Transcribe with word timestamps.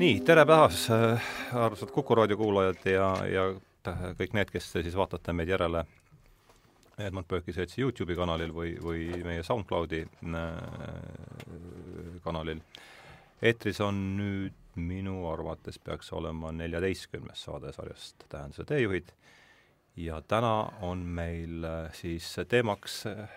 nii, 0.00 0.20
tere 0.24 0.46
päevast, 0.48 0.88
armsad 1.52 1.90
Kuku 1.92 2.14
raadio 2.14 2.36
kuulajad 2.40 2.86
ja, 2.88 3.08
ja 3.28 3.42
kõik 4.16 4.32
need, 4.32 4.48
kes 4.52 4.70
te 4.72 4.80
siis 4.84 4.94
vaatate 4.96 5.34
meid 5.36 5.50
järele 5.52 5.82
Edmund 7.00 7.28
Burke'i 7.28 7.52
seltsi 7.52 7.82
Youtube'i 7.82 8.16
kanalil 8.16 8.54
või, 8.56 8.70
või 8.80 9.02
meie 9.26 9.42
SoundCloudi 9.44 10.00
äh, 10.06 10.46
kanalil. 12.24 12.62
eetris 13.42 13.80
on 13.84 14.00
nüüd 14.16 14.56
minu 14.80 15.18
arvates 15.28 15.76
peaks 15.84 16.12
olema 16.16 16.52
neljateistkümnes 16.52 17.44
saade 17.44 17.72
sarjast 17.76 18.24
Tähenduse 18.28 18.64
teejuhid 18.64 19.12
ja 20.00 20.22
täna 20.22 20.54
on 20.80 21.04
meil 21.04 21.64
äh, 21.64 21.92
siis 21.92 22.38
teemaks 22.48 23.02
äh, 23.10 23.28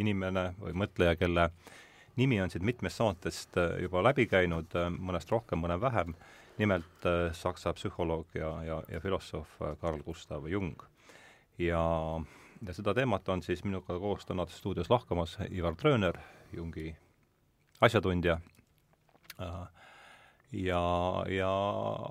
inimene 0.00 0.54
või 0.60 0.72
mõtleja, 0.86 1.16
kelle 1.20 1.50
nimi 2.16 2.40
on 2.42 2.50
siit 2.50 2.62
mitmest 2.62 3.00
saatest 3.00 3.56
juba 3.80 4.02
läbi 4.04 4.26
käinud, 4.26 4.74
mõnest 4.98 5.30
rohkem, 5.32 5.62
mõne 5.62 5.78
vähem, 5.80 6.14
nimelt 6.58 7.08
saksa 7.32 7.72
psühholoog 7.72 8.34
ja, 8.36 8.50
ja, 8.66 8.82
ja 8.92 9.00
filosoof 9.00 9.56
Carl 9.80 10.02
Gustav 10.04 10.48
Jung. 10.48 10.82
ja 11.58 11.82
ja 12.66 12.74
seda 12.74 12.94
teemat 12.94 13.28
on 13.28 13.42
siis 13.42 13.64
minuga 13.64 13.98
koos 13.98 14.26
täna 14.26 14.46
stuudios 14.46 14.90
lahkamas 14.90 15.38
Ivar 15.50 15.74
Trööner, 15.74 16.18
Jungi 16.52 16.92
asjatundja, 17.82 18.38
äh, 19.40 19.66
ja, 20.52 20.82
ja 21.28 21.50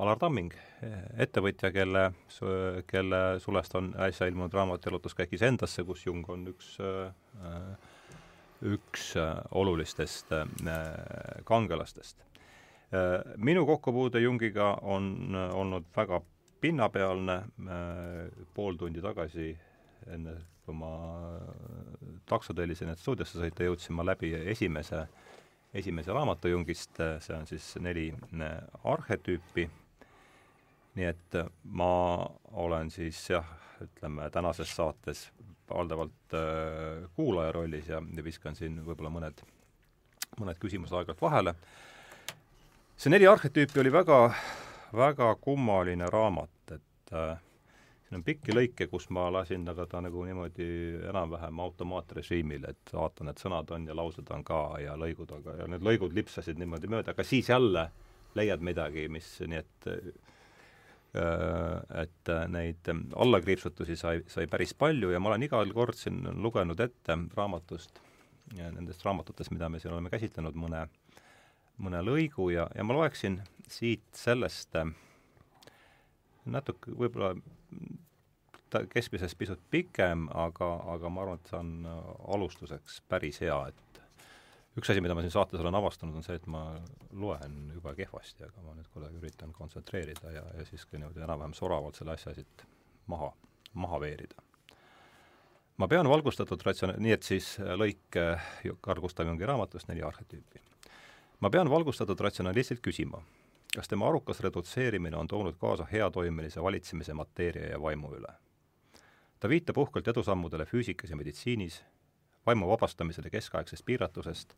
Alar 0.01 0.19
Tamming, 0.19 0.51
ettevõtja, 1.17 1.71
kelle, 1.71 2.09
kelle 2.89 3.21
sulest 3.39 3.75
on 3.79 3.93
äsja 4.07 4.27
ilmunud 4.27 4.53
raamat 4.53 4.85
Jalutuskäik 4.85 5.33
iseendasse, 5.37 5.85
kus 5.87 6.05
Jung 6.05 6.27
on 6.29 6.47
üks, 6.51 6.73
äh, 6.83 7.93
üks 8.61 9.13
olulistest 9.51 10.33
äh, 10.35 10.45
kangelastest. 11.43 12.27
Minu 13.39 13.61
kokkupuude 13.65 14.19
Jungiga 14.19 14.73
on 14.83 15.31
olnud 15.31 15.85
väga 15.95 16.17
pinnapealne, 16.59 17.37
pool 18.51 18.75
tundi 18.75 18.99
tagasi 18.99 19.45
enne 20.11 20.33
kui 20.65 20.75
ma 20.77 20.91
takso 22.29 22.53
tellisin, 22.55 22.91
et 22.91 23.01
stuudiosse 23.01 23.39
sõita, 23.41 23.65
jõudsin 23.65 23.95
ma 23.97 24.05
läbi 24.05 24.31
esimese, 24.53 25.03
esimese 25.73 26.13
raamatu 26.15 26.51
Jungist, 26.51 26.95
see 26.95 27.35
on 27.35 27.47
siis 27.49 27.73
neli 27.83 28.09
arhetüüpi, 28.87 29.67
nii 30.99 31.07
et 31.09 31.39
ma 31.63 31.91
olen 32.63 32.91
siis 32.93 33.19
jah, 33.31 33.47
ütleme 33.81 34.29
tänases 34.31 34.71
saates 34.77 35.25
valdavalt 35.75 36.35
äh, 36.37 37.09
kuulaja 37.15 37.51
rollis 37.55 37.87
ja, 37.91 38.01
viskan 38.23 38.55
siin 38.55 38.79
võib-olla 38.85 39.11
mõned, 39.13 39.43
mõned 40.39 40.59
küsimused 40.61 40.95
aeg-ajalt 40.95 41.21
vahele. 41.21 41.55
see 42.97 43.09
neli 43.09 43.27
arhetüüpi 43.27 43.79
oli 43.81 43.91
väga, 43.91 44.19
väga 44.93 45.35
kummaline 45.41 46.09
raamat, 46.13 46.75
et 46.75 47.13
äh, 47.13 47.39
siin 48.07 48.19
on 48.19 48.25
pikki 48.27 48.55
lõike, 48.55 48.87
kus 48.91 49.09
ma 49.09 49.29
lasin 49.33 49.67
aga 49.71 49.85
ta 49.87 50.01
nagu 50.01 50.25
niimoodi 50.27 50.67
enam-vähem 51.09 51.59
automaatrežiimil, 51.65 52.65
et 52.69 52.93
vaatan, 52.93 53.31
et 53.31 53.39
sõnad 53.39 53.71
on 53.71 53.87
ja 53.87 53.95
laused 53.95 54.29
on 54.35 54.43
ka 54.43 54.61
ja 54.83 54.97
lõigud, 54.99 55.31
aga 55.39 55.61
ja 55.63 55.67
need 55.71 55.85
lõigud 55.87 56.13
lipsasid 56.15 56.59
niimoodi 56.59 56.91
mööda, 56.91 57.15
aga 57.15 57.23
siis 57.23 57.49
jälle 57.49 57.89
leiad 58.35 58.61
midagi, 58.63 59.07
mis 59.11 59.33
nii 59.43 59.59
et 59.59 59.89
et 61.11 62.29
neid 62.47 62.87
allakriipsutusi 63.19 63.97
sai, 63.99 64.21
sai 64.31 64.45
päris 64.47 64.71
palju 64.79 65.09
ja 65.11 65.19
ma 65.19 65.33
olen 65.33 65.43
igal 65.43 65.73
kord 65.75 65.97
siin 65.99 66.21
lugenud 66.39 66.79
ette 66.79 67.17
raamatust, 67.35 67.99
nendest 68.55 69.03
raamatutest, 69.03 69.51
mida 69.51 69.67
me 69.69 69.81
siin 69.83 69.91
oleme 69.91 70.11
käsitlenud, 70.13 70.55
mõne, 70.55 70.85
mõne 71.83 72.03
lõigu 72.07 72.47
ja, 72.55 72.69
ja 72.75 72.85
ma 72.87 72.95
loeksin 72.95 73.41
siit 73.67 74.07
sellest 74.15 74.79
natuke 76.45 76.95
võib-olla 76.95 77.35
ta 78.71 78.85
keskmisest 78.87 79.37
pisut 79.37 79.61
pikem, 79.71 80.27
aga, 80.37 80.67
aga 80.93 81.11
ma 81.11 81.25
arvan, 81.25 81.39
et 81.41 81.51
see 81.51 81.59
on 81.59 81.71
äh, 81.87 82.11
alustuseks 82.35 83.01
päris 83.11 83.41
hea, 83.43 83.57
et 83.67 83.90
üks 84.77 84.91
asi, 84.91 85.01
mida 85.03 85.15
ma 85.15 85.23
siin 85.23 85.33
saates 85.33 85.59
olen 85.59 85.75
avastanud, 85.75 86.15
on 86.15 86.25
see, 86.25 86.37
et 86.39 86.45
ma 86.51 86.61
loen 87.19 87.57
jube 87.75 87.93
kehvasti, 87.97 88.45
aga 88.47 88.63
ma 88.63 88.75
nüüd 88.77 88.87
kuidagi 88.93 89.19
üritan 89.19 89.51
kontsentreerida 89.55 90.31
ja, 90.31 90.45
ja 90.57 90.67
siis 90.69 90.85
ka 90.87 90.97
niimoodi 90.97 91.23
enam-vähem 91.25 91.55
soravalt 91.57 91.99
selle 91.99 92.15
asja 92.15 92.33
siit 92.37 92.65
maha, 93.11 93.31
maha 93.73 93.99
veerida. 94.03 94.47
ma 95.77 95.87
pean 95.91 96.07
valgustatud 96.09 96.61
ratsioon-, 96.61 96.97
nii 97.01 97.15
et 97.17 97.27
siis 97.27 97.55
lõik 97.59 98.19
Carl 98.85 99.01
Gustav 99.01 99.27
Jungi 99.27 99.47
raamatust 99.49 99.89
Neli 99.89 100.03
arhetüüpi. 100.07 100.63
ma 101.41 101.49
pean 101.49 101.69
valgustatud 101.69 102.19
ratsionalistilt 102.19 102.81
küsima, 102.81 103.19
kas 103.75 103.91
tema 103.91 104.07
arukas 104.07 104.39
redutseerimine 104.39 105.17
on 105.17 105.27
toonud 105.27 105.57
kaasa 105.59 105.87
heatoimelise 105.91 106.63
valitsemise 106.63 107.13
mateeria 107.13 107.73
ja 107.75 107.81
vaimu 107.81 108.15
üle? 108.15 108.33
ta 109.39 109.49
viitab 109.49 109.77
uhkelt 109.77 110.07
edusammudele 110.07 110.65
füüsikas 110.69 111.09
ja 111.09 111.17
meditsiinis, 111.17 111.81
vaimu 112.45 112.69
vabastamisele 112.69 113.29
keskaegsest 113.29 113.85
piiratusest 113.85 114.53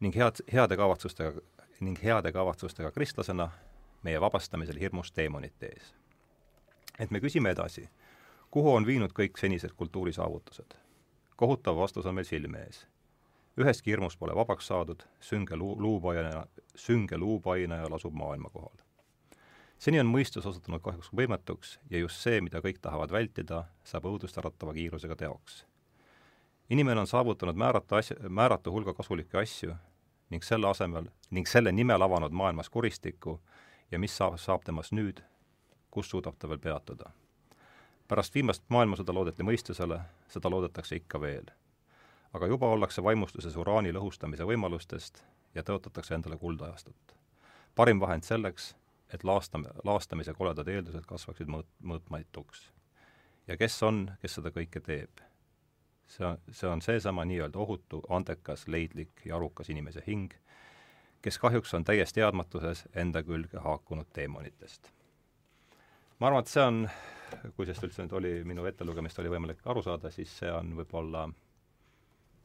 ning 0.00 0.16
head, 0.16 0.42
heade 0.52 0.76
kavatsustega, 0.76 1.40
ning 1.80 1.98
heade 2.02 2.32
kavatsustega 2.32 2.90
kristlasena 2.90 3.50
meie 4.02 4.20
vabastamisel 4.20 4.78
hirmust 4.80 5.14
teemonite 5.14 5.66
ees. 5.66 5.94
et 6.98 7.10
me 7.10 7.20
küsime 7.20 7.50
edasi, 7.50 7.88
kuhu 8.50 8.74
on 8.74 8.86
viinud 8.86 9.12
kõik 9.12 9.38
senised 9.38 9.76
kultuurisaavutused? 9.76 10.74
kohutav 11.36 11.76
vastus 11.76 12.06
on 12.06 12.14
meil 12.14 12.26
silme 12.26 12.66
ees 12.66 12.86
ühestki 13.60 13.92
hirmust 13.92 14.18
pole 14.18 14.34
vabaks 14.36 14.66
saadud, 14.70 15.02
sünge 15.20 15.56
luu, 15.56 15.74
luupainaja, 15.80 16.46
sünge 16.74 17.18
luupainaja 17.18 17.90
lasub 17.90 18.14
maailma 18.14 18.50
kohal. 18.50 18.76
seni 19.78 20.00
on 20.00 20.06
mõistus 20.06 20.46
osutunud 20.46 20.80
kahjuks 20.82 21.10
võimetuks 21.12 21.78
ja 21.90 21.98
just 21.98 22.22
see, 22.22 22.40
mida 22.40 22.62
kõik 22.62 22.78
tahavad 22.80 23.12
vältida, 23.12 23.64
saab 23.84 24.06
õudust 24.06 24.38
äratava 24.38 24.72
kiirusega 24.72 25.16
teoks. 25.16 25.64
Inimene 26.72 27.00
on 27.00 27.06
saavutanud 27.06 27.56
määrata 27.56 27.96
asja, 28.00 28.16
määratu 28.28 28.72
hulga 28.72 28.94
kasulikke 28.94 29.38
asju 29.38 29.74
ning 30.30 30.44
selle 30.44 30.68
asemel, 30.68 31.10
ning 31.30 31.48
selle 31.48 31.72
nimel 31.72 32.02
avanud 32.02 32.32
maailmas 32.32 32.70
kuristikku 32.70 33.40
ja 33.90 33.98
mis 33.98 34.16
saab, 34.16 34.38
saab 34.40 34.64
temast 34.64 34.92
nüüd, 34.96 35.20
kus 35.90 36.10
suudab 36.10 36.38
ta 36.38 36.48
veel 36.48 36.62
peatuda? 36.62 37.10
pärast 38.08 38.34
viimast 38.34 38.64
maailmasõda 38.68 39.14
loodeti 39.14 39.44
mõistusele, 39.46 40.00
seda 40.28 40.50
loodetakse 40.50 40.96
ikka 40.96 41.20
veel 41.20 41.52
aga 42.32 42.46
juba 42.46 42.68
ollakse 42.72 43.02
vaimustuses 43.04 43.56
uraani 43.56 43.92
lõhustamise 43.92 44.46
võimalustest 44.48 45.22
ja 45.54 45.62
tõotatakse 45.62 46.14
endale 46.14 46.38
kuldajastut. 46.38 47.16
parim 47.74 48.00
vahend 48.00 48.24
selleks, 48.24 48.74
et 49.14 49.24
laastam-, 49.24 49.68
laastamise 49.84 50.34
koledad 50.34 50.68
eeldused 50.68 51.04
kasvaksid 51.06 51.48
mõõt-, 51.48 51.74
mõõtmaituks. 51.82 52.70
ja 53.46 53.56
kes 53.56 53.82
on, 53.82 54.10
kes 54.20 54.34
seda 54.34 54.50
kõike 54.50 54.80
teeb? 54.80 55.20
See 56.06 56.26
on, 56.26 56.38
see 56.50 56.68
on 56.68 56.82
seesama 56.82 57.24
nii-öelda 57.24 57.58
ohutu, 57.58 58.02
andekas, 58.08 58.66
leidlik 58.68 59.24
ja 59.24 59.36
arukas 59.36 59.70
inimese 59.70 60.02
hing, 60.06 60.32
kes 61.22 61.38
kahjuks 61.38 61.74
on 61.74 61.84
täies 61.84 62.12
teadmatuses 62.12 62.84
enda 62.94 63.22
külge 63.22 63.58
haakunud 63.58 64.10
teemonitest. 64.12 64.90
ma 66.18 66.26
arvan, 66.26 66.42
et 66.42 66.50
see 66.50 66.62
on, 66.62 66.82
kui 67.56 67.66
sellest 67.66 67.86
üldse 67.88 68.04
nüüd 68.04 68.18
oli, 68.18 68.34
minu 68.46 68.66
ettelugemist 68.70 69.18
oli 69.18 69.32
võimalik 69.32 69.64
aru 69.66 69.82
saada, 69.82 70.10
siis 70.10 70.34
see 70.38 70.50
on 70.52 70.74
võib-olla 70.78 71.28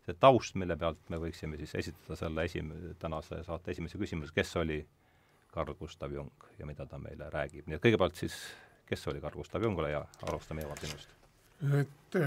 see 0.08 0.16
taust, 0.20 0.56
mille 0.56 0.78
pealt 0.80 1.10
me 1.12 1.20
võiksime 1.22 1.60
siis 1.60 1.76
esitada 1.82 2.16
selle 2.16 2.46
esim-, 2.48 2.74
tänase 3.00 3.44
saate 3.44 3.74
esimese 3.74 4.00
küsimuse, 4.00 4.34
kes 4.34 4.56
oli 4.64 4.80
Carl 5.54 5.76
Gustav 5.76 6.14
Jung 6.14 6.50
ja 6.60 6.66
mida 6.70 6.86
ta 6.86 7.00
meile 7.02 7.30
räägib, 7.34 7.68
nii 7.68 7.78
et 7.78 7.84
kõigepealt 7.84 8.20
siis, 8.20 8.38
kes 8.88 9.08
oli 9.12 9.22
Carl 9.24 9.42
Gustav 9.42 9.64
Jung, 9.64 9.80
ole 9.80 9.94
hea, 9.96 10.04
alustame 10.30 10.64
Ivar 10.64 10.80
sinust. 10.80 11.17
Et 11.80 12.18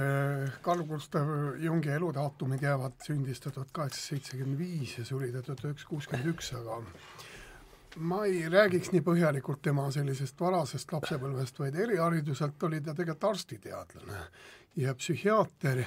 Carl 0.62 0.82
Gustav 0.84 1.28
Jungi 1.62 1.88
eludaatumid 1.94 2.62
jäävad, 2.62 2.98
sündis 3.06 3.40
tuhat 3.40 3.70
kaheksasada 3.72 4.16
seitsekümmend 4.16 4.58
viis 4.58 4.98
ja 4.98 5.04
suri 5.04 5.32
tuhat 5.32 5.64
üheksasada 5.64 5.88
kuuskümmend 5.88 6.30
üks, 6.34 6.52
aga 6.58 6.80
ma 7.96 8.24
ei 8.28 8.44
räägiks 8.52 8.92
nii 8.92 9.02
põhjalikult 9.06 9.62
tema 9.62 9.88
sellisest 9.94 10.40
varasest 10.40 10.92
lapsepõlvest, 10.92 11.58
vaid 11.58 11.78
erihariduselt 11.78 12.62
oli 12.68 12.80
ta 12.80 12.94
tegelikult 12.94 13.30
arstiteadlane 13.32 14.24
ja 14.76 14.94
psühhiaater 14.94 15.86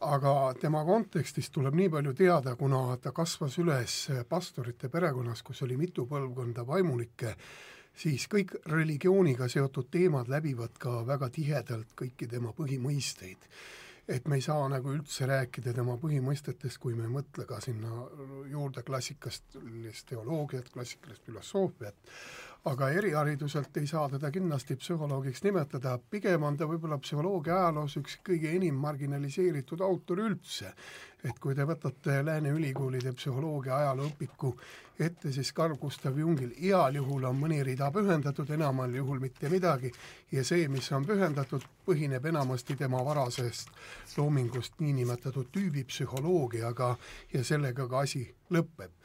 aga 0.00 0.54
tema 0.60 0.80
kontekstist 0.84 1.52
tuleb 1.52 1.76
nii 1.76 1.90
palju 1.92 2.14
teada, 2.16 2.54
kuna 2.56 2.96
ta 3.02 3.12
kasvas 3.12 3.58
üles 3.60 3.96
pastorite 4.28 4.88
perekonnas, 4.88 5.42
kus 5.44 5.62
oli 5.66 5.76
mitu 5.76 6.06
põlvkonda 6.08 6.64
vaimulikke, 6.66 7.34
siis 8.00 8.26
kõik 8.32 8.54
religiooniga 8.70 9.48
seotud 9.48 9.90
teemad 9.92 10.30
läbivad 10.32 10.78
ka 10.80 11.00
väga 11.06 11.28
tihedalt 11.34 11.92
kõiki 11.98 12.28
tema 12.30 12.54
põhimõisteid. 12.56 13.48
et 14.10 14.26
me 14.26 14.40
ei 14.40 14.42
saa 14.42 14.64
nagu 14.68 14.90
üldse 14.90 15.26
rääkida 15.28 15.70
tema 15.74 15.94
põhimõistetest, 16.00 16.80
kui 16.82 16.96
me 16.98 17.04
ei 17.06 17.12
mõtle 17.14 17.44
ka 17.46 17.60
sinna 17.62 18.08
juurde 18.50 18.82
klassikalist 18.82 20.06
teoloogiat, 20.08 20.72
klassikalist 20.72 21.22
filosoofiat, 21.28 21.94
aga 22.64 22.90
erihariduselt 22.90 23.76
ei 23.76 23.86
saa 23.86 24.08
teda 24.08 24.30
kindlasti 24.30 24.76
psühholoogiks 24.76 25.42
nimetada, 25.44 25.98
pigem 26.10 26.42
on 26.44 26.56
ta 26.60 26.66
võib-olla 26.68 26.98
psühholoogia 27.00 27.54
ajaloos 27.56 27.96
üks 27.96 28.18
kõige 28.26 28.52
enim 28.56 28.76
marginaliseeritud 28.76 29.80
autor 29.80 30.20
üldse. 30.26 30.74
et 31.24 31.38
kui 31.38 31.54
te 31.54 31.64
võtate 31.68 32.22
Lääne 32.24 32.48
ülikoolide 32.48 33.12
psühholoogia 33.12 33.76
ajalooõpiku 33.76 34.54
ette, 34.98 35.32
siis 35.32 35.52
Carl 35.52 35.76
Gustav 35.76 36.18
Jungil 36.18 36.54
heal 36.60 36.94
juhul 36.96 37.24
on 37.24 37.36
mõni 37.36 37.62
rida 37.64 37.90
pühendatud, 37.92 38.50
enamal 38.50 38.94
juhul 38.94 39.20
mitte 39.20 39.48
midagi, 39.48 39.92
ja 40.32 40.44
see, 40.44 40.68
mis 40.68 40.92
on 40.92 41.04
pühendatud, 41.06 41.64
põhineb 41.86 42.24
enamasti 42.26 42.76
tema 42.76 43.04
varasest 43.04 43.68
loomingust 44.16 44.80
niinimetatud 44.80 45.52
tüübipsühholoogiaga 45.52 46.94
ja 47.32 47.44
sellega 47.44 47.88
ka 47.88 48.06
asi 48.08 48.24
lõpeb 48.50 48.96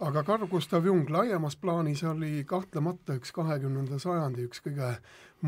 aga 0.00 0.22
Carl 0.22 0.46
Gustav 0.46 0.84
Jung 0.84 1.08
laiemas 1.08 1.56
plaanis 1.56 2.02
oli 2.04 2.44
kahtlemata 2.44 3.14
üks 3.16 3.30
kahekümnenda 3.32 3.96
sajandi 3.98 4.44
üks 4.44 4.60
kõige 4.60 4.90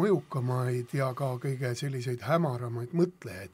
mõjukamaid 0.00 0.94
ja 0.96 1.10
ka 1.16 1.34
kõige 1.42 1.74
selliseid 1.76 2.24
hämaramaid 2.24 2.94
mõtlejaid. 2.96 3.50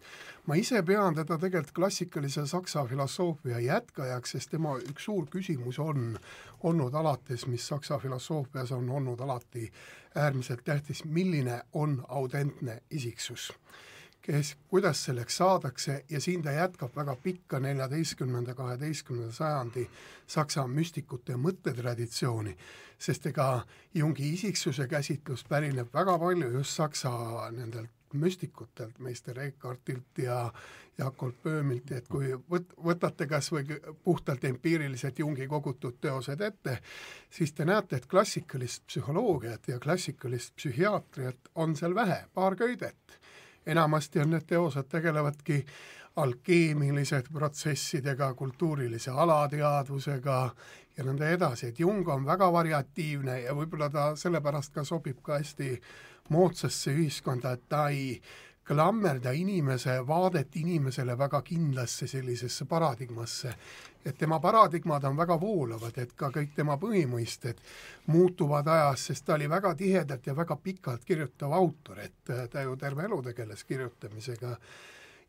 ma 0.47 0.55
ise 0.55 0.83
pean 0.83 1.15
teda 1.15 1.39
tegelikult 1.39 1.75
klassikalise 1.75 2.47
saksa 2.47 2.85
filosoofia 2.87 3.59
jätkajaks, 3.59 4.31
sest 4.31 4.51
tema 4.51 4.77
üks 4.79 5.05
suur 5.05 5.27
küsimus 5.27 5.79
on 5.79 6.19
olnud 6.63 6.95
alates, 6.95 7.47
mis 7.47 7.67
saksa 7.67 7.99
filosoofias 7.99 8.73
on 8.73 8.91
olnud 8.91 9.21
alati 9.21 9.73
äärmiselt 10.15 10.65
tähtis, 10.65 11.05
milline 11.05 11.63
on 11.73 12.05
autentne 12.09 12.83
isiksus 12.91 13.51
kes, 14.25 14.57
kuidas 14.69 15.05
selleks 15.05 15.37
saadakse 15.37 16.05
ja 16.11 16.21
siin 16.21 16.43
ta 16.43 16.53
jätkab 16.53 16.97
väga 16.97 17.17
pikka 17.23 17.61
neljateistkümnenda, 17.61 18.55
kaheteistkümnenda 18.55 19.33
sajandi 19.33 19.85
saksa 20.27 20.67
müstikute 20.67 21.37
mõttetraditsiooni, 21.37 22.55
sest 22.99 23.27
ega 23.27 23.49
Jungi 23.95 24.31
isiksuse 24.33 24.89
käsitlus 24.89 25.45
pärineb 25.49 25.93
väga 25.93 26.17
palju 26.19 26.49
just 26.57 26.81
saksa 26.81 27.11
nendelt 27.53 27.91
müstikutelt, 28.15 28.99
meister 28.99 29.39
Eckhartilt 29.43 30.19
ja 30.23 30.53
Jakob 30.99 31.35
Böömilt, 31.43 31.91
et 31.93 32.09
kui 32.09 32.31
võt-, 32.51 32.73
võtate 32.85 33.27
kas 33.27 33.51
või 33.53 33.67
puhtalt 34.05 34.45
empiiriliselt 34.45 35.19
Jungi 35.19 35.49
kogutud 35.51 35.99
teosed 36.01 36.41
ette, 36.41 36.79
siis 37.31 37.53
te 37.53 37.67
näete, 37.67 37.99
et 37.99 38.07
klassikalist 38.07 38.87
psühholoogiat 38.87 39.69
ja 39.69 39.81
klassikalist 39.83 40.55
psühhiaatriat 40.57 41.51
on 41.55 41.77
seal 41.77 41.99
vähe, 41.99 42.23
paar 42.35 42.57
köidet 42.57 43.19
enamasti 43.67 44.21
on 44.21 44.31
need 44.31 44.47
teosed, 44.47 44.89
tegelevadki 44.89 45.65
alkeemilised 46.17 47.31
protsessidega, 47.33 48.35
kultuurilise 48.35 49.11
alateadvusega 49.11 50.39
ja 50.97 51.05
nõnda 51.05 51.29
edasi, 51.35 51.73
et 51.73 51.81
Jung 51.81 52.09
on 52.09 52.27
väga 52.27 52.53
variatiivne 52.53 53.41
ja 53.41 53.55
võib-olla 53.55 53.91
ta 53.91 54.05
sellepärast 54.17 54.75
ka 54.75 54.85
sobib 54.85 55.23
ka 55.23 55.41
hästi 55.41 55.73
moodsasse 56.31 56.95
ühiskonda, 56.95 57.53
et 57.53 57.69
ta 57.69 57.89
ei 57.89 58.21
klammerda 58.65 59.33
inimese 59.33 59.99
vaadet 60.07 60.57
inimesele 60.57 61.19
väga 61.19 61.43
kindlasse 61.43 62.07
sellisesse 62.07 62.65
paradigmasse, 62.65 63.53
et 64.05 64.17
tema 64.19 64.41
paradigmad 64.41 65.05
on 65.05 65.17
väga 65.17 65.37
voolavad, 65.41 65.99
et 65.99 66.13
ka 66.17 66.31
kõik 66.33 66.55
tema 66.57 66.77
põhimõisted 66.81 67.61
muutuvad 68.07 68.69
ajas, 68.69 69.07
sest 69.11 69.27
ta 69.27 69.37
oli 69.37 69.49
väga 69.51 69.75
tihedalt 69.75 70.27
ja 70.27 70.37
väga 70.37 70.57
pikalt 70.57 71.05
kirjutav 71.05 71.53
autor, 71.53 72.01
et 72.01 72.35
ta 72.51 72.65
ju 72.65 72.77
terve 72.77 73.05
elu 73.05 73.23
tegeles 73.23 73.65
kirjutamisega. 73.65 74.57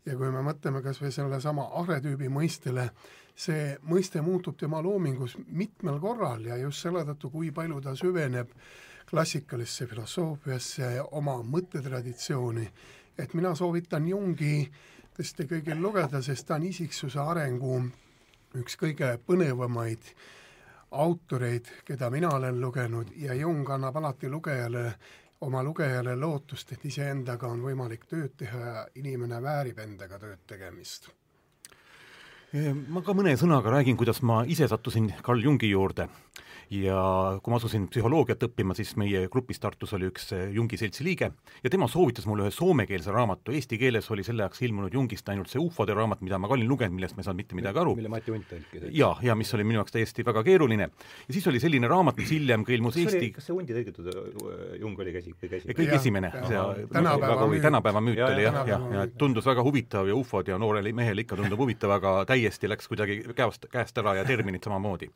Ja 0.06 0.14
kui 0.16 0.30
me 0.30 0.40
mõtleme 0.46 0.84
kas 0.84 1.00
või 1.02 1.10
sellesama 1.12 1.64
arhetüübi 1.80 2.28
mõistele, 2.30 2.90
see 3.36 3.72
mõiste 3.90 4.22
muutub 4.22 4.56
tema 4.56 4.78
loomingus 4.80 5.34
mitmel 5.48 5.98
korral 6.00 6.44
ja 6.46 6.56
just 6.56 6.84
selle 6.84 7.02
tõttu, 7.08 7.30
kui 7.32 7.50
palju 7.52 7.80
ta 7.82 7.96
süveneb 7.98 8.52
klassikalisse 9.10 9.86
filosoofiasse, 9.86 10.92
oma 11.18 11.40
mõttetraditsiooni 11.42 12.68
et 13.18 13.34
mina 13.34 13.54
soovitan 13.54 14.08
Jungi 14.08 14.66
tõesti 15.16 15.46
kõigil 15.48 15.80
lugeda, 15.80 16.20
sest 16.22 16.46
ta 16.46 16.58
on 16.58 16.66
isiksuse 16.68 17.20
arengu 17.20 17.78
üks 18.60 18.76
kõige 18.80 19.16
põnevamaid 19.26 20.10
autoreid, 20.96 21.68
keda 21.84 22.10
mina 22.10 22.30
olen 22.36 22.60
lugenud 22.60 23.12
ja 23.20 23.34
Jung 23.34 23.68
annab 23.70 23.96
alati 23.96 24.28
lugejale, 24.28 24.86
oma 25.40 25.62
lugejale 25.64 26.16
lootust, 26.16 26.72
et 26.72 26.84
iseendaga 26.84 27.48
on 27.48 27.64
võimalik 27.64 28.06
tööd 28.08 28.36
teha 28.36 28.64
ja 28.66 28.86
inimene 28.94 29.40
väärib 29.42 29.78
endaga 29.84 30.18
tööd 30.18 30.44
tegemist. 30.46 31.10
Ma 32.88 33.02
ka 33.04 33.14
mõne 33.16 33.34
sõnaga 33.38 33.72
räägin, 33.74 33.98
kuidas 34.00 34.22
ma 34.26 34.42
ise 34.48 34.68
sattusin 34.70 35.10
Carl 35.24 35.42
Jungi 35.44 35.70
juurde 35.70 36.08
ja 36.72 36.98
kui 37.42 37.52
ma 37.52 37.58
asusin 37.60 37.86
psühholoogiat 37.90 38.42
õppima, 38.48 38.74
siis 38.76 38.94
meie 38.98 39.26
grupis 39.30 39.60
Tartus 39.62 39.92
oli 39.96 40.08
üks 40.10 40.32
eh, 40.34 40.48
Jungi 40.54 40.78
seltsi 40.80 41.04
liige 41.06 41.28
ja 41.62 41.70
tema 41.70 41.86
soovitas 41.90 42.26
mulle 42.26 42.46
ühe 42.46 42.54
soomekeelse 42.54 43.14
raamatu, 43.14 43.54
eesti 43.54 43.78
keeles 43.78 44.08
oli 44.10 44.24
selle 44.26 44.44
ajaks 44.44 44.64
ilmunud 44.66 44.94
Jungist 44.94 45.28
ainult 45.30 45.52
see 45.52 45.62
ufode 45.62 45.94
raamat, 45.94 46.24
mida 46.26 46.40
ma 46.42 46.50
ka 46.50 46.56
olin 46.56 46.68
lugenud, 46.68 46.96
millest 46.96 47.16
ma 47.16 47.22
ei 47.22 47.28
saanud 47.28 47.42
mitte 47.42 47.58
midagi 47.58 47.82
aru. 47.82 47.94
mille 47.98 48.10
Mati 48.10 48.34
Unt 48.34 48.48
tõlkis. 48.50 48.88
ja, 48.96 49.12
ja 49.22 49.36
mis 49.38 49.52
oli 49.54 49.66
minu 49.68 49.80
jaoks 49.80 49.94
täiesti 49.94 50.26
väga 50.26 50.42
keeruline. 50.46 50.90
ja 51.28 51.36
siis 51.36 51.46
oli 51.52 51.62
selline 51.62 51.90
raamat, 51.90 52.18
mis 52.18 52.34
hiljem 52.34 52.66
ka 52.66 52.74
ilmus 52.74 52.98
kas 52.98 53.14
Eesti 53.14 53.30
kas 53.36 53.46
see 53.46 53.56
Undi 53.56 53.76
tõlgitud 53.76 54.10
äh, 54.10 54.80
Jung 54.82 54.98
oli 54.98 55.14
käsi, 55.14 55.36
kõige 55.38 55.60
esimene? 55.60 55.78
kõige 55.78 56.00
esimene, 56.00 56.32
see 56.50 57.62
Tänapäeva 57.66 58.02
müüt. 58.02 58.18
oli 58.26 58.42
ja, 58.42 58.50
jah, 58.50 58.72
jah, 58.74 58.90
ja 58.96 59.06
tundus 59.18 59.46
väga 59.46 59.62
huvitav 59.66 60.10
ja 60.10 60.18
ufod 60.18 60.50
ja 60.50 60.58
noorele 60.58 60.90
mehele 60.96 61.22
ikka 61.22 61.38
tundub 61.38 61.62
huvitav, 61.62 61.94
aga 62.00 62.18
täiesti 62.46 62.70
läks 62.70 62.88
kuidagi 62.88 63.20
käest, 63.36 63.66
käest 63.72 63.98
ära 63.98 64.16
ja 64.20 64.24
terminid 64.28 64.64
samamoodi 64.64 65.10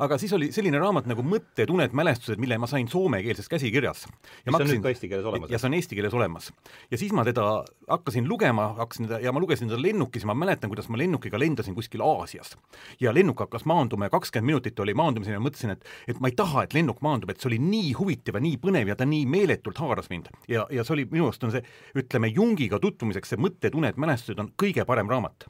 aga 0.00 0.18
siis 0.20 0.32
oli 0.36 0.48
selline 0.54 0.80
raamat 0.80 1.08
nagu 1.10 1.24
Mõtted, 1.26 1.70
uned, 1.72 1.94
mälestused, 1.96 2.40
mille 2.40 2.56
ma 2.60 2.68
sain 2.70 2.88
soomekeelses 2.90 3.48
käsikirjas. 3.50 4.06
mis 4.46 4.56
on 4.56 4.66
nüüd 4.66 4.82
ka 4.84 4.92
eesti 4.92 5.08
keeles 5.10 5.26
olemas? 5.28 5.50
ja 5.52 5.60
see 5.60 5.68
on 5.68 5.76
eesti 5.76 5.98
keeles 5.98 6.16
olemas. 6.16 6.50
ja 6.90 6.98
siis 6.98 7.12
ma 7.16 7.24
teda 7.24 7.64
hakkasin 7.88 8.28
lugema, 8.28 8.72
hakkasin 8.78 9.08
teda 9.08 9.20
ja 9.22 9.32
ma 9.32 9.42
lugesin 9.42 9.70
teda 9.70 9.80
lennukis 9.82 10.24
ja 10.24 10.32
ma 10.32 10.36
mäletan, 10.38 10.70
kuidas 10.72 10.88
ma 10.88 10.98
lennukiga 11.00 11.40
lendasin 11.40 11.74
kuskil 11.74 12.04
Aasias. 12.06 12.56
ja 13.00 13.14
lennuk 13.14 13.40
hakkas 13.44 13.64
maanduma 13.68 14.08
ja 14.08 14.14
kakskümmend 14.14 14.52
minutit 14.52 14.80
oli 14.80 14.94
maandumiseni 14.94 15.38
ja 15.38 15.44
mõtlesin, 15.44 15.76
et 15.76 15.86
et 16.08 16.20
ma 16.20 16.30
ei 16.32 16.36
taha, 16.36 16.64
et 16.64 16.74
lennuk 16.74 17.00
maandub, 17.04 17.30
et 17.30 17.40
see 17.40 17.52
oli 17.52 17.60
nii 17.62 17.92
huvitav 17.98 18.38
ja 18.38 18.44
nii 18.44 18.58
põnev 18.62 18.92
ja 18.92 18.96
ta 18.96 19.08
nii 19.08 19.26
meeletult 19.26 19.78
haaras 19.78 20.10
mind. 20.10 20.30
ja, 20.48 20.66
ja 20.70 20.84
see 20.84 20.98
oli, 20.98 21.08
minu 21.10 21.28
arust 21.28 21.44
on 21.44 21.54
see, 21.54 21.64
ütleme, 21.98 22.32
Jungiga 22.32 22.80
tutvumiseks 22.82 23.34
see 23.34 23.40
Mõtted, 23.42 23.74
uned, 23.74 23.98
mälestused 23.98 24.38
on 24.38 24.52
kõige 24.58 24.84
parem 24.86 25.10
raamat 25.10 25.48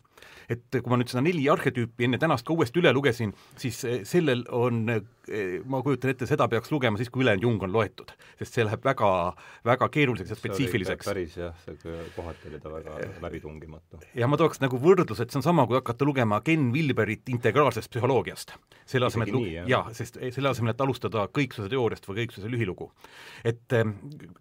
et 0.52 0.78
kui 0.78 0.90
ma 0.90 0.98
nüüd 1.00 1.10
seda 1.12 1.22
neli 1.24 1.44
arhetüüpi 1.52 2.06
enne 2.06 2.20
tänast 2.20 2.46
ka 2.46 2.54
uuesti 2.54 2.80
üle 2.82 2.92
lugesin, 2.94 3.32
siis 3.60 3.82
eh, 3.88 4.02
sellel 4.08 4.44
on, 4.54 4.82
eh, 4.90 5.58
ma 5.68 5.82
kujutan 5.84 6.12
ette, 6.12 6.28
seda 6.30 6.48
peaks 6.52 6.72
lugema 6.72 7.00
siis, 7.00 7.10
kui 7.12 7.24
ülejäänud 7.24 7.46
Jung 7.46 7.62
on 7.62 7.72
loetud. 7.74 8.12
sest 8.38 8.58
see 8.58 8.66
läheb 8.66 8.84
väga, 8.84 9.08
väga 9.64 9.88
keeruliseks 9.94 10.34
ja 10.34 10.38
spetsiifiliseks. 10.38 11.06
päris 11.06 11.36
jah, 11.38 11.56
see 11.64 11.96
kohati 12.16 12.50
oli 12.50 12.60
ta 12.62 12.72
väga 12.72 12.98
läbitungimatu. 13.22 14.02
ja 14.18 14.28
ma 14.28 14.38
tooks 14.40 14.62
nagu 14.64 14.80
võrdluse, 14.82 15.22
et 15.22 15.34
see 15.34 15.42
on 15.42 15.48
sama, 15.48 15.66
kui 15.70 15.78
hakata 15.78 16.08
lugema 16.08 16.40
Ken 16.44 16.70
Wilberit 16.74 17.28
integraalsest 17.32 17.92
psühholoogiast. 17.92 18.56
selle 18.86 19.06
asemel, 19.06 19.34
jaa, 19.70 19.84
sest 19.96 20.18
selle 20.34 20.50
asemel, 20.50 20.74
et 20.74 20.80
alustada 20.80 21.26
kõiksuse 21.32 21.70
teooriast 21.72 22.08
või 22.08 22.22
kõiksuse 22.22 22.50
lühilugu. 22.50 22.90
et 23.44 23.78
eh, 23.78 23.84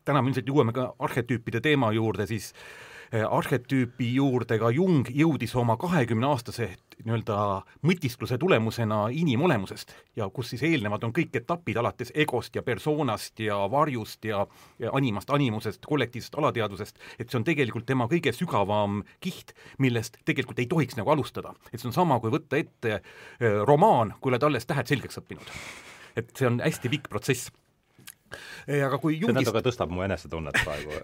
täna 0.06 0.22
me 0.22 0.32
ilmselt 0.32 0.50
jõuame 0.50 0.74
ka 0.76 0.94
arhetüüpide 1.00 1.62
teema 1.62 1.92
juurde, 1.96 2.28
siis 2.28 2.52
eh, 2.54 2.91
arhetüüpi 3.12 4.14
juurde 4.16 4.56
ka 4.60 4.70
Jung 4.72 5.10
jõudis 5.12 5.52
oma 5.60 5.76
kahekümneaastase 5.78 6.70
nii-öelda 7.06 7.38
mõtiskluse 7.88 8.38
tulemusena 8.40 9.08
inimolemusest 9.12 9.94
ja 10.16 10.30
kus 10.30 10.52
siis 10.54 10.64
eelnevad 10.68 11.04
on 11.04 11.14
kõik 11.16 11.36
etapid 11.42 11.78
alates 11.82 12.14
egost 12.16 12.56
ja 12.56 12.64
persoonast 12.64 13.40
ja 13.44 13.58
varjust 13.72 14.26
ja, 14.26 14.46
ja 14.80 14.94
animast, 14.98 15.30
animusest, 15.34 15.86
kollektiivsest 15.86 16.38
alateadvusest, 16.40 17.00
et 17.20 17.30
see 17.30 17.40
on 17.42 17.48
tegelikult 17.48 17.88
tema 17.90 18.08
kõige 18.12 18.34
sügavam 18.36 19.02
kiht, 19.20 19.56
millest 19.82 20.22
tegelikult 20.26 20.62
ei 20.62 20.70
tohiks 20.72 21.00
nagu 21.00 21.12
alustada. 21.12 21.56
et 21.74 21.80
see 21.80 21.90
on 21.90 21.98
sama, 21.98 22.20
kui 22.20 22.34
võtta 22.34 22.60
ette 22.60 23.00
eh, 23.00 23.62
romaan, 23.68 24.16
kui 24.22 24.32
oled 24.32 24.44
alles 24.44 24.70
tähed 24.70 24.88
selgeks 24.88 25.20
õppinud. 25.22 25.56
et 26.16 26.32
see 26.38 26.48
on 26.48 26.62
hästi 26.64 26.90
pikk 26.92 27.10
protsess 27.10 27.52
aga 28.68 29.00
kui 29.02 29.18
see 29.18 29.26
Jungist 29.26 29.50
natuke 29.50 29.64
tõstab 29.66 29.92
mu 29.94 30.06
enesetunnet 30.06 30.62
praegu. 30.62 31.02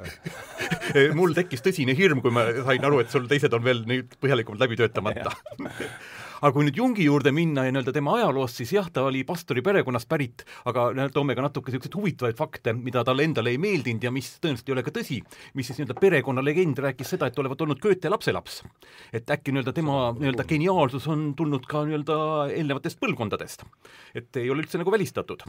mul 1.20 1.36
tekkis 1.38 1.66
tõsine 1.66 1.96
hirm, 1.98 2.24
kui 2.24 2.34
ma 2.34 2.48
sain 2.68 2.88
aru, 2.88 3.02
et 3.04 3.14
sul 3.14 3.28
teised 3.30 3.54
on 3.58 3.66
veel 3.66 3.84
nüüd 3.90 4.18
põhjalikumalt 4.22 4.66
läbi 4.66 4.80
töötamata. 4.80 5.36
aga 6.41 6.51
kui 6.53 6.67
nüüd 6.67 6.77
Jungi 6.77 7.08
juurde 7.08 7.32
minna 7.36 7.65
ja 7.65 7.74
nii-öelda 7.74 7.94
tema 7.96 8.15
ajaloost, 8.20 8.62
siis 8.62 8.74
jah, 8.75 8.88
ta 8.94 9.06
oli 9.08 9.24
pastori 9.27 9.63
perekonnast 9.65 10.10
pärit, 10.10 10.44
aga 10.70 10.89
toome 11.13 11.36
ka 11.38 11.46
natuke 11.46 11.72
niisuguseid 11.72 11.98
huvitavaid 11.98 12.38
fakte, 12.39 12.74
mida 12.77 13.03
talle 13.08 13.25
endale 13.27 13.53
ei 13.53 13.62
meeldinud 13.62 14.03
ja 14.06 14.13
mis 14.13 14.29
tõenäoliselt 14.41 14.70
ei 14.70 14.75
ole 14.75 14.86
ka 14.86 14.94
tõsi, 14.96 15.22
mis 15.58 15.70
siis 15.70 15.82
nii-öelda 15.82 15.98
perekonnalegend 16.01 16.82
rääkis 16.88 17.15
seda, 17.15 17.29
et 17.29 17.39
olevat 17.41 17.63
olnud 17.65 17.82
Goethe 17.82 18.12
lapselaps. 18.13 18.62
et 19.13 19.29
äkki 19.29 19.53
nii-öelda 19.53 19.74
tema 19.74 20.12
nii-öelda 20.17 20.46
geniaalsus 20.48 21.08
on 21.08 21.32
tulnud 21.38 21.65
ka 21.70 21.86
nii-öelda 21.88 22.20
eelnevatest 22.53 23.00
põlvkondadest. 23.01 23.65
et 24.15 24.38
ei 24.38 24.50
ole 24.50 24.65
üldse 24.65 24.77
nagu 24.77 24.91
välistatud 24.91 25.44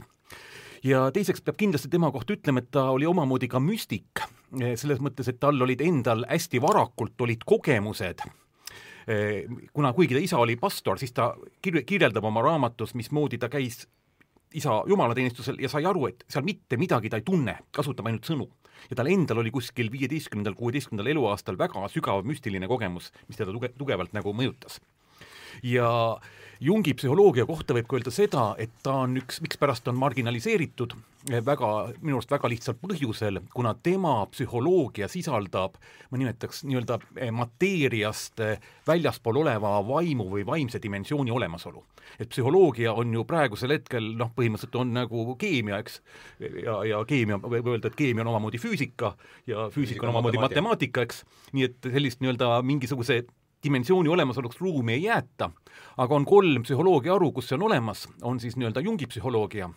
ja 0.83 1.09
teiseks 1.11 1.41
peab 1.43 1.57
kindlasti 1.59 1.89
tema 1.91 2.11
kohta 2.11 2.33
ütlema, 2.33 2.63
et 2.63 2.71
ta 2.71 2.89
oli 2.93 3.05
omamoodi 3.05 3.49
ka 3.51 3.59
müstik, 3.59 4.23
selles 4.75 5.01
mõttes, 5.03 5.27
et 5.27 5.39
tal 5.39 5.59
olid 5.61 5.81
endal 5.83 6.25
hästi 6.29 6.61
varakult 6.63 7.19
olid 7.21 7.43
kogemused 7.45 8.23
kuna 9.73 9.93
kuigi 9.93 10.13
ta 10.13 10.21
isa 10.21 10.37
oli 10.37 10.55
pastor, 10.59 10.99
siis 11.01 11.13
ta 11.15 11.31
kir-, 11.65 11.81
kirjeldab 11.85 12.25
oma 12.29 12.43
raamatus, 12.45 12.93
mismoodi 12.93 13.39
ta 13.41 13.49
käis 13.49 13.87
isa 14.53 14.83
jumalateenistusel 14.89 15.59
ja 15.61 15.69
sai 15.69 15.85
aru, 15.85 16.07
et 16.09 16.23
seal 16.29 16.45
mitte 16.45 16.77
midagi 16.77 17.09
ta 17.09 17.19
ei 17.19 17.25
tunne, 17.25 17.55
kasutab 17.75 18.09
ainult 18.09 18.25
sõnu. 18.29 18.49
ja 18.89 18.95
tal 18.95 19.09
endal 19.11 19.41
oli 19.41 19.51
kuskil 19.51 19.91
viieteistkümnendal, 19.91 20.55
kuueteistkümnendal 20.55 21.11
eluaastal 21.11 21.57
väga 21.57 21.87
sügav 21.91 22.23
müstiline 22.25 22.67
kogemus, 22.67 23.11
mis 23.27 23.37
teda 23.37 23.51
tuge-, 23.51 23.73
tugevalt 23.77 24.13
nagu 24.13 24.33
mõjutas. 24.33 24.79
ja 25.63 25.89
Jungi 26.59 26.91
psühholoogia 26.91 27.45
kohta 27.47 27.75
võib 27.75 27.87
ka 27.87 27.95
öelda 27.95 28.11
seda, 28.11 28.41
et 28.59 28.71
ta 28.83 28.97
on 29.05 29.13
üks, 29.21 29.37
mikspärast 29.39 29.87
on 29.87 29.95
marginaliseeritud, 29.95 30.91
väga, 31.45 31.69
minu 32.01 32.17
arust 32.17 32.31
väga 32.31 32.49
lihtsal 32.51 32.75
põhjusel, 32.81 33.39
kuna 33.53 33.71
tema 33.83 34.17
psühholoogia 34.31 35.07
sisaldab, 35.11 35.77
ma 36.11 36.19
nimetaks 36.19 36.65
nii-öelda 36.67 36.99
eh, 37.15 37.31
mateeriast 37.31 38.43
eh, 38.43 38.67
väljaspool 38.87 39.39
oleva 39.39 39.77
vaimu 39.87 40.27
või 40.33 40.43
vaimse 40.47 40.83
dimensiooni 40.83 41.31
olemasolu. 41.31 41.85
et 42.19 42.29
psühholoogia 42.29 42.91
on 42.93 43.13
ju 43.13 43.23
praegusel 43.23 43.71
hetkel 43.77 44.13
noh, 44.17 44.31
põhimõtteliselt 44.35 44.75
on 44.81 44.93
nagu 44.93 45.35
keemia, 45.39 45.79
eks, 45.79 46.01
ja, 46.39 46.79
ja 46.83 47.03
keemia, 47.07 47.37
võib 47.37 47.67
öelda, 47.71 47.87
et 47.87 47.95
keemia 47.95 48.25
on 48.25 48.33
omamoodi 48.33 48.57
füüsika 48.59 49.13
ja 49.47 49.69
füüsika 49.71 50.07
on 50.07 50.15
omamoodi 50.15 50.41
matemaatika, 50.41 51.07
eks, 51.07 51.23
nii 51.53 51.69
et 51.69 51.91
sellist 51.93 52.19
nii-öelda 52.19 52.57
mingisuguse 52.65 53.21
dimensiooni 53.63 54.09
olemasoluks 54.09 54.61
ruumi 54.61 54.93
ei 54.93 55.03
jäeta, 55.03 55.51
aga 55.97 56.15
on 56.15 56.25
kolm 56.25 56.63
psühholoogia 56.63 57.13
haru, 57.13 57.31
kus 57.31 57.49
see 57.49 57.59
on 57.59 57.67
olemas, 57.69 58.07
on 58.21 58.39
siis 58.39 58.57
nii-öelda 58.57 58.83
Jungi 58.85 59.07
psühholoogia, 59.07 59.69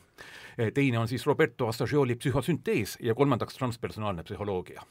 teine 0.74 0.98
on 0.98 1.08
siis 1.08 1.26
Roberto 1.26 1.68
Assagioli 1.68 2.16
psühhosüntees 2.16 2.98
ja 3.00 3.14
kolmandaks 3.14 3.58
transpersonaalne 3.58 4.22
psühholoogia 4.22 4.82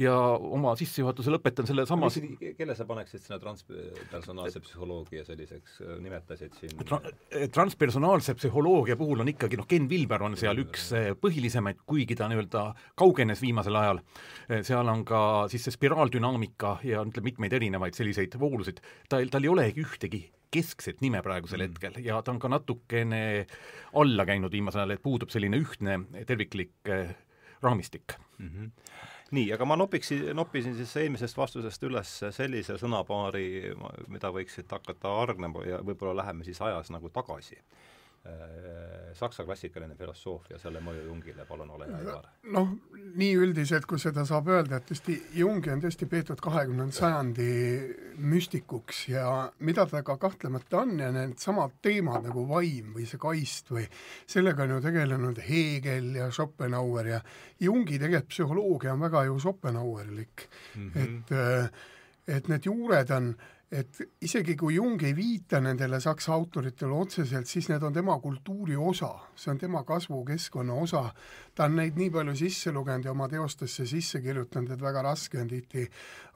ja 0.00 0.12
oma 0.36 0.74
sissejuhatuse 0.76 1.32
lõpetan 1.32 1.68
selle 1.68 1.86
sama 1.88 2.08
kelle 2.58 2.74
sa 2.76 2.84
paneksid 2.88 3.22
sinna 3.24 3.38
transpersonaalse 3.40 4.60
psühholoogia 4.64 5.24
selliseks, 5.24 5.78
äh, 5.84 5.96
nimetasid 6.04 6.56
siin? 6.60 6.74
Tra 6.84 7.00
eh, 7.30 7.46
transpersonaalse 7.52 8.36
psühholoogia 8.36 8.98
puhul 9.00 9.24
on 9.24 9.32
ikkagi 9.32 9.60
noh, 9.60 9.68
Ken 9.68 9.88
Vilber 9.88 10.26
on 10.28 10.36
seal 10.38 10.60
üks 10.66 10.90
eh, 10.96 11.08
põhilisemaid, 11.20 11.80
kuigi 11.88 12.18
ta 12.18 12.28
nii-öelda 12.28 12.66
kaugenes 12.98 13.40
viimasel 13.44 13.80
ajal, 13.80 14.02
seal 14.66 14.92
on 14.92 15.04
ka 15.08 15.20
siis 15.52 15.64
see 15.66 15.76
spiraaldünaamika 15.78 16.76
ja 16.86 17.00
ütleme, 17.06 17.32
mitmeid 17.32 17.56
erinevaid 17.56 17.96
selliseid 17.96 18.36
voolusid, 18.40 18.82
ta, 19.08 19.22
tal 19.32 19.48
ei 19.48 19.52
olegi 19.52 19.84
ühtegi 19.84 20.26
keskset 20.52 21.00
nime 21.02 21.18
praegusel 21.24 21.64
mm. 21.64 21.72
hetkel 21.72 22.04
ja 22.04 22.20
ta 22.24 22.32
on 22.32 22.38
ka 22.40 22.48
natukene 22.52 23.22
alla 23.98 24.28
käinud 24.28 24.52
viimasel 24.52 24.84
ajal, 24.84 24.94
et 24.94 25.02
puudub 25.04 25.32
selline 25.32 25.58
ühtne 25.58 25.98
terviklik 26.28 26.94
raamistik. 27.64 28.20
Mm. 28.38 28.50
-hmm 28.52 29.14
nii, 29.34 29.50
aga 29.52 29.66
ma 29.66 29.76
nopiksin, 29.76 30.28
noppisin 30.36 30.76
siis 30.78 30.92
eelmisest 31.02 31.36
vastusest 31.36 31.82
üles 31.88 32.12
sellise 32.30 32.78
sõnapaari, 32.78 33.74
mida 34.12 34.30
võiksid 34.34 34.70
hakata 34.70 35.16
hargnema 35.20 35.64
ja 35.66 35.82
võib-olla 35.82 36.22
läheme 36.22 36.46
siis 36.46 36.60
ajas 36.62 36.92
nagu 36.94 37.10
tagasi 37.10 37.58
saksa 39.16 39.44
klassikaline 39.44 39.96
filosoofia, 39.96 40.58
selle 40.60 40.80
mõju 40.84 41.06
Jungile, 41.06 41.46
palun 41.48 41.70
ole 41.72 41.88
hea, 41.88 42.00
Ivar. 42.04 42.26
noh, 42.52 42.72
nii 43.16 43.32
üldiselt, 43.40 43.86
kui 43.88 44.00
seda 44.02 44.26
saab 44.28 44.50
öelda, 44.52 44.80
et 44.80 44.88
tõesti 44.90 45.16
Jungi 45.40 45.72
on 45.72 45.82
tõesti 45.84 46.08
peetud 46.10 46.40
kahekümnenda 46.44 46.96
sajandi 46.96 47.48
müstikuks 48.32 49.06
ja 49.12 49.26
mida 49.64 49.86
ta 49.90 50.02
ka 50.06 50.18
kahtlemata 50.20 50.82
on 50.82 50.94
ja 51.00 51.10
needsamad 51.14 51.78
teemad 51.84 52.28
nagu 52.28 52.46
vaim 52.50 52.92
või 52.96 53.08
see 53.08 53.20
kaist 53.22 53.72
või 53.72 53.86
sellega 54.28 54.66
on 54.66 54.76
ju 54.76 54.84
tegelenud 54.84 55.42
Hegel 55.48 56.12
ja 56.20 56.30
Schopenhauer 56.30 57.12
ja 57.14 57.20
Jungi 57.60 58.00
tegelikult 58.02 58.32
psühholoogia 58.34 58.94
on 58.94 59.04
väga 59.06 59.26
ju 59.30 59.38
Schopenhauerlik 59.40 60.48
mm, 60.74 60.90
-hmm. 60.90 61.04
et 61.04 61.84
et 62.26 62.48
need 62.50 62.64
juured 62.66 63.10
on 63.14 63.28
äh, 63.30 63.55
et 63.72 63.98
isegi 64.22 64.54
kui 64.56 64.76
Jung 64.76 65.02
ei 65.02 65.14
viita 65.16 65.58
nendele 65.60 65.98
saksa 66.00 66.32
autoritele 66.36 66.94
otseselt, 66.94 67.48
siis 67.50 67.68
need 67.68 67.82
on 67.82 67.92
tema 67.92 68.14
kultuuri 68.22 68.76
osa, 68.76 69.10
see 69.34 69.50
on 69.50 69.58
tema 69.58 69.82
kasvukeskkonna 69.84 70.74
osa, 70.74 71.02
ta 71.54 71.66
on 71.66 71.76
neid 71.80 71.98
nii 71.98 72.10
palju 72.14 72.36
sisse 72.38 72.72
lugenud 72.72 73.08
ja 73.08 73.14
oma 73.14 73.28
teostesse 73.28 73.86
sisse 73.86 74.22
kirjutanud, 74.22 74.70
et 74.70 74.82
väga 74.82 75.02
raske 75.02 75.40
on 75.42 75.50
tihti 75.50 75.86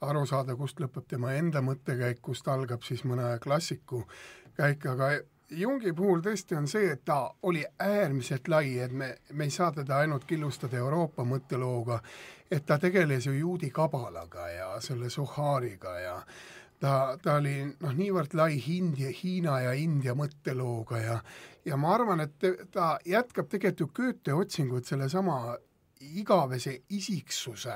aru 0.07 0.25
saada, 0.27 0.57
kust 0.59 0.83
lõpeb 0.83 1.07
tema 1.07 1.35
enda 1.39 1.63
mõttekäik, 1.63 2.19
kust 2.23 2.49
algab 2.51 2.83
siis 2.83 3.07
mõne 3.07 3.37
klassiku 3.43 4.07
käik, 4.57 4.87
aga 4.91 5.15
Jungi 5.51 5.91
puhul 5.91 6.21
tõesti 6.23 6.55
on 6.55 6.69
see, 6.71 6.93
et 6.93 7.01
ta 7.05 7.25
oli 7.43 7.65
äärmiselt 7.83 8.47
lai, 8.49 8.77
et 8.79 8.93
me, 8.95 9.09
me 9.35 9.49
ei 9.49 9.51
saa 9.51 9.73
teda 9.75 9.97
ainult 9.99 10.23
killustada 10.23 10.79
Euroopa 10.79 11.25
mõttelooga, 11.27 11.99
et 12.47 12.63
ta 12.67 12.79
tegeles 12.79 13.27
ju 13.27 13.33
juudi 13.35 13.73
kabalaga 13.75 14.47
ja 14.49 14.69
selle 14.81 15.11
Suhariga 15.11 15.97
ja 15.99 16.15
ta, 16.81 17.17
ta 17.23 17.37
oli 17.39 17.55
noh, 17.69 17.95
niivõrd 17.97 18.35
lai 18.39 18.59
India, 18.77 19.11
Hiina 19.15 19.61
ja 19.67 19.73
India 19.77 20.15
mõttelooga 20.19 21.01
ja 21.03 21.19
ja 21.65 21.77
ma 21.77 21.95
arvan, 21.95 22.23
et 22.25 22.47
ta 22.73 22.95
jätkab 23.05 23.51
tegelikult 23.53 23.81
ju 23.81 23.89
Goethe 23.95 24.35
otsingut 24.35 24.89
sellesama 24.89 25.57
igavese 26.01 26.79
isiksuse 26.89 27.75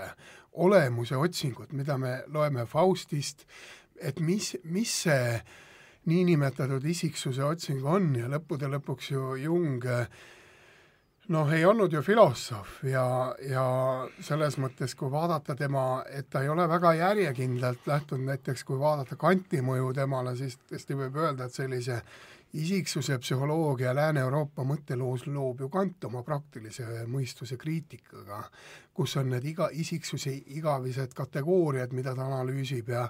olemuse 0.64 1.16
otsingut, 1.16 1.72
mida 1.72 1.98
me 1.98 2.22
loeme 2.32 2.64
Faustist, 2.66 3.44
et 4.00 4.20
mis, 4.20 4.54
mis 4.64 4.94
see 5.04 5.40
niinimetatud 6.08 6.84
isiksuse 6.84 7.44
otsing 7.44 7.84
on 7.84 8.12
ja 8.16 8.28
lõppude 8.28 8.68
lõpuks 8.72 9.10
ju 9.12 9.34
Jung 9.40 9.84
äh, 9.88 10.08
noh, 11.28 11.52
ei 11.52 11.64
olnud 11.64 11.92
ju 11.92 12.02
filosoof 12.02 12.82
ja, 12.88 13.06
ja 13.48 13.64
selles 14.20 14.58
mõttes, 14.60 14.94
kui 14.98 15.10
vaadata 15.10 15.56
tema, 15.56 16.02
et 16.10 16.28
ta 16.30 16.42
ei 16.44 16.50
ole 16.52 16.66
väga 16.68 16.94
järjekindlalt 16.98 17.86
lähtunud, 17.86 18.26
näiteks 18.28 18.64
kui 18.64 18.78
vaadata 18.78 19.16
Kanti 19.16 19.62
mõju 19.64 19.92
temale, 19.96 20.36
siis 20.36 20.58
tõesti 20.68 20.98
võib 20.98 21.16
öelda, 21.16 21.48
et 21.48 21.56
sellise 21.56 22.00
isiksuse 22.54 23.18
psühholoogia 23.18 23.94
Lääne-Euroopa 23.96 24.62
mõtteloos 24.66 25.26
loob 25.26 25.64
ju 25.64 25.68
Kant 25.72 26.04
oma 26.06 26.22
praktilise 26.22 27.06
mõistuse 27.10 27.58
kriitikaga, 27.58 28.44
kus 28.94 29.16
on 29.18 29.32
need 29.34 29.48
iga, 29.54 29.70
isiksuse 29.72 30.36
igavised 30.54 31.16
kategooriad, 31.16 31.92
mida 31.96 32.14
ta 32.14 32.28
analüüsib 32.28 32.92
ja 32.94 33.08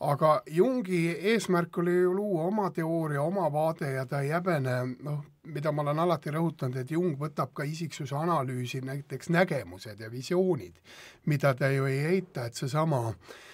aga 0.00 0.42
Jungi 0.46 1.16
eesmärk 1.32 1.78
oli 1.78 1.92
ju 1.92 2.14
luua 2.14 2.44
oma 2.48 2.70
teooria, 2.70 3.22
oma 3.22 3.52
vaade 3.52 3.92
ja 3.92 4.06
ta 4.06 4.20
ei 4.24 4.30
häbene, 4.32 4.76
noh, 5.04 5.20
mida 5.44 5.72
ma 5.72 5.82
olen 5.82 5.98
alati 5.98 6.32
rõhutanud, 6.32 6.80
et 6.80 6.90
Jung 6.90 7.18
võtab 7.20 7.52
ka 7.54 7.64
isiksuse 7.68 8.16
analüüsi 8.16 8.80
näiteks 8.84 9.28
nägemused 9.28 10.00
ja 10.00 10.10
visioonid, 10.10 10.80
mida 11.26 11.54
ta 11.54 11.68
ju 11.72 11.88
ei 11.90 12.00
eita, 12.14 12.46
et 12.46 12.54
seesama, 12.54 13.02
eh, 13.10 13.49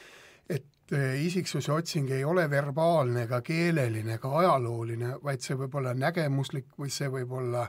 isiksuse 0.93 1.73
otsing 1.73 2.11
ei 2.15 2.25
ole 2.25 2.45
verbaalne 2.51 3.25
ega 3.27 3.41
keeleline 3.43 4.15
ega 4.15 4.31
ajalooline, 4.39 5.17
vaid 5.25 5.43
see 5.43 5.57
võib 5.59 5.75
olla 5.81 5.95
nägemuslik 5.99 6.69
või 6.79 6.93
see 6.95 7.09
võib 7.11 7.33
olla 7.41 7.65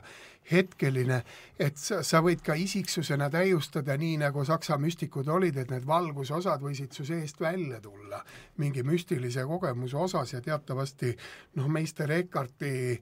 hetkeline, 0.50 1.18
et 1.60 1.76
sa, 1.76 2.00
sa 2.06 2.22
võid 2.24 2.40
ka 2.44 2.54
isiksusena 2.56 3.28
täiustada, 3.30 3.96
nii 4.00 4.20
nagu 4.22 4.44
saksa 4.46 4.78
müstikud 4.80 5.28
olid, 5.28 5.58
et 5.60 5.72
need 5.72 5.86
valgusosad 5.86 6.62
võisid 6.64 6.94
su 6.94 7.04
seest 7.04 7.40
välja 7.40 7.80
tulla. 7.84 8.22
Mingi 8.62 8.82
müstilise 8.86 9.44
kogemuse 9.48 9.96
osas 9.96 10.32
ja 10.32 10.40
teatavasti 10.44 11.12
noh, 11.58 11.68
meister 11.68 12.12
Eckharti 12.16 13.00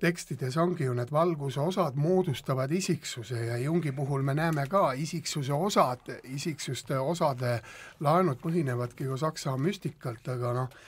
tekstides 0.00 0.56
ongi 0.60 0.84
ju 0.84 0.94
need 0.96 1.10
valguse 1.12 1.60
osad 1.60 1.96
moodustavad 2.00 2.72
isiksuse 2.72 3.44
ja 3.46 3.58
Jungi 3.60 3.92
puhul 3.92 4.22
me 4.22 4.34
näeme 4.34 4.66
ka 4.68 4.92
isiksuse 4.92 5.52
osad, 5.52 6.08
isiksuste 6.24 6.98
osade 6.98 7.60
laenud 8.00 8.40
põhinevadki 8.42 9.04
ju 9.04 9.16
saksa 9.20 9.56
müstikalt, 9.56 10.28
aga 10.28 10.54
noh, 10.62 10.80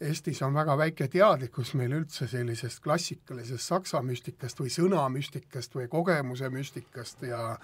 Eestis 0.00 0.38
on 0.42 0.54
väga 0.56 0.78
väike 0.80 1.10
teadlikkus 1.12 1.74
meil 1.76 1.92
üldse 1.92 2.24
sellisest 2.28 2.80
klassikalisest 2.80 3.66
saksa 3.68 4.00
müstikast 4.00 4.62
või 4.62 4.70
sõnamüstikast 4.72 5.74
või 5.76 5.90
kogemuse 5.92 6.48
müstikast 6.48 7.26
ja 7.28 7.58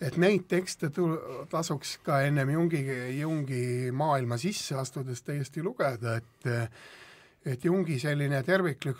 et 0.00 0.18
neid 0.20 0.44
tekste 0.50 0.90
tu-, 0.92 1.16
tasuks 1.48 1.94
ka 2.04 2.20
ennem 2.26 2.50
Jungi, 2.52 2.82
Jungi 3.20 3.64
maailma 3.92 4.36
sisse 4.36 4.76
astudes 4.76 5.24
täiesti 5.24 5.64
lugeda, 5.64 6.18
et 6.20 6.50
et 7.46 7.64
Jungi 7.64 7.98
selline 7.98 8.42
terviklik 8.42 8.96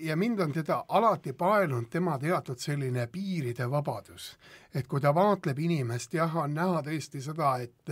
ja 0.00 0.16
mind 0.16 0.40
on 0.40 0.52
teda 0.52 0.84
alati 0.88 1.32
paelunud 1.32 1.88
tema 1.90 2.18
teatud 2.18 2.58
selline 2.58 3.06
piiride 3.06 3.70
vabadus. 3.70 4.36
et 4.74 4.86
kui 4.86 5.00
ta 5.00 5.14
vaatleb 5.14 5.58
inimest, 5.58 6.14
jah, 6.14 6.36
on 6.36 6.54
näha 6.54 6.82
tõesti 6.82 7.22
seda, 7.22 7.56
et 7.56 7.90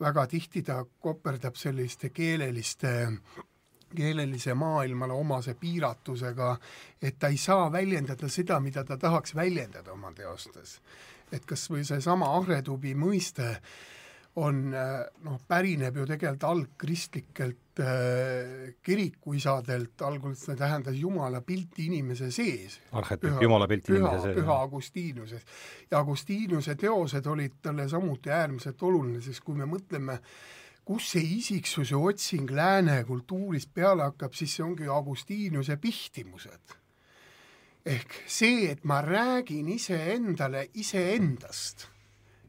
väga 0.00 0.26
tihti 0.26 0.62
ta 0.62 0.84
koperdab 1.00 1.54
selliste 1.56 2.10
keeleliste 2.10 3.08
keelelise 3.94 4.54
maailmale 4.54 5.12
omase 5.12 5.54
piiratusega, 5.54 6.56
et 7.02 7.18
ta 7.18 7.28
ei 7.28 7.36
saa 7.36 7.72
väljendada 7.72 8.28
seda, 8.28 8.60
mida 8.60 8.84
ta 8.84 8.96
tahaks 8.96 9.34
väljendada 9.34 9.92
oma 9.92 10.12
teostes. 10.12 10.80
et 11.32 11.46
kas 11.46 11.70
või 11.70 11.82
seesama 11.84 12.26
ahretubi 12.36 12.94
mõiste 12.94 13.56
on 14.36 14.72
noh, 14.72 15.36
pärineb 15.48 15.96
ju 16.00 16.06
tegelikult 16.10 16.46
algkristlikelt 16.48 17.82
äh, 17.84 18.72
kirikuisadelt, 18.82 20.02
algul 20.02 20.34
see 20.38 20.56
tähendas 20.58 20.96
Jumala 20.98 21.40
pilti 21.46 21.86
inimese 21.86 22.32
sees. 22.34 22.80
arhetüüp, 22.92 23.42
Jumala 23.42 23.68
pilt 23.70 23.92
inimese 23.92 24.24
sees. 24.24 24.40
püha 24.40 24.58
Agustiinuses. 24.66 25.46
ja 25.90 26.02
Agustiinuse 26.02 26.74
teosed 26.74 27.30
olid 27.30 27.60
talle 27.62 27.88
samuti 27.88 28.34
äärmiselt 28.34 28.82
oluline, 28.82 29.22
sest 29.22 29.44
kui 29.46 29.54
me 29.54 29.70
mõtleme 29.70 30.18
kus 30.84 31.14
see 31.14 31.24
isiksuse 31.38 31.96
otsing 31.96 32.50
lääne 32.50 32.98
kultuurist 33.08 33.70
peale 33.74 34.04
hakkab, 34.04 34.34
siis 34.36 34.56
see 34.56 34.64
ongi 34.66 34.88
Agustiinuse 34.90 35.76
pihtimused. 35.80 36.80
ehk 37.84 38.14
see, 38.26 38.70
et 38.70 38.84
ma 38.84 39.02
räägin 39.04 39.68
iseendale 39.68 40.68
iseendast, 40.74 41.88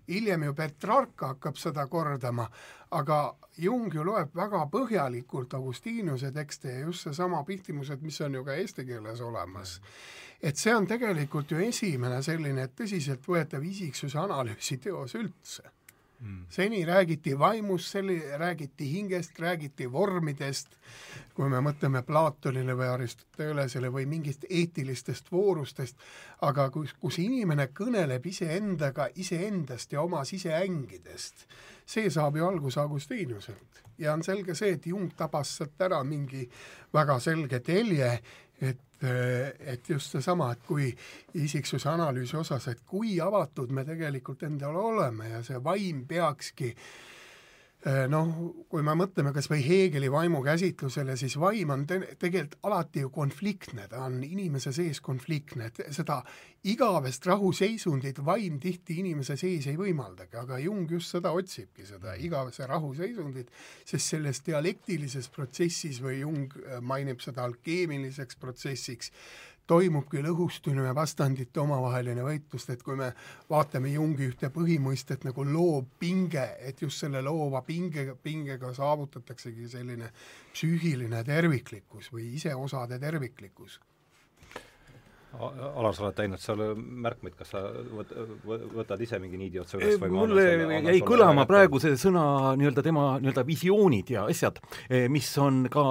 hiljem 0.08 0.44
ju 0.44 0.54
Petrarca 0.54 1.28
hakkab 1.34 1.58
seda 1.58 1.88
kordama, 1.88 2.48
aga 2.92 3.36
Jung 3.58 3.94
ju 3.94 4.04
loeb 4.04 4.36
väga 4.36 4.66
põhjalikult 4.72 5.54
Augustiinuse 5.56 6.32
tekste 6.36 6.74
ja 6.74 6.80
just 6.88 7.08
seesama 7.08 7.44
pihtimused, 7.48 8.02
mis 8.02 8.20
on 8.22 8.34
ju 8.34 8.44
ka 8.44 8.56
eesti 8.56 8.86
keeles 8.86 9.22
olemas. 9.22 9.80
et 10.42 10.58
see 10.58 10.76
on 10.76 10.88
tegelikult 10.88 11.52
ju 11.52 11.58
esimene 11.58 12.22
selline 12.24 12.68
tõsiseltvõetav 12.68 13.64
isiksuse 13.64 14.20
analüüsi 14.20 14.78
teos 14.78 15.16
üldse 15.16 15.75
mm.. 16.25 16.46
seni 16.50 16.86
räägiti 16.86 17.39
vaimust, 17.39 17.91
seni 17.91 18.22
räägiti 18.38 18.91
hingest, 18.91 19.39
räägiti 19.39 19.91
vormidest, 19.91 20.75
kui 21.34 21.50
me 21.50 21.62
mõtleme 21.62 22.01
Platonile 22.03 22.75
või 22.77 22.89
Aristotelesele 22.94 23.91
või 23.94 24.05
mingist 24.10 24.46
eetilistest 24.50 25.32
voorustest, 25.32 25.98
aga 26.41 26.70
kus, 26.74 26.94
kus 27.00 27.20
inimene 27.24 27.67
kõneleb 27.74 28.25
iseendaga 28.25 29.10
iseendast 29.15 29.94
ja 29.94 30.01
oma 30.01 30.24
siseängidest, 30.25 31.46
see 31.86 32.10
saab 32.10 32.38
ju 32.39 32.48
alguse 32.48 32.79
Augustiinuselt. 32.79 33.84
ja 33.98 34.13
on 34.13 34.24
selge 34.24 34.55
see, 34.55 34.74
et 34.75 34.86
Jung 34.86 35.13
tabas 35.17 35.58
sealt 35.58 35.82
ära 35.82 36.03
mingi 36.03 36.50
väga 36.94 37.20
selge 37.20 37.60
telje, 37.60 38.20
et 38.62 38.85
et 39.04 39.90
just 39.90 40.12
seesama, 40.16 40.52
et 40.56 40.62
kui 40.68 40.88
isiksuse 41.34 41.90
analüüsi 41.92 42.38
osas, 42.40 42.68
et 42.72 42.80
kui 42.88 43.20
avatud 43.22 43.74
me 43.75 43.84
tegelikult 43.86 44.44
endale 44.48 44.80
oleme 44.80 45.30
ja 45.30 45.44
see 45.44 45.60
vaim 45.64 46.06
peakski 46.08 46.72
äh, 46.72 46.86
Äh, 46.86 47.14
noh, 48.10 48.30
kui 48.70 48.82
me 48.86 48.96
mõtleme 48.98 49.30
kas 49.34 49.46
või 49.51 49.62
Heegeli 49.62 50.10
vaimukäsitlusele, 50.12 51.13
siis 51.20 51.36
vaim 51.38 51.70
on 51.75 51.84
te 51.86 52.00
tegelikult 52.18 52.58
alati 52.65 53.04
ju 53.04 53.12
konfliktne, 53.13 53.86
ta 53.92 54.01
on 54.08 54.18
inimese 54.25 54.74
sees 54.74 55.01
konfliktne, 55.06 55.70
et 55.70 55.94
seda 55.94 56.18
igavest 56.65 57.27
rahuseisundit 57.30 58.24
vaim 58.25 58.58
tihti 58.62 58.98
inimese 59.04 59.38
sees 59.38 59.68
ei 59.70 59.77
võimaldagi, 59.77 60.38
aga 60.42 60.58
Jung 60.63 60.89
just 60.89 61.13
seda 61.13 61.34
otsibki, 61.38 61.86
seda 61.86 62.15
igavese 62.18 62.65
rahuseisundit, 62.70 63.54
sest 63.86 64.15
selles 64.15 64.42
dialektilises 64.48 65.30
protsessis 65.30 66.01
või 66.01 66.24
Jung 66.24 66.58
mainib 66.82 67.22
seda 67.22 67.46
alkeemiliseks 67.46 68.42
protsessiks, 68.42 69.13
toimubki 69.67 70.22
lõhustumine, 70.25 70.93
vastandite 70.95 71.60
omavaheline 71.60 72.24
võitlus, 72.25 72.67
et 72.69 72.84
kui 72.86 72.98
me 73.00 73.12
vaatame 73.50 73.93
Jungi 73.95 74.29
ühte 74.29 74.51
põhimõistet 74.53 75.25
nagu 75.25 75.45
loovpinge, 75.48 76.45
et 76.69 76.81
just 76.81 77.01
selle 77.01 77.22
loova 77.25 77.63
pingega, 77.65 78.15
pingega 78.15 78.74
saavutataksegi 78.77 79.69
selline 79.74 80.12
psüühiline 80.53 81.24
terviklikkus 81.25 82.12
või 82.13 82.34
iseosade 82.38 83.00
terviklikkus 83.01 83.79
Alar, 85.36 85.94
sa 85.96 86.06
oled 86.06 86.15
teinud 86.18 86.42
seal 86.42 86.62
märkmeid, 86.75 87.36
kas 87.38 87.51
sa 87.54 87.62
võt-, 87.96 88.13
võtad 88.75 89.01
ise 89.04 89.20
mingi 89.22 89.39
niidi 89.39 89.60
otsa 89.62 89.80
üles 89.80 89.98
või 90.01 90.13
mulle 90.13 90.46
jäi 90.88 91.01
kõlama 91.06 91.46
praegu 91.50 91.80
see 91.82 91.98
sõna 92.00 92.54
nii-öelda 92.60 92.84
tema 92.86 93.08
nii-öelda 93.24 93.46
visioonid 93.48 94.13
ja 94.15 94.25
asjad, 94.32 94.62
eh, 94.89 95.08
mis 95.12 95.27
on 95.42 95.65
ka 95.72 95.86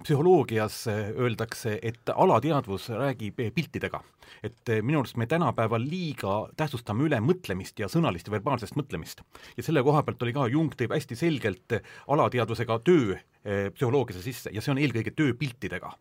psühholoogias 0.00 0.80
eh, 0.90 1.12
öeldakse, 1.18 1.76
et 1.82 2.12
alateadvus 2.14 2.90
räägib 2.96 3.40
piltidega. 3.54 4.02
et 4.42 4.68
eh, 4.68 4.82
minu 4.82 5.02
arust 5.02 5.18
me 5.20 5.26
tänapäeval 5.26 5.82
liiga 5.84 6.34
tähtsustame 6.56 7.04
üle 7.08 7.18
mõtlemist 7.20 7.78
ja 7.78 7.88
sõnalist 7.88 8.28
ja 8.28 8.36
verbaalsest 8.36 8.76
mõtlemist. 8.76 9.22
ja 9.56 9.62
selle 9.62 9.82
koha 9.82 10.02
pealt 10.02 10.22
oli 10.22 10.34
ka, 10.36 10.48
Jung 10.48 10.74
tõi 10.74 10.90
hästi 10.90 11.16
selgelt 11.16 11.80
alateadvusega 12.08 12.78
töö 12.84 13.18
psühholoogiasse 13.40 14.22
sisse 14.22 14.50
ja 14.52 14.60
see 14.60 14.74
on 14.74 14.78
eelkõige 14.78 15.14
töö 15.16 15.34
piltidega 15.34 15.94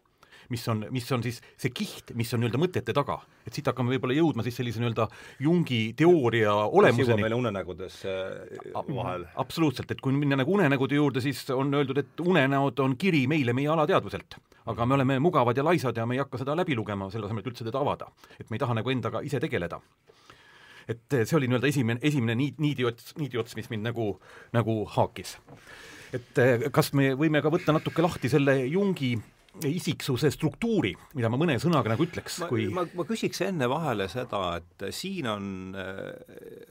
mis 0.50 0.68
on, 0.68 0.86
mis 0.94 1.12
on 1.12 1.24
siis 1.24 1.40
see 1.58 1.72
kiht, 1.74 2.14
mis 2.18 2.32
on 2.34 2.42
nii-öelda 2.42 2.60
mõtete 2.62 2.94
taga. 2.96 3.20
et 3.46 3.54
siit 3.54 3.68
hakkame 3.70 3.94
võib-olla 3.94 4.18
jõudma 4.18 4.46
siis 4.46 4.58
sellise 4.60 4.82
nii-öelda 4.82 5.08
Jungi 5.46 5.94
teooria 5.98 6.54
olemuseni. 6.54 7.22
meil 7.22 7.38
unenägudes 7.38 8.02
vahel. 8.74 9.26
absoluutselt, 9.36 9.92
et 9.92 10.02
kui 10.02 10.14
minna 10.14 10.40
nagu 10.40 10.54
unenägude 10.54 10.98
juurde, 10.98 11.22
siis 11.22 11.46
on 11.56 11.74
öeldud, 11.74 11.98
et 11.98 12.26
unenäod 12.26 12.80
on 12.86 12.98
kiri 12.98 13.26
meile 13.28 13.54
meie 13.54 13.70
alateadvuselt. 13.70 14.40
aga 14.66 14.86
me 14.86 14.98
oleme 15.00 15.20
mugavad 15.20 15.58
ja 15.58 15.64
laisad 15.64 15.98
ja 15.98 16.06
me 16.06 16.18
ei 16.18 16.24
hakka 16.24 16.42
seda 16.42 16.56
läbi 16.58 16.76
lugema, 16.76 17.10
selle 17.10 17.30
asemel, 17.30 17.46
et 17.46 17.52
üldse 17.54 17.66
teda 17.68 17.80
avada. 17.80 18.12
et 18.40 18.50
me 18.50 18.58
ei 18.58 18.66
taha 18.66 18.78
nagu 18.82 18.90
endaga 18.90 19.22
ise 19.22 19.40
tegeleda 19.40 19.82
et 20.90 21.20
see 21.22 21.36
oli 21.38 21.48
nii-öelda 21.50 21.70
esimene, 21.70 22.00
esimene 22.02 22.36
niid, 22.36 22.56
niidiots, 22.58 23.14
niidiots, 23.20 23.54
mis 23.60 23.70
mind 23.70 23.86
nagu, 23.86 24.16
nagu 24.54 24.86
haakis. 24.96 25.38
et 26.14 26.40
kas 26.74 26.94
me 26.98 27.12
võime 27.14 27.44
ka 27.46 27.52
võtta 27.54 27.76
natuke 27.76 28.02
lahti 28.02 28.30
selle 28.30 28.64
Jungi 28.66 29.14
isiksuse 29.66 30.30
struktuuri, 30.32 30.92
mida 31.18 31.30
ma 31.32 31.38
mõne 31.42 31.56
sõnaga 31.62 31.90
nagu 31.92 32.06
ütleks, 32.06 32.38
kui 32.50 32.68
ma, 32.74 32.84
ma 32.96 33.06
küsiks 33.08 33.42
enne 33.48 33.66
vahele 33.72 34.06
seda, 34.12 34.42
et 34.60 34.86
siin 34.96 35.28
on 35.32 35.48
äh,, 35.74 36.04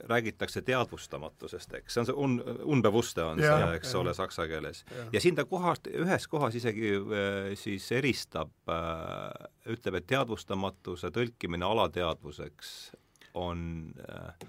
räägitakse 0.09 0.63
teadvustamatusest, 0.67 1.75
eks, 1.81 1.93
see 1.93 2.03
on 2.03 2.07
see 2.09 2.17
un-, 2.25 2.39
unbewusste 2.77 3.25
on 3.25 3.41
ja, 3.43 3.57
see, 3.57 3.73
eks 3.81 3.91
ja. 3.91 3.99
ole, 3.99 4.13
saksa 4.15 4.47
keeles. 4.49 4.85
ja 5.11 5.23
siin 5.23 5.35
ta 5.35 5.43
kohast, 5.49 5.91
ühes 5.91 6.29
kohas 6.31 6.55
isegi 6.59 6.95
äh, 6.95 7.51
siis 7.59 7.89
eristab 7.99 8.53
äh,, 8.71 9.49
ütleb, 9.75 9.99
et 9.99 10.07
teadvustamatuse 10.15 11.11
tõlkimine 11.15 11.67
alateadvuseks 11.67 12.73
on 13.39 13.67
äh, 14.07 14.47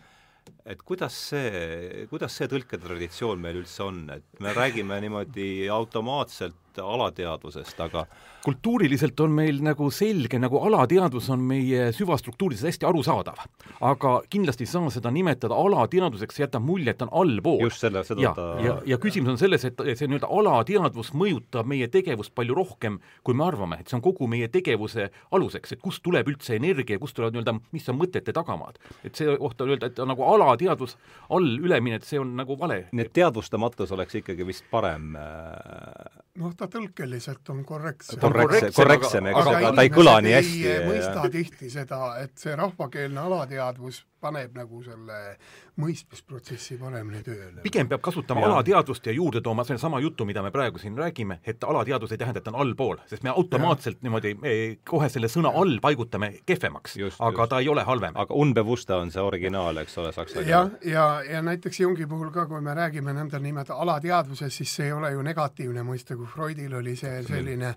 et 0.71 0.83
kuidas 0.87 1.17
see, 1.31 2.07
kuidas 2.11 2.35
see 2.37 2.49
tõlketraditsioon 2.51 3.41
meil 3.43 3.61
üldse 3.63 3.85
on, 3.87 4.05
et 4.15 4.43
me 4.43 4.55
räägime 4.55 5.01
niimoodi 5.03 5.69
automaatselt 5.73 6.70
alateadvusest, 6.79 7.81
aga 7.81 8.07
kultuuriliselt 8.45 9.21
on 9.21 9.35
meil 9.37 9.61
nagu 9.65 9.91
selge, 9.93 10.39
nagu 10.41 10.61
alateadvus 10.65 11.29
on 11.33 11.43
meie 11.45 11.91
süvastruktuurides 11.97 12.65
hästi 12.69 12.87
arusaadav. 12.89 13.45
aga 13.81 14.13
kindlasti 14.31 14.65
ei 14.65 14.71
saa 14.71 14.91
seda 14.91 15.11
nimetada 15.11 15.55
alateadvuseks, 15.55 16.37
see 16.37 16.45
jätab 16.45 16.65
mulje, 16.65 16.91
et 16.91 16.99
ta 16.99 17.09
on 17.09 17.13
allpool. 17.23 17.61
just 17.67 17.85
selle, 17.85 18.05
seda 18.05 18.23
ja, 18.23 18.33
ta 18.37 18.47
ja, 18.65 18.77
ja 18.87 18.99
küsimus 18.99 19.35
on 19.35 19.41
selles, 19.41 19.65
et 19.69 19.83
see 19.93 20.09
nii-öelda 20.09 20.31
alateadvus 20.41 21.13
mõjutab 21.13 21.69
meie 21.69 21.89
tegevust 21.89 22.35
palju 22.35 22.57
rohkem, 22.57 23.01
kui 23.25 23.37
me 23.37 23.45
arvame, 23.45 23.81
et 23.81 23.89
see 23.89 23.99
on 23.99 24.05
kogu 24.05 24.29
meie 24.31 24.49
tegevuse 24.49 25.11
aluseks, 25.31 25.77
et 25.77 25.85
kust 25.85 26.03
tuleb 26.05 26.29
üldse 26.33 26.57
energia, 26.57 26.99
kust 26.99 27.17
tulevad 27.19 27.37
nii-öelda, 27.37 27.57
mis 27.77 27.89
on 27.93 28.01
mõtete 28.01 28.33
tagamaad. 28.37 28.81
et 29.05 29.15
see 29.15 29.37
kohta 29.37 29.69
öelda, 29.69 29.93
et 29.93 30.01
nagu 30.07 30.25
alateadvus 30.25 30.97
all 31.29 31.53
üleminek, 31.61 32.05
see 32.09 32.21
on 32.21 32.35
nagu 32.41 32.57
vale. 32.59 32.87
nii 32.93 33.05
et 33.05 33.13
teadvustamatus 33.13 33.93
oleks 33.93 34.21
ikkagi 34.23 34.47
vist 34.47 34.65
parem 34.71 35.15
äh 35.17 36.21
noh, 36.41 36.53
ta 36.61 36.69
tõlkeliselt 36.69 37.53
on 37.55 37.65
korrektsem. 37.65 38.21
korrektsem, 38.21 38.73
korrektsem, 38.77 39.31
ega 39.33 39.45
ta, 39.47 39.73
ta 39.79 39.87
ei 39.87 39.93
kõla 39.95 40.19
nii 40.25 40.37
hästi. 40.37 40.61
ei 40.69 40.87
mõista 40.89 41.27
tihti 41.33 41.73
seda, 41.79 42.01
et 42.21 42.37
see 42.41 42.57
rahvakeelne 42.59 43.27
alateadvus 43.29 44.05
paneb 44.21 44.57
nagu 44.57 44.83
selle 44.85 45.19
mõistmisprotsessi 45.81 46.77
paremini 46.81 47.23
tööle. 47.25 47.63
pigem 47.65 47.89
peab 47.89 48.03
kasutama 48.05 48.43
ja. 48.43 48.51
alateadvust 48.53 49.07
ja 49.09 49.15
juurde 49.17 49.41
tooma 49.45 49.65
sellesama 49.65 50.01
jutu, 50.05 50.27
mida 50.29 50.43
me 50.45 50.51
praegu 50.53 50.79
siin 50.79 50.99
räägime, 50.99 51.39
et 51.45 51.65
alateadvus 51.65 52.13
ei 52.13 52.21
tähenda, 52.21 52.43
et 52.43 52.45
ta 52.45 52.53
on 52.53 52.61
allpool, 52.61 53.01
sest 53.09 53.25
me 53.25 53.33
automaatselt 53.33 53.97
ja. 54.01 54.07
niimoodi 54.07 54.35
kohe 54.89 55.09
selle 55.13 55.31
sõna 55.33 55.55
all 55.63 55.79
paigutame 55.81 56.33
kehvemaks, 56.47 56.99
aga 57.01 57.31
just. 57.31 57.51
ta 57.55 57.63
ei 57.65 57.71
ole 57.73 57.85
halvem. 57.89 58.17
aga 58.21 58.37
unbewusste 58.45 58.95
on 58.95 59.13
see 59.15 59.25
originaal, 59.25 59.81
eks 59.81 59.97
ole, 60.03 60.13
saksa 60.13 60.43
keeles. 60.43 60.51
jah, 60.51 60.71
ja, 60.85 60.91
ja, 60.93 61.37
ja 61.37 61.43
näiteks 61.47 61.81
Jungi 61.81 62.07
puhul 62.11 62.29
ka, 62.35 62.45
kui 62.51 62.61
me 62.61 62.77
räägime 62.77 63.17
nõndanimetatud 63.17 63.81
alateadvusest, 63.81 64.61
siis 64.61 64.77
see 64.77 64.91
ei 64.91 64.93
ole 64.93 65.15
ju 65.15 65.25
negatiivne 65.25 65.85
mõiste, 65.87 66.19
kui 66.21 66.29
Freudil 66.51 66.73
oli 66.75 66.97
see 66.99 67.21
selline 67.23 67.69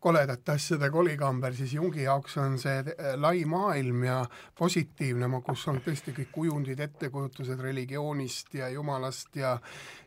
koledate 0.00 0.54
asjade 0.54 0.88
kolikamber, 0.90 1.52
siis 1.54 1.74
Jungi 1.76 2.06
jaoks 2.06 2.38
on 2.40 2.56
see 2.58 2.94
lai 3.20 3.44
maailm 3.44 4.06
ja 4.06 4.22
positiivne, 4.58 5.28
kus 5.44 5.66
on 5.68 5.82
tõesti 5.84 6.14
kõik 6.16 6.30
kujundid, 6.32 6.80
ettekujutused 6.80 7.60
religioonist 7.60 8.54
ja 8.56 8.70
jumalast 8.72 9.36
ja 9.36 9.58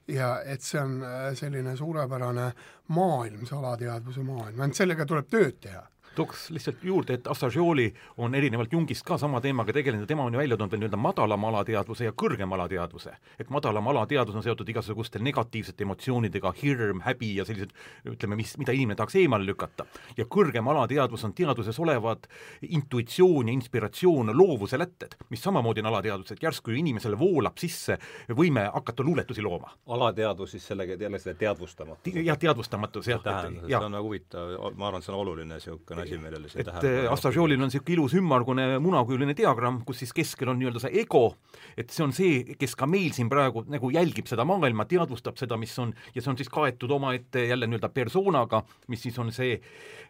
ja 0.07 0.39
et 0.41 0.61
see 0.61 0.81
on 0.81 1.03
äh, 1.05 1.33
selline 1.37 1.77
suurepärane 1.77 2.51
maailm, 2.97 3.45
see 3.45 3.57
alateadvuse 3.57 4.25
maailm, 4.25 4.59
ainult 4.59 4.81
sellega 4.81 5.05
tuleb 5.05 5.29
tööd 5.29 5.61
teha 5.61 5.85
tooks 6.15 6.49
lihtsalt 6.49 6.83
juurde, 6.83 7.13
et 7.13 7.27
Assagioli 7.27 7.93
on 8.17 8.35
erinevalt 8.35 8.73
Jungist 8.73 9.03
ka 9.05 9.17
sama 9.17 9.41
teemaga 9.41 9.73
tegelenud 9.73 10.07
tema 10.07 10.23
on 10.23 10.33
ju 10.33 10.39
välja 10.39 10.57
toonud 10.57 10.71
veel 10.71 10.81
nii-öelda 10.83 10.99
madalama 10.99 11.49
alateadvuse 11.51 12.05
ja 12.05 12.11
kõrgema 12.11 12.55
alateadvuse. 12.55 13.11
et 13.39 13.49
madalam 13.49 13.87
alateadvus 13.87 14.35
on 14.35 14.43
seotud 14.43 14.69
igasuguste 14.69 15.19
negatiivsete 15.19 15.83
emotsioonidega, 15.83 16.53
hirm, 16.61 17.01
häbi 17.05 17.35
ja 17.35 17.45
sellised 17.45 17.73
ütleme, 18.05 18.35
mis, 18.35 18.57
mida 18.57 18.71
inimene 18.71 18.95
tahaks 18.95 19.15
eemale 19.15 19.45
lükata. 19.45 19.85
ja 20.17 20.25
kõrgem 20.25 20.67
alateadvus 20.71 21.23
on 21.23 21.33
teaduses 21.33 21.79
olevad 21.79 22.27
intuitsioon 22.61 23.47
ja 23.47 23.53
inspiratsioon, 23.53 24.31
loovuse 24.37 24.79
lätted, 24.79 25.15
mis 25.29 25.43
samamoodi 25.43 25.83
on 25.83 25.91
alateadvus, 25.91 26.31
et 26.31 26.43
järsku 26.43 26.71
inimesele 26.71 27.19
voolab 27.19 27.57
sisse 27.57 27.97
võime 28.29 28.69
hakata 28.73 29.03
luuletusi 29.03 29.41
looma. 29.41 29.71
alateadvus 29.87 30.51
siis 30.51 30.67
sellega 30.67 30.95
jälle 31.03 31.19
selle 31.19 31.35
teadvustamatus? 31.35 32.15
jah, 32.15 32.37
teadvustamatus 32.37 33.07
jah. 33.07 33.21
see 33.67 33.77
on 33.77 33.91
nagu 33.91 34.07
huvitav, 34.07 34.55
ma 34.75 34.87
arvan, 34.87 35.01
see 35.01 35.13
on 35.13 35.19
oluline 35.19 35.53
niisugune 35.53 36.04
asi, 36.05 36.19
millele 36.21 36.51
see 36.51 36.63
et 36.63 37.11
Assagiolil 37.11 37.59
on 37.61 37.69
niisugune 37.69 37.95
ilus 37.95 38.15
ümmargune 38.19 38.67
munakujuline 38.83 39.35
diagramm, 39.37 39.81
kus 39.87 40.01
siis 40.03 40.13
keskel 40.15 40.51
on 40.51 40.59
nii-öelda 40.59 40.81
see 40.83 41.01
ego, 41.01 41.23
et 41.77 41.91
see 41.93 42.03
on 42.05 42.13
see, 42.15 42.55
kes 42.59 42.75
ka 42.77 42.87
meil 42.89 43.13
siin 43.15 43.29
praegu 43.31 43.65
nagu 43.71 43.91
jälgib 43.93 44.29
seda 44.29 44.45
maailma, 44.47 44.87
teadvustab 44.89 45.39
seda, 45.39 45.57
mis 45.59 45.73
on, 45.81 45.93
ja 46.15 46.23
see 46.23 46.31
on 46.31 46.39
siis 46.39 46.51
kaetud 46.51 46.91
omaette 46.95 47.47
jälle 47.49 47.69
nii-öelda 47.69 47.91
persoonaga, 47.95 48.63
mis 48.91 49.05
siis 49.05 49.17
on 49.21 49.31
see, 49.35 49.59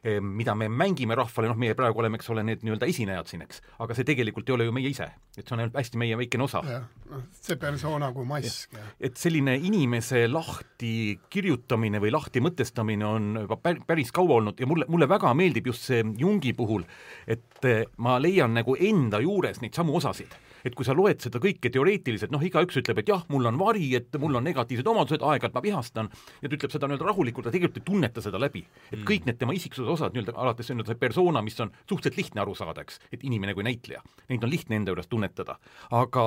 eh, 0.03 0.19
mida 0.21 0.55
me 0.55 0.69
mängime 0.69 1.17
rahvale, 1.17 1.49
noh, 1.51 1.59
meie 1.59 1.77
praegu 1.77 2.03
oleme, 2.03 2.19
eks 2.19 2.31
ole, 2.33 2.45
need 2.47 2.65
nii-öelda 2.65 2.89
esinejad 2.91 3.31
siin, 3.31 3.45
eks. 3.45 3.61
aga 3.79 3.97
see 3.97 4.07
tegelikult 4.07 4.49
ei 4.49 4.57
ole 4.57 4.69
ju 4.69 4.75
meie 4.75 4.91
ise, 4.91 5.09
et 5.35 5.43
see 5.43 5.55
on 5.55 5.63
ainult 5.63 5.79
hästi 5.79 6.01
meie 6.01 6.19
väikene 6.19 6.47
osa. 6.47 6.63
noh, 7.11 7.25
see 7.41 7.59
persona 7.61 8.11
kui 8.15 8.27
mask. 8.27 8.75
et 8.99 9.17
selline 9.19 9.57
inimese 9.57 10.25
lahti 10.31 11.19
kirjutamine 11.29 12.01
või 12.03 12.13
lahti 12.13 12.41
mõtestamine 12.43 13.07
on 13.07 13.31
juba 13.45 13.57
päris 13.87 14.11
kaua 14.15 14.39
olnud 14.39 14.59
ja 14.59 14.67
mulle, 14.69 14.87
mulle 14.91 15.07
väga 15.09 15.33
meeldib 15.37 15.71
just 15.71 15.84
Jungi 16.17 16.53
puhul, 16.53 16.85
et 17.27 17.65
eh, 17.65 17.85
ma 17.97 18.17
leian 18.19 18.53
nagu 18.53 18.75
enda 18.79 19.21
juures 19.23 19.61
neid 19.61 19.75
samu 19.75 19.95
osasid 19.97 20.33
et 20.65 20.75
kui 20.75 20.87
sa 20.87 20.95
loed 20.97 21.21
seda 21.23 21.39
kõike 21.41 21.69
teoreetiliselt, 21.73 22.33
noh, 22.33 22.43
igaüks 22.43 22.79
ütleb, 22.81 23.01
et 23.01 23.11
jah, 23.11 23.23
mul 23.31 23.45
on 23.49 23.59
vari, 23.59 23.91
et 23.97 24.17
mul 24.21 24.39
on 24.39 24.45
negatiivsed 24.47 24.87
omadused, 24.89 25.23
aeg-ajalt 25.23 25.55
ma 25.55 25.63
vihastan, 25.63 26.09
ja 26.41 26.49
ta 26.49 26.57
ütleb 26.57 26.73
seda 26.73 26.89
nii-öelda 26.89 27.09
rahulikult, 27.09 27.47
ta 27.47 27.53
tegelikult 27.53 27.81
ei 27.81 27.87
tunneta 27.91 28.23
seda 28.25 28.41
läbi. 28.41 28.65
et 28.91 28.99
mm. 28.99 29.05
kõik 29.07 29.29
need 29.29 29.39
tema 29.41 29.55
isiksuse 29.57 29.91
osad, 29.91 30.15
nii-öelda 30.15 30.35
alates 30.41 30.71
nii-öelda 30.71 30.93
see 30.93 31.01
persona, 31.05 31.43
mis 31.45 31.59
on 31.61 31.71
suhteliselt 31.85 32.19
lihtne 32.19 32.43
aru 32.43 32.55
saada, 32.57 32.85
eks, 32.85 32.99
et 33.13 33.23
inimene 33.23 33.53
kui 33.53 33.65
näitleja, 33.67 34.01
neid 34.31 34.43
on 34.43 34.53
lihtne 34.53 34.79
enda 34.81 34.93
juures 34.93 35.09
tunnetada. 35.11 35.59
aga 35.91 36.25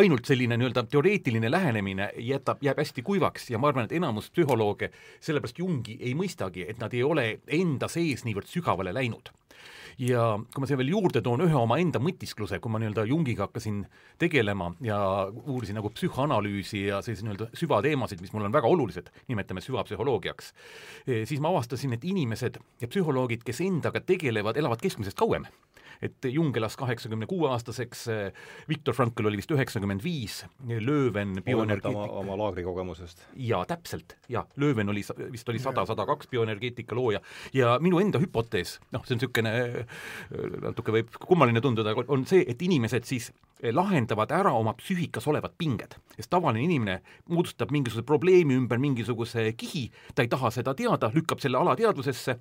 ainult 0.00 0.26
selline 0.26 0.56
nii-öelda 0.56 0.86
teoreetiline 0.90 1.50
lähenemine 1.50 2.10
jätab, 2.30 2.62
jääb 2.64 2.80
hästi 2.80 3.04
kuivaks 3.06 3.50
ja 3.50 3.58
ma 3.58 3.68
arvan, 3.68 3.84
et 3.84 3.96
enamus 3.96 4.30
psühholooge 4.30 4.90
sellepärast 5.20 5.58
Jungi 5.58 5.98
ei 6.00 6.14
mõistagi, 6.14 6.64
et 6.68 6.80
nad 6.80 6.94
ei 6.94 7.02
ole 7.02 7.26
enda 7.46 7.88
sees 7.92 8.24
niivõrd 8.24 8.48
sügavale 8.50 8.94
läinud 8.94 9.32
ja 9.98 10.24
kui 10.52 10.62
ma 10.62 10.68
siia 10.68 10.78
veel 10.80 10.92
juurde 10.92 11.22
toon 11.24 11.44
ühe 11.46 11.56
omaenda 11.56 12.00
mõtiskluse, 12.02 12.58
kui 12.60 12.72
ma 12.72 12.80
nii-öelda 12.82 13.06
Jungiga 13.08 13.46
hakkasin 13.46 13.82
tegelema 14.20 14.70
ja 14.84 14.98
uurisin 15.46 15.78
nagu 15.80 15.90
psühhoanalüüsi 15.94 16.86
ja 16.90 17.00
selliseid 17.04 17.28
nii-öelda 17.28 17.48
süvateemasid, 17.56 18.20
mis 18.24 18.34
mulle 18.34 18.50
on 18.50 18.56
väga 18.56 18.68
olulised, 18.68 19.08
nimetame 19.30 19.64
süvapsühholoogiaks, 19.64 20.52
eh, 21.06 21.24
siis 21.28 21.40
ma 21.40 21.52
avastasin, 21.54 21.96
et 21.96 22.04
inimesed 22.04 22.60
ja 22.80 22.90
psühholoogid, 22.92 23.46
kes 23.46 23.62
endaga 23.64 24.04
tegelevad, 24.04 24.60
elavad 24.60 24.84
keskmisest 24.84 25.16
kauem 25.16 25.48
et 26.02 26.28
Jung 26.30 26.56
elas 26.56 26.76
kaheksakümne 26.76 27.28
kuue 27.30 27.50
aastaseks, 27.50 28.06
Viktor 28.68 28.94
Frankl 28.96 29.30
oli 29.30 29.40
vist 29.40 29.52
üheksakümmend 29.54 30.04
viis, 30.04 30.42
Lööven 30.66 31.40
bioenergeetika 31.44 31.92
oma, 31.94 32.06
oma 32.22 32.38
laagrikogemusest. 32.44 33.26
jaa, 33.48 33.64
täpselt, 33.68 34.16
jaa, 34.32 34.46
Lööven 34.56 34.92
oli, 34.92 35.04
vist 35.32 35.48
oli 35.48 35.62
sada, 35.62 35.86
sada 35.86 36.06
kaks 36.06 36.30
bioenergeetika 36.32 36.96
looja 36.96 37.20
ja 37.54 37.76
minu 37.82 38.00
enda 38.02 38.20
hüpotees, 38.22 38.78
noh, 38.92 39.04
see 39.06 39.16
on 39.16 39.22
niisugune 39.22 39.54
natuke 40.66 40.94
võib 40.94 41.18
kummaline 41.26 41.62
tunduda, 41.64 41.94
on 42.08 42.26
see, 42.28 42.44
et 42.48 42.62
inimesed 42.62 43.06
siis 43.08 43.30
lahendavad 43.72 44.32
ära 44.36 44.52
oma 44.52 44.74
psüühikas 44.76 45.26
olevad 45.30 45.54
pinged. 45.58 45.96
sest 46.16 46.30
tavaline 46.30 46.64
inimene 46.64 47.00
moodustab 47.28 47.72
mingisuguse 47.72 48.04
probleemi 48.06 48.56
ümber 48.56 48.78
mingisuguse 48.78 49.52
kihi, 49.56 49.90
ta 50.14 50.22
ei 50.22 50.28
taha 50.28 50.50
seda 50.50 50.74
teada, 50.74 51.10
lükkab 51.14 51.40
selle 51.40 51.58
alateadvusesse 51.58 52.36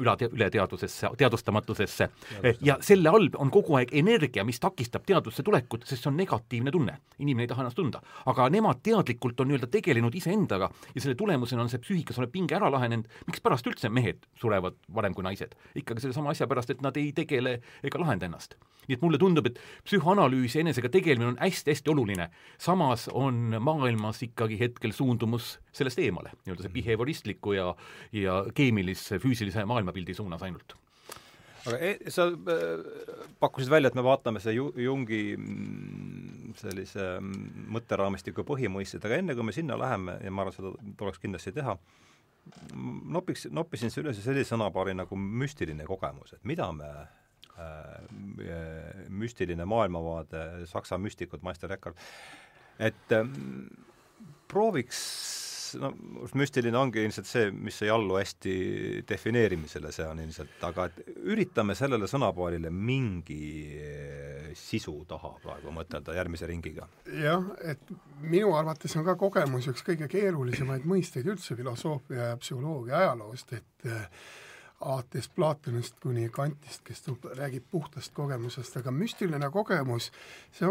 üla, 0.00 0.16
ületeadvusesse, 0.32 1.08
teadvustamatusesse 1.16 2.08
ja 2.64 2.76
selle 2.84 3.08
all 3.08 3.28
on 3.40 3.50
kogu 3.52 3.78
aeg 3.78 3.92
energia, 3.96 4.44
mis 4.44 4.60
takistab 4.60 5.06
teadvusse 5.08 5.44
tulekut, 5.46 5.86
sest 5.88 6.04
see 6.04 6.10
on 6.10 6.18
negatiivne 6.20 6.72
tunne. 6.72 6.98
inimene 7.18 7.46
ei 7.46 7.48
taha 7.50 7.64
ennast 7.64 7.76
tunda. 7.76 8.02
aga 8.26 8.48
nemad 8.52 8.82
teadlikult 8.82 9.40
on 9.40 9.48
nii-öelda 9.50 9.70
tegelenud 9.72 10.14
iseendaga 10.14 10.70
ja 10.94 11.00
selle 11.00 11.14
tulemusena 11.14 11.62
on 11.62 11.72
see 11.72 11.80
psüühikas 11.80 12.20
olev 12.20 12.32
pinge 12.32 12.56
ära 12.56 12.70
lahenenud, 12.72 13.08
mikspärast 13.26 13.66
üldse 13.66 13.88
mehed 13.88 14.26
surevad 14.40 14.76
varem 14.94 15.14
kui 15.14 15.24
naised? 15.24 15.56
ikkagi 15.74 16.04
sellesama 16.04 16.30
asja 16.34 16.46
pärast, 16.46 16.70
et 16.70 16.82
nad 16.84 16.96
ei 16.96 17.12
tegele 17.16 17.60
ega 17.82 18.00
lahenda 18.00 18.28
ennast. 18.28 18.56
nii 18.86 18.98
et 18.98 19.02
mulle 19.02 19.18
tundub, 19.18 19.46
et 19.46 19.58
psühhoanalüüs 19.84 20.54
ja 20.58 20.64
enesega 20.66 20.92
tegelemine 20.92 21.32
on 21.32 21.40
hästi-hästi 21.40 21.90
oluline. 21.90 22.28
samas 22.58 23.08
on 23.12 23.56
maailmas 23.60 24.22
ikkagi 24.22 24.60
hetkel 24.60 24.92
suundumus 24.92 25.56
sellest 25.76 26.00
eemale, 26.02 26.32
nii-öelda 26.44 26.66
see 26.66 26.74
behavioristliku 26.74 27.56
ja, 27.56 27.70
ja 28.16 28.40
keemilise, 28.56 29.20
füüsilise 29.22 29.64
maailma 29.64 29.86
maailmapildi 29.86 30.14
suunas 30.14 30.42
ainult. 30.42 30.76
Aga 31.66 31.78
e, 31.82 32.10
sa 32.14 32.28
äh, 32.30 32.82
pakkusid 33.42 33.70
välja, 33.70 33.90
et 33.90 33.96
me 33.98 34.04
vaatame 34.06 34.40
see 34.42 34.54
Ju-, 34.54 34.72
Jungi 34.78 35.34
mm, 35.34 36.54
sellise 36.60 37.16
mm, 37.18 37.66
mõtteraamistiku 37.74 38.44
põhimõisted, 38.46 39.02
aga 39.02 39.18
enne 39.18 39.34
kui 39.34 39.46
me 39.46 39.54
sinna 39.54 39.78
läheme 39.80 40.18
ja 40.22 40.30
ma 40.30 40.44
arvan, 40.44 40.54
seda 40.54 40.92
tuleks 40.98 41.18
kindlasti 41.22 41.54
teha, 41.56 41.74
nopiks, 43.16 43.48
noppisin 43.50 43.90
üles 44.02 44.20
sellise 44.22 44.52
sõnapaari 44.52 44.94
nagu 44.94 45.18
müstiline 45.18 45.88
kogemus, 45.88 46.36
et 46.36 46.46
mida 46.46 46.68
me 46.76 46.92
äh, 47.58 47.98
müstiline 49.10 49.66
maailmavaade, 49.66 50.68
saksa 50.70 51.00
müstikud, 51.02 51.42
Meister 51.46 51.74
Eckhart, 51.74 51.98
et 52.78 53.16
äh, 53.16 53.26
prooviks 54.46 55.02
no 55.80 55.90
müstiline 56.38 56.78
ongi 56.78 57.02
ilmselt 57.04 57.28
see, 57.28 57.50
mis 57.50 57.78
ei 57.84 57.90
allu 57.92 58.18
hästi 58.18 58.54
defineerimisele, 59.08 59.92
see 59.94 60.06
on 60.08 60.22
ilmselt, 60.22 60.56
aga 60.68 60.88
et 60.90 61.00
üritame 61.26 61.76
sellele 61.78 62.08
sõnapaarile 62.10 62.70
mingi 62.72 63.42
eh, 63.80 64.48
sisu 64.56 64.98
taha 65.08 65.34
praegu 65.42 65.74
mõtelda 65.74 66.16
järgmise 66.16 66.48
ringiga. 66.50 66.88
jah, 67.12 67.46
et 67.64 67.94
minu 68.24 68.54
arvates 68.56 68.96
on 68.96 69.06
ka 69.06 69.16
kogemus 69.20 69.68
üks 69.72 69.84
kõige 69.86 70.08
keerulisemaid 70.12 70.88
mõisteid 70.88 71.28
üldse 71.28 71.56
filosoofia 71.58 72.32
ja 72.32 72.40
psühholoogia 72.40 73.00
ajaloost, 73.04 73.56
et 73.60 73.88
eh, 73.90 74.10
alates 74.80 75.28
Platonist 75.32 75.96
kuni 76.02 76.28
Kantist, 76.28 76.84
kes 76.84 77.04
räägib 77.36 77.64
puhtast 77.70 78.12
kogemusest, 78.14 78.76
aga 78.76 78.92
müstiline 78.92 79.50
kogemus, 79.52 80.10
see 80.52 80.68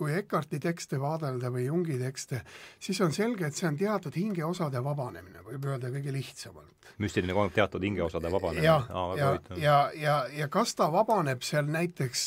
kui 0.00 0.14
Eckarti 0.16 0.58
tekste 0.62 0.96
vaadelda 1.00 1.50
või 1.52 1.66
Jungi 1.66 1.98
tekste, 2.00 2.40
siis 2.80 3.00
on 3.04 3.12
selge, 3.12 3.50
et 3.50 3.56
see 3.56 3.68
on 3.68 3.76
teatud 3.76 4.16
hingeosade 4.16 4.80
vabanemine, 4.84 5.42
võib 5.44 5.68
öelda 5.68 5.92
kõige 5.92 6.14
lihtsamalt. 6.14 6.92
müstiline 7.00 7.36
kogu 7.36 7.52
teatud 7.54 7.84
hingeosade 7.84 8.32
vabanemine. 8.32 8.64
ja, 8.64 8.78
ja, 9.18 9.30
ja, 9.56 9.78
ja, 9.94 10.16
ja 10.38 10.48
kas 10.48 10.74
ta 10.74 10.88
vabaneb 10.92 11.44
seal 11.44 11.68
näiteks, 11.68 12.26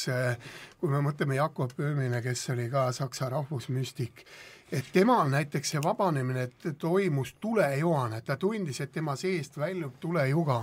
kui 0.78 0.90
me 0.90 1.02
mõtleme 1.02 1.38
Jakob 1.40 1.74
Böhmile, 1.78 2.22
kes 2.22 2.50
oli 2.54 2.70
ka 2.70 2.92
saksa 2.94 3.30
rahvusmüstik, 3.34 4.26
et 4.72 4.94
temal 4.94 5.30
näiteks 5.34 5.74
see 5.74 5.82
vabanemine 5.84 6.50
toimus 6.78 7.36
tulejoana, 7.42 8.22
et 8.22 8.30
ta 8.30 8.38
tundis, 8.38 8.82
et 8.82 8.92
tema 8.92 9.16
seest 9.18 9.58
väljub 9.58 9.98
tulejuga 10.00 10.62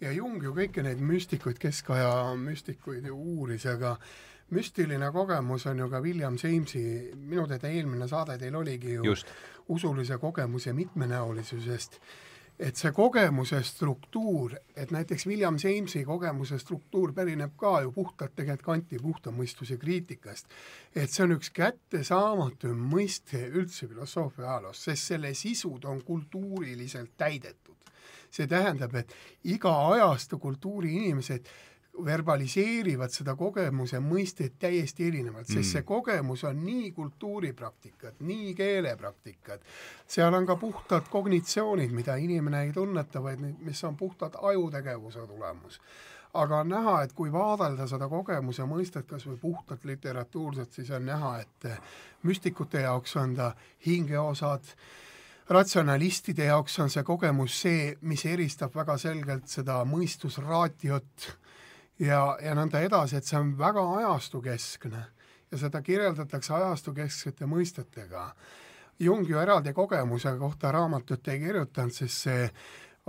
ja 0.00 0.12
Jung 0.14 0.42
ju 0.42 0.54
kõiki 0.54 0.82
neid 0.82 0.98
müstikuid, 1.02 1.58
keskaja 1.58 2.34
müstikuid 2.38 3.06
ju 3.06 3.14
uuris, 3.14 3.66
aga 3.66 3.96
müstiline 4.50 5.12
kogemus 5.12 5.66
on 5.66 5.78
ju 5.78 5.90
ka 5.90 6.00
William 6.00 6.36
Jamesi, 6.42 7.10
minu 7.16 7.46
teada 7.48 7.68
eelmine 7.68 8.08
saade 8.08 8.38
teil 8.38 8.56
oligi 8.56 8.94
ju 8.94 9.04
Just. 9.04 9.26
usulise 9.68 10.18
kogemuse 10.18 10.72
mitmenäolisusest, 10.72 12.00
et 12.58 12.76
see 12.76 12.92
kogemuse 12.92 13.60
struktuur, 13.62 14.54
et 14.76 14.90
näiteks 14.90 15.26
William 15.26 15.56
Jamesi 15.62 16.04
kogemuse 16.04 16.58
struktuur 16.58 17.12
pärineb 17.12 17.52
ka 17.56 17.80
ju 17.84 17.92
puhtalt 17.92 18.34
tegelikult 18.36 18.64
Kanti 18.64 18.98
puhta 18.98 19.30
mõistuse 19.30 19.78
kriitikast. 19.78 20.46
et 20.94 21.10
see 21.10 21.24
on 21.24 21.36
üks 21.36 21.52
kättesaamatu 21.54 22.72
mõiste 22.74 23.44
üldse 23.48 23.86
filosoofia 23.86 24.44
ajaloos, 24.44 24.84
sest 24.84 25.12
selle 25.12 25.34
sisud 25.34 25.84
on 25.84 26.02
kultuuriliselt 26.02 27.10
täidetud. 27.16 27.76
see 28.30 28.46
tähendab, 28.46 28.94
et 28.94 29.14
iga 29.44 29.72
ajastu 29.92 30.38
kultuuri 30.38 30.96
inimesed 30.96 31.46
verbaliseerivad 32.04 33.12
seda 33.12 33.34
kogemuse 33.38 34.00
mõistet 34.02 34.58
täiesti 34.60 35.08
erinevalt, 35.08 35.46
sest 35.46 35.58
mm. 35.58 35.70
see 35.70 35.86
kogemus 35.86 36.44
on 36.48 36.60
nii 36.64 36.90
kultuuripraktikad, 36.96 38.20
nii 38.26 38.54
keelepraktikad, 38.58 39.64
seal 40.06 40.34
on 40.34 40.46
ka 40.46 40.56
puhtad 40.56 41.08
kognitsioonid, 41.10 41.94
mida 41.94 42.16
inimene 42.20 42.62
ei 42.66 42.72
tunneta, 42.72 43.22
vaid 43.22 43.42
mis 43.42 43.82
on 43.84 43.96
puhtad 43.96 44.38
ajutegevuse 44.42 45.26
tulemus. 45.26 45.80
aga 46.34 46.58
on 46.60 46.68
näha, 46.68 47.02
et 47.02 47.12
kui 47.16 47.32
vaadelda 47.32 47.86
seda 47.88 48.08
kogemuse 48.08 48.62
mõistet 48.68 49.06
kas 49.08 49.24
või 49.26 49.38
puhtalt 49.40 49.84
literatuurselt, 49.84 50.72
siis 50.72 50.90
on 50.90 51.06
näha, 51.06 51.38
et 51.40 51.68
müstikute 52.22 52.80
jaoks 52.84 53.16
on 53.16 53.34
ta 53.34 53.52
hingeosad, 53.86 54.74
ratsionalistide 55.48 56.44
jaoks 56.44 56.78
on 56.78 56.90
see 56.90 57.02
kogemus 57.02 57.60
see, 57.62 57.96
mis 58.00 58.24
eristab 58.28 58.74
väga 58.76 58.98
selgelt 59.00 59.48
seda 59.48 59.80
mõistusraatiot 59.88 61.30
ja, 61.98 62.38
ja 62.42 62.54
nõnda 62.54 62.80
edasi, 62.84 63.18
et 63.18 63.28
see 63.28 63.38
on 63.38 63.54
väga 63.58 63.84
ajastukeskne 63.98 65.04
ja 65.50 65.58
seda 65.58 65.82
kirjeldatakse 65.82 66.54
ajastukesksete 66.54 67.46
mõistetega. 67.48 68.30
Jung 68.98 69.28
ju 69.30 69.38
eraldi 69.38 69.72
kogemuse 69.72 70.34
kohta 70.38 70.72
raamatut 70.74 71.28
ei 71.28 71.40
kirjutanud, 71.40 71.94
sest 71.94 72.26
see 72.26 72.48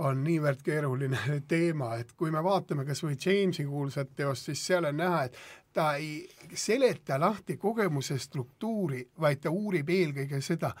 on 0.00 0.22
niivõrd 0.24 0.62
keeruline 0.64 1.18
teema, 1.52 1.94
et 2.00 2.12
kui 2.16 2.30
me 2.30 2.42
vaatame 2.44 2.86
kas 2.88 3.02
või 3.04 3.18
Jamesi 3.18 3.66
kuulsat 3.68 4.14
teost, 4.16 4.48
siis 4.48 4.64
seal 4.66 4.88
on 4.88 4.96
näha, 4.96 5.24
et 5.26 5.36
ta 5.72 5.92
ei 5.98 6.24
seleta 6.54 7.20
lahti 7.20 7.56
kogemuse 7.56 8.18
struktuuri, 8.18 9.04
vaid 9.20 9.44
ta 9.44 9.50
uurib 9.50 9.90
eelkõige 9.90 10.40
seda, 10.42 10.72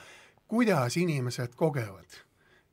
kuidas 0.48 0.96
inimesed 0.96 1.54
kogevad 1.54 2.24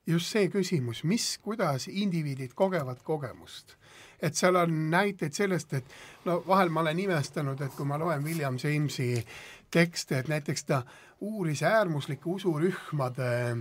just 0.08 0.32
see 0.32 0.48
küsimus, 0.52 1.04
mis, 1.04 1.36
kuidas 1.44 1.88
indiviidid 1.92 2.54
kogevad 2.56 3.02
kogemust. 3.04 3.76
Et 4.22 4.36
seal 4.36 4.56
on 4.56 4.90
näiteid 4.92 5.34
sellest, 5.34 5.74
et 5.74 5.94
no 6.26 6.42
vahel 6.48 6.70
ma 6.70 6.82
olen 6.82 7.00
imestanud, 7.00 7.62
et 7.62 7.76
kui 7.78 7.86
ma 7.86 8.00
loen 8.00 8.24
William 8.24 8.58
Jamesi 8.64 9.26
tekste, 9.72 10.20
et 10.20 10.28
näiteks 10.28 10.64
ta 10.64 10.82
uuris 11.22 11.64
äärmuslike 11.64 12.30
usurühmade 12.30 13.58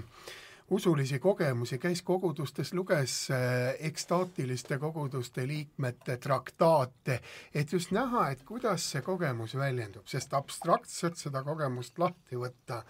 usulisi 0.71 1.19
kogemusi, 1.19 1.79
käis 1.79 2.03
kogudustes, 2.03 2.73
luges 2.75 3.29
äh, 3.31 3.75
ekstaatiliste 3.79 4.79
koguduste 4.79 5.47
liikmete 5.47 6.16
traktaate, 6.16 7.21
et 7.55 7.73
just 7.73 7.90
näha, 7.95 8.31
et 8.31 8.42
kuidas 8.42 8.90
see 8.90 9.03
kogemus 9.03 9.55
väljendub, 9.55 10.07
sest 10.11 10.35
abstraktselt 10.35 11.21
seda 11.21 11.45
kogemust 11.47 11.99
lahti 11.99 12.40
võtta 12.40 12.83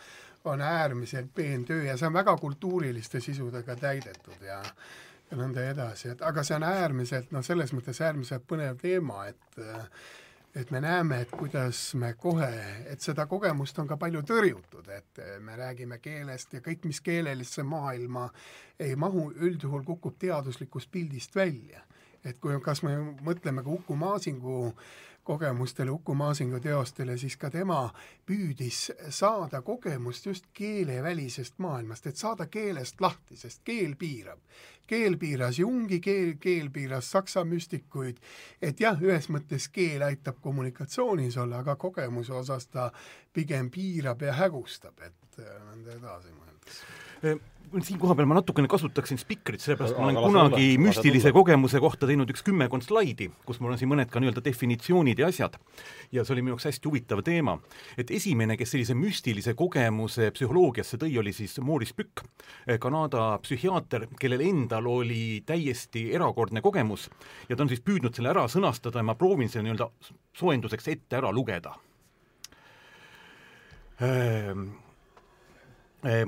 on 0.46 0.60
äärmiselt 0.60 1.34
peen 1.34 1.64
töö 1.64 1.82
ja 1.82 1.96
see 1.98 2.06
on 2.06 2.14
väga 2.14 2.36
kultuuriliste 2.38 3.20
sisudega 3.20 3.76
täidetud 3.76 4.46
ja 4.46 4.60
ja 5.30 5.38
nõnda 5.38 5.64
edasi, 5.70 6.12
et 6.14 6.22
aga 6.22 6.44
see 6.46 6.56
on 6.58 6.66
äärmiselt, 6.68 7.32
noh, 7.34 7.44
selles 7.44 7.72
mõttes 7.74 8.00
äärmiselt 8.04 8.46
põnev 8.48 8.78
teema, 8.82 9.26
et 9.32 9.60
et 10.56 10.70
me 10.70 10.80
näeme, 10.80 11.18
et 11.20 11.30
kuidas 11.36 11.94
me 12.00 12.14
kohe, 12.16 12.48
et 12.88 13.00
seda 13.04 13.26
kogemust 13.28 13.76
on 13.78 13.88
ka 13.90 13.98
palju 14.00 14.22
tõrjutud, 14.24 14.88
et 14.88 15.20
me 15.44 15.56
räägime 15.56 15.98
keelest 16.00 16.56
ja 16.56 16.62
kõik, 16.64 16.86
mis 16.88 17.02
keelelisse 17.04 17.62
maailma 17.62 18.30
ei 18.80 18.96
mahu, 18.96 19.26
üldjuhul 19.36 19.84
kukub 19.84 20.16
teaduslikust 20.18 20.90
pildist 20.90 21.36
välja. 21.36 21.82
et 22.24 22.40
kui, 22.42 22.56
kas 22.60 22.82
me 22.82 22.96
mõtleme 23.22 23.62
ka 23.62 23.70
Uku 23.70 23.94
Maasingu 23.96 24.72
kogemustele, 25.26 25.90
Uku 25.90 26.14
Maasingu 26.14 26.60
teostele, 26.62 27.16
siis 27.18 27.36
ka 27.36 27.50
tema 27.50 27.80
püüdis 28.26 28.86
saada 29.10 29.60
kogemust 29.66 30.26
just 30.26 30.46
keelevälisest 30.54 31.58
maailmast, 31.58 32.06
et 32.06 32.16
saada 32.16 32.46
keelest 32.46 33.00
lahti, 33.00 33.36
sest 33.36 33.64
keel 33.64 33.96
piirab. 33.98 34.40
keel 34.86 35.16
piiras 35.18 35.58
Jungi, 35.58 35.98
keel, 36.00 36.36
keel 36.40 36.68
piiras 36.70 37.10
saksa 37.10 37.42
müstikuid, 37.44 38.20
et 38.62 38.80
jah, 38.80 39.00
ühes 39.02 39.26
mõttes 39.34 39.66
keel 39.68 40.04
aitab 40.06 40.38
kommunikatsioonis 40.40 41.36
olla, 41.42 41.58
aga 41.58 41.74
kogemuse 41.76 42.32
osas 42.32 42.68
ta 42.70 42.92
pigem 43.32 43.70
piirab 43.70 44.22
ja 44.22 44.36
hägustab, 44.38 45.02
et 45.02 45.42
äh, 45.42 45.58
nõnda 45.66 45.98
edasi 45.98 46.30
mõeldes 46.30 46.84
siin 47.82 47.98
kohapeal 48.00 48.28
ma 48.28 48.36
natukene 48.38 48.68
kasutaksin 48.70 49.18
spikrit, 49.18 49.60
sellepärast 49.60 49.96
ma 49.98 50.06
olen 50.06 50.18
kunagi 50.20 50.76
müstilise 50.80 51.32
kogemuse 51.34 51.80
kohta 51.82 52.06
teinud 52.08 52.30
üks 52.32 52.44
kümmekond 52.46 52.84
slaidi, 52.86 53.28
kus 53.46 53.58
mul 53.60 53.74
on 53.74 53.80
siin 53.80 53.90
mõned 53.90 54.10
ka 54.12 54.22
nii-öelda 54.22 54.42
definitsioonid 54.44 55.18
ja 55.20 55.30
asjad. 55.32 55.58
ja 56.12 56.24
see 56.24 56.34
oli 56.36 56.44
minu 56.44 56.54
jaoks 56.54 56.68
hästi 56.70 56.88
huvitav 56.88 57.22
teema. 57.26 57.58
et 57.98 58.10
esimene, 58.10 58.56
kes 58.56 58.70
sellise 58.74 58.94
müstilise 58.94 59.54
kogemuse 59.54 60.30
psühholoogiasse 60.30 61.00
tõi, 61.02 61.18
oli 61.18 61.32
siis 61.32 61.58
Maurice 61.60 61.94
Pükk, 61.96 62.24
Kanada 62.80 63.38
psühhiaater, 63.42 64.06
kellel 64.20 64.46
endal 64.46 64.86
oli 64.86 65.42
täiesti 65.46 66.08
erakordne 66.14 66.62
kogemus 66.62 67.10
ja 67.48 67.56
ta 67.56 67.66
on 67.66 67.72
siis 67.72 67.82
püüdnud 67.84 68.14
selle 68.14 68.32
ära 68.32 68.46
sõnastada 68.48 69.02
ja 69.02 69.10
ma 69.10 69.18
proovin 69.18 69.50
selle 69.52 69.68
nii-öelda 69.68 69.90
soojenduseks 70.38 70.88
ette 70.94 71.18
ära 71.18 71.32
lugeda 71.34 71.74
ehm, 74.00 74.68
Eh, 74.70 74.85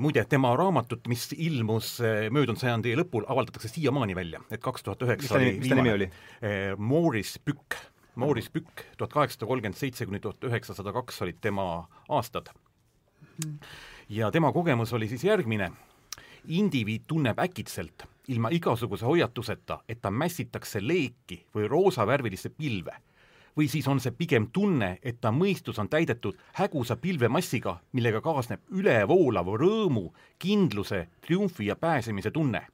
muide, 0.01 0.23
tema 0.29 0.51
raamatut, 0.57 1.07
mis 1.07 1.27
ilmus 1.37 1.97
eh, 2.03 2.27
möödunud 2.33 2.59
sajandi 2.59 2.95
lõpul, 2.99 3.25
avaldatakse 3.29 3.71
siiamaani 3.71 4.15
välja, 4.17 4.41
et 4.51 4.61
kaks 4.63 4.83
tuhat 4.85 5.03
üheksa 5.05 5.37
oli 5.37 5.53
mis 5.59 5.71
ta 5.71 5.77
nimi 5.79 5.93
oli? 5.93 6.09
Eh, 6.41 6.73
Maurice 6.77 7.39
Pükk, 7.45 7.77
Maurice 8.19 8.51
Pükk, 8.53 8.83
tuhat 8.97 9.13
kaheksasada 9.13 9.47
kolmkümmend 9.47 9.79
seitse 9.79 10.07
kuni 10.09 10.19
tuhat 10.23 10.43
üheksasada 10.49 10.93
kaks 10.95 11.21
olid 11.25 11.39
tema 11.41 11.67
aastad. 12.09 12.51
ja 14.09 14.31
tema 14.31 14.51
kogemus 14.51 14.93
oli 14.93 15.07
siis 15.07 15.23
järgmine, 15.23 15.71
indiviid 16.47 17.07
tunneb 17.07 17.39
äkitselt, 17.39 18.03
ilma 18.27 18.49
igasuguse 18.51 19.05
hoiatuseta, 19.05 19.79
et 19.89 20.01
ta 20.01 20.11
mässitakse 20.11 20.81
leeki 20.83 21.45
või 21.55 21.69
roosavärvilisse 21.71 22.49
pilve 22.49 22.97
või 23.59 23.67
siis 23.67 23.87
on 23.91 23.99
see 23.99 24.15
pigem 24.15 24.47
tunne, 24.55 24.97
et 25.03 25.17
ta 25.19 25.33
mõistus 25.35 25.79
on 25.83 25.89
täidetud 25.91 26.37
hägusa 26.55 26.95
pilvemassiga, 26.95 27.73
millega 27.91 28.21
kaasneb 28.23 28.61
ülevoolav 28.71 29.49
rõõmu, 29.59 30.05
kindluse, 30.39 31.07
triumfi 31.21 31.67
ja 31.67 31.75
pääsemise 31.75 32.31
tunne. 32.31 32.67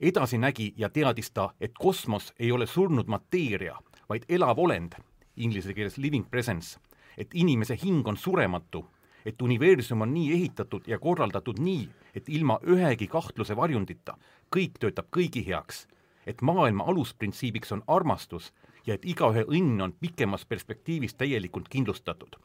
edasi 0.00 0.38
nägi 0.38 0.72
ja 0.76 0.88
teadis 0.88 1.30
ta, 1.30 1.50
et 1.60 1.72
kosmos 1.78 2.32
ei 2.38 2.52
ole 2.52 2.66
surnud 2.66 3.06
mateeria, 3.06 3.76
vaid 4.08 4.24
elav 4.28 4.58
olend, 4.58 4.92
inglise 5.36 5.74
keeles 5.74 5.98
living 5.98 6.30
presence, 6.30 6.78
et 7.18 7.28
inimese 7.34 7.76
hing 7.82 8.08
on 8.08 8.16
surematu, 8.16 8.86
et 9.24 9.42
universum 9.42 10.00
on 10.00 10.14
nii 10.14 10.32
ehitatud 10.32 10.88
ja 10.88 10.98
korraldatud 10.98 11.58
nii, 11.58 11.88
et 12.14 12.28
ilma 12.28 12.58
ühegi 12.64 13.06
kahtluse 13.06 13.56
varjundita 13.56 14.16
kõik 14.56 14.80
töötab 14.80 15.12
kõigi 15.12 15.44
heaks, 15.46 15.86
et 16.26 16.40
maailma 16.40 16.84
alusprintsiibiks 16.84 17.72
on 17.72 17.82
armastus 17.86 18.52
ja 18.86 18.96
et 18.96 19.04
igaühe 19.04 19.44
õnn 19.48 19.80
on 19.84 19.92
pikemas 20.00 20.46
perspektiivis 20.48 21.14
täielikult 21.14 21.68
kindlustatud. 21.68 22.36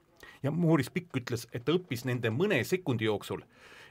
ja 0.43 0.52
Maurice 0.52 0.91
Pikk 0.93 1.17
ütles, 1.17 1.48
et 1.54 1.65
ta 1.65 1.74
õppis 1.74 2.06
nende 2.06 2.30
mõne 2.30 2.60
sekundi 2.63 3.06
jooksul, 3.06 3.41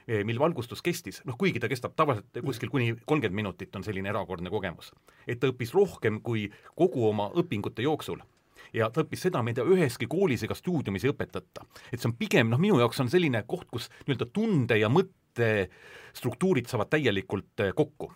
eh, 0.07 0.23
mil 0.23 0.39
valgustus 0.39 0.81
kestis, 0.81 1.21
noh 1.25 1.37
kuigi 1.37 1.59
ta 1.59 1.67
kestab 1.67 1.95
tavaliselt 1.95 2.39
kuskil 2.45 2.69
kuni 2.69 2.95
kolmkümmend 3.05 3.35
minutit, 3.35 3.75
on 3.75 3.83
selline 3.83 4.09
erakordne 4.09 4.49
kogemus, 4.49 4.93
et 5.27 5.39
ta 5.39 5.47
õppis 5.47 5.73
rohkem 5.73 6.21
kui 6.21 6.49
kogu 6.75 7.09
oma 7.09 7.29
õpingute 7.35 7.81
jooksul 7.81 8.21
ja 8.73 8.89
ta 8.89 9.03
õppis 9.03 9.25
seda, 9.27 9.43
mida 9.43 9.63
üheski 9.63 10.07
koolis 10.07 10.43
ega 10.43 10.55
stuudiumis 10.55 11.03
ei 11.05 11.11
õpetata. 11.11 11.65
et 11.91 11.99
see 11.99 12.09
on 12.09 12.15
pigem, 12.15 12.49
noh 12.49 12.59
minu 12.59 12.79
jaoks 12.79 12.99
on 12.99 13.09
selline 13.09 13.43
koht, 13.47 13.67
kus 13.71 13.89
nii-öelda 14.05 14.31
tunde 14.31 14.77
ja 14.77 14.89
mõtte 14.89 15.69
struktuurid 16.13 16.67
saavad 16.67 16.89
täielikult 16.89 17.59
eh, 17.59 17.73
kokku 17.75 18.11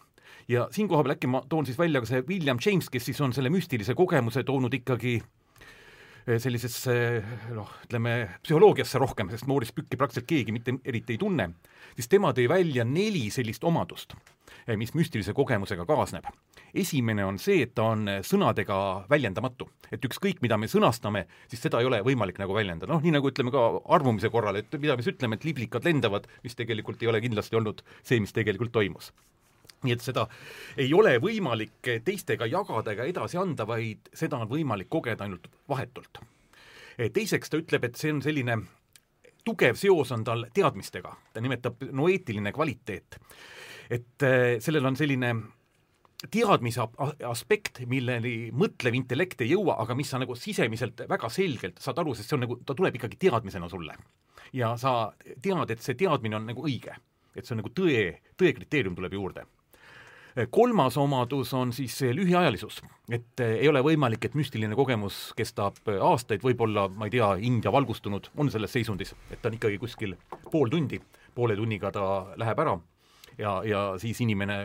ja 0.49 0.67
siinkohal 0.71 1.13
äkki 1.13 1.29
ma 1.29 1.43
toon 1.49 1.67
siis 1.67 1.77
välja 1.79 2.01
ka 2.01 2.09
see 2.09 2.23
William 2.27 2.59
James, 2.65 2.89
kes 2.89 3.09
siis 3.11 3.21
on 3.21 3.33
selle 3.35 3.51
müstilise 3.53 3.95
kogemuse 3.97 4.43
toonud 4.43 4.73
ikkagi 4.73 5.19
eh, 5.19 6.39
sellisesse 6.41 6.95
noh, 7.55 7.69
ütleme 7.85 8.15
psühholoogiasse 8.43 9.01
rohkem, 9.01 9.29
sest 9.33 9.47
Maurice 9.49 9.75
Pükki 9.77 9.99
praktiliselt 9.99 10.29
keegi 10.29 10.55
mitte 10.55 10.79
eriti 10.85 11.15
ei 11.15 11.21
tunne, 11.21 11.51
siis 11.95 12.09
tema 12.09 12.33
tõi 12.33 12.49
välja 12.49 12.85
neli 12.85 13.27
sellist 13.33 13.63
omadust, 13.63 14.17
eh, 14.65 14.75
mis 14.77 14.95
müstilise 14.97 15.37
kogemusega 15.37 15.85
kaasneb. 15.89 16.25
esimene 16.73 17.23
on 17.25 17.39
see, 17.41 17.63
et 17.65 17.71
ta 17.73 17.83
on 17.93 18.05
sõnadega 18.21 19.05
väljendamatu. 19.09 19.69
et 19.91 20.05
ükskõik, 20.05 20.41
mida 20.41 20.57
me 20.57 20.67
sõnastame, 20.67 21.25
siis 21.47 21.61
seda 21.61 21.79
ei 21.79 21.85
ole 21.85 22.01
võimalik 22.01 22.37
nagu 22.37 22.53
väljendada, 22.53 22.93
noh 22.93 23.01
nii 23.01 23.11
nagu 23.11 23.29
ütleme 23.29 23.51
ka 23.51 23.81
armumise 23.89 24.29
korral, 24.29 24.55
et 24.55 24.79
mida 24.79 24.95
me 24.95 25.03
siis 25.03 25.15
ütleme, 25.15 25.35
et 25.35 25.45
liblikad 25.45 25.85
lendavad, 25.85 26.27
mis 26.43 26.55
tegelikult 26.55 27.01
ei 27.01 27.07
ole 27.07 27.21
kindlasti 27.21 27.55
olnud 27.55 27.81
see, 28.03 28.19
mis 28.19 28.33
tegelikult 28.33 28.71
toimus 28.71 29.13
nii 29.83 29.93
et 29.95 30.03
seda 30.03 30.25
ei 30.77 30.93
ole 30.93 31.17
võimalik 31.23 31.91
teistega 32.05 32.47
jagada 32.49 32.91
ega 32.91 33.07
edasi 33.07 33.39
anda, 33.39 33.67
vaid 33.67 34.11
seda 34.13 34.41
on 34.41 34.49
võimalik 34.49 34.89
kogeda 34.89 35.23
ainult 35.23 35.47
vahetult. 35.69 36.19
teiseks 37.13 37.49
ta 37.49 37.57
ütleb, 37.57 37.85
et 37.85 37.95
see 37.95 38.11
on 38.11 38.21
selline 38.21 38.57
tugev 39.45 39.77
seos 39.79 40.11
on 40.11 40.23
tal 40.23 40.45
teadmistega, 40.53 41.13
ta 41.33 41.41
nimetab 41.41 41.87
noeetiline 41.91 42.51
kvaliteet. 42.55 43.19
et 43.89 44.23
eh, 44.23 44.59
sellel 44.61 44.85
on 44.85 44.95
selline 44.95 45.33
teadmise 46.31 46.83
aspekt, 47.25 47.79
milleni 47.87 48.51
mõtlev 48.51 48.97
intellekt 48.99 49.41
ei 49.41 49.53
jõua, 49.53 49.77
aga 49.81 49.95
mis 49.95 50.09
sa 50.11 50.19
nagu 50.19 50.35
sisemiselt 50.35 51.05
väga 51.09 51.29
selgelt 51.31 51.79
saad 51.79 52.01
aru, 52.01 52.13
sest 52.13 52.29
see 52.29 52.35
on 52.35 52.43
nagu, 52.43 52.59
ta 52.65 52.75
tuleb 52.75 52.99
ikkagi 52.99 53.17
teadmisena 53.19 53.69
sulle. 53.69 53.95
ja 54.53 54.75
sa 54.77 55.13
tead, 55.41 55.71
et 55.71 55.81
see 55.81 55.95
teadmine 55.95 56.35
on 56.35 56.45
nagu 56.51 56.65
õige. 56.67 56.97
et 57.35 57.45
see 57.45 57.55
on 57.55 57.63
nagu 57.63 57.71
tõe, 57.73 58.19
tõe 58.37 58.53
kriteerium 58.53 58.95
tuleb 58.95 59.13
juurde 59.13 59.47
kolmas 60.49 60.97
omadus 60.97 61.53
on 61.53 61.73
siis 61.73 61.97
see 62.01 62.13
lühiajalisus, 62.15 62.81
et 63.09 63.43
eh, 63.43 63.55
ei 63.63 63.69
ole 63.69 63.81
võimalik, 63.85 64.25
et 64.25 64.37
müstiline 64.37 64.75
kogemus 64.77 65.33
kestab 65.37 65.79
eh, 65.87 65.97
aastaid, 66.01 66.43
võib-olla, 66.45 66.87
ma 66.89 67.09
ei 67.09 67.17
tea, 67.17 67.31
India 67.49 67.73
valgustunud 67.73 68.31
on 68.37 68.51
selles 68.53 68.73
seisundis, 68.73 69.15
et 69.31 69.41
ta 69.41 69.49
on 69.49 69.57
ikkagi 69.57 69.81
kuskil 69.81 70.15
pool 70.51 70.69
tundi, 70.69 71.01
poole 71.35 71.57
tunniga 71.59 71.91
ta 71.95 72.05
läheb 72.39 72.65
ära 72.65 72.77
ja, 73.39 73.53
ja 73.65 73.81
siis 74.01 74.19
inimene, 74.23 74.57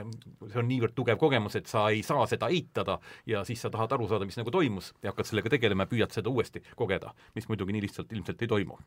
see 0.51 0.61
on 0.61 0.69
niivõrd 0.69 0.95
tugev 0.97 1.19
kogemus, 1.21 1.57
et 1.59 1.71
sa 1.71 1.87
ei 1.93 2.03
saa 2.07 2.27
seda 2.31 2.51
eitada 2.53 2.99
ja 3.31 3.45
siis 3.47 3.63
sa 3.63 3.71
tahad 3.73 3.95
aru 3.97 4.09
saada, 4.11 4.27
mis 4.29 4.39
nagu 4.41 4.53
toimus 4.55 4.93
ja 5.03 5.13
hakkad 5.13 5.31
sellega 5.31 5.53
tegelema 5.55 5.87
ja 5.87 5.93
püüad 5.93 6.15
seda 6.15 6.33
uuesti 6.33 6.63
kogeda, 6.79 7.15
mis 7.39 7.49
muidugi 7.51 7.77
nii 7.77 7.85
lihtsalt 7.87 8.13
ilmselt 8.13 8.43
ei 8.43 8.51
toimu. 8.51 8.79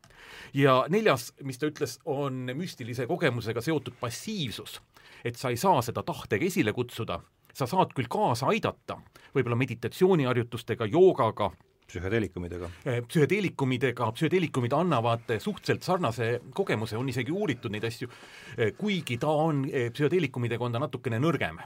ja 0.54 0.80
neljas, 0.92 1.32
mis 1.42 1.58
ta 1.58 1.70
ütles, 1.70 1.98
on 2.04 2.52
müstilise 2.54 3.08
kogemusega 3.08 3.64
seotud 3.64 3.96
passiivsus. 4.00 4.80
et 5.24 5.36
sa 5.36 5.50
ei 5.50 5.56
saa 5.56 5.82
seda 5.82 6.02
tahtega 6.02 6.44
esile 6.44 6.72
kutsuda, 6.72 7.20
sa 7.54 7.66
saad 7.66 7.94
küll 7.96 8.10
kaasa 8.10 8.52
aidata, 8.52 9.00
võib-olla 9.34 9.56
meditatsiooniharjutustega, 9.58 10.86
joogaga, 10.86 11.50
psühhedeelikumidega? 11.88 12.68
Eh, 12.84 13.00
psühhedeelikumidega, 13.08 14.10
psühhedeelikumid 14.12 14.76
annavad 14.76 15.34
suhteliselt 15.40 15.86
sarnase 15.86 16.30
kogemuse, 16.54 16.98
on 17.00 17.08
isegi 17.08 17.32
uuritud 17.32 17.72
neid 17.72 17.88
asju, 17.88 18.10
eh, 18.56 18.72
kuigi 18.78 19.18
ta 19.18 19.32
on, 19.48 19.64
eh, 19.72 19.90
psühhedeelikumidega 19.90 20.64
on 20.64 20.72
ta 20.72 20.82
natukene 20.84 21.20
nõrgem 21.22 21.60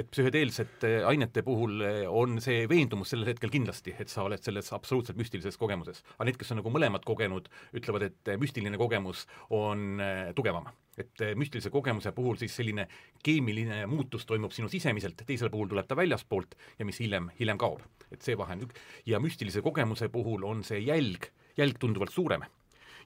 et 0.00 0.08
psühhedeelsete 0.08 0.90
ainete 1.08 1.42
puhul 1.44 1.82
on 2.08 2.38
see 2.42 2.64
veendumus 2.70 3.12
sellel 3.12 3.28
hetkel 3.30 3.52
kindlasti, 3.52 3.94
et 4.00 4.12
sa 4.12 4.24
oled 4.24 4.42
selles 4.42 4.70
absoluutselt 4.76 5.18
müstilises 5.20 5.58
kogemuses. 5.60 6.02
aga 6.16 6.28
need, 6.28 6.38
kes 6.40 6.52
on 6.54 6.60
nagu 6.62 6.72
mõlemad 6.72 7.04
kogenud, 7.06 7.50
ütlevad, 7.76 8.06
et 8.08 8.30
müstiline 8.40 8.80
kogemus 8.80 9.26
on 9.56 10.00
tugevam. 10.36 10.70
et 11.00 11.22
müstilise 11.38 11.70
kogemuse 11.72 12.12
puhul 12.12 12.36
siis 12.36 12.54
selline 12.56 12.86
keemiline 13.24 13.86
muutus 13.88 14.26
toimub 14.28 14.52
sinu 14.52 14.68
sisemiselt, 14.68 15.22
teisel 15.26 15.50
puhul 15.50 15.68
tuleb 15.70 15.88
ta 15.88 15.96
väljaspoolt 15.96 16.56
ja 16.78 16.84
mis 16.84 17.00
hiljem, 17.00 17.30
hiljem 17.38 17.58
kaob. 17.58 17.82
et 18.10 18.22
see 18.22 18.38
vahe 18.38 18.56
on 18.56 18.64
ük-, 18.66 18.78
ja 19.06 19.20
müstilise 19.20 19.62
kogemuse 19.62 20.08
puhul 20.08 20.44
on 20.44 20.64
see 20.64 20.80
jälg, 20.80 21.30
jälg 21.56 21.78
tunduvalt 21.78 22.12
suurem 22.12 22.44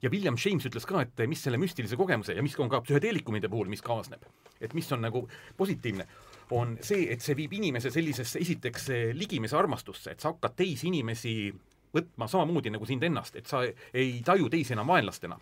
ja 0.03 0.11
William 0.11 0.37
James 0.37 0.67
ütles 0.69 0.87
ka, 0.87 1.03
et 1.05 1.25
mis 1.29 1.43
selle 1.43 1.59
müstilise 1.61 1.97
kogemuse 1.97 2.35
ja 2.37 2.43
mis 2.45 2.57
on 2.61 2.69
ka 2.73 2.83
psühhedeelikumide 2.85 3.49
puhul, 3.49 3.71
mis 3.73 3.83
kaasneb, 3.85 4.25
et 4.61 4.75
mis 4.77 4.91
on 4.93 5.01
nagu 5.05 5.25
positiivne, 5.57 6.07
on 6.51 6.77
see, 6.85 7.07
et 7.13 7.23
see 7.25 7.37
viib 7.39 7.55
inimese 7.57 7.91
sellisesse 7.91 8.41
esiteks 8.43 8.89
ligimese 9.17 9.57
armastusse, 9.57 10.13
et 10.13 10.21
sa 10.21 10.33
hakkad 10.33 10.57
teisi 10.59 10.91
inimesi 10.91 11.53
võtma 11.95 12.29
samamoodi 12.31 12.73
nagu 12.75 12.87
sind 12.89 13.05
ennast, 13.07 13.37
et 13.39 13.47
sa 13.51 13.63
ei 13.95 14.19
taju 14.27 14.51
teisi 14.53 14.75
enam 14.75 14.91
vaenlastena. 14.91 15.39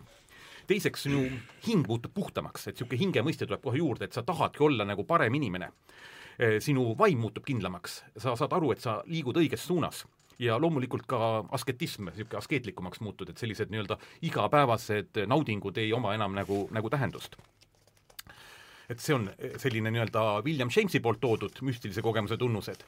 teiseks, 0.67 1.01
sinu 1.03 1.25
hing 1.67 1.87
muutub 1.87 2.13
puhtamaks, 2.15 2.67
et 2.67 2.77
niisugune 2.77 2.99
hinge 2.99 3.21
mõiste 3.21 3.43
tuleb 3.45 3.61
kohe 3.61 3.77
juurde, 3.81 4.05
et 4.05 4.13
sa 4.15 4.23
tahadki 4.23 4.63
olla 4.63 4.85
nagu 4.85 5.03
parem 5.03 5.33
inimene. 5.35 5.71
sinu 6.59 6.95
vaim 6.97 7.19
muutub 7.19 7.43
kindlamaks, 7.45 8.03
sa 8.17 8.35
saad 8.35 8.53
aru, 8.53 8.71
et 8.71 8.81
sa 8.81 9.03
liigud 9.05 9.37
õiges 9.37 9.67
suunas 9.67 10.05
ja 10.39 10.57
loomulikult 10.61 11.05
ka 11.07 11.43
asketism, 11.51 12.07
niisugune 12.09 12.37
askeetlikumaks 12.37 13.01
muutud, 13.01 13.29
et 13.29 13.37
sellised 13.37 13.69
nii-öelda 13.69 13.97
igapäevased 14.21 15.25
naudingud 15.27 15.77
ei 15.77 15.93
oma 15.93 16.13
enam 16.13 16.33
nagu, 16.33 16.67
nagu 16.71 16.89
tähendust. 16.89 17.37
Et 18.89 18.99
see 18.99 19.15
on 19.15 19.29
selline 19.61 19.91
nii-öelda 19.93 20.43
William 20.45 20.71
Jamesi 20.73 21.01
poolt 21.03 21.21
toodud 21.23 21.61
müstilise 21.61 22.01
kogemuse 22.01 22.37
tunnused. 22.37 22.83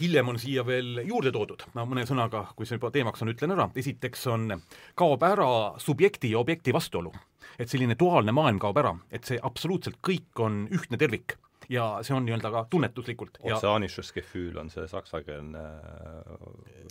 hiljem 0.00 0.28
on 0.28 0.38
siia 0.38 0.62
veel 0.66 1.02
juurde 1.04 1.32
toodud, 1.32 1.62
ma 1.74 1.84
mõne 1.84 2.06
sõnaga, 2.08 2.46
kui 2.56 2.66
see 2.66 2.78
juba 2.78 2.90
teemaks 2.90 3.22
on, 3.22 3.32
ütlen 3.34 3.52
ära, 3.52 3.68
esiteks 3.76 4.26
on, 4.32 4.54
kaob 4.94 5.22
ära 5.22 5.50
subjekti 5.78 6.30
ja 6.30 6.38
objekti 6.38 6.72
vastuolu. 6.72 7.12
et 7.58 7.68
selline 7.68 7.94
duaalne 7.98 8.32
maailm 8.32 8.58
kaob 8.58 8.78
ära, 8.80 8.94
et 9.10 9.24
see 9.24 9.38
absoluutselt 9.42 9.98
kõik 10.00 10.40
on 10.40 10.66
ühtne 10.72 10.96
tervik 10.96 11.36
ja 11.70 11.84
see 12.02 12.14
on 12.16 12.26
nii-öelda 12.26 12.50
ka 12.50 12.64
tunnetuslikult. 12.70 13.38
Oceanisches-Gefühl 13.46 14.58
on 14.60 14.70
see 14.72 14.86
saksakeelne 14.90 15.62
äh, 15.62 16.42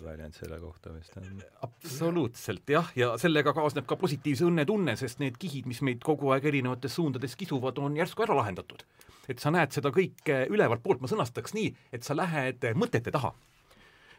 väljend 0.04 0.38
selle 0.38 0.60
kohta 0.60 0.94
vist. 0.96 1.18
absoluutselt 1.66 2.72
jah, 2.72 2.92
ja 2.96 3.12
sellega 3.20 3.54
kaasneb 3.54 3.88
ka 3.90 4.00
positiivse 4.00 4.48
õnnetunne, 4.48 4.96
sest 5.00 5.20
need 5.24 5.38
kihid, 5.40 5.68
mis 5.70 5.84
meid 5.86 6.04
kogu 6.06 6.32
aeg 6.34 6.48
erinevates 6.52 6.96
suundades 6.96 7.36
kisuvad, 7.40 7.78
on 7.78 8.00
järsku 8.00 8.24
ära 8.24 8.40
lahendatud. 8.40 8.86
et 9.30 9.40
sa 9.40 9.52
näed 9.54 9.76
seda 9.76 9.92
kõike 9.94 10.48
ülevalt 10.50 10.82
poolt, 10.82 11.04
ma 11.04 11.08
sõnastaks 11.08 11.54
nii, 11.54 11.70
et 11.94 12.04
sa 12.04 12.16
lähed 12.18 12.66
mõtete 12.74 13.12
taha 13.12 13.34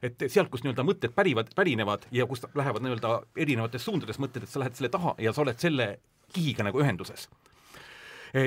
et 0.03 0.23
sealt, 0.29 0.49
kust 0.49 0.65
nii-öelda 0.65 0.85
mõtted 0.87 1.13
pärivad, 1.13 1.51
pärinevad 1.57 2.07
ja 2.13 2.27
kust 2.27 2.47
lähevad 2.55 2.85
nii-öelda 2.85 3.17
erinevates 3.37 3.85
suundades 3.85 4.21
mõtted, 4.23 4.45
et 4.45 4.53
sa 4.53 4.63
lähed 4.63 4.77
selle 4.77 4.93
taha 4.93 5.17
ja 5.19 5.33
sa 5.33 5.43
oled 5.43 5.59
selle 5.61 5.89
kihiga 6.33 6.65
nagu 6.65 6.81
ühenduses 6.81 7.27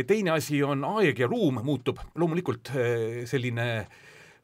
teine 0.07 0.31
asi 0.37 0.63
on 0.63 0.83
aeg 0.97 1.19
ja 1.19 1.27
ruum 1.27 1.59
muutub, 1.65 1.99
loomulikult 2.15 2.71
eh, 2.75 3.23
selline 3.29 3.67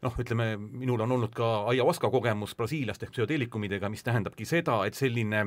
noh, 0.03 0.15
ütleme, 0.19 0.53
minul 0.57 1.03
on 1.03 1.17
olnud 1.17 1.33
ka 1.35 1.49
ayahuasca 1.71 2.11
kogemus 2.11 2.55
Brasiiliast 2.55 3.03
ehk 3.03 3.13
psühhedeelikumidega, 3.15 3.89
mis 3.91 4.03
tähendabki 4.03 4.47
seda, 4.47 4.81
et 4.87 4.95
selline 4.99 5.45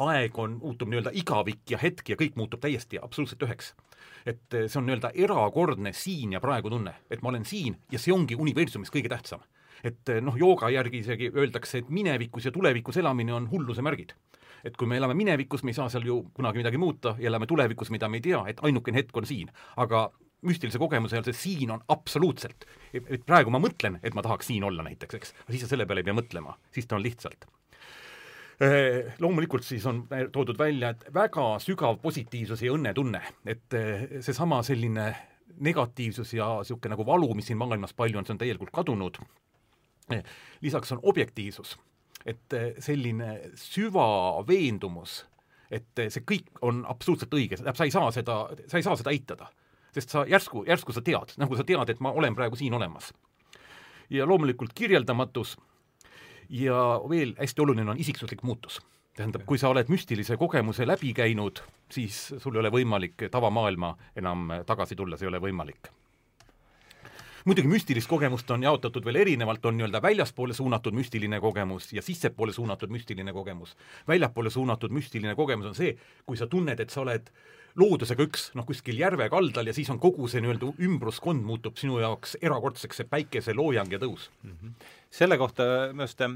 aeg 0.00 0.36
on, 0.40 0.58
muutub 0.62 0.88
nii-öelda 0.88 1.12
igavik 1.16 1.72
ja 1.72 1.80
hetk 1.80 2.12
ja 2.12 2.16
kõik 2.20 2.36
muutub 2.40 2.62
täiesti 2.62 3.00
absoluutselt 3.02 3.44
üheks. 3.48 3.74
et 4.26 4.54
eh, 4.54 4.68
see 4.68 4.80
on 4.80 4.86
nii-öelda 4.88 5.12
erakordne 5.14 5.92
siin 5.96 6.36
ja 6.36 6.40
praegu 6.40 6.70
tunne, 6.70 6.94
et 7.10 7.22
ma 7.22 7.32
olen 7.32 7.44
siin 7.44 7.78
ja 7.90 7.98
see 7.98 8.12
ongi 8.12 8.36
universumis 8.36 8.92
kõige 8.92 9.08
tähtsam. 9.08 9.40
et 9.84 10.12
noh, 10.20 10.36
jooga 10.36 10.68
järgi 10.68 10.98
isegi 11.00 11.30
öeldakse, 11.32 11.78
et 11.78 11.88
minevikus 11.88 12.44
ja 12.44 12.52
tulevikus 12.52 12.96
elamine 13.00 13.32
on 13.32 13.48
hulluse 13.50 13.82
märgid 13.82 14.12
et 14.64 14.76
kui 14.76 14.88
me 14.88 14.98
elame 15.00 15.14
minevikus, 15.18 15.62
me 15.64 15.74
ei 15.74 15.78
saa 15.78 15.88
seal 15.92 16.06
ju 16.06 16.22
kunagi 16.34 16.60
midagi 16.62 16.80
muuta 16.80 17.14
ja 17.18 17.30
elame 17.30 17.48
tulevikus, 17.50 17.90
mida 17.90 18.08
me 18.08 18.20
ei 18.20 18.26
tea, 18.28 18.42
et 18.52 18.60
ainukene 18.66 19.02
hetk 19.02 19.16
on 19.16 19.26
siin. 19.26 19.50
aga 19.76 20.10
müstilise 20.46 20.80
kogemuse 20.80 21.16
ajal 21.16 21.28
see 21.28 21.38
siin 21.38 21.70
on 21.74 21.82
absoluutselt, 21.92 22.64
et 22.96 23.24
praegu 23.26 23.52
ma 23.52 23.60
mõtlen, 23.62 23.98
et 24.02 24.14
ma 24.16 24.24
tahaks 24.24 24.48
siin 24.50 24.64
olla 24.64 24.84
näiteks, 24.86 25.16
eks, 25.18 25.34
siis 25.50 25.64
sa 25.64 25.72
selle 25.72 25.86
peale 25.88 26.04
ei 26.04 26.08
pea 26.08 26.16
mõtlema, 26.16 26.56
siis 26.72 26.88
ta 26.88 26.96
on 26.96 27.04
lihtsalt. 27.04 27.44
Äh, 28.60 29.14
loomulikult 29.20 29.64
siis 29.64 29.84
on 29.88 30.02
toodud 30.32 30.58
välja, 30.60 30.92
et 30.92 31.06
väga 31.14 31.44
sügav 31.64 31.96
positiivsus 32.02 32.60
ja 32.64 32.72
õnnetunne, 32.76 33.20
et 33.48 33.76
äh, 33.76 34.06
seesama 34.20 34.60
selline 34.66 35.06
negatiivsus 35.60 36.34
ja 36.36 36.50
niisugune 36.60 36.94
nagu 36.94 37.06
valu, 37.08 37.30
mis 37.36 37.48
siin 37.50 37.58
maailmas 37.60 37.94
palju 37.96 38.20
on, 38.20 38.28
see 38.28 38.36
on 38.36 38.40
täielikult 38.42 38.72
kadunud. 38.76 39.16
Äh, 40.12 40.24
lisaks 40.64 40.92
on 40.92 41.00
objektiivsus 41.08 41.78
et 42.26 42.52
eh, 42.56 42.74
selline 42.82 43.36
süvaveendumus, 43.58 45.24
et 45.70 46.02
eh, 46.02 46.10
see 46.12 46.24
kõik 46.26 46.60
on 46.66 46.84
absoluutselt 46.88 47.34
õige, 47.34 47.58
sa 47.60 47.86
ei 47.86 47.94
saa 47.94 48.10
seda, 48.14 48.42
sa 48.68 48.80
ei 48.80 48.86
saa 48.86 48.98
seda 49.00 49.14
eitada. 49.14 49.50
sest 49.90 50.10
sa 50.10 50.22
järsku, 50.26 50.64
järsku 50.68 50.92
sa 50.94 51.02
tead, 51.02 51.34
nagu 51.36 51.56
sa 51.56 51.64
tead, 51.66 51.90
et 51.90 52.00
ma 52.00 52.12
olen 52.12 52.34
praegu 52.34 52.56
siin 52.56 52.74
olemas. 52.74 53.12
ja 54.10 54.26
loomulikult 54.26 54.72
kirjeldamatus 54.74 55.56
ja 56.48 57.00
veel 57.08 57.34
hästi 57.38 57.62
oluline 57.62 57.90
on 57.90 57.98
isiksuslik 57.98 58.42
muutus. 58.42 58.80
tähendab, 59.16 59.42
kui 59.46 59.58
sa 59.58 59.68
oled 59.68 59.88
müstilise 59.88 60.36
kogemuse 60.36 60.86
läbi 60.86 61.12
käinud, 61.14 61.62
siis 61.90 62.34
sul 62.38 62.54
ei 62.54 62.60
ole 62.60 62.70
võimalik 62.70 63.28
tavamaailma 63.30 63.96
enam 64.16 64.48
tagasi 64.66 64.96
tulla, 64.96 65.16
see 65.16 65.26
ei 65.26 65.34
ole 65.34 65.40
võimalik 65.40 65.90
muidugi 67.44 67.68
müstilist 67.68 68.08
kogemust 68.10 68.50
on 68.50 68.64
jaotatud 68.66 69.04
veel 69.04 69.20
erinevalt, 69.22 69.64
on 69.66 69.78
nii-öelda 69.78 70.02
väljaspoole 70.02 70.56
suunatud 70.56 70.96
müstiline 70.96 71.40
kogemus 71.40 71.92
ja 71.92 72.02
sissepoole 72.02 72.52
suunatud 72.52 72.90
müstiline 72.90 73.32
kogemus. 73.32 73.76
väljapoole 74.08 74.50
suunatud 74.50 74.90
müstiline 74.90 75.34
kogemus 75.36 75.66
on 75.66 75.74
see, 75.74 75.96
kui 76.26 76.36
sa 76.36 76.46
tunned, 76.46 76.80
et 76.80 76.90
sa 76.90 77.00
oled 77.04 77.30
loodusega 77.78 78.24
üks, 78.26 78.48
noh, 78.58 78.66
kuskil 78.66 78.98
järve 78.98 79.28
kaldal 79.30 79.70
ja 79.70 79.74
siis 79.74 79.90
on 79.92 80.00
kogu 80.02 80.28
see 80.28 80.42
nii-öelda 80.42 80.72
ümbruskond 80.82 81.44
muutub 81.46 81.78
sinu 81.78 82.00
jaoks 82.02 82.36
erakordseks, 82.42 83.00
see 83.00 83.10
päikeseloojang 83.10 83.92
ja 83.92 84.00
tõus 84.02 84.28
mm. 84.42 84.50
-hmm. 84.50 84.90
selle 85.10 85.38
kohta 85.38 85.62
minu 85.92 86.02
arust 86.02 86.26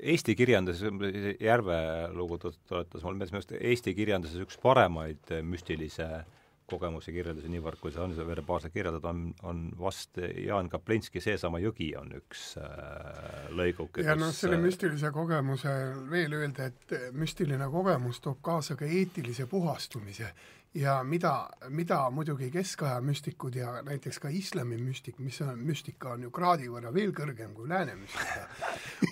Eesti 0.00 0.36
kirjanduses, 0.36 0.92
Järve 1.40 1.78
lugu 2.12 2.38
tuletas 2.38 3.02
mulle 3.02 3.18
meelde, 3.18 3.32
minu 3.32 3.40
arust 3.40 3.56
Eesti 3.58 3.94
kirjanduses 3.94 4.44
üks 4.44 4.60
paremaid 4.60 5.32
müstilise 5.42 6.04
äh, 6.04 6.24
kogemusi 6.70 7.12
kirjeldasin 7.12 7.52
niivõrd, 7.56 7.80
kui 7.82 7.92
sa 7.94 8.04
on 8.06 8.14
seda 8.16 8.26
verbaaalselt 8.28 8.74
kirjeldad, 8.74 9.04
on, 9.10 9.24
on 9.48 9.64
vast 9.78 10.20
Jaan 10.46 10.70
Kaplinski 10.72 11.20
Seesama 11.20 11.60
jõgi 11.62 11.92
on 11.98 12.12
üks 12.20 12.56
äh, 12.60 13.50
lõiguke. 13.52 14.04
ja 14.06 14.16
noh, 14.18 14.32
selle 14.36 14.58
äh, 14.60 14.64
müstilise 14.64 15.12
kogemuse 15.14 15.74
veel 16.10 16.38
öelda, 16.40 16.70
et 16.72 16.96
müstiline 17.18 17.68
kogemus 17.72 18.22
toob 18.24 18.42
kaasa 18.44 18.76
ka 18.78 18.88
eetilise 18.88 19.46
puhastumise 19.50 20.32
ja 20.74 21.02
mida, 21.04 21.50
mida 21.68 22.10
muidugi 22.10 22.50
keskaja 22.50 23.00
müstikud 23.00 23.54
ja 23.54 23.82
näiteks 23.82 24.18
ka 24.18 24.28
islami 24.28 24.76
müstik, 24.80 25.18
mis 25.18 25.40
on, 25.40 25.58
müstika 25.58 26.14
on 26.16 26.22
ju 26.22 26.30
kraadi 26.30 26.68
võrra 26.72 26.92
veel 26.94 27.12
kõrgem 27.16 27.52
kui 27.56 27.68
lääne 27.68 27.96
müstika, 28.00 28.46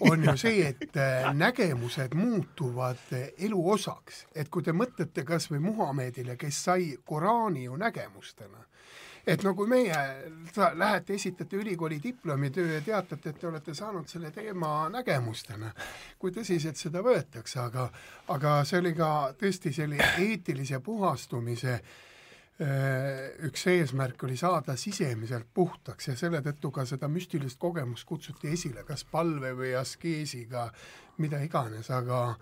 on 0.09 0.25
ju 0.25 0.37
see, 0.41 0.65
et 0.69 0.97
äh, 0.97 1.29
nägemused 1.37 2.17
muutuvad 2.17 3.13
elu 3.37 3.61
osaks. 3.71 4.27
et 4.35 4.49
kui 4.49 4.63
te 4.63 4.73
mõtlete 4.73 5.25
kas 5.25 5.51
või 5.51 5.61
Muhamedile, 5.69 6.37
kes 6.37 6.65
sai 6.65 6.97
Koraani 7.05 7.65
ju 7.65 7.77
nägemustena, 7.77 8.65
et 9.31 9.45
no 9.47 9.53
kui 9.55 9.69
meie, 9.71 9.97
lähete, 10.75 11.15
esitate 11.15 11.57
ülikooli 11.61 12.01
diplomitöö 12.03 12.75
ja 12.75 12.81
teatate, 12.83 13.31
et 13.31 13.39
te 13.39 13.47
olete 13.47 13.75
saanud 13.75 14.09
selle 14.11 14.33
teema 14.35 14.89
nägemustena, 14.91 15.71
kui 16.19 16.35
tõsiselt 16.35 16.81
seda 16.81 17.03
võetakse, 17.07 17.61
aga 17.63 17.89
aga 18.35 18.61
see 18.67 18.81
oli 18.83 18.95
ka 18.99 19.11
tõesti 19.39 19.75
selline 19.77 20.15
eetilise 20.27 20.81
puhastumise 20.83 21.81
üks 23.47 23.63
eesmärk 23.73 24.21
oli 24.27 24.35
saada 24.37 24.75
sisemiselt 24.77 25.47
puhtaks 25.55 26.11
ja 26.11 26.17
selle 26.17 26.43
tõttu 26.45 26.69
ka 26.77 26.85
seda 26.85 27.09
müstilist 27.09 27.57
kogemust 27.59 28.05
kutsuti 28.05 28.51
esile, 28.53 28.85
kas 28.85 29.07
palve 29.09 29.55
või 29.57 29.71
askeesiga, 29.79 30.67
mida 31.25 31.41
iganes, 31.41 31.89
aga 31.91 32.37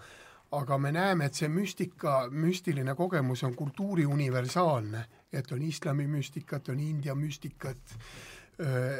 aga 0.58 0.78
me 0.80 0.90
näeme, 0.92 1.28
et 1.28 1.36
see 1.36 1.48
müstika, 1.52 2.22
müstiline 2.32 2.94
kogemus 2.96 3.44
on 3.44 3.54
kultuuri 3.54 4.06
universaalne, 4.08 5.04
et 5.32 5.52
on 5.52 5.62
islami 5.62 6.06
müstikat, 6.06 6.68
on 6.68 6.80
India 6.80 7.14
müstikat, 7.14 7.96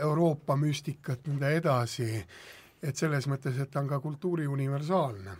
Euroopa 0.00 0.56
müstikat, 0.56 1.26
nõnda 1.26 1.50
edasi, 1.50 2.06
et 2.82 2.96
selles 2.96 3.26
mõttes, 3.26 3.58
et 3.58 3.70
ta 3.70 3.80
on 3.82 3.88
ka 3.90 3.98
kultuuri 4.00 4.46
universaalne. 4.46 5.34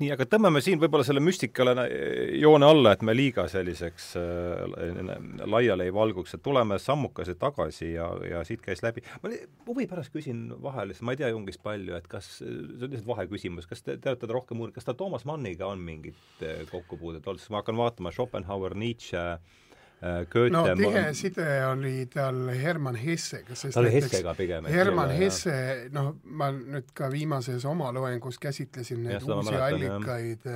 Nii, 0.00 0.08
aga 0.10 0.24
tõmbame 0.26 0.58
siin 0.64 0.80
võib-olla 0.80 1.04
selle 1.06 1.20
müstikale 1.22 1.84
joone 2.40 2.66
alla, 2.66 2.94
et 2.96 3.02
me 3.06 3.12
liiga 3.14 3.44
selliseks 3.50 4.06
äh, 4.18 5.12
laiali 5.46 5.86
ei 5.86 5.94
valguks, 5.94 6.32
et 6.34 6.42
tuleme 6.42 6.78
sammukese 6.80 7.36
tagasi 7.38 7.92
ja, 7.92 8.08
ja 8.26 8.40
siit 8.48 8.64
käis 8.64 8.82
läbi, 8.82 9.04
ma 9.22 9.30
huvi 9.68 9.86
pärast 9.90 10.14
küsin 10.14 10.46
vahele, 10.64 10.96
sest 10.96 11.06
ma 11.06 11.14
ei 11.14 11.20
tea 11.20 11.30
Jungist 11.30 11.62
palju, 11.62 11.94
et 11.98 12.08
kas, 12.10 12.32
see 12.40 12.48
on 12.48 12.88
lihtsalt 12.88 13.10
vaheküsimus, 13.12 13.68
kas 13.70 13.84
te, 13.84 13.98
te 14.00 14.10
olete 14.10 14.32
rohkem 14.32 14.64
uurinud, 14.64 14.74
kas 14.74 14.88
ta 14.88 14.96
Toomas 14.98 15.28
Manniga 15.28 15.68
on 15.70 15.84
mingit 15.84 16.42
äh, 16.42 16.64
kokkupuudet 16.72 17.28
olnud, 17.28 17.44
sest 17.44 17.52
ma 17.54 17.60
hakkan 17.60 17.78
vaatama 17.78 18.14
Schopenhauer, 18.16 18.74
Nietzsche, 18.82 19.22
Goethe 20.02 20.50
no 20.50 20.64
tihe 20.74 21.04
side 21.14 21.46
oli 21.68 22.08
tal 22.10 22.48
Hermann 22.58 22.98
Hessega, 22.98 23.54
sest 23.54 23.76
ta 23.76 23.82
oli 23.84 23.92
Hessega 23.94 24.34
pigem. 24.34 24.66
Hermann 24.66 25.14
Hesse, 25.14 25.54
noh, 25.94 26.16
ma 26.34 26.50
nüüd 26.56 26.90
ka 26.96 27.06
viimases 27.12 27.62
oma 27.70 27.92
loengus 27.94 28.40
käsitlesin 28.42 29.04
neid 29.06 29.20
ja, 29.20 29.36
uusi 29.36 29.54
allikaid, 29.54 30.50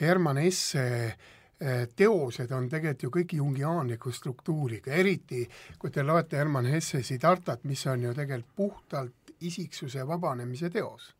Hermann 0.00 0.42
Hesse 0.44 0.84
eh, 1.06 1.86
teosed 1.96 2.52
on 2.52 2.68
tegelikult 2.68 3.06
ju 3.06 3.12
kõik 3.16 3.36
jungiaanliku 3.38 4.12
struktuuriga, 4.12 4.92
eriti 4.92 5.46
kui 5.80 5.94
te 5.94 6.04
loete 6.04 6.36
Hermann 6.36 6.68
Hesse 6.68 7.00
Siddhartat, 7.00 7.64
mis 7.64 7.86
on 7.88 8.04
ju 8.10 8.12
tegelikult 8.16 8.56
puhtalt 8.60 9.36
isiksuse 9.40 10.04
vabanemise 10.04 10.68
teos 10.72 11.15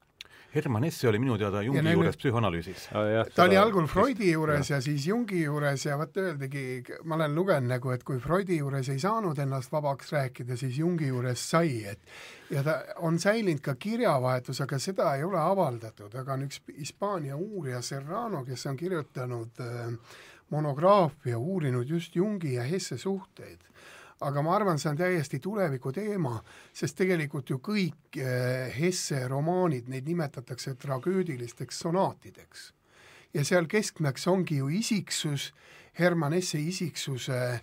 Herman 0.56 0.86
Hesse 0.88 1.08
oli 1.08 1.20
minu 1.22 1.36
teada 1.40 1.62
Jungi 1.64 1.82
juures 1.82 2.14
nüüd... 2.14 2.20
psühhoanalüüsis 2.22 2.86
oh,. 2.96 3.30
ta 3.34 3.44
oli 3.44 3.58
algul 3.60 3.88
Freudi 3.90 4.30
juures 4.32 4.70
ja. 4.70 4.76
ja 4.76 4.84
siis 4.84 5.06
Jungi 5.06 5.42
juures 5.42 5.86
ja 5.86 5.98
vot 6.00 6.16
öeldigi, 6.22 6.64
ma 7.04 7.18
olen 7.18 7.34
lugenud 7.36 7.70
nagu, 7.74 7.92
et 7.94 8.04
kui 8.06 8.20
Freudi 8.22 8.60
juures 8.60 8.88
ei 8.92 9.02
saanud 9.02 9.38
ennast 9.42 9.72
vabaks 9.72 10.12
rääkida, 10.16 10.56
siis 10.56 10.78
Jungi 10.80 11.10
juures 11.12 11.44
sai, 11.50 11.82
et 11.92 12.00
ja 12.50 12.62
ta 12.66 12.78
on 13.04 13.18
säilinud 13.22 13.62
ka 13.64 13.76
kirjavahetus, 13.80 14.60
aga 14.64 14.78
seda 14.82 15.12
ei 15.16 15.24
ole 15.26 15.40
avaldatud, 15.40 16.14
aga 16.14 16.36
on 16.36 16.46
üks 16.48 16.62
Hispaania 16.78 17.36
uurija 17.36 17.82
Serrano, 17.82 18.44
kes 18.46 18.66
on 18.70 18.76
kirjutanud 18.80 19.62
äh, 19.62 20.18
monograafia, 20.50 21.38
uurinud 21.38 21.88
just 21.90 22.16
Jungi 22.16 22.54
ja 22.54 22.66
Hesse 22.66 22.98
suhteid 22.98 23.66
aga 24.20 24.42
ma 24.42 24.54
arvan, 24.56 24.78
see 24.78 24.90
on 24.90 24.96
täiesti 24.96 25.40
tuleviku 25.44 25.92
teema, 25.92 26.38
sest 26.72 26.96
tegelikult 26.96 27.50
ju 27.50 27.58
kõik 27.58 28.20
eh, 28.20 28.72
Hesse 28.76 29.26
romaanid, 29.28 29.90
neid 29.92 30.08
nimetatakse 30.08 30.74
tragöödilisteks 30.74 31.78
sonaatideks. 31.84 32.72
ja 33.34 33.44
seal 33.44 33.66
keskmeks 33.66 34.26
ongi 34.26 34.56
ju 34.56 34.68
isiksus, 34.68 35.52
Hermann 35.98 36.32
Hesse 36.32 36.58
isiksuse 36.58 37.36
äh, 37.36 37.60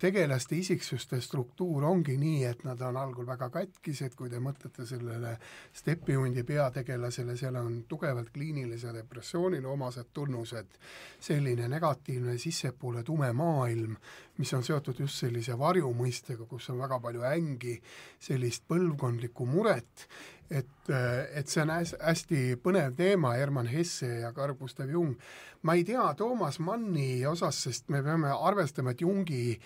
tegelaste 0.00 0.56
isiksuste 0.56 1.20
struktuur 1.20 1.84
ongi 1.84 2.16
nii, 2.16 2.44
et 2.48 2.62
nad 2.64 2.80
on 2.80 2.96
algul 2.96 3.26
väga 3.28 3.50
katkised, 3.52 4.14
kui 4.16 4.30
te 4.32 4.40
mõtlete 4.40 4.86
sellele 4.88 5.34
stepihundi 5.76 6.44
peategelasele, 6.48 7.36
seal 7.36 7.58
on 7.60 7.82
tugevalt 7.88 8.30
kliinilise 8.32 8.94
depressioonile 8.96 9.68
omased 9.68 10.08
tunnused, 10.16 10.78
selline 11.20 11.68
negatiivne 11.68 12.38
sissepoole 12.40 13.04
tume 13.04 13.32
maailm, 13.36 13.96
mis 14.38 14.54
on 14.56 14.64
seotud 14.64 15.04
just 15.04 15.20
sellise 15.20 15.58
varjumõistega, 15.58 16.48
kus 16.48 16.70
on 16.72 16.80
väga 16.80 17.00
palju 17.04 17.26
ängi, 17.28 17.76
sellist 18.24 18.64
põlvkondlikku 18.68 19.46
muret 19.46 20.08
et, 20.50 20.90
et 21.34 21.48
see 21.48 21.62
on 21.62 21.72
hästi 21.72 22.42
põnev 22.62 22.94
teema, 22.96 23.34
Hermann 23.38 23.70
Hesse 23.70 24.20
ja 24.20 24.32
Carl 24.32 24.54
Gustav 24.58 24.90
Jung. 24.90 25.16
ma 25.62 25.74
ei 25.74 25.84
tea 25.84 26.14
Toomas 26.14 26.58
Manni 26.60 27.26
osas, 27.26 27.62
sest 27.62 27.88
me 27.88 28.02
peame 28.02 28.28
arvestama, 28.28 28.90
et 28.90 29.00
Jungi 29.00 29.58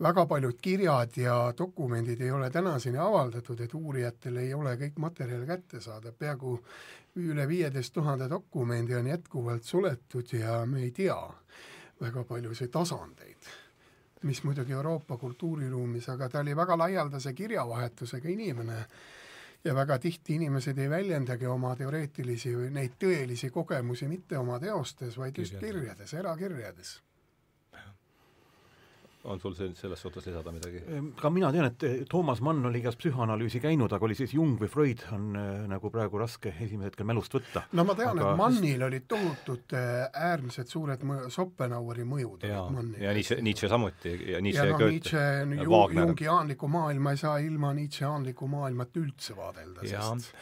väga 0.00 0.26
paljud 0.26 0.58
kirjad 0.60 1.16
ja 1.16 1.52
dokumendid 1.58 2.20
ei 2.20 2.30
ole 2.30 2.50
tänaseni 2.50 2.98
avaldatud, 2.98 3.60
et 3.60 3.74
uurijatel 3.74 4.36
ei 4.36 4.54
ole 4.54 4.76
kõik 4.80 4.98
materjal 4.98 5.44
kättesaadav, 5.46 6.16
peaaegu 6.18 6.58
üle 7.16 7.48
viieteist 7.48 7.92
tuhande 7.94 8.28
dokumendi 8.30 8.94
on 8.94 9.06
jätkuvalt 9.06 9.64
suletud 9.64 10.32
ja 10.32 10.64
me 10.66 10.82
ei 10.82 10.90
tea 10.90 11.20
väga 12.00 12.24
paljusid 12.24 12.72
tasandeid, 12.74 13.50
mis 14.22 14.42
muidugi 14.42 14.72
Euroopa 14.72 15.16
kultuuriruumis, 15.16 16.08
aga 16.08 16.28
ta 16.28 16.40
oli 16.40 16.56
väga 16.56 16.78
laialdase 16.78 17.32
kirjavahetusega 17.32 18.28
inimene 18.28 18.86
ja 19.64 19.74
väga 19.74 19.98
tihti 19.98 20.34
inimesed 20.34 20.78
ei 20.78 20.90
väljendagi 20.90 21.46
oma 21.46 21.72
teoreetilisi 21.76 22.52
või 22.56 22.70
neid 22.74 22.98
tõelisi 23.00 23.50
kogemusi 23.50 24.08
mitte 24.08 24.38
oma 24.38 24.60
teostes, 24.60 25.18
vaid 25.18 25.38
just 25.38 25.58
kirjades, 25.60 26.14
erakirjades 26.14 26.98
on 29.24 29.40
sul 29.40 29.54
selles 29.56 30.00
suhtes 30.00 30.26
lisada 30.28 30.52
midagi? 30.52 30.82
Ehm, 30.88 31.10
ka 31.18 31.30
mina 31.32 31.50
tean, 31.52 31.68
et 31.70 31.84
eh, 31.86 31.96
Toomas 32.10 32.42
Mann 32.44 32.64
oli 32.68 32.80
igast 32.82 33.00
psühhoanalüüsi 33.00 33.60
käinud, 33.62 33.92
aga 33.96 34.06
oli 34.08 34.16
siis 34.18 34.34
Jung 34.36 34.58
või 34.60 34.70
Freud, 34.72 35.04
on 35.16 35.30
äh, 35.40 35.50
nagu 35.70 35.90
praegu 35.92 36.20
raske 36.20 36.52
esimesel 36.52 36.90
hetkel 36.90 37.08
mälust 37.08 37.36
võtta. 37.36 37.64
no 37.72 37.86
ma 37.88 37.96
tean 37.98 38.12
aga..., 38.18 38.32
et 38.32 38.40
Mannil 38.40 38.86
olid 38.88 39.06
tohutud 39.10 39.76
äh, 39.78 40.04
äärmiselt 40.30 40.72
suured 40.72 41.06
mõju, 41.08 41.30
Schopenhaueri 41.34 42.08
mõjud 42.08 42.48
ja, 42.48 42.64
ja 43.00 43.14
Nietzsche, 43.16 43.40
Nietzsche 43.44 43.70
samuti 43.72 44.16
ja 44.34 44.42
Nietzsche 44.44 44.68
ja 44.68 44.76
noh, 44.76 44.88
Nietzsche 44.92 45.24
ju, 45.62 45.84
Jungiaanlikku 46.00 46.68
maailma 46.72 47.14
ei 47.14 47.22
saa 47.24 47.38
ilma 47.44 47.72
Nietzscheaanlikku 47.76 48.50
maailmat 48.50 49.00
üldse 49.00 49.36
vaadelda, 49.38 49.86
sest 49.88 50.34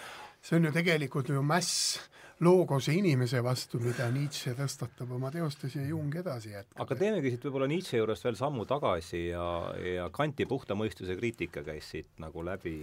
see 0.43 0.59
on 0.59 0.67
ju 0.67 0.75
tegelikult 0.75 1.31
ju 1.31 1.43
mäss 1.47 2.01
loogose 2.43 2.93
inimese 2.93 3.41
vastu, 3.45 3.79
mida 3.83 4.09
Nietzsche 4.11 4.53
tõstatab 4.59 5.11
oma 5.15 5.31
teostes 5.31 5.77
ja 5.77 5.85
Jung 5.87 6.15
edasi 6.19 6.51
jätkab. 6.51 6.81
aga 6.85 6.97
teemegi 6.99 7.31
siit 7.31 7.45
võib-olla 7.47 7.69
Nietzsche 7.71 8.01
juurest 8.01 8.27
veel 8.27 8.39
sammu 8.39 8.65
tagasi 8.67 9.21
ja, 9.29 9.45
ja 9.79 10.09
Kanti 10.15 10.47
puhta 10.51 10.75
mõistuse 10.79 11.15
kriitika 11.19 11.63
käis 11.67 11.91
siit 11.95 12.09
nagu 12.23 12.43
läbi, 12.45 12.75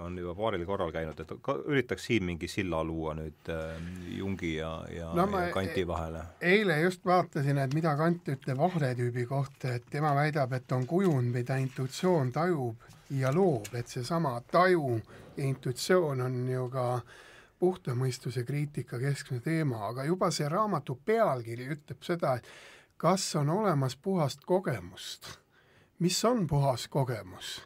on 0.00 0.16
juba 0.18 0.36
paaril 0.38 0.64
korral 0.68 0.94
käinud, 0.94 1.20
et 1.20 1.34
ka 1.44 1.58
üritaks 1.60 2.08
siin 2.08 2.24
mingi 2.24 2.48
silla 2.48 2.80
luua 2.84 3.12
nüüd 3.18 3.52
äh, 3.52 3.76
Jungi 4.16 4.54
ja, 4.56 4.72
ja, 4.92 5.12
no, 5.18 5.28
ja 5.28 5.52
Kanti 5.52 5.84
vahele. 5.88 6.24
eile 6.40 6.80
just 6.86 7.04
vaatasin, 7.04 7.60
et 7.60 7.76
mida 7.76 7.92
Kant 8.00 8.32
ütleb 8.32 8.64
ahretüübi 8.68 9.26
kohta, 9.28 9.76
et 9.76 9.90
tema 9.90 10.14
väidab, 10.16 10.56
et 10.56 10.72
on 10.72 10.88
kujund, 10.88 11.34
mida 11.36 11.60
intuitsioon 11.60 12.32
tajub 12.32 12.88
ja 13.12 13.32
loob, 13.34 13.68
et 13.76 13.92
seesama 13.92 14.38
taju 14.50 14.96
ja 15.36 15.44
intuitsioon 15.44 16.24
on 16.24 16.42
ju 16.48 16.68
ka 16.72 16.88
äh, 16.94 17.22
puhta 17.64 17.94
mõistuse 17.96 18.44
kriitika 18.44 18.98
keskne 19.00 19.40
teema, 19.40 19.86
aga 19.88 20.04
juba 20.04 20.28
see 20.34 20.48
raamatu 20.52 20.98
pealkiri 21.08 21.70
ütleb 21.72 22.02
seda, 22.04 22.34
et 22.36 22.48
kas 23.00 23.24
on 23.40 23.48
olemas 23.50 23.96
puhast 23.96 24.44
kogemust. 24.44 25.38
mis 25.98 26.24
on 26.24 26.46
puhas 26.46 26.88
kogemus? 26.88 27.62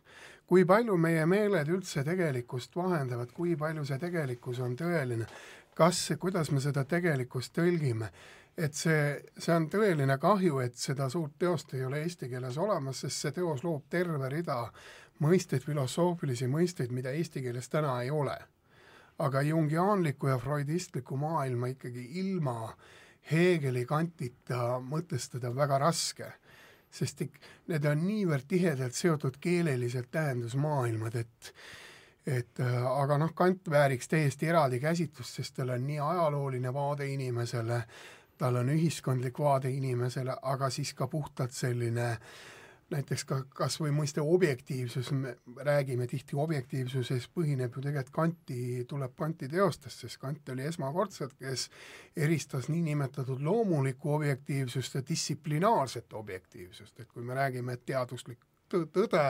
kui 0.46 0.64
palju 0.64 0.96
meie 0.96 1.26
meeled 1.26 1.68
üldse 1.68 2.04
tegelikkust 2.04 2.76
vahendavad, 2.76 3.32
kui 3.34 3.56
palju 3.56 3.84
see 3.84 3.98
tegelikkus 3.98 4.60
on 4.64 4.76
tõeline, 4.76 5.26
kas, 5.74 6.04
kuidas 6.18 6.50
me 6.50 6.60
seda 6.60 6.84
tegelikkust 6.84 7.52
tõlgime, 7.58 8.08
et 8.56 8.74
see, 8.74 9.02
see 9.36 9.54
on 9.54 9.66
tõeline 9.68 10.18
kahju, 10.18 10.60
et 10.64 10.76
seda 10.76 11.10
suurt 11.10 11.34
teost 11.38 11.74
ei 11.74 11.84
ole 11.84 12.04
eesti 12.04 12.30
keeles 12.30 12.56
olemas, 12.56 13.02
sest 13.02 13.26
see 13.26 13.34
teos 13.40 13.66
loob 13.66 13.90
terve 13.90 14.30
rida 14.32 14.60
mõisteid, 15.20 15.66
filosoofilisi 15.66 16.46
mõisteid, 16.46 16.94
mida 16.94 17.10
eesti 17.10 17.42
keeles 17.42 17.68
täna 17.68 17.98
ei 18.06 18.14
ole 18.14 18.38
aga 19.18 19.42
jungiaanlikku 19.42 20.28
ja 20.28 20.38
freudistlikku 20.38 21.16
maailma 21.16 21.66
ikkagi 21.74 22.04
ilma 22.20 22.74
Hegeli 23.30 23.84
kantita 23.86 24.78
mõtestada 24.80 25.50
väga 25.54 25.78
raske, 25.82 26.30
sest 26.90 27.26
need 27.68 27.84
on 27.84 28.06
niivõrd 28.06 28.46
tihedalt 28.48 28.96
seotud 28.96 29.36
keeleliselt 29.40 30.10
tähendusmaailmad, 30.10 31.14
et 31.14 31.52
et 32.28 32.60
äh, 32.60 32.84
aga 32.84 33.16
noh, 33.16 33.30
Kant 33.34 33.70
vääriks 33.72 34.08
täiesti 34.08 34.50
eraldi 34.50 34.80
käsitlust, 34.80 35.38
sest 35.38 35.54
tal 35.56 35.70
on 35.72 35.86
nii 35.86 35.96
ajalooline 36.04 36.72
vaade 36.74 37.06
inimesele, 37.08 37.78
tal 38.36 38.58
on 38.60 38.68
ühiskondlik 38.68 39.38
vaade 39.40 39.70
inimesele, 39.72 40.34
aga 40.42 40.68
siis 40.70 40.92
ka 40.94 41.06
puhtalt 41.08 41.56
selline 41.56 42.10
äh, 42.10 42.18
näiteks 42.90 43.24
ka 43.28 43.38
kas 43.54 43.76
või 43.80 43.92
mõiste 43.92 44.22
objektiivsus, 44.24 45.10
me 45.12 45.34
räägime 45.66 46.06
tihti 46.08 46.36
objektiivsusest, 46.36 47.30
põhineb 47.34 47.76
ju 47.76 47.82
tegelikult 47.84 48.14
Kanti, 48.14 48.84
tuleb 48.88 49.14
Kanti 49.16 49.48
teostest, 49.48 50.04
sest 50.04 50.20
Kant 50.22 50.48
oli 50.54 50.64
esmakordselt, 50.68 51.34
kes 51.38 51.68
eristas 52.16 52.68
niinimetatud 52.72 53.42
loomulikku 53.44 54.14
objektiivsust 54.14 54.94
ja 54.94 55.02
distsiplinaarset 55.08 56.12
objektiivsust, 56.12 57.00
et 57.00 57.08
kui 57.12 57.24
me 57.24 57.36
räägime, 57.36 57.76
et 57.76 57.84
teaduslik 57.86 58.40
tõde, 58.68 59.24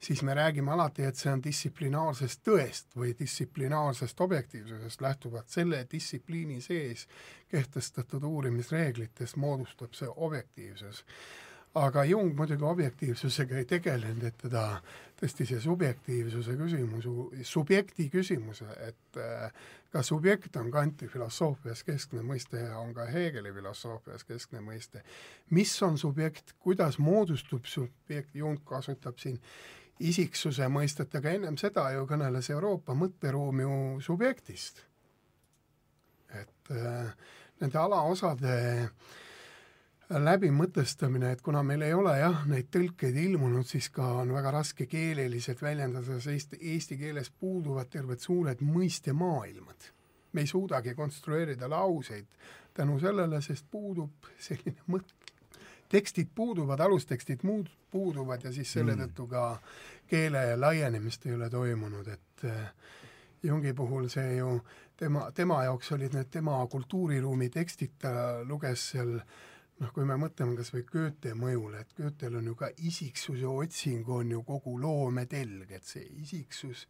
siis 0.00 0.22
me 0.22 0.34
räägime 0.34 0.72
alati, 0.72 1.04
et 1.04 1.16
see 1.16 1.32
on 1.32 1.42
distsiplinaarsest 1.44 2.42
tõest 2.44 2.96
või 2.96 3.14
distsiplinaarsest 3.18 4.20
objektiivsusest, 4.20 5.00
lähtuvalt. 5.00 5.48
Selle 5.48 5.86
distsipliini 5.92 6.60
sees 6.60 7.06
kehtestatud 7.48 8.24
uurimisreeglitest 8.24 9.36
moodustab 9.36 9.96
see 9.96 10.08
objektiivsus 10.16 11.04
aga 11.74 12.04
Jung 12.04 12.36
muidugi 12.36 12.64
objektiivsusega 12.64 13.58
ei 13.60 13.64
tegelenud, 13.68 14.24
et 14.24 14.38
teda 14.40 14.62
tõesti 15.20 15.46
see 15.48 15.60
subjektiivsuse 15.60 16.56
küsimus, 16.56 17.08
subjekti 17.48 18.08
küsimuse, 18.12 18.68
et 18.86 19.20
äh, 19.20 19.52
ka 19.92 20.02
subjekt 20.04 20.56
on 20.60 20.70
Kanti 20.72 21.08
filosoofias 21.08 21.82
keskne 21.84 22.24
mõiste 22.26 22.60
ja 22.60 22.78
on 22.80 22.92
ka 22.96 23.06
Hegeli 23.10 23.52
filosoofias 23.52 24.24
keskne 24.24 24.60
mõiste. 24.64 25.02
mis 25.50 25.82
on 25.82 25.98
subjekt, 25.98 26.54
kuidas 26.58 26.98
moodustub 26.98 27.64
subjekt, 27.64 28.34
Jung 28.34 28.64
kasutab 28.64 29.18
siin 29.18 29.40
isiksuse 30.00 30.68
mõistet, 30.68 31.14
aga 31.16 31.30
ennem 31.30 31.56
seda 31.56 31.90
ju 31.92 32.06
kõneles 32.06 32.50
Euroopa 32.50 32.94
mõtteruum 32.94 33.60
ju 33.60 34.00
subjektist. 34.00 34.84
et 36.34 36.70
äh, 36.70 37.14
nende 37.60 37.78
alaosade 37.78 38.56
äh, 38.84 38.90
läbimõtestamine, 40.08 41.32
et 41.32 41.42
kuna 41.42 41.62
meil 41.66 41.82
ei 41.82 41.94
ole 41.94 42.12
jah, 42.18 42.44
neid 42.46 42.68
tõlkeid 42.70 43.16
ilmunud, 43.18 43.66
siis 43.66 43.88
ka 43.90 44.06
on 44.22 44.30
väga 44.34 44.52
raske 44.54 44.86
keeleliselt 44.86 45.62
väljendada, 45.62 46.20
sest 46.22 46.54
eesti 46.60 46.98
keeles 47.00 47.30
puuduvad 47.30 47.90
terved 47.90 48.22
suured 48.22 48.62
mõistemaailmad. 48.62 49.92
me 50.32 50.42
ei 50.44 50.46
suudagi 50.46 50.94
konstrueerida 50.94 51.68
lauseid 51.70 52.26
tänu 52.74 52.98
sellele, 53.00 53.40
sest 53.40 53.64
puudub 53.70 54.28
selline 54.38 54.82
mõt-, 54.92 55.14
tekstid 55.88 56.28
puuduvad, 56.34 56.80
alustekstid 56.80 57.42
muud 57.42 57.70
puuduvad 57.90 58.44
ja 58.44 58.52
siis 58.52 58.72
selle 58.72 58.96
Mm. 58.96 59.00
tõttu 59.00 59.26
ka 59.28 59.60
keele 60.06 60.56
laienemist 60.56 61.26
ei 61.26 61.34
ole 61.34 61.50
toimunud, 61.50 62.08
et 62.08 62.44
äh, 62.44 62.72
Jungi 63.42 63.72
puhul 63.72 64.08
see 64.08 64.36
ju, 64.36 64.60
tema, 64.96 65.30
tema 65.34 65.64
jaoks 65.64 65.92
olid 65.92 66.14
need 66.14 66.30
tema 66.30 66.66
kultuuriruumi 66.66 67.48
tekstid, 67.48 67.92
ta 67.98 68.42
luges 68.44 68.90
seal 68.90 69.20
noh, 69.82 69.92
kui 69.92 70.06
me 70.08 70.16
mõtleme 70.20 70.56
kas 70.56 70.72
või 70.74 70.86
Goethe 70.88 71.34
mõjule, 71.36 71.84
et 71.84 71.92
Goethel 71.98 72.38
on 72.40 72.48
ju 72.52 72.56
ka 72.58 72.70
isiksuse 72.88 73.46
otsing 73.50 74.08
on 74.08 74.30
ju 74.32 74.42
kogu 74.46 74.78
loometelg, 74.80 75.70
et 75.76 75.84
see 75.84 76.06
isiksus, 76.22 76.86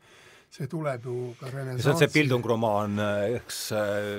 see 0.56 0.68
tuleb 0.70 1.08
ju 1.08 1.14
ka 1.40 1.48
see 1.50 1.58
on 1.58 1.64
see 1.66 1.72
renessansi 1.72 2.08
Bildungromaan, 2.14 2.94
eks, 3.40 3.58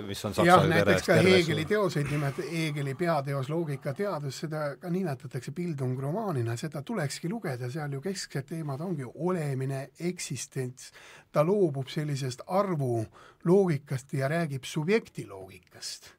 mis 0.10 0.26
on 0.28 0.36
saksa 0.36 0.50
jah, 0.50 0.66
näiteks 0.68 1.08
ka 1.08 1.16
su- 1.24 1.64
teoseid 1.72 2.12
nimet-, 2.12 2.44
Heegeli 2.52 2.98
peateos 3.00 3.50
Loogikateadus, 3.54 4.42
seda 4.44 4.66
ka 4.82 4.92
nimetatakse 4.92 5.56
Bildungromaanina, 5.56 6.58
seda 6.60 6.84
tulekski 6.84 7.32
lugeda, 7.32 7.72
seal 7.72 7.96
ju 7.96 8.04
kesksed 8.04 8.52
teemad 8.52 8.84
ongi 8.84 9.08
olemine, 9.16 9.88
eksistents, 10.12 10.92
ta 11.32 11.46
loobub 11.48 11.88
sellisest 11.88 12.44
arvu 12.48 13.06
loogikast 13.48 14.14
ja 14.20 14.28
räägib 14.28 14.68
subjekti 14.68 15.26
loogikast. 15.32 16.17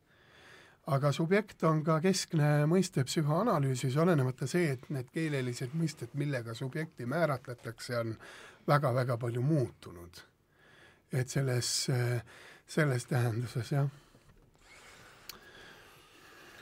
Aga 0.88 1.12
subjekt 1.12 1.62
on 1.68 1.82
ka 1.84 1.98
keskne 2.04 2.66
mõiste 2.70 3.04
psühhoanalüüsis, 3.04 3.96
olenemata 4.00 4.48
see, 4.48 4.72
et 4.76 4.88
need 4.94 5.10
keelelised 5.12 5.74
mõisted, 5.76 6.14
millega 6.18 6.54
subjekti 6.56 7.06
määratletakse, 7.08 7.98
on 7.98 8.14
väga-väga 8.68 9.18
palju 9.20 9.42
muutunud. 9.42 10.24
et 11.12 11.28
selles, 11.28 11.88
selles 12.66 13.06
tähenduses, 13.08 13.70
jah. 13.72 13.86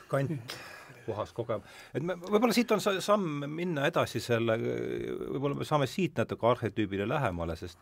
Kant, 0.06 0.54
puhas 1.06 1.32
kogem-, 1.34 1.64
et 1.94 2.02
me, 2.02 2.14
võib-olla 2.14 2.54
siit 2.54 2.70
on 2.70 2.80
sa- 2.80 3.00
samm 3.02 3.42
minna 3.50 3.88
edasi 3.90 4.22
selle, 4.22 4.54
võib-olla 5.32 5.58
me 5.58 5.66
saame 5.66 5.88
siit 5.90 6.14
natuke 6.14 6.46
arhetüübile 6.46 7.08
lähemale, 7.08 7.56
sest 7.58 7.78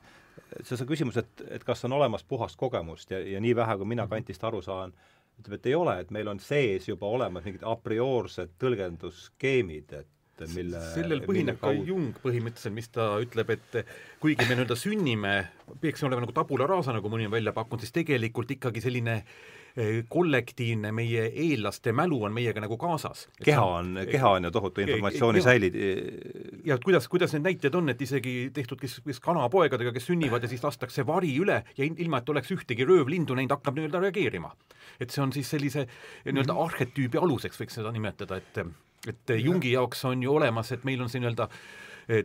see, 0.62 0.76
see 0.76 0.88
küsimus, 0.88 1.18
et, 1.20 1.44
et 1.58 1.64
kas 1.64 1.84
on 1.84 1.92
olemas 1.98 2.24
puhast 2.24 2.56
kogemust 2.56 3.12
ja, 3.12 3.20
ja 3.20 3.44
nii 3.44 3.52
vähe, 3.56 3.76
kui 3.76 3.92
mina 3.92 4.08
kantist 4.08 4.44
aru 4.44 4.62
saan, 4.64 4.96
ütleb, 5.40 5.58
et 5.58 5.70
ei 5.70 5.76
ole, 5.78 5.98
et 6.02 6.10
meil 6.14 6.30
on 6.30 6.40
sees 6.42 6.88
juba 6.88 7.08
olemas 7.10 7.46
mingid 7.46 7.64
a 7.66 7.74
priorsed 7.80 8.54
tõlgendusskeemid, 8.62 9.96
et 10.00 10.46
mille 10.54 10.80
sellel 10.94 11.22
põhineb 11.26 11.60
ka 11.60 11.70
Jung 11.74 12.16
põhimõtteliselt, 12.22 12.74
mis 12.74 12.90
ta 12.90 13.12
ütleb, 13.22 13.52
et 13.54 13.76
kuigi 14.22 14.46
me 14.48 14.56
nii-öelda 14.56 14.78
sünnime, 14.78 15.34
peaksime 15.82 16.10
olema 16.10 16.24
nagu 16.24 16.34
tabula 16.34 16.66
rasa, 16.70 16.94
nagu 16.96 17.10
mõni 17.12 17.28
on 17.28 17.34
välja 17.34 17.54
pakkunud, 17.54 17.84
siis 17.84 17.94
tegelikult 17.94 18.50
ikkagi 18.56 18.82
selline 18.82 19.20
eh, 19.20 19.63
kollektiivne 20.08 20.92
meie 20.94 21.24
eelaste 21.34 21.92
mälu 21.92 22.20
on 22.24 22.32
meiega 22.32 22.62
nagu 22.62 22.76
kaasas. 22.78 23.28
keha 23.44 23.64
on, 23.64 23.98
keha 24.10 24.30
on 24.36 24.44
ju 24.44 24.50
tohutu 24.54 24.84
informatsiooni 24.84 25.40
keha- 25.40 25.50
säili-, 25.50 26.60
ja 26.64 26.74
et 26.78 26.84
kuidas, 26.84 27.08
kuidas 27.08 27.34
need 27.34 27.42
näited 27.42 27.74
on, 27.74 27.88
et 27.90 28.02
isegi 28.02 28.50
tehtud, 28.54 28.78
kes, 28.80 29.00
kes 29.06 29.20
kanapoegadega, 29.20 29.92
kes 29.92 30.06
sünnivad 30.06 30.46
ja 30.46 30.52
siis 30.52 30.62
lastakse 30.62 31.06
vari 31.06 31.32
üle 31.42 31.64
ja 31.76 31.88
ilma, 31.90 32.22
et 32.22 32.30
oleks 32.30 32.54
ühtegi 32.54 32.86
röövlindu 32.86 33.34
näinud, 33.34 33.56
hakkab 33.56 33.74
nii-öelda 33.74 34.00
reageerima. 34.06 34.54
et 35.00 35.10
see 35.10 35.22
on 35.22 35.32
siis 35.32 35.50
sellise 35.50 35.88
nii-öelda 36.24 36.54
arhetüübi 36.54 37.18
aluseks, 37.18 37.58
võiks 37.60 37.80
seda 37.80 37.90
nimetada, 37.92 38.36
et 38.36 38.66
et 39.08 39.34
Jungi 39.36 39.74
jaoks 39.74 40.04
on 40.08 40.22
ju 40.22 40.32
olemas, 40.32 40.70
et 40.72 40.84
meil 40.84 41.02
on 41.02 41.10
see 41.12 41.20
nii-öelda 41.20 41.48
eh, 41.50 41.58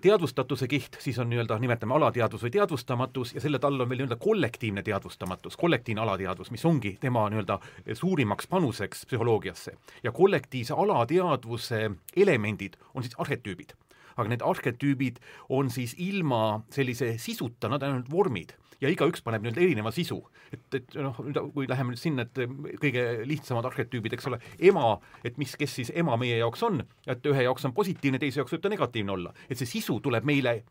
teadvustatuse 0.01 0.67
kiht, 0.67 0.97
siis 0.99 1.19
on 1.19 1.29
nii-öelda, 1.29 1.59
nimetame 1.59 1.95
alateadvus 1.95 2.43
või 2.43 2.53
teadvustamatus 2.55 3.33
ja 3.35 3.41
selle 3.41 3.59
all 3.63 3.79
on 3.79 3.89
veel 3.89 4.01
nii-öelda 4.01 4.19
kollektiivne 4.19 4.83
teadvustamatus, 4.83 5.57
kollektiivne 5.57 6.01
alateadvus, 6.01 6.51
mis 6.51 6.65
ongi 6.65 6.97
tema 7.01 7.27
nii-öelda 7.29 7.59
suurimaks 7.93 8.47
panuseks 8.47 9.05
psühholoogiasse. 9.05 9.77
ja 10.03 10.11
kollektiivse 10.11 10.73
alateadvuse 10.73 11.91
elemendid 12.15 12.73
on 12.93 13.03
siis 13.03 13.15
arhetüübid 13.17 13.75
aga 14.19 14.29
need 14.29 14.43
arhetüübid 14.43 15.19
on 15.49 15.69
siis 15.71 15.95
ilma 15.97 16.61
sellise 16.73 17.17
sisuta, 17.17 17.69
nad 17.69 17.83
on 17.83 17.93
ainult 17.93 18.11
vormid 18.11 18.53
ja 18.81 18.89
igaüks 18.91 19.23
paneb 19.25 19.43
nii-öelda 19.43 19.61
erineva 19.63 19.91
sisu. 19.91 20.19
et, 20.53 20.63
et 20.73 20.95
noh, 20.97 21.17
kui 21.53 21.67
läheme 21.69 21.93
nüüd 21.93 22.01
sinna, 22.01 22.25
et 22.25 22.79
kõige 22.81 23.05
lihtsamad 23.27 23.67
arhetüübid, 23.69 24.15
eks 24.17 24.29
ole, 24.31 24.39
ema, 24.71 24.95
et 25.23 25.37
mis, 25.41 25.53
kes 25.59 25.75
siis 25.81 25.91
ema 25.95 26.17
meie 26.17 26.39
jaoks 26.39 26.63
on, 26.65 26.81
et 27.07 27.29
ühe 27.29 27.45
jaoks 27.45 27.67
on 27.69 27.75
positiivne, 27.77 28.21
teise 28.21 28.41
jaoks 28.41 28.55
võib 28.55 28.65
ta 28.65 28.73
negatiivne 28.73 29.15
olla. 29.15 29.33
et 29.49 29.57
see 29.57 29.69
sisu 29.77 29.99
tuleb 29.99 30.25
meile 30.25 30.61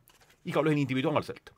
igalühel 0.49 0.83
individuaalselt. 0.85 1.53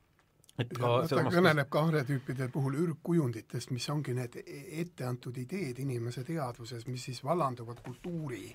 et 0.59 0.73
ka 0.75 1.01
ta 1.01 1.07
sedamas- 1.07 1.33
kõneleb 1.33 1.69
ka 1.71 1.85
arhetüüpide 1.87 2.49
puhul 2.53 2.75
ürgkujunditest, 2.83 3.71
mis 3.71 3.89
ongi 3.89 4.13
need 4.13 4.35
etteantud 4.45 5.37
ideed 5.37 5.79
inimese 5.79 6.23
teadvuses, 6.27 6.85
mis 6.87 7.03
siis 7.09 7.23
vallanduvad 7.23 7.81
kultuuri, 7.81 8.51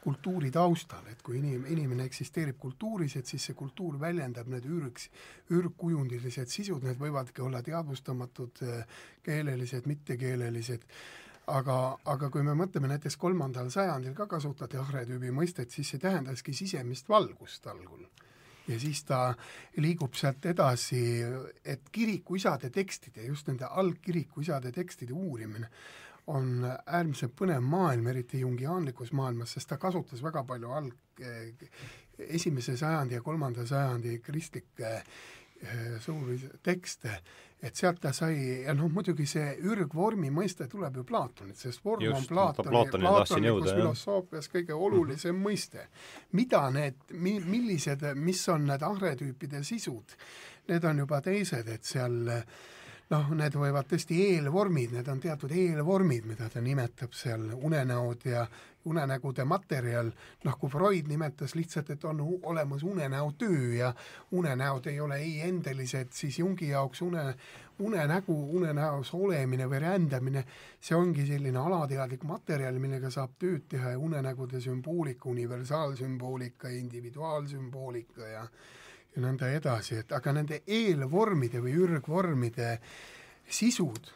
kultuuri 0.00 0.50
taustal, 0.50 1.06
et 1.12 1.22
kui 1.22 1.38
inim-, 1.40 1.66
inimene 1.68 2.06
eksisteerib 2.08 2.58
kultuuris, 2.58 3.16
et 3.20 3.28
siis 3.28 3.50
see 3.50 3.56
kultuur 3.56 3.98
väljendab 4.00 4.48
need 4.48 4.66
ürgs, 4.68 5.08
ürgkujundilised 5.52 6.48
sisud, 6.48 6.84
need 6.86 7.00
võivadki 7.00 7.44
olla 7.44 7.60
teadvustamatud, 7.64 8.62
keelelised, 9.26 9.88
mittekeelelised, 9.90 10.86
aga, 11.52 11.76
aga 12.14 12.30
kui 12.32 12.44
me 12.46 12.56
mõtleme 12.56 12.88
näiteks 12.94 13.18
kolmandal 13.20 13.70
sajandil 13.72 14.16
ka 14.16 14.26
kasutati 14.30 14.80
arhetüübi 14.80 15.32
mõistet, 15.36 15.70
siis 15.74 15.92
see 15.92 16.02
tähendaski 16.02 16.56
sisemist 16.56 17.08
valgust 17.08 17.66
algul. 17.70 18.06
Ja 18.68 18.76
siis 18.78 19.02
ta 19.02 19.32
liigub 19.82 20.14
sealt 20.14 20.44
edasi, 20.46 21.00
et 21.64 21.88
kirikuisade 21.92 22.70
tekstide, 22.70 23.24
just 23.26 23.48
nende 23.50 23.66
algkirikuisade 23.66 24.70
tekstide 24.72 25.16
uurimine 25.16 25.66
on 26.30 26.64
äärmiselt 26.86 27.34
põnev 27.36 27.64
maailm, 27.66 28.06
eriti 28.12 28.40
jungiaanlikus 28.40 29.12
maailmas, 29.16 29.56
sest 29.56 29.68
ta 29.72 29.78
kasutas 29.82 30.22
väga 30.22 30.44
palju 30.48 30.72
alg-, 30.78 31.66
esimese 32.28 32.76
sajandi 32.76 33.14
ja 33.14 33.22
kolmanda 33.22 33.66
sajandi 33.66 34.18
kristlikke 34.18 34.90
eh, 34.96 36.00
suuri 36.00 36.38
tekste, 36.62 37.20
et 37.62 37.76
sealt 37.76 38.00
ta 38.00 38.12
sai, 38.16 38.62
ja 38.64 38.74
noh, 38.74 38.88
muidugi 38.92 39.26
see 39.28 39.50
ürgvormi 39.68 40.30
mõiste 40.32 40.68
tuleb 40.70 40.96
ju 41.00 41.04
Platonilt, 41.04 41.58
sest 41.60 41.84
vorm 41.84 42.04
Just, 42.04 42.30
on 42.30 42.36
Platoni, 42.36 42.72
platonlikus 43.04 43.68
jah. 43.68 43.76
filosoofias 43.80 44.48
kõige 44.52 44.74
olulisem 44.74 45.34
mm 45.34 45.42
-hmm. 45.42 45.48
mõiste. 45.48 45.86
mida 46.32 46.70
need, 46.70 46.96
mi-, 47.12 47.40
millised, 47.44 48.04
mis 48.14 48.48
on 48.48 48.66
need 48.66 48.82
arhetüüpide 48.82 49.64
sisud, 49.64 50.16
need 50.68 50.84
on 50.84 50.98
juba 50.98 51.20
teised, 51.20 51.68
et 51.68 51.84
seal 51.84 52.32
noh, 53.10 53.30
need 53.34 53.56
võivad 53.58 53.88
tõesti 53.90 54.18
eelvormid, 54.28 54.94
need 54.94 55.08
on 55.10 55.20
teatud 55.22 55.52
eelvormid, 55.54 56.26
mida 56.30 56.48
ta 56.50 56.62
nimetab 56.62 57.14
seal, 57.16 57.48
unenäod 57.58 58.26
ja 58.30 58.44
unenägude 58.88 59.44
materjal, 59.44 60.08
noh 60.46 60.56
kui 60.58 60.70
Freud 60.72 61.10
nimetas 61.10 61.54
lihtsalt, 61.58 61.90
et 61.90 62.04
on 62.08 62.22
olemas 62.48 62.82
unenäotöö 62.86 63.74
ja 63.76 63.90
unenäod 64.30 64.86
ei 64.86 65.00
ole 65.00 65.18
ei 65.20 65.40
endelised, 65.48 66.14
siis 66.16 66.38
Jungi 66.38 66.70
jaoks 66.70 67.02
une, 67.02 67.26
unenägu, 67.78 68.36
unenäos 68.56 69.12
olemine 69.14 69.68
või 69.68 69.82
rändamine, 69.84 70.44
see 70.80 70.96
ongi 70.96 71.26
selline 71.28 71.60
alateadlik 71.60 72.24
materjal, 72.24 72.78
millega 72.80 73.10
saab 73.12 73.36
tööd 73.38 73.66
teha 73.68 73.96
ja 73.96 74.00
unenägude 74.00 74.60
sümboolika, 74.64 75.28
universaalsümboolika, 75.28 76.72
individuaalsümboolika 76.78 78.32
ja 78.32 78.46
ja 79.14 79.22
nõnda 79.24 79.50
edasi, 79.54 80.00
et 80.02 80.12
aga 80.12 80.34
nende 80.36 80.60
eelvormide 80.66 81.62
või 81.62 81.74
ürgvormide 81.82 82.76
sisud, 83.50 84.12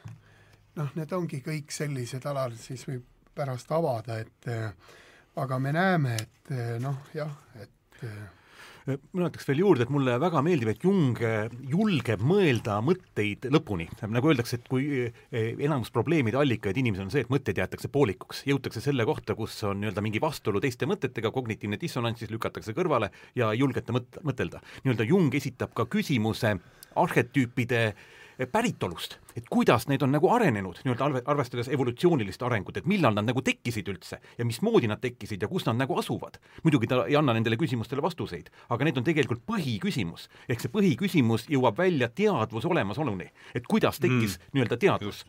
noh, 0.79 0.93
need 0.95 1.13
ongi 1.13 1.41
kõik 1.45 1.75
sellised 1.75 2.27
alal, 2.31 2.55
siis 2.59 2.87
võib 2.89 3.33
pärast 3.35 3.73
avada, 3.75 4.21
et 4.23 4.49
eh, 4.51 4.95
aga 5.43 5.59
me 5.59 5.75
näeme, 5.75 6.15
et 6.21 6.55
eh, 6.55 6.75
noh, 6.83 7.03
jah, 7.15 7.35
et 7.59 8.03
eh, 8.07 8.44
mina 8.85 9.31
ütleks 9.31 9.47
veel 9.49 9.63
juurde, 9.63 9.87
et 9.87 9.93
mulle 9.93 10.17
väga 10.21 10.43
meeldib, 10.45 10.71
et 10.75 10.83
Jung 10.85 11.21
eh, 11.25 11.53
julgeb 11.71 12.21
mõelda 12.25 12.77
mõtteid 12.85 13.49
lõpuni. 13.53 13.87
nagu 14.13 14.29
öeldakse, 14.29 14.59
et 14.61 14.69
kui 14.69 15.07
eh, 15.09 15.55
enamus 15.65 15.93
probleemide 15.95 16.37
allikaid 16.41 16.77
inimesel 16.81 17.07
on 17.07 17.15
see, 17.15 17.25
et 17.25 17.33
mõtted 17.33 17.57
jäetakse 17.61 17.89
poolikuks, 17.93 18.45
jõutakse 18.51 18.83
selle 18.85 19.07
kohta, 19.09 19.37
kus 19.39 19.57
on 19.65 19.81
nii-öelda 19.81 20.05
mingi 20.05 20.21
vastuolu 20.21 20.61
teiste 20.61 20.89
mõtetega, 20.91 21.33
kognitiivne 21.33 21.81
dissonants, 21.81 22.21
siis 22.21 22.33
lükatakse 22.35 22.77
kõrvale 22.77 23.09
ja 23.39 23.55
ei 23.55 23.63
julgeta 23.63 23.97
mõt-, 23.97 24.21
mõtelda. 24.27 24.61
nii-öelda 24.85 25.09
Jung 25.09 25.33
esitab 25.35 25.73
ka 25.73 25.89
küsimuse 25.89 26.59
arhetüüpide 27.01 27.87
eh, 27.89 28.13
päritolust, 28.53 29.19
et 29.37 29.47
kuidas 29.51 29.87
need 29.89 30.03
on 30.03 30.13
nagu 30.15 30.31
arenenud, 30.35 30.81
nii-öelda 30.85 31.07
arve, 31.07 31.23
arvestades 31.31 31.69
evolutsioonilist 31.73 32.43
arengut, 32.43 32.77
et 32.81 32.89
millal 32.91 33.15
nad 33.15 33.29
nagu 33.29 33.43
tekkisid 33.45 33.89
üldse 33.93 34.19
ja 34.39 34.47
mismoodi 34.47 34.91
nad 34.91 35.03
tekkisid 35.03 35.43
ja 35.43 35.49
kus 35.51 35.67
nad 35.69 35.79
nagu 35.79 35.99
asuvad. 35.99 36.41
muidugi 36.65 36.91
ta 36.91 37.05
ei 37.07 37.17
anna 37.17 37.35
nendele 37.37 37.57
küsimustele 37.61 38.03
vastuseid, 38.03 38.51
aga 38.69 38.85
need 38.85 38.99
on 38.99 39.07
tegelikult 39.07 39.45
põhiküsimus. 39.47 40.29
ehk 40.49 40.61
see 40.61 40.75
põhiküsimus 40.75 41.49
jõuab 41.49 41.79
välja 41.79 42.09
teadvuse 42.09 42.69
olemasoluni, 42.69 43.31
et 43.55 43.67
kuidas 43.67 44.01
tekkis 44.03 44.39
mm. 44.39 44.53
nii-öelda 44.55 44.77
teadvus 44.77 45.25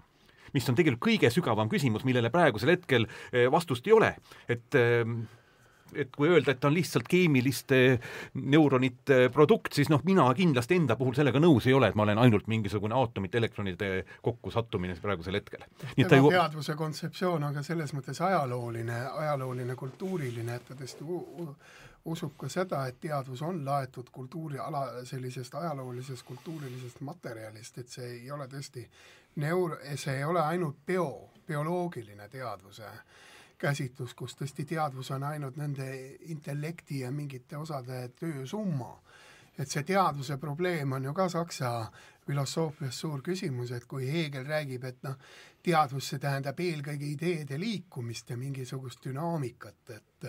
mis 0.53 0.69
on 0.69 0.75
tegelikult 0.75 1.09
kõige 1.09 1.29
sügavam 1.33 1.69
küsimus, 1.69 2.05
millele 2.07 2.31
praegusel 2.31 2.75
hetkel 2.75 3.07
eh, 3.31 3.49
vastust 3.51 3.87
ei 3.87 3.93
ole. 3.93 4.15
et 4.47 4.75
eh, 4.75 5.03
et 5.93 6.11
kui 6.15 6.29
öelda, 6.29 6.51
et 6.51 6.59
ta 6.59 6.69
on 6.69 6.75
lihtsalt 6.75 7.07
keemiliste 7.09 7.79
neuronite 8.33 9.29
produkt, 9.33 9.73
siis 9.77 9.89
noh, 9.93 10.01
mina 10.07 10.25
kindlasti 10.37 10.79
enda 10.79 10.97
puhul 10.99 11.15
sellega 11.17 11.39
nõus 11.41 11.67
ei 11.69 11.75
ole, 11.77 11.91
et 11.91 11.97
ma 11.97 12.05
olen 12.07 12.21
ainult 12.25 12.49
mingisugune 12.51 12.95
aatomite, 12.97 13.37
elektronide 13.37 13.89
kokkusattumine 14.25 14.97
praegusel 15.01 15.39
hetkel. 15.39 15.65
tema 15.95 16.21
ju... 16.21 16.31
teadvuse 16.33 16.75
kontseptsioon 16.79 17.43
on 17.49 17.57
ka 17.57 17.63
selles 17.65 17.93
mõttes 17.97 18.21
ajalooline, 18.25 19.01
ajalooline, 19.25 19.75
kultuuriline, 19.79 20.55
et 20.55 20.67
ta 20.67 20.77
tõesti 20.79 21.05
usub 22.05 22.35
ka 22.37 22.49
seda, 22.49 22.85
et 22.87 22.99
teadvus 23.01 23.41
on 23.45 23.63
laetud 23.65 24.09
kultuuri 24.13 24.59
ala, 24.61 24.87
sellisest 25.05 25.55
ajaloolisest 25.55 26.25
kultuurilisest 26.25 27.01
materjalist, 27.01 27.77
et 27.81 27.89
see 27.89 28.11
ei 28.19 28.31
ole 28.31 28.47
tõesti 28.49 28.85
neur-, 29.41 29.79
see 29.97 30.19
ei 30.19 30.25
ole 30.25 30.41
ainult 30.41 30.81
bio, 30.85 31.07
bioloogiline 31.47 32.29
teadvuse 32.29 32.89
käsitlus, 33.65 34.13
kus 34.13 34.37
tõesti 34.37 34.65
teadvus 34.69 35.09
on 35.15 35.25
ainult 35.25 35.57
nende 35.57 35.87
intellekti 36.31 37.01
ja 37.01 37.11
mingite 37.11 37.57
osade 37.57 38.07
töö 38.19 38.45
summa. 38.45 38.93
et 39.57 39.71
see 39.71 39.85
teadvuse 39.87 40.35
probleem 40.37 40.91
on 40.91 41.03
ju 41.03 41.13
ka 41.15 41.29
saksa 41.31 41.69
filosoofias 42.27 42.97
suur 42.99 43.21
küsimus, 43.23 43.71
et 43.71 43.85
kui 43.87 44.09
Heegel 44.11 44.43
räägib, 44.43 44.83
et 44.83 44.97
noh, 45.03 45.15
teadvus, 45.63 46.09
see 46.09 46.19
tähendab 46.19 46.59
eelkõige 46.59 47.07
ideede 47.07 47.59
liikumist 47.59 48.29
ja 48.29 48.37
mingisugust 48.37 49.05
dünaamikat, 49.05 49.93
et 49.95 50.27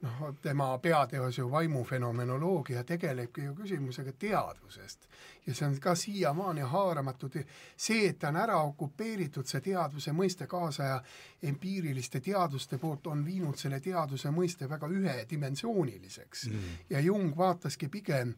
noh, 0.00 0.34
tema 0.42 0.78
peateos 0.78 1.38
ju 1.38 1.50
vaimufenomenoloogia 1.50 2.84
tegelebki 2.84 3.44
ju 3.44 3.54
küsimusega 3.54 4.12
teadvusest. 4.18 5.08
Ja 5.46 5.54
see 5.54 5.66
on 5.66 5.78
ka 5.80 5.94
siiamaani 5.94 6.60
haaramatu, 6.60 7.30
see, 7.76 8.08
et 8.08 8.18
ta 8.18 8.28
on 8.28 8.36
ära 8.36 8.60
okupeeritud, 8.68 9.48
see 9.48 9.60
teadvuse 9.64 10.12
mõiste 10.12 10.46
kaasaja 10.46 11.00
empiiriliste 11.42 12.20
teaduste 12.20 12.78
poolt 12.78 13.06
on 13.06 13.24
viinud 13.26 13.58
selle 13.58 13.80
teaduse 13.80 14.30
mõiste 14.30 14.68
väga 14.70 14.86
ühedimensiooniliseks. 14.92 16.46
Mm. 16.46 16.78
ja 16.90 17.00
Jung 17.00 17.36
vaataski 17.36 17.88
pigem, 17.88 18.34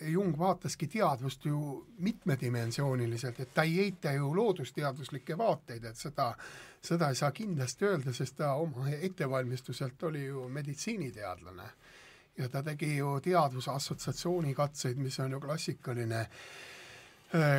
Jung 0.00 0.38
vaataski 0.38 0.88
teadvust 0.88 1.44
ju 1.44 1.86
mitmedimensiooniliselt, 1.98 3.40
et 3.40 3.54
ta 3.54 3.62
ei 3.62 3.78
eita 3.86 4.12
ju 4.12 4.34
loodusteaduslikke 4.34 5.38
vaateid, 5.38 5.84
et 5.84 5.96
seda 5.96 6.32
seda 6.82 7.08
ei 7.08 7.14
saa 7.14 7.30
kindlasti 7.30 7.86
öelda, 7.86 8.12
sest 8.12 8.36
ta 8.40 8.54
oma 8.58 8.88
ettevalmistuselt 8.90 10.02
oli 10.02 10.24
ju 10.26 10.48
meditsiiniteadlane. 10.48 11.70
ja 12.38 12.48
ta 12.48 12.62
tegi 12.62 12.96
ju 12.96 13.20
teadvuse 13.20 13.70
assotsiatsiooni 13.70 14.54
katseid, 14.54 14.96
mis 14.96 15.18
on 15.20 15.32
ju 15.32 15.40
klassikaline 15.40 16.20
äh, 16.20 16.30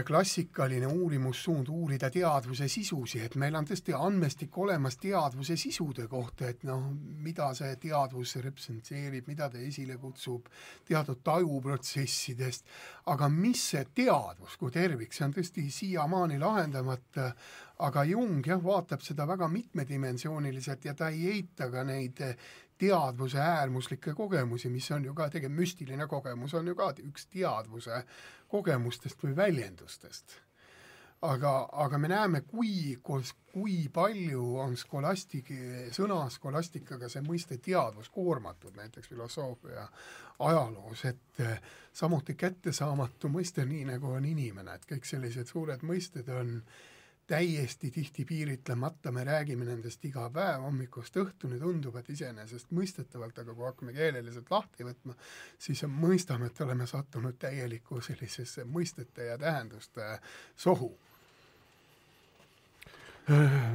klassikaline 0.05 0.87
uurimussuund 0.87 1.67
uurida 1.69 2.09
teadvuse 2.13 2.67
sisusi, 2.67 3.19
et 3.25 3.35
meil 3.41 3.55
on 3.57 3.65
tõesti 3.65 3.95
andmestik 3.97 4.57
olemas 4.57 4.99
teadvuse 5.01 5.57
sisude 5.57 6.05
kohta, 6.07 6.49
et 6.49 6.61
noh, 6.67 6.83
mida 7.25 7.47
see 7.57 7.73
teadvus 7.81 8.35
representeerib, 8.45 9.27
mida 9.27 9.49
ta 9.49 9.57
esile 9.57 9.97
kutsub, 9.97 10.49
teatud 10.85 11.23
tajuprotsessidest, 11.25 12.69
aga 13.13 13.29
mis 13.33 13.65
see 13.73 13.85
teadvus 14.01 14.59
kui 14.61 14.73
tervik, 14.73 15.13
see 15.13 15.25
on 15.25 15.33
tõesti 15.39 15.65
siiamaani 15.73 16.37
lahendamata, 16.41 17.31
aga 17.83 18.03
Jung 18.07 18.45
jah, 18.47 18.61
vaatab 18.63 19.01
seda 19.03 19.25
väga 19.27 19.47
mitmedimensiooniliselt 19.51 20.85
ja 20.85 20.93
ta 20.95 21.09
ei 21.11 21.25
eita 21.33 21.69
ka 21.71 21.83
neid 21.87 22.21
teadvuse 22.79 23.39
äärmuslikke 23.39 24.13
kogemusi, 24.13 24.69
mis 24.69 24.89
on 24.91 25.05
ju 25.05 25.13
ka 25.13 25.29
tegelikult 25.29 25.59
müstiline 25.59 26.07
kogemus, 26.07 26.53
on 26.53 26.67
ju 26.67 26.75
ka 26.75 26.93
üks 27.03 27.27
teadvuse 27.31 28.03
kogemustest 28.51 29.23
või 29.23 29.35
väljendustest. 29.35 30.39
aga, 31.23 31.69
aga 31.71 31.97
me 31.97 32.07
näeme, 32.11 32.41
kui, 32.41 32.97
kui 33.53 33.75
palju 33.93 34.41
on 34.59 34.73
skolastik, 34.77 35.53
sõna 35.95 36.25
skolastikaga 36.29 37.07
see 37.09 37.23
mõiste 37.23 37.57
teadvus 37.63 38.09
koormatud 38.09 38.75
näiteks 38.75 39.07
filosoofia 39.07 39.87
ajaloos, 40.39 41.05
et 41.05 41.43
samuti 41.93 42.35
kättesaamatu 42.35 43.31
mõiste, 43.31 43.63
nii 43.65 43.85
nagu 43.93 44.11
on 44.11 44.25
inimene, 44.25 44.75
et 44.75 44.89
kõik 44.89 45.07
sellised 45.07 45.47
suured 45.47 45.87
mõisted 45.87 46.27
on 46.27 46.57
äh, 46.57 46.92
täiesti 47.27 47.91
tihti 47.91 48.25
piiritlemata, 48.25 49.11
me 49.11 49.23
räägime 49.23 49.65
nendest 49.65 50.03
iga 50.05 50.25
päev 50.33 50.65
hommikust 50.67 51.15
õhtuni, 51.21 51.59
tundub, 51.59 51.95
et 51.95 52.09
iseenesestmõistetavalt, 52.09 53.39
aga 53.39 53.55
kui 53.55 53.67
hakkame 53.67 53.95
keeleliselt 53.95 54.51
lahti 54.51 54.87
võtma, 54.87 55.15
siis 55.57 55.85
mõistame, 55.87 56.51
et 56.51 56.61
oleme 56.65 56.87
sattunud 56.87 57.39
täielikku 57.39 58.01
sellisesse 58.01 58.67
mõistete 58.67 59.31
ja 59.31 59.37
tähenduste 59.39 60.17
sohu 60.55 60.91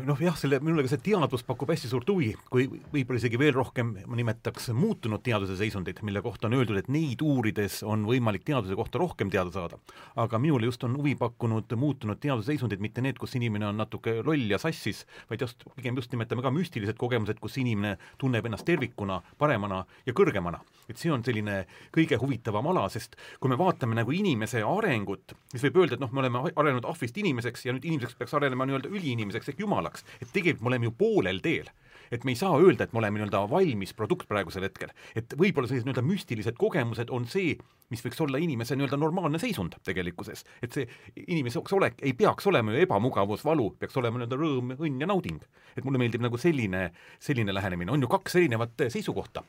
noh 0.08 0.18
jah, 0.20 0.34
selle, 0.36 0.58
minule 0.60 0.82
ka 0.84 0.90
see 0.92 1.00
teadvus 1.06 1.44
pakub 1.46 1.70
hästi 1.72 1.88
suurt 1.88 2.10
huvi, 2.12 2.34
kui 2.52 2.66
võib-olla 2.68 3.16
isegi 3.16 3.38
veel 3.40 3.54
rohkem 3.56 3.94
ma 4.04 4.18
nimetaks 4.18 4.68
muutunud 4.76 5.22
teaduse 5.24 5.56
seisundit, 5.56 6.02
mille 6.04 6.20
kohta 6.24 6.50
on 6.50 6.56
öeldud, 6.58 6.76
et 6.76 6.90
neid 6.92 7.22
uurides 7.24 7.80
on 7.88 8.04
võimalik 8.08 8.44
teaduse 8.44 8.76
kohta 8.76 9.00
rohkem 9.00 9.32
teada 9.32 9.52
saada. 9.54 9.78
aga 10.16 10.38
minule 10.38 10.68
just 10.68 10.84
on 10.84 10.98
huvi 10.98 11.14
pakkunud 11.16 11.72
muutunud 11.80 12.20
teaduse 12.20 12.52
seisundid, 12.52 12.82
mitte 12.84 13.00
need, 13.00 13.16
kus 13.16 13.38
inimene 13.40 13.70
on 13.70 13.80
natuke 13.80 14.18
loll 14.20 14.50
ja 14.52 14.58
sassis, 14.60 15.06
vaid 15.30 15.40
just, 15.40 15.64
pigem 15.76 15.96
just 15.96 16.12
nimetame 16.12 16.44
ka 16.44 16.52
müstilised 16.52 17.00
kogemused, 17.00 17.40
kus 17.40 17.56
inimene 17.56 17.96
tunneb 18.18 18.44
ennast 18.44 18.68
tervikuna, 18.68 19.22
paremana 19.38 19.84
ja 20.04 20.12
kõrgemana. 20.12 20.60
et 20.88 20.96
see 20.96 21.10
on 21.12 21.20
selline 21.20 21.66
kõige 21.92 22.16
huvitavam 22.16 22.66
ala, 22.70 22.86
sest 22.88 23.16
kui 23.40 23.50
me 23.52 23.58
vaatame 23.60 23.92
nagu 23.94 24.12
inimese 24.12 24.62
arengut, 24.64 25.34
siis 25.52 25.62
võib 25.66 25.82
öelda, 25.82 25.98
et 25.98 26.00
noh, 26.00 26.12
me 26.12 26.22
oleme 26.22 26.40
arenenud 26.48 26.88
ahvist 26.88 27.16
inimeseks 27.20 27.66
ja 27.66 27.74
nüüd 27.76 27.84
inimeseks 27.84 28.16
peaks 28.16 28.32
arenema 28.34 28.64
nii-öelda 28.64 28.88
üliinimeseks, 28.88 29.37
inimeseks 29.38 29.54
ehk 29.54 29.62
jumalaks, 29.64 30.04
et 30.20 30.32
tegelikult 30.32 30.64
me 30.64 30.74
oleme 30.74 30.88
ju 30.88 30.96
poolel 30.98 31.40
teel 31.44 31.70
et 32.10 32.24
me 32.24 32.32
ei 32.32 32.38
saa 32.40 32.56
öelda, 32.56 32.86
et 32.86 32.92
me 32.96 33.02
oleme 33.02 33.18
nii-öelda 33.18 33.42
valmis 33.50 33.92
produkt 33.92 34.28
praegusel 34.28 34.64
hetkel. 34.64 34.88
et 35.14 35.34
võib-olla 35.36 35.68
sellised 35.68 35.84
nii-öelda 35.84 36.04
müstilised 36.06 36.56
kogemused 36.56 37.10
on 37.12 37.26
see, 37.28 37.58
mis 37.92 38.00
võiks 38.00 38.22
olla 38.24 38.40
inimese 38.40 38.78
nii-öelda 38.78 38.96
normaalne 38.96 39.38
seisund 39.38 39.76
tegelikkuses. 39.84 40.44
et 40.62 40.72
see 40.72 40.88
inimese 41.26 41.60
olek 41.60 42.00
ei 42.00 42.14
peaks 42.16 42.46
olema 42.46 42.72
ju 42.72 42.80
ebamugavus, 42.80 43.44
valu, 43.44 43.74
peaks 43.78 43.96
olema 44.00 44.22
nii-öelda 44.22 44.40
rõõm, 44.40 44.72
õnn 44.78 45.04
ja 45.04 45.10
nauding. 45.10 45.44
et 45.76 45.84
mulle 45.84 46.00
meeldib 46.00 46.24
nagu 46.24 46.40
selline, 46.40 46.92
selline 47.20 47.52
lähenemine, 47.52 47.92
on 47.92 48.00
ju 48.00 48.08
kaks 48.08 48.36
erinevat 48.40 48.88
seisukohta. 48.88 49.44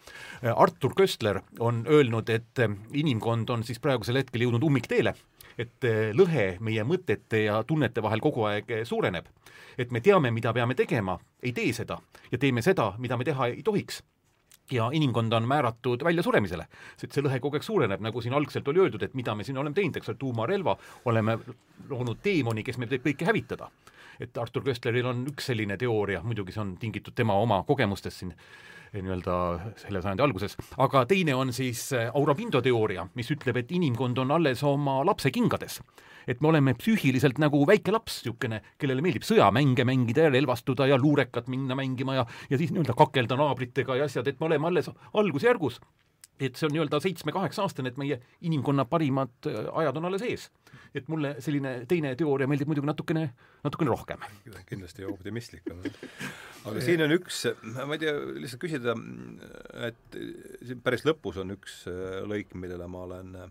Artur 0.56 0.94
Köstler 1.00 1.40
on 1.60 1.86
öelnud, 1.88 2.30
et 2.30 2.60
inimkond 2.92 3.50
on 3.50 3.64
siis 3.64 3.80
praegusel 3.80 4.20
hetkel 4.20 4.44
jõudnud 4.44 4.68
ummikteele 4.68 5.16
et 5.60 5.88
eh, 5.88 6.12
lõhe 6.16 6.53
meie 6.64 6.86
mõtete 6.88 7.43
ja 7.45 7.60
tunnete 7.68 8.03
vahel 8.03 8.24
kogu 8.24 8.45
aeg 8.49 8.72
eh, 8.72 8.86
suureneb. 8.88 9.28
et 9.80 9.91
me 9.91 10.01
teame, 10.03 10.32
mida 10.32 10.51
peame 10.53 10.76
tegema, 10.76 11.18
ei 11.43 11.53
tee 11.55 11.74
seda. 11.74 11.99
Ja 12.32 12.38
teeme 12.38 12.62
seda, 12.62 12.93
mida 12.99 13.18
me 13.18 13.24
teha 13.24 13.47
ei 13.47 13.62
tohiks. 13.64 14.01
Ja 14.72 14.89
inimkond 14.93 15.34
on 15.34 15.47
määratud 15.47 16.03
väljasuremisele, 16.03 16.66
sest 16.97 17.16
see 17.16 17.24
lõhe 17.26 17.39
kogu 17.39 17.57
aeg 17.57 17.64
suureneb, 17.66 18.01
nagu 18.03 18.22
siin 18.22 18.36
algselt 18.38 18.68
oli 18.68 18.84
öeldud, 18.84 19.03
et 19.03 19.16
mida 19.18 19.34
me 19.36 19.43
siin 19.47 19.57
oleme 19.57 19.74
teinud, 19.74 19.95
eks 19.97 20.12
ole, 20.12 20.20
tuumarelva, 20.20 20.76
oleme 21.10 21.38
loonud 21.89 22.20
teemoni, 22.22 22.64
kes 22.64 22.78
meid 22.78 22.91
võib 22.93 23.07
kõike 23.07 23.30
hävitada. 23.32 23.72
et 24.20 24.38
Artur 24.38 24.64
Köstleril 24.64 25.05
on 25.07 25.24
üks 25.32 25.45
selline 25.47 25.78
teooria, 25.80 26.20
muidugi 26.24 26.51
see 26.51 26.62
on 26.62 26.74
tingitud 26.78 27.16
tema 27.16 27.38
oma 27.39 27.64
kogemustest 27.64 28.20
siin 28.20 28.34
nii-öelda 28.94 29.36
selle 29.80 30.02
sajandi 30.04 30.26
alguses, 30.26 30.58
aga 30.82 31.04
teine 31.10 31.36
on 31.38 31.54
siis 31.56 31.90
äh, 31.98 32.10
Aura 32.18 32.36
Pindo 32.38 32.62
teooria, 32.66 33.06
mis 33.18 33.30
ütleb, 33.34 33.62
et 33.62 33.74
inimkond 33.76 34.18
on 34.24 34.34
alles 34.38 34.64
oma 34.68 35.00
lapse 35.06 35.32
kingades. 35.32 35.80
et 36.30 36.42
me 36.42 36.50
oleme 36.52 36.76
psüühiliselt 36.78 37.40
nagu 37.42 37.64
väike 37.66 37.92
laps, 37.92 38.20
niisugune, 38.22 38.60
kellele 38.78 39.02
meeldib 39.02 39.24
sõjamänge 39.26 39.86
mängida 39.88 40.28
ja 40.28 40.34
relvastuda 40.34 40.86
ja 40.86 40.98
luurekat 41.00 41.48
minna 41.50 41.74
mängima 41.76 42.20
ja, 42.20 42.26
ja 42.52 42.60
siis 42.60 42.70
nii-öelda 42.74 42.94
kakelda 42.98 43.38
naabritega 43.40 43.98
ja 43.98 44.06
asjad, 44.06 44.28
et 44.28 44.38
me 44.40 44.46
oleme 44.46 44.70
alles 44.70 44.92
algusjärgus 45.14 45.80
et 46.40 46.56
see 46.56 46.68
on 46.68 46.74
nii-öelda 46.76 47.00
seitsme-kaheksa 47.04 47.64
aastane, 47.66 47.92
et 47.92 48.00
meie 48.00 48.20
inimkonna 48.48 48.86
parimad 48.90 49.50
äh, 49.50 49.68
ajad 49.82 50.00
on 50.00 50.10
alles 50.10 50.26
ees. 50.28 50.50
et 50.96 51.08
mulle 51.08 51.36
selline 51.44 51.86
teine 51.88 52.16
teooria 52.18 52.48
meeldib 52.50 52.72
muidugi 52.72 52.88
natukene, 52.90 53.28
natukene 53.64 53.92
rohkem. 53.92 54.26
kindlasti 54.70 55.06
optimistlikum. 55.06 55.84
aga 56.66 56.84
siin 56.84 57.04
on 57.06 57.14
üks, 57.20 57.46
ma 57.76 57.96
ei 57.96 58.04
tea, 58.06 58.18
lihtsalt 58.40 58.64
küsida, 58.64 58.96
et 59.88 60.20
siin 60.66 60.84
päris 60.84 61.06
lõpus 61.08 61.42
on 61.44 61.58
üks 61.58 61.82
äh, 61.92 62.22
lõik, 62.28 62.56
millele 62.56 62.88
ma 62.88 63.06
olen 63.08 63.36
äh, 63.40 63.50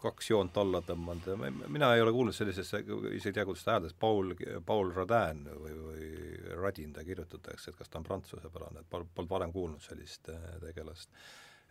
kaks 0.00 0.30
joont 0.30 0.56
alla 0.56 0.80
tõmmanud, 0.84 1.28
mina 1.68 1.90
ei 1.94 2.02
ole 2.02 2.12
kuulnud 2.16 2.34
sellisesse, 2.34 2.80
isegi 3.12 3.30
ei 3.30 3.36
tea, 3.36 3.44
kuidas 3.44 3.66
ta 3.66 3.76
hääldas, 3.76 3.94
Paul, 4.00 4.32
Paul 4.66 4.94
Rodin 4.96 5.44
või, 5.60 5.74
või 5.76 6.08
Radin 6.56 6.94
ta 6.96 7.04
kirjutatakse, 7.04 7.70
et 7.70 7.76
kas 7.76 7.92
ta 7.92 8.00
on 8.00 8.08
prantsusepärane, 8.08 8.80
et 8.80 8.88
polnud 8.90 9.30
varem 9.30 9.52
kuulnud 9.52 9.84
sellist 9.84 10.32
tegelast 10.64 11.12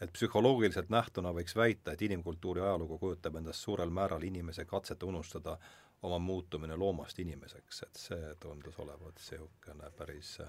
et 0.02 0.14
psühholoogiliselt 0.14 0.90
nähtuna 0.90 1.34
võiks 1.36 1.56
väita, 1.56 1.92
et 1.94 2.02
inimkultuuri 2.02 2.62
ajalugu 2.62 2.98
kujutab 2.98 3.36
endast 3.36 3.60
suurel 3.66 3.90
määral 3.90 4.24
inimese 4.24 4.66
katset 4.66 5.04
unustada 5.04 5.58
oma 6.02 6.20
muutumine 6.20 6.76
loomast 6.76 7.20
inimeseks, 7.20 7.84
et 7.84 7.96
see 8.08 8.36
tundus 8.40 8.80
olevat 8.80 9.16
niisugune 9.20 9.92
päris 9.98 10.40
äh, 10.42 10.48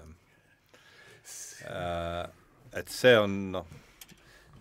et 2.73 2.87
see 2.87 3.17
on 3.19 3.51
noh, 3.57 3.67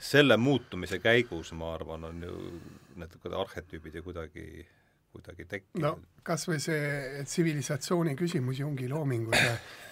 selle 0.00 0.36
muutumise 0.40 0.98
käigus, 0.98 1.52
ma 1.52 1.74
arvan, 1.74 2.04
on 2.08 2.22
ju 2.22 2.60
need 3.00 3.32
arhetüübid 3.36 3.94
ju 3.94 4.02
kuidagi 4.02 4.66
kuidagi 5.12 5.44
tekkinud. 5.44 5.82
no 5.82 5.98
kas 6.22 6.46
või 6.48 6.60
see 6.62 7.22
tsivilisatsiooni 7.26 8.14
küsimus 8.18 8.60
Jungi 8.60 8.88
loomingus, 8.88 9.40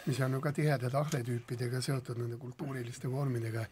mis 0.07 0.21
on 0.25 0.37
ju 0.37 0.41
ka 0.45 0.53
tihedalt 0.55 0.95
arhetüüpidega 0.95 1.81
seotud, 1.83 2.21
nende 2.21 2.39
kultuuriliste 2.39 3.11
vormidega, 3.11 3.65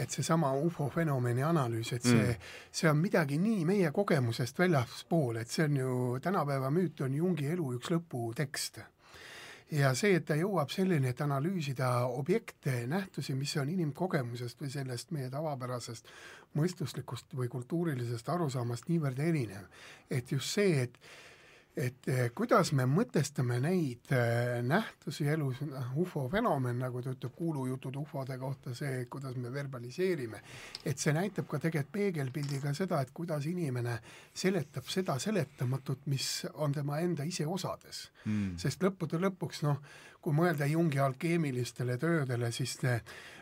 et 0.00 0.10
seesama 0.10 0.52
ufo 0.56 0.88
fenomeni 0.94 1.44
analüüs, 1.44 1.92
et 1.96 2.06
see 2.06 2.22
mm., 2.22 2.46
see 2.80 2.88
on 2.90 2.96
midagi 3.00 3.38
nii 3.40 3.66
meie 3.68 3.90
kogemusest 3.92 4.58
väljaspool, 4.58 5.42
et 5.42 5.52
see 5.52 5.66
on 5.68 5.76
ju, 5.76 5.98
tänapäeva 6.24 6.70
müüt 6.72 7.04
on 7.04 7.14
Jungi 7.14 7.50
elu 7.52 7.74
üks 7.76 7.92
lõputekst 7.92 8.80
ja 9.70 9.92
see, 9.94 10.16
et 10.18 10.26
ta 10.26 10.36
jõuab 10.38 10.72
selleni, 10.72 11.10
et 11.12 11.20
analüüsida 11.22 11.90
objekte, 12.10 12.74
nähtusi, 12.90 13.36
mis 13.38 13.54
on 13.60 13.70
inimkogemusest 13.70 14.62
või 14.62 14.70
sellest 14.72 15.12
meie 15.14 15.30
tavapärasest 15.30 16.10
mõistuslikust 16.58 17.36
või 17.38 17.48
kultuurilisest 17.52 18.28
arusaamast 18.28 18.88
niivõrd 18.90 19.20
erinev, 19.22 19.68
et 20.10 20.32
just 20.32 20.56
see, 20.56 20.86
et 20.86 20.98
et 21.76 22.08
eh, 22.10 22.30
kuidas 22.34 22.72
me 22.74 22.84
mõtestame 22.90 23.60
neid 23.62 24.10
eh, 24.14 24.58
nähtusi 24.66 25.28
elus, 25.30 25.60
noh, 25.62 25.92
ufo 26.02 26.24
fenomen, 26.32 26.80
nagu 26.82 27.02
ta 27.02 27.14
ütleb, 27.14 27.32
kuulujutud 27.36 27.96
ufode 28.00 28.36
kohta, 28.40 28.74
see, 28.74 29.04
kuidas 29.10 29.36
me 29.38 29.52
verbaliseerime, 29.54 30.42
et 30.84 30.98
see 30.98 31.14
näitab 31.16 31.46
ka 31.50 31.62
tegelikult 31.62 31.92
peegelpildiga 31.94 32.74
seda, 32.76 33.00
et 33.02 33.14
kuidas 33.14 33.46
inimene 33.50 33.96
seletab 34.34 34.86
seda 34.90 35.18
seletamatut, 35.22 36.06
mis 36.10 36.30
on 36.54 36.74
tema 36.74 37.00
enda 37.02 37.26
iseosades 37.26 38.06
mm.. 38.24 38.56
sest 38.60 38.82
lõppude 38.84 39.20
lõpuks 39.22 39.64
noh, 39.66 39.80
kui 40.20 40.36
mõelda 40.36 40.66
Jungi 40.68 41.00
alkeemilistele 41.00 41.96
töödele, 41.98 42.50
siis 42.52 42.76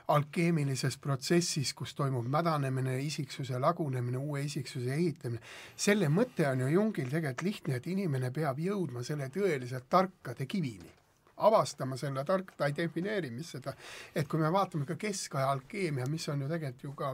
alkeemilises 0.08 0.96
protsessis, 0.98 1.74
kus 1.76 1.94
toimub 1.94 2.26
mädanemine, 2.32 2.96
isiksuse 3.04 3.58
lagunemine, 3.60 4.18
uue 4.18 4.42
isiksuse 4.46 4.94
ehitamine, 4.94 5.40
selle 5.76 6.08
mõte 6.08 6.46
on 6.48 6.64
ju 6.64 6.68
Jungil 6.72 7.10
tegelikult 7.12 7.44
lihtne, 7.44 7.76
et 7.76 7.88
inimene 7.92 8.30
peab 8.32 8.60
jõudma 8.62 9.04
selle 9.04 9.28
tõeliselt 9.34 9.88
tarkade 9.90 10.46
kivini. 10.48 10.94
Avastama 11.38 11.94
selle 11.94 12.24
tark, 12.26 12.48
ta 12.58 12.66
ei 12.66 12.72
defineeri, 12.74 13.28
mis 13.30 13.52
seda, 13.54 13.70
et 14.10 14.26
kui 14.26 14.40
me 14.40 14.48
vaatame 14.50 14.88
ka 14.88 14.96
keskaja 14.98 15.52
alkeemia, 15.52 16.08
mis 16.10 16.24
on 16.32 16.40
ju 16.42 16.48
tegelikult 16.50 16.82
ju 16.82 16.94
ka 16.98 17.12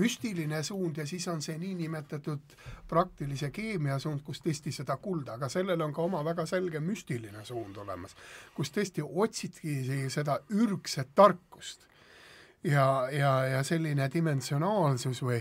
müstiline 0.00 0.62
suund 0.64 0.96
ja 0.96 1.04
siis 1.06 1.26
on 1.28 1.42
see 1.44 1.58
niinimetatud 1.60 2.54
praktilise 2.88 3.50
keemia 3.52 3.98
suund, 4.00 4.22
kus 4.24 4.40
tõesti 4.46 4.72
seda 4.72 4.96
kulda, 5.02 5.36
aga 5.36 5.50
sellel 5.52 5.84
on 5.84 5.92
ka 5.92 6.06
oma 6.06 6.22
väga 6.24 6.46
selge 6.48 6.80
müstiline 6.80 7.44
suund 7.44 7.76
olemas, 7.82 8.16
kus 8.56 8.72
tõesti 8.72 9.04
otsitki 9.04 10.08
seda 10.08 10.38
ürgset 10.48 11.12
tarkust 11.18 11.84
ja, 12.64 13.08
ja, 13.12 13.32
ja 13.46 13.62
selline 13.66 14.08
dimensionaalsus 14.12 15.22
või 15.22 15.40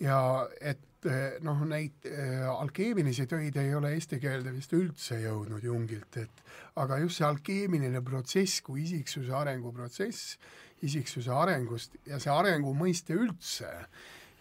ja 0.00 0.18
et 0.60 1.06
eh, 1.08 1.38
noh, 1.44 1.64
neid 1.68 2.06
äh, 2.08 2.44
alkeemilisi 2.48 3.26
töid 3.30 3.56
ei 3.60 3.74
ole 3.74 3.94
eesti 3.96 4.18
keelde 4.22 4.52
vist 4.54 4.72
üldse 4.76 5.20
jõudnud 5.22 5.64
Jungilt, 5.64 6.18
et 6.20 6.44
aga 6.80 6.98
just 7.02 7.20
see 7.20 7.28
alkeemiline 7.28 8.02
protsess 8.04 8.62
kui 8.64 8.84
isiksuse 8.84 9.34
arenguprotsess, 9.34 10.38
isiksuse 10.84 11.32
arengust 11.32 11.98
ja 12.08 12.20
see 12.20 12.32
arengu 12.32 12.74
mõiste 12.76 13.16
üldse, 13.16 13.70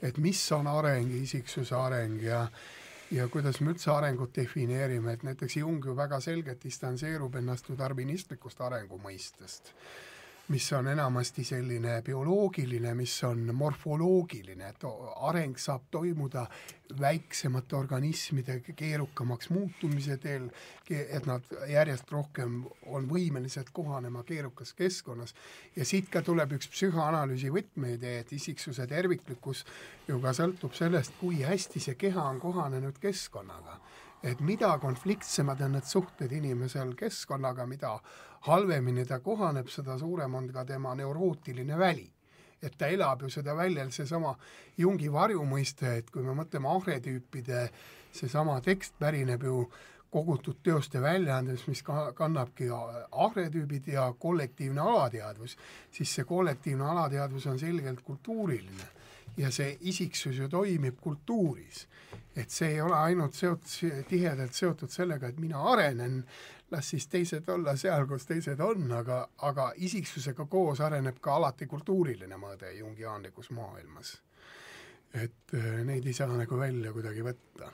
et 0.03 0.17
mis 0.17 0.39
on 0.55 0.67
areng, 0.67 1.11
isiksuse 1.23 1.75
areng 1.77 2.23
ja 2.23 2.47
ja 3.13 3.27
kuidas 3.29 3.59
me 3.61 3.75
üldse 3.75 3.91
arengut 3.93 4.31
defineerime, 4.33 5.13
et 5.13 5.23
näiteks 5.27 5.59
Jung 5.59 5.83
ju 5.85 5.93
väga 5.93 6.17
selgelt 6.23 6.63
distantseerub 6.63 7.35
ennast 7.37 7.67
ju 7.69 7.75
darwinistlikust 7.77 8.63
arengu 8.65 8.97
mõistest 8.97 9.69
mis 10.47 10.73
on 10.73 10.87
enamasti 10.87 11.43
selline 11.43 12.01
bioloogiline, 12.01 12.93
mis 12.93 13.13
on 13.23 13.55
morfoloogiline, 13.55 14.69
et 14.69 14.85
areng 15.29 15.55
saab 15.57 15.85
toimuda 15.91 16.43
väiksemate 16.99 17.75
organismide 17.75 18.59
keerukamaks 18.75 19.49
muutumise 19.49 20.17
teel, 20.17 20.49
et 20.89 21.25
nad 21.25 21.47
järjest 21.69 22.11
rohkem 22.11 22.59
on 22.91 23.07
võimelised 23.09 23.71
kohanema 23.73 24.23
keerukas 24.27 24.73
keskkonnas. 24.77 25.33
Ja 25.75 25.87
siit 25.87 26.11
ka 26.11 26.21
tuleb 26.21 26.57
üks 26.59 26.67
psühhoanalüüsi 26.75 27.49
võtmeidee, 27.53 28.19
et 28.19 28.35
isiksuse 28.35 28.87
terviklikkus 28.87 29.63
ju 30.07 30.19
ka 30.21 30.35
sõltub 30.35 30.75
sellest, 30.75 31.15
kui 31.21 31.41
hästi 31.47 31.79
see 31.79 31.95
keha 31.95 32.27
on 32.35 32.43
kohanenud 32.43 32.99
keskkonnaga 33.01 33.79
et 34.23 34.39
mida 34.39 34.77
konfliktsemad 34.79 35.61
on 35.61 35.75
need 35.77 35.87
suhted 35.87 36.31
inimesel 36.31 36.93
keskkonnaga, 36.95 37.65
mida 37.67 37.97
halvemini 38.47 39.05
ta 39.05 39.19
kohaneb, 39.19 39.67
seda 39.67 39.97
suurem 39.99 40.35
on 40.35 40.49
ka 40.53 40.65
tema 40.65 40.95
neurootiline 40.95 41.77
väli. 41.77 42.09
et 42.63 42.77
ta 42.77 42.87
elab 42.87 43.21
ju 43.21 43.29
seda 43.29 43.55
välja, 43.55 43.83
seesama 43.91 44.37
Jungi 44.77 45.09
varjumõiste, 45.11 45.97
et 45.97 46.09
kui 46.09 46.23
me 46.23 46.31
mõtleme 46.31 46.69
ahretüüpide, 46.71 47.65
seesama 48.11 48.61
tekst 48.61 48.93
pärineb 48.99 49.43
ju 49.43 49.65
kogutud 50.09 50.61
teoste 50.63 51.01
väljaandest, 51.01 51.67
mis 51.67 51.81
ka 51.83 52.13
kannabki 52.15 52.69
ahretüübid 53.11 53.87
ja 53.91 54.13
kollektiivne 54.19 54.79
alateadvus, 54.81 55.57
siis 55.91 56.15
see 56.15 56.23
kollektiivne 56.23 56.87
alateadvus 56.87 57.47
on 57.51 57.59
selgelt 57.59 58.01
kultuuriline 58.01 59.02
ja 59.37 59.51
see 59.51 59.77
isiksus 59.81 60.37
ju 60.37 60.49
toimib 60.49 60.99
kultuuris. 61.01 61.87
et 62.35 62.49
see 62.49 62.71
ei 62.73 62.81
ole 62.81 62.95
ainult 62.97 63.33
seotud, 63.33 64.05
tihedalt 64.09 64.53
seotud 64.53 64.89
sellega, 64.89 65.27
et 65.27 65.39
mina 65.39 65.59
arenen, 65.69 66.23
las 66.71 66.89
siis 66.89 67.05
teised 67.07 67.49
olla 67.49 67.75
seal, 67.77 68.07
kus 68.09 68.25
teised 68.25 68.59
on, 68.59 68.91
aga, 68.91 69.19
aga 69.37 69.67
isiksusega 69.75 70.45
koos 70.49 70.81
areneb 70.81 71.19
ka 71.21 71.35
alati 71.35 71.67
kultuuriline 71.69 72.37
mõõde 72.41 72.73
jungiaanlikus 72.79 73.51
maailmas. 73.53 74.21
et 75.13 75.53
äh, 75.53 75.83
neid 75.85 76.05
ei 76.09 76.13
saa 76.13 76.33
nagu 76.33 76.57
välja 76.57 76.93
kuidagi 76.93 77.21
võtta 77.21 77.69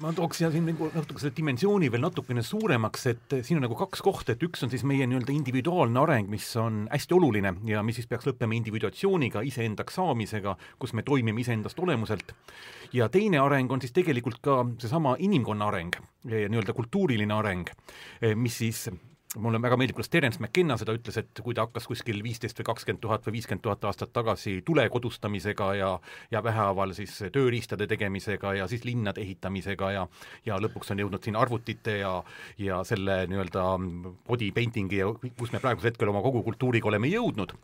ma 0.00 0.12
tooks 0.16 0.40
siin 0.40 0.66
nagu 0.68 0.88
natuke 0.94 1.20
selle 1.22 1.34
dimensiooni 1.36 1.90
veel 1.92 2.04
natukene 2.04 2.42
suuremaks, 2.44 3.06
et 3.10 3.36
siin 3.46 3.60
on 3.60 3.66
nagu 3.66 3.76
kaks 3.78 4.02
kohta, 4.04 4.34
et 4.34 4.44
üks 4.46 4.64
on 4.64 4.72
siis 4.72 4.84
meie 4.88 5.06
nii-öelda 5.08 5.32
individuaalne 5.34 6.00
areng, 6.02 6.30
mis 6.32 6.46
on 6.60 6.82
hästi 6.92 7.16
oluline 7.16 7.54
ja 7.68 7.84
mis 7.86 8.00
siis 8.00 8.08
peaks 8.10 8.28
lõppema 8.28 8.56
individuatsiooniga, 8.58 9.44
iseendaks 9.48 9.98
saamisega, 10.00 10.56
kus 10.80 10.94
me 10.96 11.04
toimime 11.06 11.44
iseendast 11.44 11.80
olemuselt, 11.80 12.34
ja 12.96 13.08
teine 13.12 13.40
areng 13.42 13.72
on 13.72 13.82
siis 13.84 13.94
tegelikult 13.96 14.40
ka 14.44 14.62
seesama 14.80 15.16
inimkonna 15.18 15.68
areng, 15.72 16.00
nii-öelda 16.28 16.76
kultuuriline 16.76 17.36
areng, 17.36 17.72
mis 18.36 18.60
siis 18.62 18.88
mulle 19.38 19.60
väga 19.62 19.76
meeldib, 19.78 19.94
kuidas 19.94 20.10
Terence 20.10 20.40
McKenna 20.42 20.74
seda 20.80 20.94
ütles, 20.96 21.14
et 21.20 21.40
kui 21.44 21.54
ta 21.54 21.62
hakkas 21.66 21.86
kuskil 21.86 22.18
viisteist 22.24 22.58
või 22.58 22.66
kakskümmend 22.66 23.02
tuhat 23.04 23.26
või 23.26 23.36
viiskümmend 23.36 23.62
tuhat 23.62 23.84
aastat 23.86 24.10
tagasi 24.12 24.56
tule 24.66 24.88
kodustamisega 24.90 25.68
ja 25.78 25.90
ja 26.30 26.42
vähehaaval 26.42 26.94
siis 26.98 27.14
tööriistade 27.32 27.86
tegemisega 27.86 28.54
ja 28.58 28.66
siis 28.68 28.84
linnade 28.84 29.22
ehitamisega 29.22 29.92
ja 29.94 30.06
ja 30.46 30.58
lõpuks 30.58 30.90
on 30.90 31.04
jõudnud 31.04 31.22
siin 31.22 31.38
arvutite 31.38 31.98
ja 32.00 32.16
ja 32.58 32.82
selle 32.84 33.22
nii-öelda 33.30 33.66
body 34.26 34.50
painting'i 34.52 34.98
ja 34.98 35.12
kus 35.38 35.52
me 35.52 35.62
praegusel 35.62 35.92
hetkel 35.92 36.10
oma 36.10 36.22
kogu 36.26 36.42
kultuuriga 36.42 36.90
oleme 36.90 37.12
jõudnud, 37.14 37.54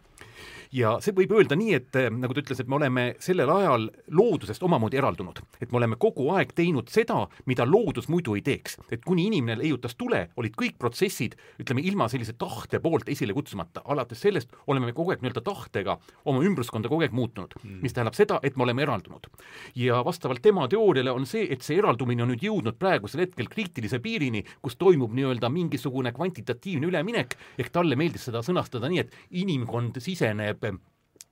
ja 0.73 0.97
see 1.05 1.15
võib 1.17 1.33
öelda 1.37 1.57
nii, 1.59 1.75
et 1.77 1.99
eh, 1.99 2.09
nagu 2.13 2.35
ta 2.35 2.43
ütles, 2.43 2.61
et 2.61 2.69
me 2.71 2.79
oleme 2.79 3.07
sellel 3.23 3.51
ajal 3.53 3.89
loodusest 4.17 4.63
omamoodi 4.67 4.99
eraldunud, 5.01 5.41
et 5.61 5.73
me 5.73 5.81
oleme 5.81 5.99
kogu 6.01 6.29
aeg 6.37 6.53
teinud 6.57 6.91
seda, 6.93 7.23
mida 7.47 7.67
loodus 7.69 8.11
muidu 8.13 8.37
ei 8.37 8.43
teeks. 8.47 8.79
et 8.91 9.05
kuni 9.05 9.27
inimene 9.31 9.59
leiutas 9.61 9.97
tule, 9.97 10.29
olid 10.37 10.57
kõik 10.59 10.79
protsessid, 10.79 11.37
ütleme, 11.61 11.85
ilma 11.87 12.09
sellise 12.09 12.37
tahte 12.39 12.81
poolt 12.81 13.09
esile 13.09 13.35
kutsumata, 13.37 13.83
alates 13.85 14.21
sellest 14.21 14.53
oleme 14.67 14.91
me 14.91 14.97
kogu 14.97 15.13
aeg 15.13 15.23
nii-öelda 15.23 15.43
tahtega 15.45 15.99
oma 16.25 16.43
ümbruskonda 16.45 16.89
kogu 16.89 17.07
aeg 17.07 17.15
muutunud 17.17 17.57
mm., 17.63 17.81
mis 17.83 17.95
tähendab 17.97 18.17
seda, 18.19 18.41
et 18.43 18.57
me 18.57 18.67
oleme 18.67 18.83
eraldunud. 18.83 19.27
ja 19.75 20.03
vastavalt 20.05 20.43
tema 20.43 20.69
teooriale 20.69 21.13
on 21.13 21.27
see, 21.27 21.47
et 21.51 21.63
see 21.63 21.79
eraldumine 21.79 22.23
on 22.23 22.33
nüüd 22.35 22.45
jõudnud 22.47 22.79
praegusel 22.79 23.25
hetkel 23.27 23.49
kriitilise 23.53 24.01
piirini, 24.03 24.45
kus 24.63 24.77
toimub 24.77 25.15
nii-öelda 25.17 25.51
mingisugune 25.53 26.13
kvantitatiivne 26.17 26.87
üleminek, 26.91 27.37
ehk 27.59 27.73
talle 27.73 27.97
meeldis 27.97 28.29
seda 28.29 28.43
sõnastada 28.47 28.91
nii, 28.91 29.05
et 29.05 29.15
inimkond 29.43 30.01
siseneb 30.27 30.83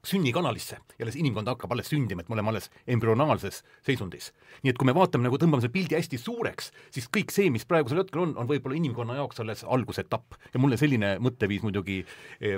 sünnikanalisse 0.05 0.77
ja 0.99 1.05
alles 1.05 1.17
inimkond 1.17 1.49
hakkab 1.49 1.73
alles 1.73 1.89
sündima, 1.89 2.21
et 2.21 2.29
me 2.29 2.35
oleme 2.37 2.51
alles 2.51 2.71
embrüonaalses 2.87 3.63
seisundis. 3.87 4.33
nii 4.63 4.71
et 4.71 4.79
kui 4.79 4.87
me 4.87 4.95
vaatame 4.95 5.25
nagu, 5.25 5.39
tõmbame 5.41 5.65
selle 5.65 5.73
pildi 5.73 5.97
hästi 5.97 6.19
suureks, 6.21 6.71
siis 6.93 7.09
kõik 7.17 7.33
see, 7.33 7.49
mis 7.51 7.65
praegusel 7.65 8.03
hetkel 8.03 8.21
on, 8.21 8.35
on 8.37 8.49
võib-olla 8.51 8.77
inimkonna 8.77 9.17
jaoks 9.17 9.41
alles 9.41 9.65
algusetapp 9.65 10.37
ja 10.53 10.61
mulle 10.61 10.77
selline 10.77 11.15
mõtteviis 11.25 11.65
muidugi 11.65 12.03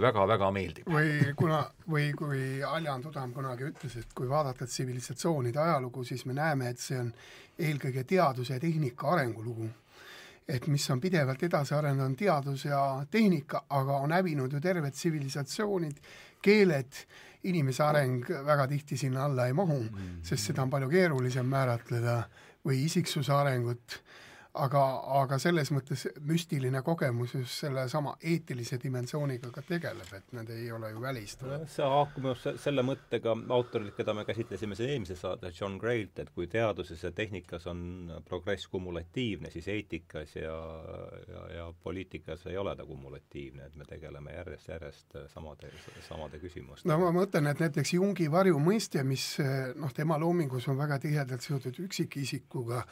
väga-väga 0.03 0.51
eh, 0.51 0.55
meeldib. 0.59 0.91
või 0.91 1.33
kuna, 1.39 1.63
või 1.87 2.11
kui 2.19 2.43
Aljan 2.67 3.07
Tudam 3.07 3.33
kunagi 3.37 3.71
ütles, 3.71 3.97
et 4.03 4.13
kui 4.15 4.29
vaadata 4.29 4.67
tsivilisatsioonide 4.67 5.63
ajalugu, 5.63 6.05
siis 6.05 6.27
me 6.27 6.35
näeme, 6.35 6.75
et 6.75 6.83
see 6.83 6.99
on 6.99 7.15
eelkõige 7.59 8.05
teaduse 8.05 8.59
ja 8.59 8.61
tehnika 8.61 9.15
arengulugu 9.15 9.71
et 10.49 10.67
mis 10.71 10.85
on 10.95 11.01
pidevalt 11.03 11.43
edasi 11.43 11.75
arenenud, 11.75 12.05
on 12.07 12.15
teadus 12.17 12.65
ja 12.69 12.81
tehnika, 13.11 13.65
aga 13.75 13.97
on 13.99 14.13
hävinud 14.15 14.53
ju 14.53 14.61
terved 14.63 14.95
tsivilisatsioonid, 14.95 15.99
keeled, 16.47 17.03
inimese 17.47 17.85
areng 17.85 18.25
väga 18.47 18.67
tihti 18.71 18.99
sinna 18.99 19.27
alla 19.27 19.47
ei 19.47 19.55
mahu 19.55 19.81
mm, 19.83 19.89
-hmm. 19.89 20.23
sest 20.27 20.51
seda 20.51 20.63
on 20.63 20.71
palju 20.71 20.89
keerulisem 20.91 21.47
määratleda, 21.47 22.23
või 22.67 22.83
isiksuse 22.87 23.33
arengut, 23.33 24.01
aga, 24.65 24.83
aga 25.21 25.39
selles 25.43 25.71
mõttes 25.75 26.07
müstiline 26.27 26.81
kogemus 26.87 27.35
just 27.37 27.61
sellesama 27.63 28.17
eetilise 28.33 28.79
dimensiooniga 28.83 29.51
ka 29.55 29.63
tegeleb, 29.67 30.09
et 30.17 30.35
need 30.37 30.53
ei 30.55 30.71
ole 30.73 30.91
ju 30.93 31.03
välistatud. 31.03 31.67
see 31.73 31.89
haakub 31.95 32.23
minu 32.23 32.33
arust 32.35 32.63
selle 32.63 32.85
mõttega 32.87 33.35
autorit, 33.57 33.95
keda 33.97 34.15
me 34.17 34.25
käsitlesime 34.29 34.79
siin 34.79 34.95
eelmises 34.95 35.21
saates, 35.25 35.61
John 35.61 35.79
Gray't, 35.83 36.19
et 36.23 36.33
kui 36.35 36.49
teaduses 36.53 37.03
ja 37.03 37.13
tehnikas 37.13 37.67
on 37.71 37.83
progress 38.29 38.69
kumulatiivne, 38.73 39.51
siis 39.51 39.69
eetikas 39.73 40.37
ja, 40.37 40.57
ja, 41.29 41.45
ja 41.57 41.69
poliitikas 41.83 42.47
ei 42.51 42.57
ole 42.57 42.77
ta 42.77 42.87
kumulatiivne, 42.87 43.67
et 43.67 43.77
me 43.77 43.89
tegeleme 43.89 44.35
järjest-järjest 44.39 45.21
samade, 45.35 45.73
samade 46.09 46.41
küsimustega. 46.43 46.93
no 46.93 47.01
ma 47.05 47.13
mõtlen, 47.21 47.51
et 47.51 47.63
näiteks 47.67 47.97
Jungi 47.97 48.31
varjumõiste, 48.33 49.05
mis 49.05 49.37
noh, 49.77 49.93
tema 49.95 50.19
loomingus 50.21 50.69
on 50.69 50.79
väga 50.79 50.99
tihedalt 51.03 51.45
seotud 51.45 51.81
üksikisikuga, 51.87 52.85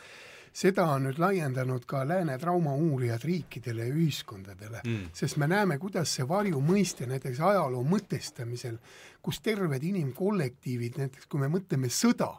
seda 0.55 0.87
on 0.95 1.09
nüüd 1.09 1.19
laiendanud 1.19 1.85
ka 1.91 2.05
lääne 2.07 2.37
traumauurijad 2.39 3.25
riikidele 3.27 3.89
ja 3.89 3.95
ühiskondadele 3.95 4.81
mm., 4.85 5.11
sest 5.13 5.37
me 5.43 5.49
näeme, 5.51 5.79
kuidas 5.83 6.15
see 6.15 6.27
varjumõiste 6.29 7.09
näiteks 7.11 7.41
ajaloo 7.43 7.83
mõtestamisel, 7.89 8.79
kus 9.23 9.41
terved 9.43 9.83
inimkollektiivid, 9.83 11.01
näiteks 11.03 11.27
kui 11.27 11.43
me 11.43 11.51
mõtleme 11.53 11.91
sõda, 11.91 12.33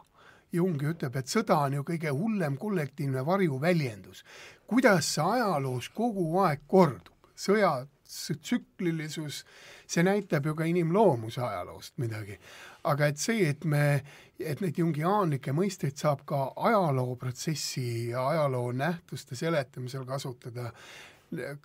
Jung 0.54 0.78
ütleb, 0.78 1.16
et 1.18 1.28
sõda 1.28 1.56
on 1.66 1.74
ju 1.74 1.82
kõige 1.84 2.12
hullem 2.14 2.54
kollektiivne 2.56 3.24
varjuväljendus. 3.26 4.24
kuidas 4.66 5.08
see 5.14 5.24
ajaloos 5.24 5.88
kogu 5.88 6.38
aeg 6.40 6.62
kordub, 6.66 7.12
sõja 7.34 7.86
tsüklilisus, 8.06 9.42
see 9.86 10.04
näitab 10.06 10.46
ju 10.46 10.54
ka 10.54 10.68
inimloomuse 10.68 11.42
ajaloost 11.42 11.98
midagi. 12.02 12.38
Aga 12.84 13.10
et 13.10 13.18
see, 13.18 13.48
et 13.50 13.64
me, 13.64 14.02
et 14.38 14.62
neid 14.62 14.78
jungiaanlikke 14.78 15.54
mõisteid 15.56 15.98
saab 15.98 16.22
ka 16.28 16.52
ajalooprotsessi 16.68 18.12
ja 18.12 18.28
ajaloo 18.28 18.70
nähtuste 18.72 19.36
seletamisel 19.36 20.06
kasutada, 20.06 20.70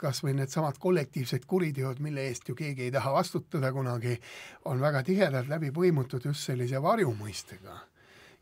kas 0.02 0.24
või 0.26 0.34
needsamad 0.40 0.80
kollektiivsed 0.82 1.46
kuriteod, 1.48 2.02
mille 2.02 2.26
eest 2.32 2.50
ju 2.50 2.58
keegi 2.58 2.88
ei 2.88 2.96
taha 2.96 3.14
vastutada 3.14 3.70
kunagi, 3.74 4.18
on 4.66 4.82
väga 4.82 5.04
tihedalt 5.06 5.52
läbi 5.52 5.70
põimutud 5.76 6.26
just 6.32 6.50
sellise 6.50 6.82
varjumõistega 6.82 7.78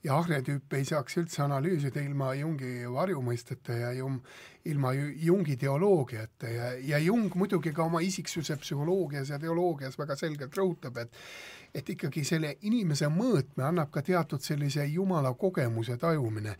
ja 0.04 0.18
arhetüüpe 0.18 0.78
ei 0.78 0.86
saaks 0.88 1.18
üldse 1.20 1.44
analüüsida 1.44 2.02
ilma 2.02 2.34
Jungi 2.38 2.88
varjumõisteta 2.92 3.76
ja 3.76 3.92
Jung, 3.98 4.20
ilma 4.66 4.94
Jungi 4.96 5.58
teoloogiata 5.60 6.48
ja, 6.48 6.72
ja 6.94 7.00
Jung 7.04 7.36
muidugi 7.36 7.74
ka 7.76 7.84
oma 7.84 8.02
isiksuse 8.06 8.56
psühholoogias 8.62 9.34
ja 9.34 9.40
teoloogias 9.40 10.00
väga 10.00 10.16
selgelt 10.20 10.56
rõhutab, 10.58 11.02
et 11.04 11.18
et 11.74 11.90
ikkagi 11.90 12.24
selle 12.26 12.56
inimese 12.66 13.06
mõõtme 13.14 13.62
annab 13.68 13.92
ka 13.94 14.02
teatud 14.02 14.42
sellise 14.42 14.86
Jumala 14.90 15.34
kogemuse 15.38 15.98
tajumine. 15.98 16.56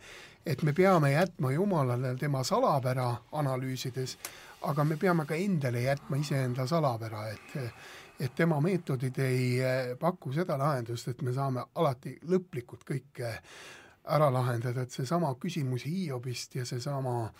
et 0.46 0.62
me 0.62 0.72
peame 0.72 1.10
jätma 1.12 1.52
Jumalale 1.52 2.16
tema 2.16 2.44
salapära 2.44 3.16
analüüsides, 3.32 4.16
aga 4.62 4.84
me 4.84 4.96
peame 4.96 5.26
ka 5.26 5.34
endale 5.34 5.82
jätma 5.82 6.16
iseenda 6.16 6.66
salapära, 6.66 7.28
et 7.28 7.72
et 8.20 8.34
tema 8.36 8.60
meetodid 8.60 9.18
ei 9.24 9.44
eh, 9.64 9.92
paku 10.00 10.32
seda 10.36 10.58
lahendust, 10.60 11.08
et 11.08 11.22
me 11.22 11.32
saame 11.32 11.64
alati 11.74 12.18
lõplikult 12.28 12.84
kõike 12.88 13.32
ära 14.10 14.30
lahendada, 14.32 14.82
et 14.84 14.92
seesama 14.92 15.32
küsimus 15.40 15.84
Hiiobist 15.86 16.54
ja 16.56 16.64
seesama 16.68 17.30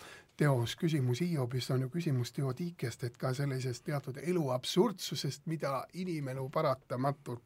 teos 0.41 0.77
Küsimus 0.81 1.21
Hiiobist 1.21 1.71
on 1.75 1.85
ju 1.85 1.91
küsimus 1.93 2.33
teodiikest, 2.33 3.05
et 3.05 3.17
ka 3.21 3.35
sellisest 3.37 3.85
teatud 3.85 4.17
elu 4.23 4.47
absurdsusest, 4.55 5.45
mida 5.53 5.83
inimelu 6.01 6.49
paratamatult 6.49 7.43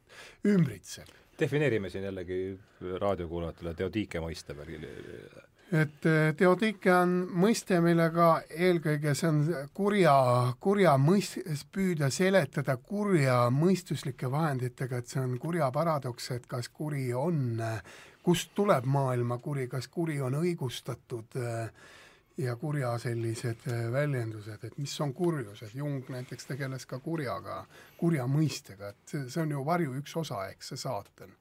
ümbritseb. 0.47 1.11
defineerime 1.39 1.89
siin 1.89 2.07
jällegi 2.07 2.37
raadiokuulajatele 3.01 3.73
teodiike 3.73 4.21
mõiste 4.23 4.55
et 5.71 6.05
eh, 6.05 6.31
teodiike 6.37 6.91
on 6.93 7.13
mõiste, 7.41 7.79
millega 7.81 8.29
eelkõige 8.49 9.15
see 9.17 9.29
on 9.31 9.41
kurja, 9.73 10.15
kurja 10.61 10.95
mõist-, 11.01 11.41
püüda 11.73 12.11
seletada 12.13 12.77
kurja 12.77 13.45
mõistuslike 13.53 14.29
vahenditega, 14.31 15.01
et 15.01 15.09
see 15.09 15.23
on 15.23 15.37
kurja 15.41 15.71
paradoks, 15.73 16.31
et 16.35 16.47
kas 16.47 16.69
kuri 16.69 17.11
on, 17.13 17.59
kust 18.25 18.53
tuleb 18.55 18.85
maailma 18.85 19.37
kuri, 19.37 19.67
kas 19.69 19.87
kuri 19.87 20.21
on 20.21 20.37
õigustatud 20.41 21.39
eh, 21.41 21.69
ja 22.37 22.55
kurja 22.59 22.97
sellised 22.99 23.67
eh, 23.71 23.85
väljendused, 23.91 24.63
et 24.63 24.77
mis 24.77 24.93
on 25.01 25.13
kurjus, 25.13 25.61
et 25.63 25.75
Jung 25.75 26.03
näiteks 26.11 26.49
tegeles 26.49 26.85
ka 26.85 26.99
kurjaga, 26.99 27.63
kurja 27.97 28.27
mõistega, 28.27 28.91
et 28.91 29.15
see, 29.15 29.41
on 29.41 29.53
ju 29.55 29.65
varju 29.65 29.95
üks 30.01 30.17
osa, 30.19 30.45
eks 30.51 30.73
see 30.73 30.83
saatan 30.85 31.33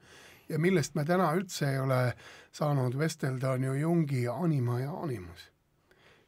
ja 0.48 0.58
millest 0.58 0.94
me 0.94 1.04
täna 1.04 1.32
üldse 1.36 1.70
ei 1.72 1.78
ole 1.78 2.14
saanud 2.52 2.98
vestelda, 2.98 3.54
on 3.56 3.64
ju 3.64 3.74
Jungi 3.74 4.28
anima 4.28 4.80
ja 4.80 4.92
animus. 4.92 5.50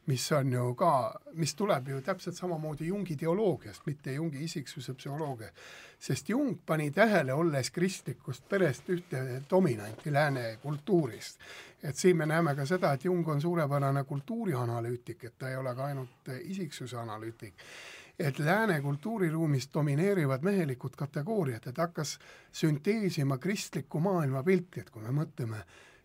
mis 0.06 0.32
on 0.32 0.52
ju 0.52 0.74
ka, 0.74 1.20
mis 1.34 1.54
tuleb 1.54 1.88
ju 1.88 2.00
täpselt 2.00 2.36
samamoodi 2.36 2.86
Jungi 2.86 3.16
teoloogiast, 3.16 3.82
mitte 3.86 4.12
Jungi 4.12 4.44
isiksuse 4.44 4.94
psühholoogia. 4.94 5.50
sest 5.98 6.28
Jung 6.28 6.58
pani 6.66 6.90
tähele, 6.90 7.32
olles 7.32 7.70
kristlikust 7.70 8.48
perest, 8.48 8.88
ühte 8.88 9.42
dominanti 9.50 10.12
lääne 10.12 10.58
kultuurist. 10.62 11.40
et 11.82 11.96
siin 11.96 12.16
me 12.16 12.26
näeme 12.26 12.54
ka 12.54 12.66
seda, 12.66 12.92
et 12.92 13.04
Jung 13.04 13.28
on 13.28 13.40
suurepärane 13.40 14.04
kultuurianalüütik, 14.04 15.24
et 15.24 15.38
ta 15.38 15.48
ei 15.48 15.56
ole 15.56 15.74
ka 15.74 15.84
ainult 15.84 16.28
isiksuse 16.42 16.96
analüütik 16.96 17.54
et 18.18 18.38
lääne 18.38 18.80
kultuuriruumis 18.80 19.68
domineerivad 19.74 20.42
mehelikud 20.42 20.96
kategooriad, 20.96 21.66
et 21.66 21.78
hakkas 21.78 22.18
sünteesima 22.52 23.38
kristlikku 23.38 24.00
maailmapilti, 24.00 24.80
et 24.80 24.90
kui 24.90 25.02
me 25.02 25.12
mõtleme 25.12 25.62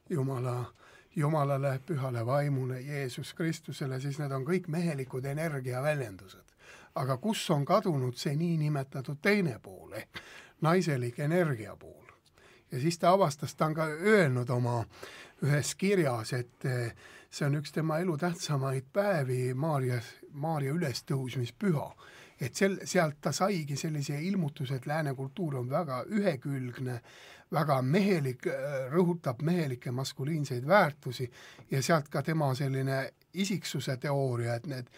Jumala, 0.10 0.74
Jumalale, 1.16 1.80
pühale 1.86 2.26
vaimule, 2.26 2.82
Jeesus 2.82 3.34
Kristusele, 3.34 4.00
siis 4.00 4.20
need 4.20 4.32
on 4.32 4.46
kõik 4.48 4.68
mehelikud 4.68 5.26
energiaväljendused. 5.26 6.48
aga 6.96 7.18
kus 7.18 7.50
on 7.50 7.66
kadunud 7.66 8.18
see 8.20 8.36
niinimetatud 8.36 9.18
teine 9.22 9.60
pool 9.64 9.94
ehk 9.94 10.20
naiselik 10.62 11.20
energia 11.20 11.76
pool? 11.76 12.12
ja 12.72 12.80
siis 12.80 13.00
ta 13.00 13.12
avastas, 13.12 13.56
ta 13.56 13.66
on 13.66 13.74
ka 13.74 13.86
öelnud 13.86 14.50
oma 14.50 14.86
ühes 15.44 15.76
kirjas, 15.76 16.34
et 16.34 16.68
see 17.30 17.46
on 17.46 17.56
üks 17.56 17.72
tema 17.72 18.00
elu 18.00 18.18
tähtsamaid 18.18 18.86
päevi, 18.94 19.54
Maarja, 19.54 20.02
Maarja 20.34 20.74
ülestõusmispüha. 20.74 21.92
et 22.42 22.56
sel, 22.56 22.80
sealt 22.84 23.20
ta 23.22 23.32
saigi 23.32 23.76
sellise 23.78 24.16
ilmutuse, 24.22 24.76
et 24.76 24.86
lääne 24.86 25.14
kultuur 25.14 25.56
on 25.60 25.70
väga 25.70 26.04
ühekülgne, 26.10 27.02
väga 27.52 27.82
mehelik, 27.82 28.48
rõhutab 28.90 29.44
mehelikke 29.46 29.92
maskuliinseid 29.92 30.68
väärtusi 30.68 31.32
ja 31.72 31.82
sealt 31.82 32.10
ka 32.10 32.22
tema 32.22 32.56
selline 32.56 33.12
isiksuse 33.34 33.98
teooria, 33.98 34.56
et 34.56 34.68
need 34.68 34.90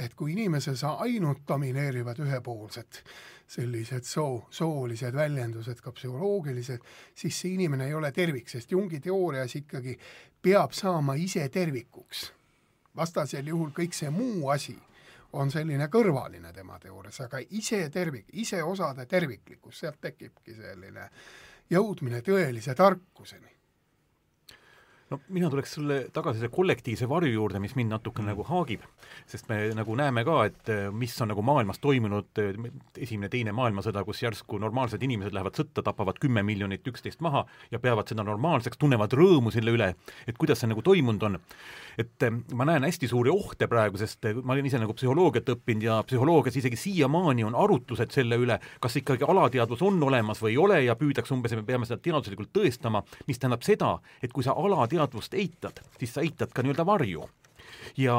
et 0.00 0.14
kui 0.14 0.32
inimeses 0.32 0.80
ainult 0.84 1.42
domineerivad 1.48 2.18
ühepoolsed 2.24 3.02
sellised 3.50 4.06
soo, 4.06 4.44
soolised 4.50 5.14
väljendused, 5.14 5.80
ka 5.82 5.92
psühholoogilised, 5.92 6.84
siis 7.14 7.40
see 7.42 7.54
inimene 7.56 7.88
ei 7.90 7.94
ole 7.98 8.12
tervik, 8.14 8.48
sest 8.48 8.70
Jungi 8.72 9.00
teoorias 9.02 9.56
ikkagi 9.58 9.96
peab 10.42 10.72
saama 10.76 11.16
ise 11.18 11.48
tervikuks. 11.48 12.30
Vastasel 12.96 13.46
juhul 13.46 13.70
kõik 13.76 13.94
see 13.94 14.10
muu 14.10 14.48
asi 14.50 14.76
on 15.32 15.50
selline 15.50 15.86
kõrvaline 15.86 16.52
tema 16.52 16.78
teoorias, 16.82 17.20
aga 17.20 17.38
ise 17.50 17.84
tervik, 17.90 18.26
ise 18.32 18.62
osade 18.62 19.06
terviklikkus, 19.06 19.78
sealt 19.78 20.00
tekibki 20.00 20.54
selline 20.54 21.06
jõudmine 21.70 22.22
tõelise 22.26 22.74
tarkuseni 22.74 23.59
no 25.10 25.18
mina 25.34 25.50
tuleks 25.50 25.72
selle 25.74 25.96
tagasi 26.14 26.38
selle 26.38 26.52
kollektiivse 26.54 27.08
varju 27.10 27.32
juurde, 27.34 27.60
mis 27.62 27.74
mind 27.78 27.90
natuke 27.90 28.22
nagu 28.22 28.44
haagib, 28.46 28.84
sest 29.30 29.48
me 29.50 29.58
nagu 29.74 29.96
näeme 29.98 30.22
ka, 30.26 30.36
et 30.46 30.70
eh, 30.70 30.86
mis 30.94 31.14
on 31.22 31.32
nagu 31.32 31.42
maailmas 31.46 31.80
toimunud, 31.82 32.30
eh, 32.38 32.58
esimene, 33.02 33.30
teine 33.32 33.54
maailmasõda, 33.56 34.04
kus 34.06 34.22
järsku 34.22 34.60
normaalsed 34.62 35.02
inimesed 35.02 35.34
lähevad 35.34 35.58
sõtta, 35.58 35.82
tapavad 35.86 36.20
kümme 36.22 36.44
miljonit 36.46 36.86
üksteist 36.86 37.22
maha 37.26 37.42
ja 37.72 37.80
peavad 37.82 38.10
seda 38.10 38.24
normaalseks, 38.26 38.78
tunnevad 38.78 39.16
rõõmu 39.18 39.52
selle 39.54 39.74
üle, 39.74 39.90
et 40.30 40.38
kuidas 40.38 40.62
see 40.62 40.70
nagu 40.70 40.84
toimunud 40.86 41.26
on. 41.26 41.40
et 41.98 42.22
eh, 42.22 42.38
ma 42.54 42.64
näen 42.64 42.86
hästi 42.86 43.10
suuri 43.10 43.32
ohte 43.34 43.66
praegu, 43.68 43.98
sest 43.98 44.30
ma 44.44 44.54
olen 44.54 44.66
ise 44.70 44.78
nagu 44.78 44.94
psühholoogiat 44.94 45.50
õppinud 45.56 45.84
ja 45.84 45.98
psühholoogias 46.06 46.56
isegi 46.62 46.78
siiamaani 46.78 47.44
on 47.44 47.58
arutlused 47.58 48.14
selle 48.14 48.38
üle, 48.38 48.60
kas 48.80 48.96
ikkagi 49.02 49.26
alateadvus 49.26 49.82
on 49.82 49.98
olemas 50.06 50.38
või 50.40 50.54
ei 50.54 50.58
ole 50.62 50.78
ja 50.84 50.94
püüdakse 50.96 51.34
umbes, 51.34 51.52
me 51.58 51.66
peame 51.66 51.86
seda 51.88 51.98
teaduslikult 52.00 52.54
tõestama, 52.54 53.02
mis 53.26 53.38
tähendab 53.38 53.66
seda, 53.66 53.96
et 54.22 54.32
kui 54.32 54.46
sa 54.46 54.54
alateadvus 54.54 54.99
teadvust 55.00 55.34
eitad, 55.34 55.80
siis 55.98 56.12
sa 56.14 56.24
eitad 56.24 56.52
ka 56.52 56.64
nii-öelda 56.64 56.86
varju. 56.86 57.28
ja 57.96 58.14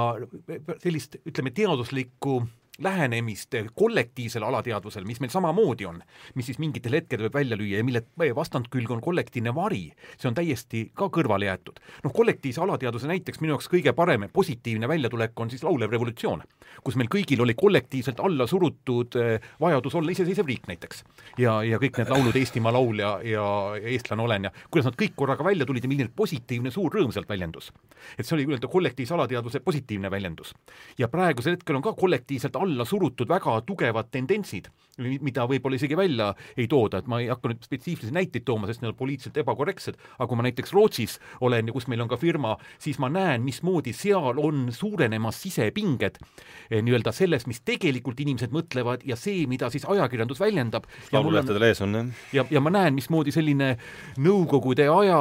sellist, 0.82 1.16
ütleme, 1.28 1.52
teaduslikku 1.54 2.42
lähenemist 2.80 3.56
kollektiivsele 3.76 4.46
alateadvusele, 4.46 5.06
mis 5.06 5.20
meil 5.20 5.30
samamoodi 5.30 5.86
on, 5.86 6.00
mis 6.36 6.46
siis 6.46 6.60
mingitel 6.60 6.96
hetkedel 6.96 7.28
võib 7.28 7.36
välja 7.36 7.58
lüüa 7.60 7.82
ja 7.82 7.84
mille 7.84 8.04
vastandkülg 8.36 8.92
on 8.92 9.02
kollektiivne 9.04 9.54
vari, 9.56 9.90
see 10.18 10.30
on 10.30 10.38
täiesti 10.38 10.86
ka 10.96 11.10
kõrvale 11.12 11.50
jäetud. 11.50 11.80
noh, 12.04 12.14
kollektiivse 12.14 12.62
alateadvuse 12.62 13.08
näiteks 13.12 13.42
minu 13.42 13.54
jaoks 13.54 13.68
kõige 13.72 13.94
parem 13.94 14.30
positiivne 14.34 14.88
väljatulek 14.88 15.40
on 15.40 15.50
siis 15.50 15.64
laulev 15.64 15.92
revolutsioon, 15.92 16.44
kus 16.84 16.96
meil 16.96 17.10
kõigil 17.12 17.42
oli 17.42 17.54
kollektiivselt 17.54 18.20
alla 18.20 18.48
surutud 18.48 19.20
eh, 19.20 19.52
vajadus 19.60 19.96
olla 19.96 20.12
iseseisev 20.12 20.48
riik 20.48 20.68
näiteks. 20.72 21.04
ja, 21.38 21.60
ja 21.64 21.78
kõik 21.78 22.00
need 22.00 22.10
laulud 22.10 22.36
Eestimaa 22.36 22.74
laul 22.74 23.04
ja, 23.04 23.20
ja 23.24 23.46
eestlane 23.82 24.24
olen 24.24 24.48
ja 24.48 24.54
kuidas 24.72 24.88
nad 24.88 25.00
kõik 25.00 25.16
korraga 25.16 25.44
välja 25.44 25.66
tulid 25.66 25.84
ja 25.84 25.92
milline 25.92 26.12
positiivne 26.16 26.72
suur 26.72 26.94
rõõm 26.94 27.12
sealt 27.12 27.30
väljendus. 27.30 27.72
et 28.18 28.26
see 28.26 28.36
oli 28.36 28.48
nii-öelda 28.48 28.72
kollektiivse 28.72 29.14
alateadvuse 29.14 29.60
positiivne 29.60 30.12
väljendus. 30.12 30.56
ja 30.98 31.08
praegusel 31.08 31.60
hetkel 31.60 31.76
on 31.76 31.82
ka 31.82 31.94
kollektiivselt 31.94 32.56
alla 32.62 32.86
surutud 32.88 33.30
väga 33.30 33.60
tugevad 33.68 34.12
tendentsid, 34.14 34.70
mida 35.02 35.46
võib-olla 35.50 35.78
isegi 35.80 35.98
välja 35.98 36.32
ei 36.60 36.68
tooda, 36.70 37.02
et 37.02 37.08
ma 37.10 37.22
ei 37.22 37.30
hakka 37.32 37.52
nüüd 37.52 37.66
spetsiifilisi 37.66 38.14
näiteid 38.16 38.46
tooma, 38.48 38.68
sest 38.70 38.84
need 38.84 38.92
on 38.92 38.98
poliitiliselt 39.00 39.40
ebakorrektsed, 39.42 39.98
aga 40.18 40.28
kui 40.30 40.40
ma 40.40 40.46
näiteks 40.48 40.74
Rootsis 40.76 41.18
olen 41.42 41.70
ja 41.70 41.76
kus 41.76 41.88
meil 41.92 42.04
on 42.04 42.12
ka 42.12 42.20
firma, 42.22 42.58
siis 42.82 43.00
ma 43.02 43.10
näen, 43.12 43.46
mismoodi 43.46 43.94
seal 43.98 44.40
on 44.42 44.68
suurenemas 44.76 45.42
sisepinged 45.42 46.20
eh, 46.22 46.82
nii-öelda 46.82 47.14
selles, 47.16 47.48
mis 47.50 47.64
tegelikult 47.66 48.20
inimesed 48.22 48.54
mõtlevad 48.54 49.06
ja 49.08 49.18
see, 49.20 49.48
mida 49.50 49.72
siis 49.74 49.88
ajakirjandus 49.90 50.44
väljendab. 50.44 50.88
laululehtedel 51.12 51.70
ees 51.72 51.82
on, 51.86 51.98
jah. 51.98 52.24
ja, 52.42 52.48
ja 52.58 52.64
ma 52.64 52.74
näen, 52.74 52.96
mismoodi 52.98 53.34
selline 53.34 53.74
Nõukogude 54.22 54.86
aja 54.92 55.20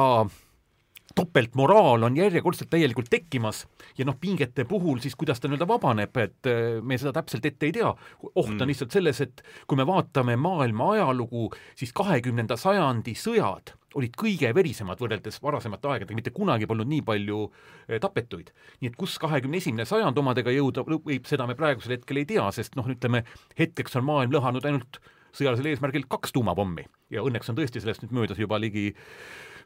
topeltmoraal 1.15 2.03
on 2.07 2.17
järjekordselt 2.17 2.69
täielikult 2.71 3.09
tekkimas 3.11 3.65
ja 3.97 4.05
noh, 4.07 4.17
pingete 4.21 4.65
puhul 4.69 5.01
siis 5.03 5.15
kuidas 5.19 5.41
ta 5.41 5.49
nii-öelda 5.49 5.67
vabaneb, 5.69 6.17
et 6.23 6.49
äh, 6.49 6.79
me 6.83 6.97
seda 7.01 7.13
täpselt 7.19 7.45
ette 7.45 7.69
ei 7.69 7.75
tea. 7.75 7.91
oht 8.33 8.47
on 8.47 8.57
mm. 8.57 8.71
lihtsalt 8.71 8.95
selles, 8.95 9.21
et 9.25 9.43
kui 9.67 9.79
me 9.79 9.87
vaatame 9.87 10.37
maailma 10.39 10.91
ajalugu, 10.95 11.49
siis 11.75 11.93
kahekümnenda 11.97 12.57
sajandi 12.59 13.15
sõjad 13.17 13.75
olid 13.99 14.13
kõige 14.15 14.53
verisemad 14.55 15.01
võrreldes 15.03 15.41
varasemate 15.43 15.89
aegadega, 15.89 16.15
mitte 16.15 16.31
kunagi 16.35 16.67
polnud 16.69 16.87
nii 16.87 17.01
palju 17.07 17.41
äh, 17.47 17.97
tapetuid. 18.03 18.53
nii 18.81 18.91
et 18.91 18.99
kus 18.99 19.17
kahekümne 19.19 19.59
esimene 19.59 19.85
sajand 19.85 20.17
omadega 20.17 20.53
jõuda 20.55 20.85
võib, 20.87 21.27
seda 21.27 21.47
me 21.47 21.57
praegusel 21.59 21.97
hetkel 21.97 22.21
ei 22.21 22.29
tea, 22.29 22.47
sest 22.55 22.77
noh, 22.79 22.87
ütleme 22.87 23.25
hetkeks 23.59 23.99
on 23.99 24.07
maailm 24.07 24.37
lõhanud 24.37 24.67
ainult 24.67 25.01
sõjalisel 25.35 25.71
eesmärgil 25.71 26.07
kaks 26.11 26.33
tuumapommi 26.35 26.85
ja 27.11 27.23
õnneks 27.23 27.51
on 27.51 27.57
tõesti 27.59 27.81
sellest 27.83 28.03
nüüd 28.05 28.15
möödas 28.15 28.39
juba 28.39 28.59
ligi 28.59 28.91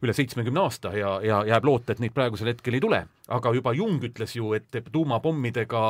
üle 0.04 0.14
seitsmekümne 0.16 0.62
aasta 0.62 0.92
ja, 0.98 1.16
ja 1.24 1.42
jääb 1.48 1.66
loota, 1.68 1.94
et 1.94 2.02
neid 2.04 2.14
praegusel 2.16 2.52
hetkel 2.52 2.78
ei 2.78 2.84
tule. 2.84 3.02
aga 3.28 3.54
juba 3.56 3.74
Jung 3.74 4.04
ütles 4.04 4.36
ju, 4.36 4.54
et 4.54 4.78
tuumapommidega 4.92 5.82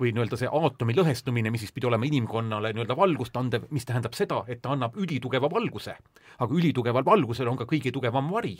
või 0.00 0.12
nii-öelda 0.14 0.38
see 0.38 0.50
aatomi 0.52 0.94
lõhestumine, 0.94 1.50
mis 1.50 1.64
siis 1.64 1.74
pidi 1.74 1.88
olema 1.90 2.06
inimkonnale 2.06 2.72
nii-öelda 2.74 2.96
valgust 2.96 3.36
andev, 3.36 3.66
mis 3.70 3.86
tähendab 3.88 4.14
seda, 4.14 4.44
et 4.48 4.62
ta 4.62 4.74
annab 4.76 4.96
ülitugeva 4.96 5.50
valguse. 5.50 5.96
aga 6.38 6.54
ülitugeval 6.54 7.04
valgusel 7.04 7.48
on 7.48 7.56
ka 7.56 7.64
kõige 7.64 7.92
tugevam 7.92 8.30
vari, 8.30 8.56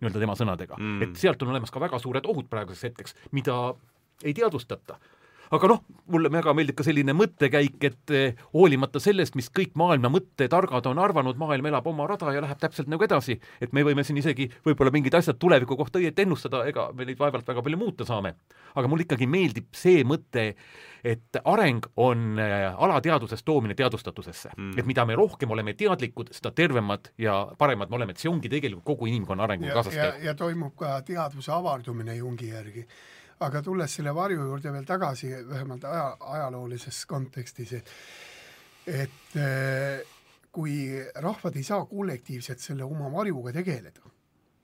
nii-öelda 0.00 0.20
tema 0.20 0.36
sõnadega 0.36 0.76
mm.. 0.78 1.02
et 1.02 1.16
sealt 1.16 1.42
on 1.42 1.54
olemas 1.54 1.70
ka 1.70 1.80
väga 1.80 1.98
suured 1.98 2.26
ohud 2.26 2.48
praeguseks 2.50 2.90
hetkeks, 2.90 3.14
mida 3.32 3.74
ei 4.24 4.34
teadvustata 4.34 4.98
aga 5.52 5.68
noh, 5.68 5.82
mulle 6.12 6.30
väga 6.32 6.54
meeldib 6.56 6.78
ka 6.78 6.86
selline 6.86 7.14
mõttekäik, 7.16 7.76
et 7.88 8.14
eh, 8.14 8.40
hoolimata 8.54 9.00
sellest, 9.02 9.36
mis 9.38 9.50
kõik 9.54 9.74
maailma 9.78 10.10
mõttetargad 10.12 10.88
on 10.90 11.00
arvanud, 11.02 11.38
maailm 11.40 11.68
elab 11.70 11.86
oma 11.90 12.06
rada 12.08 12.32
ja 12.34 12.42
läheb 12.44 12.60
täpselt 12.60 12.90
nagu 12.92 13.04
edasi, 13.04 13.36
et 13.60 13.74
me 13.76 13.84
võime 13.86 14.04
siin 14.06 14.20
isegi 14.20 14.48
võib-olla 14.66 14.92
mingid 14.94 15.14
asjad 15.18 15.38
tuleviku 15.40 15.76
kohta 15.80 16.00
õieti 16.00 16.24
ennustada, 16.24 16.64
ega 16.70 16.90
me 16.94 17.08
neid 17.08 17.20
vaevalt 17.20 17.48
väga 17.48 17.64
palju 17.64 17.80
muuta 17.80 18.08
saame. 18.08 18.34
aga 18.74 18.88
mulle 18.90 19.04
ikkagi 19.06 19.26
meeldib 19.30 19.68
see 19.76 20.02
mõte, 20.04 20.54
et 21.04 21.38
areng 21.44 21.84
on 22.00 22.38
eh, 22.40 22.70
alateadvusest 22.72 23.44
toomine 23.44 23.74
teadvustatusesse. 23.78 24.54
Mm.. 24.56 24.78
et 24.78 24.86
mida 24.86 25.04
me 25.04 25.14
rohkem 25.18 25.50
oleme 25.50 25.74
teadlikud, 25.78 26.32
seda 26.34 26.50
tervemad 26.50 27.12
ja 27.18 27.36
paremad 27.58 27.90
me 27.90 28.00
oleme, 28.00 28.14
et 28.16 28.22
see 28.22 28.30
ongi 28.30 28.48
tegelikult 28.48 28.84
kogu 28.84 29.10
inimkonna 29.10 29.44
arenguga 29.44 29.76
kaasas 29.78 29.94
käiv. 29.98 30.24
ja 30.24 30.34
toimub 30.34 30.74
ka 30.78 30.96
teadvuse 31.06 31.52
avardumine 31.52 32.16
Jungi 32.16 32.48
järgi 32.50 32.86
aga 33.40 33.62
tulles 33.62 33.96
selle 33.98 34.14
varju 34.14 34.46
juurde 34.46 34.72
veel 34.72 34.86
tagasi, 34.86 35.32
vähemalt 35.48 35.84
aja, 35.84 36.16
ajaloolises 36.36 37.04
kontekstis, 37.10 37.72
et 37.72 37.90
et 38.86 39.36
eh, 39.40 40.02
kui 40.52 40.74
rahvad 41.24 41.56
ei 41.56 41.64
saa 41.66 41.86
kollektiivselt 41.88 42.60
selle 42.62 42.84
oma 42.84 43.08
varjuga 43.12 43.52
tegeleda, 43.56 44.10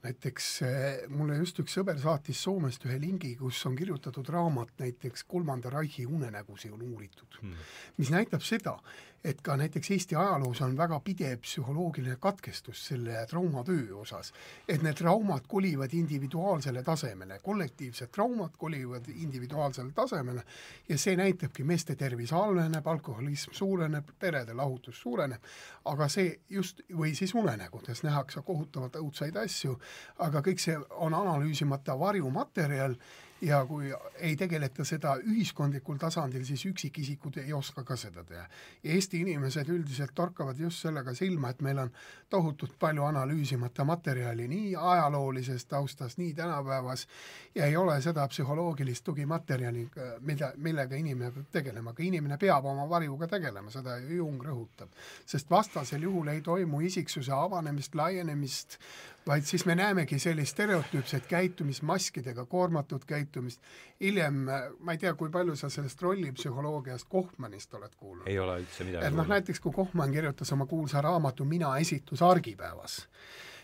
näiteks 0.05 0.49
eh, 0.67 0.85
mulle 1.13 1.39
just 1.41 1.59
üks 1.63 1.75
sõber 1.79 1.99
saatis 2.01 2.43
Soomest 2.45 2.85
ühe 2.89 2.99
lingi, 3.01 3.35
kus 3.41 3.59
on 3.69 3.77
kirjutatud 3.77 4.29
raamat 4.33 4.75
näiteks 4.81 5.25
Kolmanda 5.29 5.73
Reichi 5.73 6.07
unenägusid 6.07 6.73
on 6.77 6.85
uuritud 6.85 7.41
mm., 7.43 7.67
mis 7.99 8.13
näitab 8.13 8.45
seda, 8.45 8.77
et 9.25 9.41
ka 9.43 9.57
näiteks 9.57 9.91
Eesti 9.91 10.17
ajaloos 10.17 10.61
on 10.65 10.77
väga 10.77 11.01
pidev 11.05 11.39
psühholoogiline 11.45 12.17
katkestus 12.21 12.87
selle 12.87 13.27
traumatöö 13.29 13.97
osas. 13.97 14.33
et 14.69 14.83
need 14.83 14.95
traumad 14.95 15.45
kolivad 15.49 15.93
individuaalsele 15.93 16.83
tasemele, 16.83 17.39
kollektiivsed 17.43 18.09
traumad 18.09 18.51
kolivad 18.59 19.05
individuaalsele 19.15 19.93
tasemele 19.93 20.43
ja 20.89 20.99
see 20.99 21.17
näitabki, 21.17 21.65
meeste 21.65 21.97
tervis 21.97 22.31
halveneb, 22.31 22.87
alkoholism 22.87 23.53
suureneb, 23.53 24.09
perede 24.19 24.55
lahutus 24.55 25.01
suureneb, 25.01 25.43
aga 25.85 26.09
see 26.09 26.41
just, 26.49 26.81
või 26.97 27.15
siis 27.15 27.35
unenägudes 27.35 28.03
nähakse 28.03 28.43
kohutavalt 28.43 28.97
õudsaid 28.97 29.37
asju, 29.37 29.79
aga 30.19 30.41
kõik 30.41 30.59
see 30.59 30.79
on 30.91 31.15
analüüsimata 31.15 31.99
varjumaterjal 31.99 32.97
ja 33.41 33.67
kui 33.67 33.93
ei 34.19 34.37
tegeleta 34.37 34.85
seda 34.85 35.15
ühiskondlikul 35.25 35.99
tasandil, 36.01 36.45
siis 36.45 36.65
üksikisikud 36.69 37.39
ei 37.41 37.53
oska 37.57 37.85
ka 37.85 37.97
seda 37.97 38.25
teha. 38.25 38.45
Eesti 38.85 39.21
inimesed 39.25 39.69
üldiselt 39.73 40.13
torkavad 40.15 40.59
just 40.61 40.85
sellega 40.85 41.15
silma, 41.15 41.51
et 41.51 41.63
meil 41.65 41.79
on 41.79 41.93
tohutult 42.31 42.77
palju 42.79 43.05
analüüsimata 43.09 43.85
materjali 43.89 44.49
nii 44.49 44.75
ajaloolises 44.77 45.65
taustas, 45.67 46.19
nii 46.19 46.35
tänapäevas, 46.35 47.07
ja 47.55 47.67
ei 47.67 47.77
ole 47.77 48.01
seda 48.03 48.27
psühholoogilist 48.29 49.05
tugimaterjali, 49.05 49.87
mida, 50.21 50.53
millega 50.57 50.97
inimene 50.97 51.33
peab 51.33 51.49
tegelema, 51.53 51.95
aga 51.95 52.05
inimene 52.05 52.39
peab 52.39 52.65
oma 52.65 52.89
varjuga 52.89 53.29
tegelema, 53.29 53.71
seda 53.71 53.97
Jung 53.99 54.43
rõhutab. 54.45 54.89
sest 55.27 55.51
vastasel 55.51 56.03
juhul 56.03 56.29
ei 56.29 56.41
toimu 56.43 56.81
isiksuse 56.81 57.33
avanemist, 57.33 57.95
laienemist, 57.95 58.79
vaid 59.27 59.45
siis 59.45 59.67
me 59.67 59.75
näemegi 59.75 60.19
sellist 60.19 60.55
stereotüüpset 60.57 61.27
käitumist, 61.27 61.83
maskidega 61.83 62.45
koormatud 62.47 63.05
käitumist, 63.07 63.61
hiljem, 64.01 64.43
ma 64.79 64.97
ei 64.97 64.99
tea, 64.99 65.15
kui 65.15 65.31
palju 65.31 65.57
sa 65.57 65.71
sellest 65.71 66.03
rollipsühholoogiast 66.03 67.09
Kohmanist 67.09 67.75
oled 67.75 67.95
kuulnud? 67.97 68.27
ei 68.27 68.39
ole 68.39 68.61
üldse 68.63 68.87
midagi 68.89 69.07
et 69.07 69.17
noh, 69.17 69.29
näiteks 69.29 69.61
kui 69.61 69.73
Kohman 69.77 70.13
kirjutas 70.13 70.53
oma 70.53 70.67
kuulsa 70.67 71.03
raamatu 71.05 71.45
Mina 71.45 71.77
esitus 71.79 72.23
argipäevas, 72.23 73.03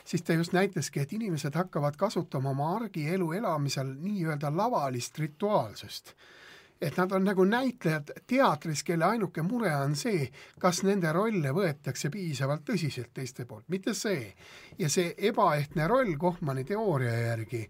siis 0.04 0.22
ta 0.22 0.32
just 0.32 0.52
näitaski, 0.52 1.00
et 1.00 1.12
inimesed 1.12 1.54
hakkavad 1.54 1.96
kasutama 1.96 2.50
oma 2.50 2.74
argielu 2.76 3.32
elamisel 3.32 3.94
nii-öelda 4.00 4.52
lavalist 4.57 5.18
rituaalsust 5.18 6.14
et 6.81 6.97
nad 6.97 7.12
on 7.12 7.24
nagu 7.24 7.45
näitlejad 7.45 8.11
teatris, 8.27 8.83
kelle 8.85 9.05
ainuke 9.05 9.43
mure 9.43 9.74
on 9.77 9.97
see, 9.97 10.29
kas 10.61 10.83
nende 10.85 11.12
rolle 11.12 11.53
võetakse 11.57 12.11
piisavalt 12.12 12.64
tõsiselt 12.68 13.12
teiste 13.14 13.45
poolt, 13.45 13.68
mitte 13.68 13.95
see. 13.95 14.35
ja 14.79 14.89
see 14.89 15.14
ebaehtne 15.18 15.89
roll 15.89 16.16
Kohmani 16.18 16.64
teooria 16.64 17.16
järgi 17.18 17.62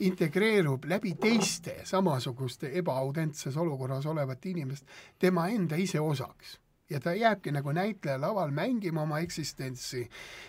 integreerub 0.00 0.84
läbi 0.84 1.14
teiste 1.20 1.80
samasuguste 1.84 2.70
ebaautentses 2.78 3.56
olukorras 3.56 4.06
olevate 4.06 4.50
inimest 4.50 4.84
tema 5.18 5.48
enda 5.48 5.76
iseosaks 5.76 6.58
ja 6.90 7.00
ta 7.00 7.14
jääbki 7.14 7.50
nagu 7.52 7.72
näitleja 7.74 8.20
laval 8.20 8.50
mängima 8.54 9.02
oma 9.02 9.18
eksistentsi 9.18 10.04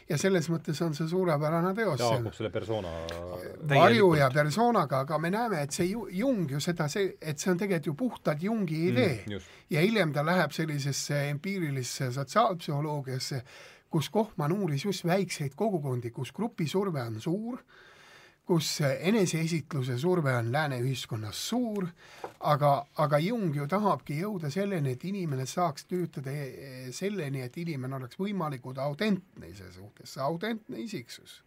ja 0.09 0.17
selles 0.17 0.49
mõttes 0.53 0.81
on 0.85 0.93
see 0.95 1.07
suurepärane 1.09 1.73
teos. 1.75 1.97
ta 1.97 2.11
haakub 2.13 2.35
selle 2.38 2.51
persona 2.53 2.91
varju 3.69 4.11
ja 4.19 4.29
persoonaga, 4.33 4.99
aga 5.05 5.17
me 5.17 5.31
näeme, 5.33 5.63
et 5.65 5.73
see 5.73 5.89
Jung 5.89 6.51
ju 6.51 6.61
seda, 6.63 6.88
see, 6.91 7.15
et 7.21 7.39
see 7.39 7.51
on 7.51 7.57
tegelikult 7.57 7.88
ju 7.88 7.95
puhtalt 7.97 8.43
Jungi 8.43 8.77
mm, 8.77 8.91
idee 8.91 9.23
mm,. 9.25 9.49
ja 9.69 9.81
hiljem 9.81 10.13
ta 10.13 10.25
läheb 10.25 10.53
sellisesse 10.53 11.23
empiirilisse 11.31 12.11
sotsiaalpsühholoogiasse, 12.11 13.41
kus 13.89 14.09
Kohman 14.13 14.51
uuris 14.51 14.85
just 14.85 15.05
väikseid 15.05 15.55
kogukondi, 15.55 16.11
kus 16.11 16.31
grupisurve 16.35 17.01
on 17.01 17.21
suur 17.21 17.63
kus 18.48 18.70
eneseesitluse 18.82 19.98
surve 20.00 20.32
on 20.38 20.52
lääne 20.52 20.80
ühiskonnas 20.80 21.39
suur, 21.50 21.88
aga, 22.39 22.86
aga 23.04 23.20
Jung 23.20 23.56
ju 23.56 23.68
tahabki 23.68 24.22
jõuda 24.22 24.52
selleni, 24.54 24.95
et 24.95 25.04
inimene 25.06 25.45
saaks 25.45 25.88
töötada 25.89 26.32
e, 26.32 26.93
selleni, 26.95 27.43
et 27.43 27.58
inimene 27.60 28.00
oleks 28.00 28.20
võimalikult 28.20 28.80
autentne 28.80 29.52
ise 29.52 29.68
suhtes, 29.76 30.16
autentne 30.24 30.80
isiksus. 30.80 31.41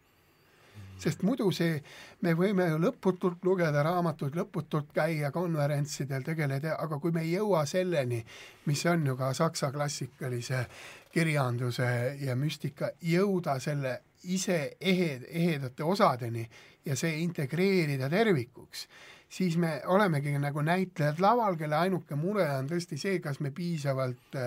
Sest 1.01 1.23
muidu 1.25 1.47
see, 1.49 1.79
me 2.21 2.35
võime 2.37 2.67
ju 2.69 2.77
lõputult 2.77 3.41
lugeda 3.47 3.81
raamatuid, 3.81 4.35
lõputult 4.37 4.91
käia 4.93 5.31
konverentsidel, 5.33 6.21
tegeleda, 6.21 6.75
aga 6.77 6.99
kui 7.01 7.15
me 7.15 7.23
ei 7.25 7.31
jõua 7.31 7.63
selleni, 7.65 8.21
mis 8.69 8.85
on 8.85 9.07
ju 9.09 9.17
ka 9.17 9.31
saksa 9.33 9.71
klassikalise 9.73 10.67
kirjanduse 11.11 11.89
ja 12.21 12.37
müstika, 12.37 12.91
jõuda 13.01 13.57
selle 13.59 13.97
ise 14.29 14.75
ehe, 14.77 15.15
ehedate 15.25 15.83
osadeni 15.83 16.45
ja 16.85 16.95
see 16.97 17.21
integreerida 17.23 18.09
tervikuks, 18.09 18.87
siis 19.29 19.57
me 19.57 19.79
olemegi 19.85 20.33
nagu 20.39 20.63
näitlejad 20.65 21.21
laval, 21.23 21.55
kelle 21.59 21.77
ainuke 21.77 22.15
mure 22.15 22.47
on 22.57 22.69
tõesti 22.69 22.97
see, 22.99 23.19
kas 23.23 23.39
me 23.39 23.51
piisavalt, 23.55 24.39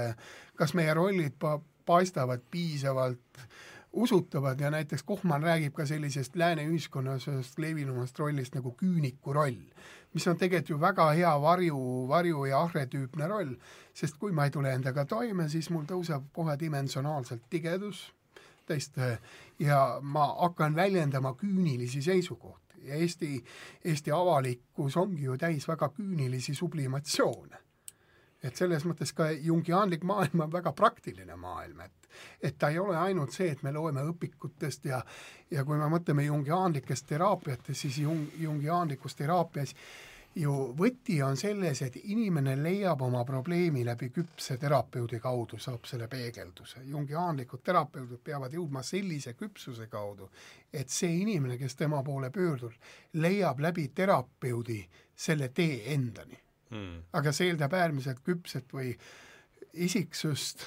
kas 0.59 0.75
meie 0.75 0.95
rollid 0.95 1.39
pa-, 1.41 1.61
paistavad 1.87 2.43
piisavalt 2.51 3.45
usutavad 3.95 4.61
ja 4.61 4.71
näiteks 4.71 5.03
Kohman 5.03 5.43
räägib 5.43 5.73
ka 5.73 5.87
sellisest 5.87 6.37
lääne 6.37 6.65
ühiskonnas 6.67 7.29
ühest 7.31 7.59
levinumast 7.59 8.19
rollist 8.19 8.55
nagu 8.55 8.75
küüniku 8.81 9.33
roll, 9.33 9.61
mis 10.15 10.27
on 10.29 10.39
tegelikult 10.39 10.71
ju 10.71 10.81
väga 10.81 11.07
hea 11.15 11.35
varju, 11.41 11.79
varju 12.09 12.45
ja 12.51 12.63
ahretüüpne 12.67 13.29
roll, 13.31 13.55
sest 13.95 14.19
kui 14.19 14.33
ma 14.33 14.49
ei 14.49 14.51
tule 14.51 14.75
endaga 14.75 15.05
toime, 15.07 15.49
siis 15.49 15.71
mul 15.71 15.87
tõuseb 15.87 16.27
kohe 16.35 16.59
dimensionaalselt 16.59 17.47
tigedus, 17.51 18.09
teist, 18.67 18.99
ja 19.59 19.99
ma 20.03 20.27
hakkan 20.41 20.75
väljendama 20.75 21.35
küünilisi 21.35 22.03
seisukohti. 22.03 22.85
Ja 22.85 22.95
Eesti, 22.95 23.45
Eesti 23.85 24.13
avalikkus 24.13 24.97
ongi 24.97 25.25
ju 25.25 25.39
täis 25.39 25.69
väga 25.69 25.89
küünilisi 25.89 26.55
sublimatsioone. 26.55 27.59
Et 28.45 28.57
selles 28.57 28.85
mõttes 28.85 29.15
ka 29.17 29.31
jungiaanlik 29.31 30.03
maailm 30.05 30.45
on 30.45 30.53
väga 30.53 30.73
praktiline 30.77 31.37
maailm, 31.37 31.81
et 31.81 32.05
et 32.43 32.55
ta 32.59 32.69
ei 32.71 32.79
ole 32.79 32.97
ainult 32.97 33.33
see, 33.35 33.49
et 33.51 33.63
me 33.67 33.73
loeme 33.75 34.05
õpikutest 34.07 34.85
ja 34.87 35.01
ja 35.51 35.65
kui 35.65 35.79
me 35.79 35.89
mõtleme 35.91 36.25
jungiaanlikest 36.27 37.07
teraapiatest, 37.09 37.81
siis 37.81 37.99
jung, 37.99 38.29
jungiaanlikus 38.39 39.17
teraapias 39.17 39.75
ju 40.35 40.53
võti 40.77 41.21
on 41.23 41.37
selles, 41.39 41.83
et 41.87 41.97
inimene 42.11 42.57
leiab 42.59 43.03
oma 43.07 43.23
probleemi 43.27 43.85
läbi 43.87 44.11
küpse 44.15 44.57
terapeudi 44.59 45.21
kaudu, 45.23 45.59
saab 45.59 45.87
selle 45.87 46.09
peegelduse. 46.11 46.83
jungiaanlikud 46.91 47.63
terapeudid 47.65 48.23
peavad 48.25 48.53
jõudma 48.53 48.83
sellise 48.83 49.35
küpsuse 49.39 49.87
kaudu, 49.91 50.31
et 50.73 50.91
see 50.91 51.21
inimene, 51.21 51.59
kes 51.59 51.77
tema 51.77 52.03
poole 52.03 52.31
pöördub, 52.31 52.73
leiab 53.15 53.61
läbi 53.61 53.89
terapeudi 53.95 54.81
selle 55.15 55.49
tee 55.49 55.93
endani. 55.95 56.41
Mm.. 56.75 57.05
aga 57.13 57.31
see 57.31 57.53
eeldab 57.53 57.75
äärmiselt 57.77 58.23
küpset 58.25 58.73
või 58.73 58.89
isiksust 59.85 60.65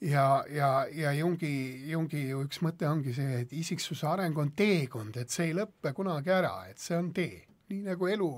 ja, 0.00 0.44
ja, 0.50 0.86
ja 0.90 1.12
Jungi, 1.12 1.84
Jungi 1.90 2.24
ju 2.30 2.40
üks 2.42 2.58
mõte 2.64 2.88
ongi 2.88 3.12
see, 3.14 3.44
et 3.44 3.52
isiksuse 3.54 4.08
areng 4.08 4.38
on 4.40 4.50
teekond, 4.56 5.16
et 5.20 5.30
see 5.30 5.50
ei 5.50 5.54
lõppe 5.54 5.92
kunagi 5.94 6.32
ära, 6.34 6.56
et 6.72 6.80
see 6.82 6.96
on 6.98 7.12
tee, 7.14 7.44
nii 7.70 7.84
nagu 7.86 8.10
elu 8.10 8.30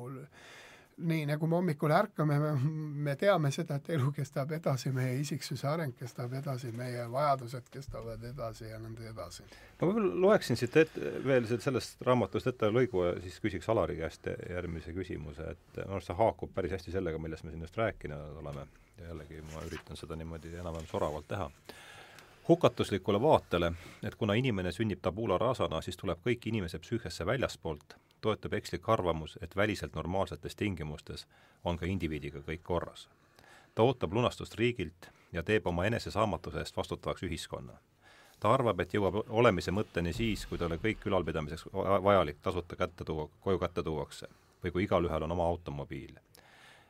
nii 0.97 1.27
nagu 1.29 1.47
me 1.47 1.57
hommikul 1.59 1.93
ärkame, 1.93 2.39
me, 2.41 2.53
me 3.09 3.15
teame 3.21 3.51
seda, 3.53 3.77
et 3.77 3.91
elu 3.97 4.11
kestab 4.17 4.53
edasi, 4.57 4.93
meie 4.97 5.19
isiksuse 5.21 5.69
areng 5.69 5.93
kestab 5.99 6.33
edasi, 6.39 6.71
meie 6.77 7.05
vajadused 7.13 7.69
kestavad 7.73 8.23
edasi 8.25 8.71
ja 8.71 8.79
nõnda 8.81 9.05
edasi. 9.11 9.45
ma 9.81 9.89
võib-olla 9.91 10.21
loeksin 10.27 10.57
siit 10.57 10.77
ette 10.81 11.13
veel 11.25 11.49
sellest 11.53 12.01
raamatust 12.07 12.49
ette 12.53 12.71
lõigu 12.73 13.05
ja 13.05 13.13
siis 13.21 13.37
küsiks 13.45 13.69
Alari 13.69 13.99
käest 14.01 14.31
järgmise 14.51 14.95
küsimuse, 14.97 15.51
et 15.53 15.83
minu 15.83 15.99
arust 15.99 16.13
see 16.13 16.17
haakub 16.23 16.55
päris 16.55 16.73
hästi 16.79 16.97
sellega, 16.97 17.21
millest 17.21 17.45
me 17.45 17.53
siin 17.53 17.69
just 17.69 17.77
rääkinud 17.77 18.41
oleme. 18.43 18.67
Jällegi 18.97 19.43
ma 19.53 19.61
üritan 19.67 19.99
seda 20.01 20.17
niimoodi 20.17 20.55
enam-vähem 20.57 20.89
soravalt 20.89 21.29
teha. 21.29 21.51
Hukatuslikule 22.49 23.21
vaatele, 23.21 23.73
et 24.07 24.15
kuna 24.15 24.33
inimene 24.39 24.73
sünnib 24.73 25.03
tabula 25.05 25.37
rasana, 25.39 25.83
siis 25.85 25.99
tuleb 26.01 26.23
kõik 26.25 26.47
inimese 26.49 26.79
psüühiasse 26.81 27.27
väljaspoolt, 27.27 27.99
toetub 28.21 28.53
ekslik 28.53 28.89
arvamus, 28.89 29.39
et 29.43 29.57
väliselt 29.57 29.95
normaalsetes 29.95 30.57
tingimustes 30.57 31.27
on 31.65 31.77
ka 31.77 31.87
indiviidiga 31.87 32.39
kõik 32.39 32.63
korras. 32.63 33.09
ta 33.75 33.83
ootab 33.83 34.13
lunastust 34.13 34.55
riigilt 34.55 35.11
ja 35.33 35.43
teeb 35.43 35.67
oma 35.67 35.85
enesesaamatuse 35.85 36.59
eest 36.59 36.77
vastutavaks 36.77 37.23
ühiskonna. 37.23 37.79
ta 38.41 38.53
arvab, 38.53 38.81
et 38.81 38.95
jõuab 38.95 39.23
olemise 39.29 39.71
mõtteni 39.71 40.13
siis, 40.13 40.47
kui 40.47 40.59
talle 40.59 40.77
kõik 40.77 41.07
ülalpidamiseks 41.07 41.69
vajalik 42.03 42.37
tasuta 42.43 42.77
kätte 42.77 43.05
tuua, 43.05 43.29
koju 43.41 43.59
kätte 43.59 43.83
tuuakse 43.83 44.29
või 44.65 44.71
kui 44.71 44.85
igalühel 44.85 45.23
on 45.23 45.33
oma 45.33 45.45
automobiil 45.45 46.17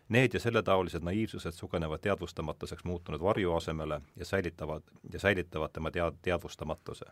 Need 0.09 0.35
ja 0.35 0.41
selletaolised 0.41 1.03
naiivsused 1.03 1.53
sugenevad 1.53 1.99
teadvustamatuseks 1.99 2.85
muutunud 2.85 3.21
varju 3.21 3.55
asemele 3.55 4.01
ja 4.17 4.25
säilitavad, 4.25 4.83
ja 5.13 5.19
säilitavad 5.19 5.71
tema 5.73 5.91
tead-, 5.91 6.19
teadvustamatuse. 6.23 7.05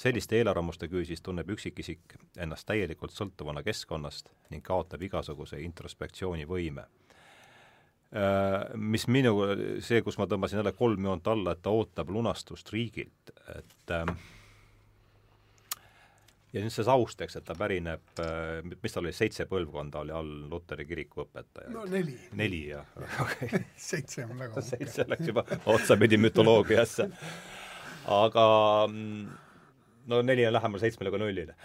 Selliste 0.00 0.38
eelarvamuste 0.38 0.88
küüsis 0.88 1.20
tunneb 1.24 1.50
üksikisik 1.52 2.16
ennast 2.40 2.68
täielikult 2.68 3.12
sõltuvana 3.12 3.62
keskkonnast 3.66 4.32
ning 4.52 4.64
kaotab 4.64 5.02
igasuguse 5.04 5.60
introspektsiooni 5.60 6.46
võime. 6.48 6.86
Äh, 8.10 8.72
mis 8.74 9.06
minu, 9.12 9.36
see, 9.84 10.00
kus 10.02 10.16
ma 10.18 10.26
tõmbasin 10.30 10.62
jälle 10.62 10.72
kolm 10.74 11.04
joont 11.06 11.28
alla, 11.30 11.54
et 11.54 11.62
ta 11.62 11.70
ootab 11.74 12.10
lunastust 12.10 12.72
riigilt, 12.74 13.30
et 13.54 13.92
äh, 13.94 14.14
ja 16.50 16.62
nüüd 16.64 16.74
see 16.74 16.86
taust, 16.86 17.20
eks, 17.22 17.36
et 17.38 17.46
ta 17.46 17.54
pärineb, 17.58 18.02
äh, 18.24 18.64
mis 18.72 18.96
tal 18.96 19.04
oli, 19.04 19.12
seitse 19.14 19.46
põlvkonda 19.50 20.02
oli 20.02 20.16
all 20.16 20.32
Luteri 20.50 20.88
kiriku 20.88 21.26
õpetajaid? 21.26 21.70
no 21.76 21.84
neli. 21.92 22.16
neli, 22.40 22.64
jah, 22.72 22.88
okei 23.26 23.52
okay. 23.52 23.62
seitse 23.78 24.24
on 24.26 24.34
väga 24.46 24.64
seitse 24.72 25.06
läks 25.12 25.30
juba 25.30 25.44
otsapidi 25.76 26.18
mütoloogiasse. 26.18 27.10
aga 28.16 28.48
mm, 28.88 29.38
no 30.06 30.22
neli 30.22 30.46
on 30.46 30.54
lähemal 30.56 30.82
seitsmele 30.82 31.12
kui 31.12 31.22
nullile. 31.22 31.56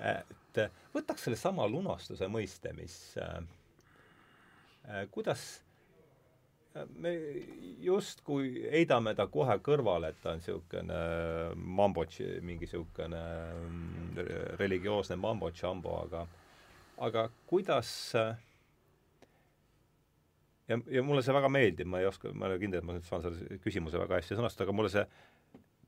Et, 0.00 0.56
et 0.56 0.60
võtaks 0.94 1.26
sellesama 1.26 1.66
lunastuse 1.68 2.24
mõiste, 2.32 2.72
mis 2.72 2.94
äh, 3.20 3.34
äh, 4.88 5.02
kuidas 5.12 5.42
me 6.96 7.12
justkui 7.84 8.68
heidame 8.72 9.12
ta 9.18 9.26
kohe 9.28 9.58
kõrvale, 9.64 10.12
et 10.12 10.20
ta 10.22 10.32
on 10.32 10.40
niisugune 10.40 11.00
mambotš, 11.80 12.20
mingi 12.46 12.64
niisugune 12.64 13.20
mm, 13.20 14.20
religioosne 14.60 15.18
mambo-tšambo, 15.20 15.96
aga 16.06 16.24
aga 17.00 17.26
kuidas 17.48 17.90
ja, 20.68 20.78
ja 20.78 21.02
mulle 21.02 21.24
see 21.24 21.34
väga 21.34 21.50
meeldib, 21.52 21.88
ma 21.90 22.02
ei 22.02 22.08
oska, 22.10 22.32
ma 22.32 22.46
ei 22.46 22.54
ole 22.54 22.62
kindel, 22.62 22.82
et 22.82 22.86
ma 22.86 22.96
nüüd 22.96 23.08
saan 23.08 23.24
selle 23.24 23.58
küsimuse 23.64 24.00
väga 24.00 24.20
hästi 24.20 24.38
sõnastada, 24.38 24.68
aga 24.68 24.76
mulle 24.76 24.92
see 24.92 25.06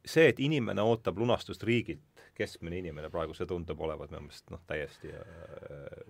see, 0.05 0.29
et 0.29 0.41
inimene 0.41 0.83
ootab 0.83 1.19
lunastust 1.19 1.63
riigilt, 1.63 2.27
keskmine 2.35 2.79
inimene 2.81 3.11
praegu, 3.11 3.35
see 3.37 3.47
tundub 3.47 3.81
olevat 3.81 4.11
minu 4.11 4.27
meelest 4.27 4.51
noh, 4.51 4.63
täiesti 4.67 5.13
äh, 5.15 6.03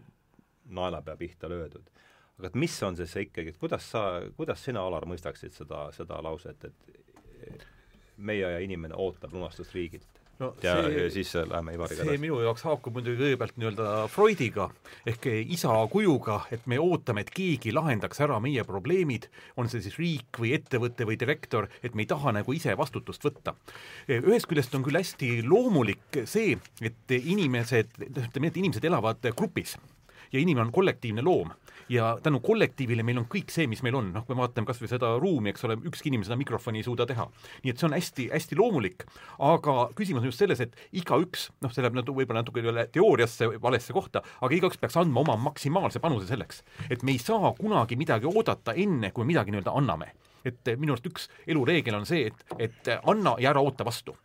naelapea 0.73 1.17
pihta 1.21 1.51
löödud 1.51 1.91
aga 2.39 2.51
et 2.51 2.59
mis 2.59 2.75
on 2.83 2.97
see, 2.99 3.07
see 3.07 3.27
ikkagi, 3.29 3.53
et 3.53 3.61
kuidas 3.61 3.87
sa, 3.93 4.03
kuidas 4.39 4.63
sina, 4.65 4.83
Alar, 4.87 5.07
mõistaksid 5.09 5.55
seda, 5.55 5.85
seda 5.95 6.19
lauset, 6.25 6.65
et 6.67 7.67
meie 8.17 8.49
inimene 8.65 8.99
ootab 8.99 9.35
lunastust 9.37 9.75
riigilt? 9.77 10.22
No 10.43 10.51
ja, 10.65 10.77
ja 10.91 11.07
siis 11.13 11.33
läheme 11.37 11.77
Ivariga 11.77 12.03
edasi. 12.03 12.17
see 12.17 12.23
minu 12.23 12.41
jaoks 12.43 12.65
haakub 12.67 12.99
muidugi 12.99 13.21
kõigepealt 13.21 13.59
nii-öelda 13.61 13.93
Freudiga 14.13 14.69
ehk 15.09 15.29
isa 15.57 15.75
kujuga, 15.93 16.43
et 16.55 16.67
me 16.71 16.79
ootame, 16.83 17.25
et 17.25 17.33
keegi 17.35 17.75
lahendaks 17.75 18.23
ära 18.25 18.39
meie 18.43 18.65
probleemid, 18.69 19.29
on 19.61 19.71
see 19.73 19.85
siis 19.85 19.99
riik 20.01 20.43
või 20.43 20.55
ettevõte 20.59 21.07
või 21.09 21.19
direktor, 21.21 21.69
et 21.83 21.97
me 21.97 22.07
ei 22.07 22.11
taha 22.11 22.35
nagu 22.39 22.57
ise 22.57 22.75
vastutust 22.79 23.25
võtta. 23.27 23.57
ühest 24.09 24.51
küljest 24.51 24.75
on 24.79 24.85
küll 24.87 24.99
hästi 24.99 25.33
loomulik 25.47 26.23
see, 26.29 26.59
et 26.83 27.17
inimesed, 27.19 27.99
ütleme 28.11 28.53
et 28.53 28.63
inimesed 28.63 28.85
elavad 28.91 29.33
grupis 29.37 29.77
ja 30.33 30.41
inimene 30.41 30.67
on 30.67 30.73
kollektiivne 30.73 31.23
loom 31.23 31.53
ja 31.93 32.19
tänu 32.23 32.41
kollektiivile 32.41 33.03
meil 33.03 33.21
on 33.21 33.27
kõik 33.31 33.51
see, 33.53 33.67
mis 33.71 33.83
meil 33.85 33.97
on, 33.99 34.11
noh, 34.15 34.25
kui 34.27 34.37
me 34.37 34.45
vaatame 34.45 34.69
kas 34.69 34.81
või 34.83 34.91
seda 34.91 35.13
ruumi, 35.21 35.53
eks 35.53 35.67
ole, 35.69 35.77
ükski 35.91 36.11
inimene 36.11 36.29
seda 36.29 36.39
mikrofoni 36.41 36.81
ei 36.81 36.87
suuda 36.87 37.07
teha. 37.09 37.27
nii 37.65 37.73
et 37.73 37.81
see 37.81 37.89
on 37.89 37.97
hästi-hästi 37.97 38.59
loomulik, 38.59 39.07
aga 39.51 39.77
küsimus 39.99 40.25
on 40.25 40.31
just 40.31 40.43
selles, 40.43 40.63
et 40.65 40.77
igaüks, 41.03 41.51
noh, 41.65 41.73
see 41.75 41.85
läheb 41.85 41.99
natuke, 41.99 42.23
võib-olla 42.23 42.43
natuke 42.43 42.65
üle 42.65 42.87
teooriasse, 42.95 43.51
valesse 43.63 43.93
kohta, 43.97 44.25
aga 44.41 44.57
igaüks 44.57 44.81
peaks 44.81 44.99
andma 45.01 45.25
oma 45.25 45.37
maksimaalse 45.51 46.01
panuse 46.03 46.29
selleks. 46.31 46.63
et 46.91 47.03
me 47.03 47.13
ei 47.13 47.23
saa 47.23 47.53
kunagi 47.59 47.97
midagi 47.97 48.29
oodata 48.31 48.75
enne, 48.75 49.13
kui 49.13 49.29
midagi 49.29 49.53
nii-öelda 49.53 49.77
anname. 49.77 50.13
et 50.45 50.75
minu 50.79 50.97
arust 50.97 51.07
üks 51.07 51.29
elureegel 51.47 51.95
on 51.95 52.07
see, 52.07 52.27
et, 52.27 52.45
et 52.59 52.95
anna 53.05 53.37
ja 53.39 53.51
ära 53.53 53.61
oota 53.63 53.85
vastu 53.85 54.17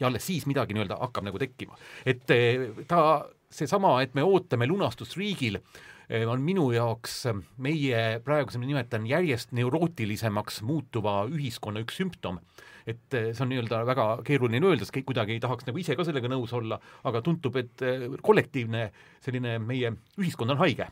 ja 0.00 0.06
alles 0.06 0.26
siis 0.26 0.46
midagi 0.46 0.74
nii-öelda 0.76 0.98
hakkab 1.00 1.24
nagu 1.24 1.38
tekkima. 1.38 1.76
et 2.06 2.30
eh, 2.30 2.68
ta, 2.88 3.26
seesama, 3.58 3.98
et 4.02 4.14
me 4.14 4.24
ootame 4.26 4.68
lunastust 4.68 5.16
riigil, 5.18 5.60
Eh, 6.06 6.22
on 6.30 6.42
minu 6.46 6.68
jaoks 6.70 7.14
eh, 7.26 7.38
meie 7.58 8.02
praeguse, 8.22 8.60
ma 8.62 8.68
nimetan 8.68 9.08
järjest 9.10 9.50
neurootilisemaks 9.58 10.60
muutuva 10.66 11.24
ühiskonna 11.26 11.82
üks 11.82 11.98
sümptom. 11.98 12.38
et 12.86 13.14
eh, 13.18 13.32
see 13.34 13.42
on 13.42 13.50
nii-öelda 13.50 13.80
väga 13.88 14.04
keeruline 14.26 14.60
öelda, 14.62 14.86
sest 14.86 15.00
kuidagi 15.08 15.34
ei 15.34 15.42
tahaks 15.42 15.66
nagu 15.66 15.80
ise 15.82 15.96
ka 15.98 16.06
sellega 16.06 16.30
nõus 16.30 16.54
olla, 16.54 16.78
aga 17.10 17.24
tundub, 17.26 17.58
et 17.58 17.82
kollektiivne 18.22 18.84
selline 19.24 19.56
meie 19.58 19.90
ühiskond 20.22 20.54
on 20.54 20.62
haige 20.62 20.86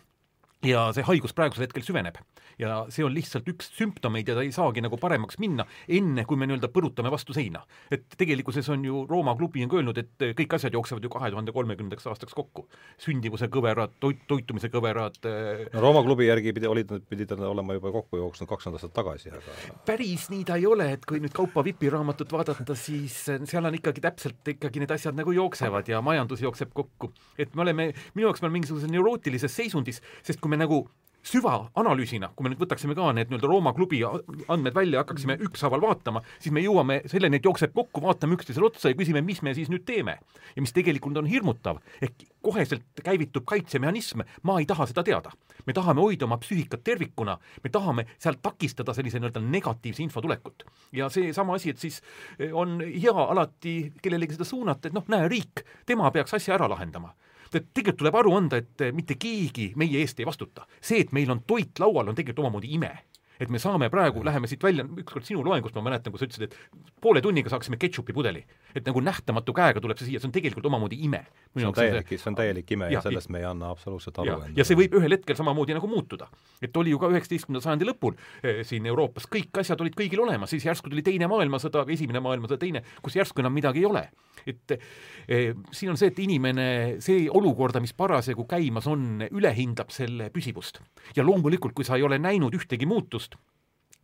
ja 0.65 0.89
see 0.97 1.05
haigus 1.07 1.35
praegusel 1.37 1.67
hetkel 1.67 1.85
süveneb 1.87 2.19
ja 2.61 2.85
see 2.93 3.05
on 3.05 3.15
lihtsalt 3.15 3.49
üks 3.51 3.71
sümptomeid 3.75 4.29
ja 4.29 4.37
ta 4.37 4.45
ei 4.45 4.53
saagi 4.55 4.83
nagu 4.85 4.99
paremaks 5.01 5.39
minna, 5.43 5.67
enne 5.89 6.25
kui 6.29 6.39
me 6.39 6.49
nii-öelda 6.49 6.71
põrutame 6.75 7.11
vastu 7.13 7.35
seina. 7.37 7.65
et 7.91 8.07
tegelikkuses 8.19 8.69
on 8.73 8.85
ju 8.85 9.05
Rooma 9.11 9.35
klubi 9.39 9.65
on 9.65 9.71
ka 9.71 9.81
öelnud, 9.81 9.99
et 9.99 10.27
kõik 10.39 10.57
asjad 10.57 10.75
jooksevad 10.75 11.05
ju 11.05 11.11
kahe 11.13 11.31
tuhande 11.35 11.53
kolmekümnendaks 11.53 12.07
aastaks 12.11 12.35
kokku. 12.35 12.67
sündivuse 12.99 13.49
kõverad, 13.53 13.97
toit, 14.01 14.23
toitumise 14.31 14.71
kõverad 14.73 15.19
äh, 15.29 15.65
no 15.75 15.85
Rooma 15.85 16.05
klubi 16.07 16.29
järgi 16.29 16.55
pidi, 16.55 16.71
olid 16.71 16.95
nad, 16.95 17.07
pidid 17.09 17.35
nad 17.35 17.47
olema 17.49 17.79
juba 17.79 17.93
kokku 17.95 18.21
jooksnud 18.21 18.51
kakskümmend 18.51 18.81
aastat 18.81 18.95
tagasi, 18.97 19.33
aga 19.35 19.81
päris 19.87 20.29
nii 20.33 20.45
ta 20.47 20.59
ei 20.61 20.67
ole, 20.71 20.93
et 20.99 21.07
kui 21.09 21.23
nüüd 21.23 21.35
Kaupo 21.35 21.65
Vipi 21.67 21.91
raamatut 21.91 22.31
vaadata, 22.33 22.77
siis 22.79 23.17
seal 23.27 23.67
on 23.67 23.79
ikkagi 23.79 24.03
täpselt 24.05 24.55
ikkagi 24.55 24.83
need 24.83 24.95
asjad 24.95 25.17
nagu 25.19 25.35
jooksevad 25.35 25.89
ja 25.91 26.01
majandus 26.05 26.43
jookseb 26.45 26.73
kokku. 26.75 27.13
et 27.39 27.55
me 27.55 27.63
oleme, 27.67 27.91
minu 28.15 28.29
jaoks 28.29 28.43
me 28.43 28.49
oleme 28.49 28.61
mingisuguses 28.61 28.91
neurootilises 28.91 29.57
seisundis, 29.57 30.01
sest 30.23 30.41
kui 30.41 30.53
me 30.53 30.54
nagu 30.61 30.85
süvaanalüüsina, 31.25 32.31
kui 32.37 32.45
me 32.45 32.53
nüüd 32.53 32.61
võtaksime 32.61 32.95
ka 32.97 33.09
need 33.17 33.31
nii-öelda 33.31 33.49
Rooma 33.49 33.73
klubi 33.77 34.03
andmed 34.05 34.75
välja, 34.77 35.01
hakkaksime 35.01 35.39
ükshaaval 35.47 35.83
vaatama, 35.83 36.21
siis 36.43 36.53
me 36.55 36.63
jõuame 36.65 37.01
selleni, 37.11 37.41
et 37.41 37.49
jookseb 37.49 37.73
kokku, 37.77 38.03
vaatame 38.05 38.37
üksteisele 38.37 38.69
otsa 38.69 38.93
ja 38.93 38.99
küsime, 38.99 39.23
mis 39.25 39.41
me 39.43 39.55
siis 39.57 39.71
nüüd 39.73 39.87
teeme. 39.89 40.19
ja 40.57 40.63
mis 40.63 40.73
tegelikult 40.73 41.17
on 41.17 41.27
hirmutav, 41.27 41.81
ehk 42.03 42.27
koheselt 42.45 43.03
käivitub 43.05 43.47
kaitsemehhanism, 43.49 44.21
ma 44.43 44.59
ei 44.61 44.67
taha 44.67 44.87
seda 44.87 45.03
teada. 45.03 45.33
me 45.67 45.73
tahame 45.73 46.01
hoida 46.01 46.27
oma 46.27 46.37
psüühikat 46.37 46.85
tervikuna, 46.85 47.39
me 47.65 47.71
tahame 47.71 48.07
sealt 48.19 48.43
takistada 48.43 48.95
sellise 48.95 49.19
nii-öelda 49.19 49.41
negatiivse 49.41 50.03
info 50.03 50.21
tulekut. 50.21 50.65
ja 50.93 51.09
seesama 51.09 51.55
asi, 51.55 51.71
et 51.71 51.79
siis 51.79 52.03
eh, 52.39 52.51
on 52.53 52.81
hea 52.81 53.17
alati 53.29 53.93
kellelegi 54.03 54.37
seda 54.37 54.45
suunata, 54.45 54.89
et 54.89 54.95
noh, 54.95 55.05
näe, 55.09 55.29
riik, 55.29 55.65
tema 55.87 56.11
peaks 56.11 56.35
asja 56.35 56.55
ära 56.55 56.69
lahendama 56.69 57.15
et 57.55 57.73
tegelikult 57.73 58.03
tuleb 58.03 58.21
aru 58.21 58.37
anda, 58.37 58.61
et 58.63 58.87
mitte 58.93 59.19
keegi 59.21 59.73
meie 59.77 60.01
eest 60.01 60.21
ei 60.21 60.27
vastuta. 60.27 60.67
see, 60.81 61.01
et 61.01 61.13
meil 61.13 61.31
on 61.31 61.43
toit 61.47 61.79
laual, 61.79 62.09
on 62.09 62.15
tegelikult 62.15 62.47
omamoodi 62.47 62.73
ime 62.75 62.93
et 63.41 63.51
me 63.51 63.59
saame 63.59 63.89
praegu, 63.91 64.23
läheme 64.25 64.49
siit 64.51 64.63
välja, 64.63 64.85
ükskord 65.03 65.27
sinu 65.27 65.43
loengust 65.47 65.75
ma 65.75 65.83
mäletan, 65.89 66.15
kui 66.15 66.21
sa 66.21 66.29
ütlesid, 66.29 66.53
et 66.53 66.85
poole 67.03 67.23
tunniga 67.25 67.51
saaksime 67.51 67.79
ketšupi 67.81 68.15
pudeli. 68.15 68.45
et 68.75 68.87
nagu 68.87 69.01
nähtamatu 69.01 69.53
käega 69.55 69.81
tuleb 69.81 69.99
see 69.99 70.09
siia, 70.09 70.21
see 70.21 70.27
on 70.27 70.35
tegelikult 70.35 70.67
omamoodi 70.67 70.99
ime. 71.07 71.25
see 71.57 71.67
on 71.67 71.75
täielik, 71.75 72.09
see 72.11 72.31
on 72.31 72.39
täielik 72.39 72.71
ime 72.75 72.89
ja, 72.91 72.99
ja 72.99 73.03
sellest 73.07 73.31
me 73.31 73.39
ei 73.43 73.47
anna 73.49 73.71
absoluutselt 73.71 74.19
aru. 74.23 74.41
ja 74.57 74.67
see 74.67 74.79
võib 74.79 74.97
ühel 74.99 75.17
hetkel 75.17 75.39
samamoodi 75.39 75.77
nagu 75.77 75.91
muutuda. 75.91 76.29
et 76.63 76.77
oli 76.77 76.95
ju 76.95 76.99
ka 77.03 77.11
üheksateistkümnenda 77.13 77.63
sajandi 77.65 77.89
lõpul 77.89 78.19
eh, 78.43 78.63
siin 78.67 78.87
Euroopas, 78.87 79.27
kõik 79.31 79.63
asjad 79.63 79.81
olid 79.81 79.97
kõigil 79.99 80.23
olemas, 80.23 80.51
siis 80.55 80.67
järsku 80.67 80.91
tuli 80.91 81.03
teine 81.07 81.29
maailmasõda, 81.31 81.87
esimene 81.95 82.23
maailmasõda, 82.25 82.61
teine, 82.61 82.85
kus 83.03 83.19
järsku 83.19 83.43
enam 83.43 83.55
midagi 83.55 83.83
ei 83.83 83.89
ole. 83.91 84.09
et 84.47 84.75
eh, 84.75 85.55
siin 85.73 85.91
on 85.95 85.97
see, 85.97 86.11
et 86.13 86.19
inimene, 86.21 86.67
see 87.05 87.29
olukorda, 87.31 87.81
mis 87.81 87.95
parasjagu 87.97 88.45
käimas 88.49 88.87
on, 88.91 89.25
ülehindab 89.31 89.91
selle 89.95 90.31
püsivust. 90.35 90.81
ja 91.17 91.25
loomulikult, 91.27 91.75
kui 91.75 91.87
sa 91.87 91.97
ei 91.97 92.03
ole 92.03 92.19
näinud 92.19 92.55
ühtegi 92.55 92.87
muutust, 92.87 93.24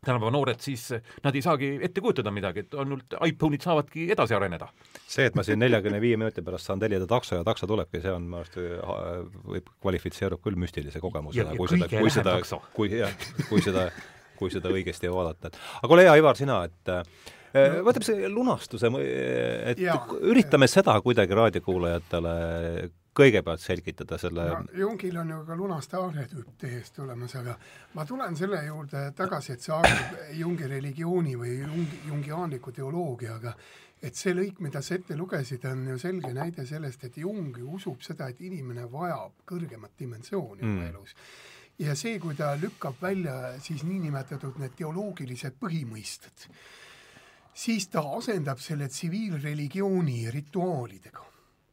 tänapäeva 0.05 0.31
noored, 0.33 0.61
siis 0.65 0.87
nad 1.25 1.37
ei 1.37 1.43
saagi 1.45 1.71
ette 1.85 2.01
kujutada 2.01 2.33
midagi, 2.33 2.65
et 2.65 2.77
ainult 2.81 3.17
iPhone'id 3.27 3.65
saavadki 3.65 4.07
edasi 4.15 4.37
areneda. 4.37 4.71
see, 5.05 5.27
et 5.29 5.37
ma 5.37 5.45
siin 5.45 5.61
neljakümne 5.61 6.01
viie 6.01 6.17
minuti 6.21 6.45
pärast 6.45 6.71
saan 6.71 6.81
tellida 6.81 7.09
takso 7.11 7.37
ja 7.37 7.45
takso 7.45 7.69
tulebki, 7.69 8.01
see 8.01 8.15
on 8.15 8.29
minu 8.29 8.41
arust, 8.41 8.57
võib, 9.55 9.69
kvalifitseerub 9.85 10.41
küll 10.45 10.57
müstilise 10.61 11.03
kogemusena, 11.05 11.53
kui 11.59 11.69
seda, 11.69 11.91
kui 11.93 12.15
seda, 12.15 12.39
kui 12.77 12.95
jah, 12.95 13.13
kui 13.51 13.65
seda, 13.65 13.91
kui 14.41 14.53
seda 14.53 14.73
õigesti 14.73 15.13
vaadata, 15.13 15.53
et 15.53 15.61
aga 15.83 15.97
ole 15.99 16.09
hea, 16.09 16.17
Ivar, 16.23 16.41
sina, 16.41 16.63
et 16.71 16.95
äh, 16.97 17.05
võtame 17.85 18.07
see 18.07 18.33
lunastuse, 18.33 18.89
et 19.75 19.85
ja, 19.85 19.99
üritame 20.23 20.71
seda 20.71 20.97
kuidagi 21.05 21.37
raadiokuulajatele 21.37 22.35
kõigepealt 23.21 23.63
selgitada 23.63 24.19
selle 24.21 24.47
no, 24.49 24.63
Jungil 24.77 25.19
on 25.21 25.35
ju 25.35 25.43
ka 25.49 25.57
lunaste 25.59 25.99
arhetüüp 25.99 26.57
täiesti 26.61 27.03
olemas, 27.05 27.35
aga 27.41 27.57
ma 27.97 28.07
tulen 28.09 28.37
selle 28.39 28.63
juurde 28.67 29.05
tagasi, 29.17 29.55
et 29.55 29.67
see 29.67 29.77
haakub 29.77 30.35
Jungi 30.39 30.71
religiooni 30.71 31.37
või 31.39 31.55
Jungi, 31.61 32.01
jungiaanliku 32.09 32.75
teoloogiaga, 32.77 33.55
et 34.03 34.17
see 34.17 34.35
lõik, 34.37 34.61
mida 34.65 34.83
sa 34.83 34.97
ette 34.97 35.17
lugesid, 35.19 35.65
on 35.69 35.87
ju 35.93 35.99
selge 36.01 36.33
näide 36.37 36.67
sellest, 36.69 37.05
et 37.09 37.21
Jung 37.21 37.57
ju 37.57 37.77
usub 37.77 38.03
seda, 38.05 38.31
et 38.31 38.41
inimene 38.47 38.87
vajab 38.91 39.45
kõrgemat 39.49 39.97
dimensiooni 39.99 40.65
mm. 40.65 40.77
oma 40.77 40.91
elus. 40.93 41.17
ja 41.81 41.97
see, 41.97 42.19
kui 42.21 42.37
ta 42.37 42.55
lükkab 42.61 43.01
välja 43.01 43.57
siis 43.61 43.85
niinimetatud 43.89 44.61
need 44.61 44.77
teoloogilised 44.77 45.57
põhimõisted, 45.61 46.47
siis 47.55 47.89
ta 47.93 48.05
asendab 48.17 48.61
selle 48.61 48.89
tsiviilreligiooni 48.89 50.31
rituaalidega 50.33 51.30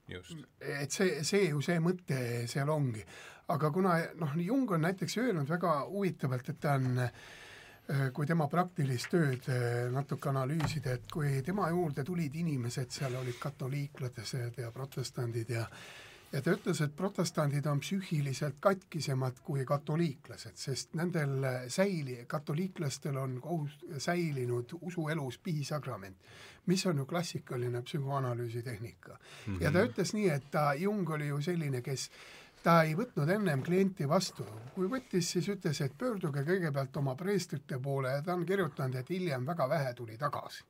et 0.07 0.91
see, 0.91 1.23
see 1.27 1.49
ju 1.49 1.61
see 1.61 1.79
mõte 1.83 2.19
seal 2.47 2.69
ongi. 2.69 3.03
aga 3.47 3.71
kuna 3.71 3.97
noh, 4.19 4.35
Jung 4.43 4.71
on 4.71 4.81
näiteks 4.83 5.17
öelnud 5.23 5.49
väga 5.49 5.73
huvitavalt, 5.87 6.49
et 6.49 6.59
ta 6.59 6.73
on 6.75 6.99
äh, 6.99 7.11
kui 8.13 8.27
tema 8.27 8.47
praktilist 8.51 9.09
tööd 9.11 9.47
äh, 9.51 9.87
natuke 9.91 10.29
analüüsida, 10.29 10.97
et 10.97 11.11
kui 11.11 11.41
tema 11.45 11.69
juurde 11.71 12.03
tulid 12.03 12.35
inimesed, 12.35 12.91
seal 12.91 13.15
olid 13.15 13.39
katoliiklased 13.39 14.59
ja 14.59 14.71
protestandid 14.75 15.55
ja 15.55 15.63
ja 16.31 16.41
ta 16.41 16.53
ütles, 16.55 16.81
et 16.83 16.95
protestandid 16.95 17.65
on 17.71 17.79
psüühiliselt 17.83 18.59
katkisemad 18.63 19.39
kui 19.45 19.65
katoliiklased, 19.65 20.57
sest 20.59 20.95
nendel 20.99 21.45
säili-, 21.71 22.23
katoliiklastel 22.27 23.17
on 23.17 23.37
kohus-, 23.43 23.79
säilinud 24.03 24.75
usuelus 24.81 25.39
pihisakrament, 25.43 26.17
mis 26.67 26.85
on 26.85 26.97
ju 26.97 27.05
klassikaline 27.05 27.81
psühhoanalüüsi 27.81 28.63
tehnika 28.63 29.13
mm. 29.13 29.55
-hmm. 29.55 29.63
ja 29.63 29.71
ta 29.71 29.85
ütles 29.85 30.13
nii, 30.13 30.29
et 30.29 30.51
ta, 30.51 30.73
Jung 30.73 31.09
oli 31.09 31.27
ju 31.27 31.41
selline, 31.41 31.81
kes 31.81 32.09
ta 32.63 32.81
ei 32.83 32.95
võtnud 32.95 33.29
ennem 33.29 33.63
klienti 33.63 34.07
vastu, 34.09 34.45
kui 34.75 34.89
võttis, 34.91 35.31
siis 35.31 35.47
ütles, 35.49 35.81
et 35.81 35.97
pöörduge 35.97 36.43
kõigepealt 36.43 36.97
oma 36.97 37.15
preestrite 37.15 37.79
poole 37.79 38.11
ja 38.11 38.21
ta 38.21 38.33
on 38.33 38.45
kirjutanud, 38.45 38.95
et 38.95 39.09
hiljem 39.09 39.45
väga 39.45 39.69
vähe 39.69 39.93
tuli 39.93 40.17
tagasi 40.17 40.63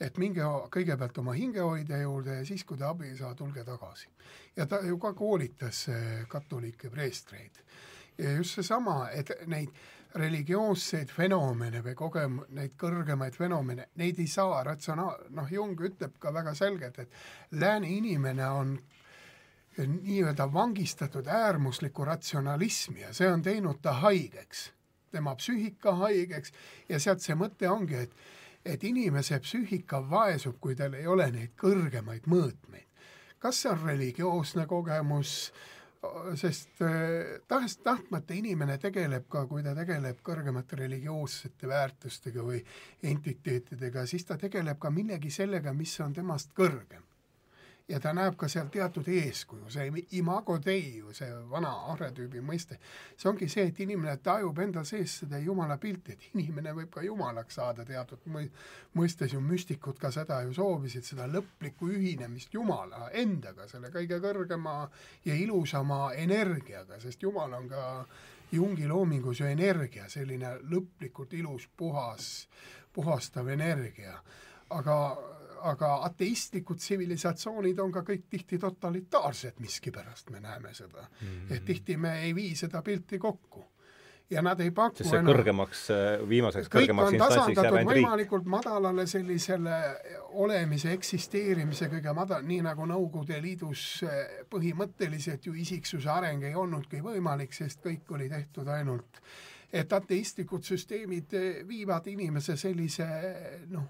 et 0.00 0.18
minge 0.18 0.46
kõigepealt 0.74 1.18
oma 1.18 1.34
hingehoidja 1.34 2.00
juurde 2.02 2.40
ja 2.40 2.46
siis, 2.46 2.64
kui 2.64 2.78
te 2.78 2.86
abi 2.86 3.10
ei 3.10 3.16
saa, 3.18 3.34
tulge 3.34 3.64
tagasi. 3.66 4.08
ja 4.56 4.66
ta 4.66 4.80
ju 4.86 4.98
ka 4.98 5.12
koolitas 5.12 5.88
eh, 5.88 6.26
katoliike 6.28 6.90
preestreid. 6.90 7.62
ja 8.18 8.32
just 8.32 8.54
seesama, 8.54 9.08
et 9.10 9.30
neid 9.46 9.70
religioosseid 10.14 11.10
fenomene 11.12 11.82
või 11.84 11.94
kogem-, 11.94 12.40
neid 12.56 12.76
kõrgemaid 12.80 13.36
fenomene, 13.36 13.88
neid 14.00 14.18
ei 14.18 14.26
saa 14.26 14.62
ratsionaal-, 14.64 15.28
noh, 15.30 15.50
Jung 15.52 15.80
ütleb 15.80 16.16
ka 16.18 16.32
väga 16.34 16.54
selgelt, 16.54 16.98
et 16.98 17.12
lääne 17.50 17.90
inimene 17.90 18.48
on 18.48 18.78
nii-öelda 19.78 20.48
vangistatud 20.52 21.26
äärmuslikku 21.26 22.04
ratsionalismi 22.04 23.00
ja 23.00 23.12
see 23.14 23.28
on 23.30 23.42
teinud 23.42 23.78
ta 23.82 23.92
haigeks, 24.00 24.72
tema 25.12 25.36
psüühika 25.38 25.94
haigeks 26.00 26.52
ja 26.88 26.98
sealt 26.98 27.22
see 27.22 27.36
mõte 27.38 27.70
ongi, 27.70 28.02
et 28.08 28.16
et 28.68 28.84
inimese 28.84 29.40
psüühika 29.40 30.02
vaesub, 30.10 30.58
kui 30.60 30.76
tal 30.76 30.94
ei 30.98 31.06
ole 31.06 31.30
neid 31.32 31.56
kõrgemaid 31.58 32.28
mõõtmeid. 32.28 32.86
kas 33.38 33.60
see 33.62 33.70
on 33.70 33.82
religioosne 33.86 34.66
kogemus, 34.66 35.52
sest 36.38 36.82
äh, 36.82 37.38
tahes-tahtmata 37.48 38.34
inimene 38.34 38.78
tegeleb 38.78 39.28
ka, 39.30 39.44
kui 39.46 39.62
ta 39.62 39.74
tegeleb 39.78 40.22
kõrgemate 40.22 40.78
religioossete 40.78 41.70
väärtustega 41.70 42.42
või 42.42 42.62
entiteetidega, 43.02 44.06
siis 44.06 44.26
ta 44.26 44.38
tegeleb 44.38 44.78
ka 44.78 44.90
millegi 44.90 45.30
sellega, 45.30 45.72
mis 45.72 45.94
on 46.00 46.14
temast 46.14 46.54
kõrgem 46.54 47.02
ja 47.88 48.00
ta 48.00 48.12
näeb 48.12 48.36
ka 48.36 48.48
seal 48.52 48.68
teatud 48.72 49.06
eeskuju, 49.08 49.70
see 49.72 50.02
imago 50.18 50.58
dei 50.64 50.98
ju, 50.98 51.12
see 51.16 51.28
vana 51.50 51.70
arhetüübi 51.94 52.42
mõiste, 52.44 52.76
see 53.16 53.30
ongi 53.30 53.48
see, 53.48 53.64
et 53.70 53.80
inimene 53.80 54.18
tajub 54.24 54.58
enda 54.60 54.84
sees 54.84 55.14
seda 55.22 55.40
jumala 55.40 55.78
pilti, 55.80 56.12
et 56.12 56.26
inimene 56.34 56.74
võib 56.76 56.90
ka 56.92 57.04
jumalaks 57.06 57.56
saada 57.60 57.86
teatud 57.88 58.26
mõ-, 58.34 58.48
mõistes 58.98 59.32
ju 59.32 59.40
müstikud 59.40 60.00
ka 60.00 60.12
seda 60.12 60.42
ju 60.44 60.52
soovisid, 60.58 61.06
seda 61.08 61.28
lõplikku 61.32 61.88
ühinemist 61.94 62.54
Jumala 62.54 63.08
endaga, 63.16 63.68
selle 63.68 63.92
kõige 63.94 64.20
kõrgema 64.20 64.82
ja 65.24 65.36
ilusama 65.36 66.12
energiaga, 66.16 67.00
sest 67.00 67.22
Jumal 67.22 67.56
on 67.56 67.70
ka 67.72 67.86
Jungi 68.52 68.86
loomingus 68.88 69.42
ju 69.42 69.48
energia, 69.48 70.06
selline 70.08 70.54
lõplikult 70.72 71.34
ilus, 71.36 71.66
puhas, 71.76 72.48
puhastav 72.92 73.48
energia. 73.52 74.20
aga 74.70 74.94
aga 75.62 75.94
ateistlikud 76.08 76.78
tsivilisatsioonid 76.78 77.78
on 77.82 77.92
ka 77.92 78.04
kõik 78.06 78.28
tihti 78.30 78.58
totalitaarsed 78.58 79.58
miskipärast, 79.62 80.30
me 80.30 80.40
näeme 80.40 80.74
seda 80.74 81.02
mm. 81.02 81.26
-hmm. 81.26 81.56
et 81.56 81.64
tihti 81.64 81.96
me 81.96 82.20
ei 82.22 82.34
vii 82.34 82.54
seda 82.56 82.82
pilti 82.82 83.18
kokku. 83.18 83.64
ja 84.30 84.42
nad 84.42 84.60
ei 84.60 84.70
paku 84.70 84.96
sest 84.96 85.10
see 85.10 85.18
enam, 85.18 85.32
kõrgemaks, 85.32 85.82
viimaseks 86.28 86.68
kõrgemaks 86.68 87.14
instantsiks 87.16 87.62
jääb 87.62 87.74
ainult 87.74 87.94
riik. 87.94 88.04
võimalikult 88.04 88.44
madalale 88.44 89.06
sellisele 89.06 89.78
olemise, 90.28 90.92
eksisteerimise 90.92 91.88
kõige 91.88 92.12
madal, 92.14 92.42
nii 92.44 92.60
nagu 92.62 92.86
Nõukogude 92.86 93.40
Liidus 93.42 94.04
põhimõtteliselt 94.50 95.46
ju 95.46 95.54
isiksuse 95.54 96.10
areng 96.10 96.44
ei 96.44 96.54
olnudki 96.54 97.00
võimalik, 97.00 97.52
sest 97.52 97.80
kõik 97.84 98.12
oli 98.12 98.28
tehtud 98.28 98.68
ainult 98.68 99.22
et 99.72 99.92
ateistlikud 99.92 100.64
süsteemid 100.64 101.34
viivad 101.68 102.06
inimese 102.08 102.56
sellise 102.56 103.06
noh, 103.72 103.88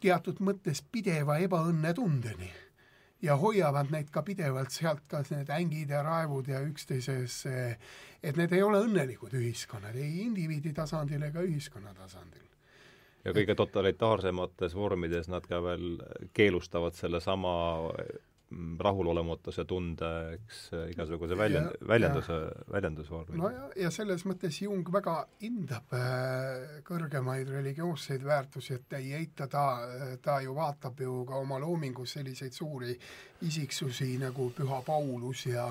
teatud 0.00 0.40
mõttes 0.40 0.82
pideva 0.92 1.38
ebaõnnetundeni. 1.42 2.52
ja 3.22 3.36
hoiavad 3.38 3.92
neid 3.94 4.08
ka 4.10 4.24
pidevalt 4.26 4.74
sealt, 4.74 5.04
kas 5.06 5.28
need 5.30 5.50
ängid 5.54 5.92
ja 5.94 6.00
raevud 6.02 6.48
ja 6.50 6.58
üksteises, 6.66 7.44
et 8.22 8.36
need 8.36 8.52
ei 8.52 8.62
ole 8.66 8.80
õnnelikud 8.82 9.36
ühiskonnad, 9.38 9.94
ei 9.94 10.24
indiviidi 10.24 10.72
tasandil 10.74 11.22
ega 11.22 11.44
ühiskonna 11.46 11.94
tasandil 11.94 12.48
ja 13.24 13.30
kõige 13.30 13.54
totalitaarsemates 13.54 14.74
vormides 14.74 15.30
nad 15.30 15.46
ka 15.46 15.60
veel 15.62 16.00
keelustavad 16.34 16.96
sellesama 16.98 17.54
rahulolematuse 18.82 19.64
tunde, 19.68 20.10
eks, 20.36 20.60
igasuguse 20.92 21.36
väljend-, 21.38 21.76
väljenduse, 21.88 22.38
väljendusvormi. 22.72 23.38
no 23.40 23.50
ja, 23.52 23.68
ja 23.84 23.90
selles 23.94 24.26
mõttes 24.28 24.60
Jung 24.64 24.88
väga 24.94 25.16
hindab 25.42 25.96
äh, 25.96 26.78
kõrgemaid 26.86 27.50
religioosseid 27.52 28.24
väärtusi, 28.26 28.78
et 28.78 28.98
ei 29.00 29.12
eita 29.22 29.48
ta, 29.50 29.66
ta 30.22 30.40
ju 30.44 30.54
vaatab 30.56 31.00
ju 31.00 31.22
ka 31.28 31.42
oma 31.42 31.60
loomingus 31.62 32.16
selliseid 32.18 32.56
suuri 32.56 32.96
isiksusi 33.42 34.16
nagu 34.22 34.50
Püha 34.56 34.82
Paulus 34.86 35.46
ja 35.46 35.68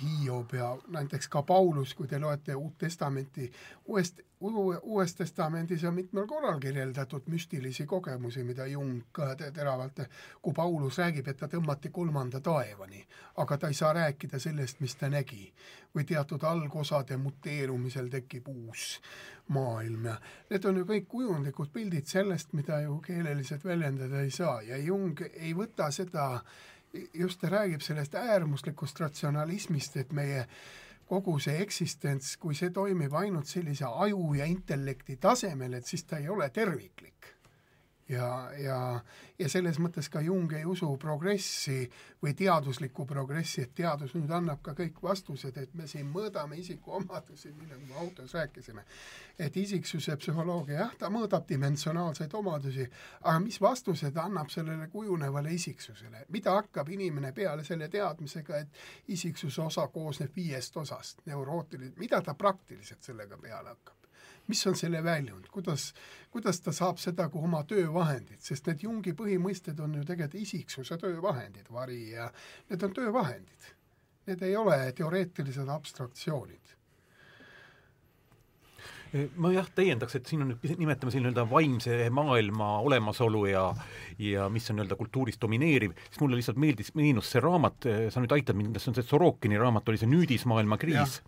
Hiob 0.00 0.54
ja 0.56 0.70
näiteks 0.88 1.28
ka 1.28 1.42
Paulus, 1.42 1.94
kui 1.94 2.08
te 2.08 2.18
loete 2.20 2.54
Uut 2.56 2.78
Testamenti, 2.80 3.50
uuest, 3.84 4.22
Uues 4.42 5.14
Testamendis 5.14 5.84
on 5.84 5.94
mitmel 5.94 6.26
korral 6.26 6.58
kirjeldatud 6.60 7.22
müstilisi 7.26 7.86
kogemusi, 7.86 8.42
mida 8.44 8.66
Jung 8.66 9.02
teravalt, 9.54 10.00
kui 10.42 10.54
Paulus 10.56 10.98
räägib, 10.98 11.28
et 11.28 11.36
ta 11.38 11.46
tõmmati 11.46 11.92
kolmanda 11.94 12.40
taevani, 12.40 13.04
aga 13.36 13.58
ta 13.58 13.70
ei 13.70 13.74
saa 13.74 13.92
rääkida 13.92 14.38
sellest, 14.38 14.80
mis 14.80 14.96
ta 14.96 15.08
nägi. 15.08 15.52
või 15.94 16.04
teatud 16.08 16.42
algosade 16.42 17.16
muteerumisel 17.16 18.06
tekib 18.08 18.46
uus 18.48 19.00
maailm 19.48 20.06
ja 20.06 20.14
need 20.50 20.64
on 20.64 20.76
ju 20.76 20.84
kõik 20.88 21.04
kujundlikud 21.08 21.68
pildid 21.72 22.06
sellest, 22.08 22.52
mida 22.52 22.80
ju 22.80 22.96
keeleliselt 23.04 23.64
väljendada 23.64 24.22
ei 24.22 24.30
saa 24.30 24.62
ja 24.62 24.76
Jung 24.76 25.20
ei 25.20 25.52
võta 25.54 25.90
seda 25.92 26.40
just 27.14 27.40
ta 27.40 27.48
räägib 27.48 27.80
sellest 27.80 28.14
äärmuslikust 28.14 29.00
ratsionalismist, 29.00 29.96
et 29.96 30.12
meie 30.12 30.46
kogu 31.06 31.38
see 31.40 31.60
eksistents, 31.62 32.36
kui 32.36 32.54
see 32.54 32.70
toimib 32.70 33.14
ainult 33.14 33.46
sellise 33.46 33.84
aju 33.84 34.34
ja 34.38 34.48
intellekti 34.48 35.16
tasemel, 35.16 35.74
et 35.74 35.86
siis 35.86 36.04
ta 36.04 36.18
ei 36.18 36.28
ole 36.28 36.50
terviklik 36.50 37.32
ja, 38.08 38.50
ja, 38.58 39.00
ja 39.38 39.48
selles 39.48 39.78
mõttes 39.82 40.08
ka 40.12 40.20
Jung 40.20 40.52
ei 40.56 40.64
usu 40.68 40.88
progressi 41.00 41.84
või 42.22 42.34
teaduslikku 42.38 43.06
progressi, 43.06 43.62
et 43.62 43.74
teadus 43.74 44.14
nüüd 44.16 44.30
annab 44.32 44.62
ka 44.64 44.74
kõik 44.78 45.00
vastused, 45.02 45.56
et 45.58 45.74
me 45.78 45.86
siin 45.90 46.10
mõõdame 46.12 46.58
isikuomadusi, 46.60 47.52
nagu 47.68 47.86
me 47.88 47.98
autos 48.04 48.34
rääkisime. 48.34 48.84
et 49.38 49.56
isiksuse 49.56 50.16
psühholoogia, 50.16 50.78
jah, 50.78 50.92
ta 50.98 51.08
mõõdab 51.10 51.48
dimensionaalseid 51.48 52.34
omadusi, 52.34 52.88
aga 53.22 53.38
mis 53.40 53.60
vastuse 53.60 54.10
ta 54.10 54.26
annab 54.28 54.50
sellele 54.50 54.88
kujunevale 54.88 55.54
isiksusele, 55.54 56.26
mida 56.28 56.52
hakkab 56.58 56.88
inimene 56.88 57.32
peale 57.32 57.64
selle 57.64 57.88
teadmisega, 57.88 58.58
et 58.58 58.68
isiksuse 59.08 59.62
osa 59.62 59.88
koosneb 59.88 60.36
viiest 60.36 60.76
osast, 60.76 61.26
neurootiline, 61.26 61.96
mida 61.96 62.22
ta 62.22 62.34
praktiliselt 62.34 63.02
sellega 63.02 63.38
peale 63.38 63.68
hakkab? 63.68 64.01
Mis 64.52 64.66
on 64.68 64.76
selle 64.76 65.00
väljund, 65.04 65.48
kuidas, 65.52 65.92
kuidas 66.30 66.60
ta 66.60 66.74
saab 66.76 67.00
seda 67.00 67.28
kui 67.32 67.40
oma 67.48 67.62
töövahendit, 67.68 68.42
sest 68.44 68.68
need 68.68 68.84
Jungi 68.84 69.14
põhimõisted 69.16 69.80
on 69.80 69.96
ju 69.96 70.04
tegelikult 70.04 70.42
isiksuse 70.42 70.98
töövahendid, 71.00 71.70
vari 71.72 72.02
ja 72.12 72.28
need 72.68 72.84
on 72.84 72.92
töövahendid. 73.00 73.72
Need 74.28 74.44
ei 74.46 74.54
ole 74.56 74.76
teoreetilised 74.94 75.68
abstraktsioonid 75.72 76.76
ma 79.36 79.52
jah, 79.52 79.66
täiendaks, 79.76 80.16
et 80.16 80.28
siin 80.28 80.44
on 80.44 80.52
nüüd, 80.52 80.76
nimetame 80.80 81.12
siin 81.12 81.24
nii-öelda 81.26 81.44
vaimse 81.50 81.96
maailma 82.14 82.78
olemasolu 82.86 83.44
ja 83.50 83.64
ja 84.22 84.48
mis 84.52 84.70
on 84.70 84.78
nii-öelda 84.78 84.96
kultuuris 84.96 85.40
domineeriv, 85.40 85.94
siis 86.08 86.20
mulle 86.22 86.38
lihtsalt 86.38 86.60
meeldis, 86.60 86.92
meenus 86.98 87.32
see 87.32 87.42
raamat, 87.42 87.88
sa 88.12 88.22
nüüd 88.22 88.34
aitad 88.36 88.58
mind, 88.58 88.78
see 88.80 88.92
on 88.92 88.98
see 88.98 89.08
Sorokini 89.08 89.60
raamat, 89.60 89.88
oli 89.88 90.00
see 90.00 90.10
Nüüdismaailma 90.10 90.78
kriis, 90.80 91.20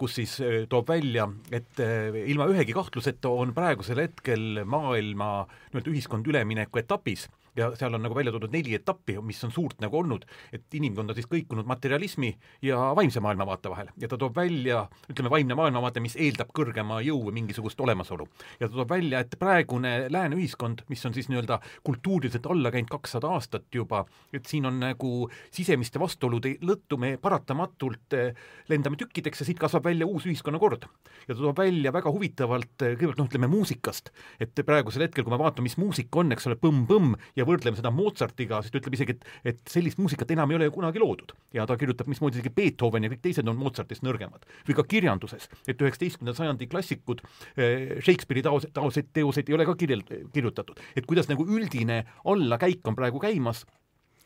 kus 0.00 0.18
siis 0.20 0.38
eh, 0.44 0.60
toob 0.70 0.88
välja, 0.88 1.28
et 1.52 1.82
eh, 1.84 2.22
ilma 2.32 2.48
ühegi 2.52 2.76
kahtluseta 2.76 3.32
on 3.32 3.52
praegusel 3.56 4.00
hetkel 4.06 4.62
maailma 4.64 5.32
nii-öelda 5.72 5.92
ühiskond 5.92 6.28
ülemineku 6.32 6.80
etapis 6.80 7.28
ja 7.58 7.70
seal 7.78 7.94
on 7.94 8.04
nagu 8.04 8.14
välja 8.16 8.32
toodud 8.34 8.52
neli 8.54 8.74
etappi, 8.78 9.18
mis 9.24 9.40
on 9.44 9.52
suurt 9.54 9.80
nagu 9.82 9.98
olnud, 9.98 10.24
et 10.54 10.78
inimkond 10.78 11.10
on 11.10 11.18
siis 11.18 11.28
kõikunud 11.30 11.66
materialismi 11.68 12.30
ja 12.62 12.78
vaimse 12.96 13.20
maailmavaate 13.24 13.72
vahel 13.72 13.90
ja 13.98 14.10
ta 14.10 14.18
toob 14.20 14.36
välja, 14.36 14.84
ütleme, 15.10 15.32
vaimne 15.32 15.56
maailmavaate, 15.58 16.02
mis 16.04 16.16
eeldab 16.16 16.52
kõrgema 16.56 17.00
jõu 17.04 17.24
või 17.26 17.38
mingisugust 17.40 17.80
olemasolu. 17.80 18.28
ja 18.60 18.68
ta 18.68 18.74
toob 18.74 18.90
välja, 18.90 19.22
et 19.24 19.36
praegune 19.38 19.94
lääne 20.12 20.38
ühiskond, 20.38 20.84
mis 20.88 21.04
on 21.06 21.16
siis 21.16 21.28
nii-öelda 21.32 21.60
kultuuriliselt 21.86 22.46
alla 22.46 22.70
käinud 22.74 22.90
kakssada 22.92 23.32
aastat 23.34 23.66
juba, 23.74 24.04
et 24.32 24.46
siin 24.46 24.66
on 24.68 24.80
nagu 24.80 25.12
sisemiste 25.50 26.00
vastuolude 26.00 26.56
lõttu 26.62 26.98
me 27.00 27.16
paratamatult 27.20 28.16
eh, 28.16 28.34
lendame 28.68 28.98
tükkideks 29.00 29.42
ja 29.42 29.48
siit 29.48 29.60
kasvab 29.60 29.88
välja 29.88 30.06
uus 30.06 30.26
ühiskonnakord. 30.28 30.86
ja 31.28 31.34
ta 31.34 31.40
toob 31.40 31.58
välja 31.58 31.92
väga 31.92 32.12
huvitavalt, 32.14 32.74
eh, 32.82 32.94
kõigepealt 32.94 33.22
noh, 33.22 33.30
ütleme 33.30 33.50
muusikast, 33.50 34.12
et 34.40 34.64
praegusel 34.66 35.06
hetkel, 35.06 35.24
kui 35.24 35.34
me 35.34 35.40
vaatame, 35.40 35.68
mis 35.68 35.78
muusika 35.80 36.22
on, 36.22 36.32
eks 36.32 36.46
ole, 36.48 36.58
põmm-põmm 36.60 37.16
ja 37.36 37.47
võrdleme 37.48 37.78
seda 37.78 37.92
Mozartiga, 37.94 38.60
siis 38.62 38.74
ta 38.74 38.80
ütleb 38.82 38.98
isegi, 38.98 39.16
et, 39.16 39.26
et 39.52 39.72
sellist 39.72 40.00
muusikat 40.00 40.30
enam 40.34 40.52
ei 40.52 40.58
ole 40.58 40.68
ju 40.68 40.76
kunagi 40.76 41.02
loodud. 41.02 41.34
ja 41.56 41.66
ta 41.66 41.76
kirjutab, 41.80 42.10
mismoodi 42.10 42.38
isegi 42.38 42.52
Beethoven 42.54 43.06
ja 43.06 43.12
kõik 43.12 43.24
teised 43.24 43.48
on 43.48 43.58
Mozartist 43.58 44.04
nõrgemad. 44.06 44.46
või 44.68 44.78
ka 44.78 44.84
kirjanduses, 44.94 45.48
et 45.66 45.80
üheksateistkümnenda 45.80 46.36
sajandi 46.36 46.68
klassikud 46.70 47.24
eh,, 47.56 47.98
Shakespeare'i 48.04 48.44
taos, 48.46 48.68
taoseid 48.72 49.12
teoseid 49.16 49.48
ei 49.48 49.58
ole 49.58 49.66
ka 49.68 49.76
kirjel-, 49.78 50.06
kirjutatud. 50.32 50.80
et 50.96 51.06
kuidas 51.06 51.28
nagu 51.28 51.46
üldine 51.46 52.04
allakäik 52.24 52.86
on 52.86 52.96
praegu 52.98 53.20
käimas 53.22 53.64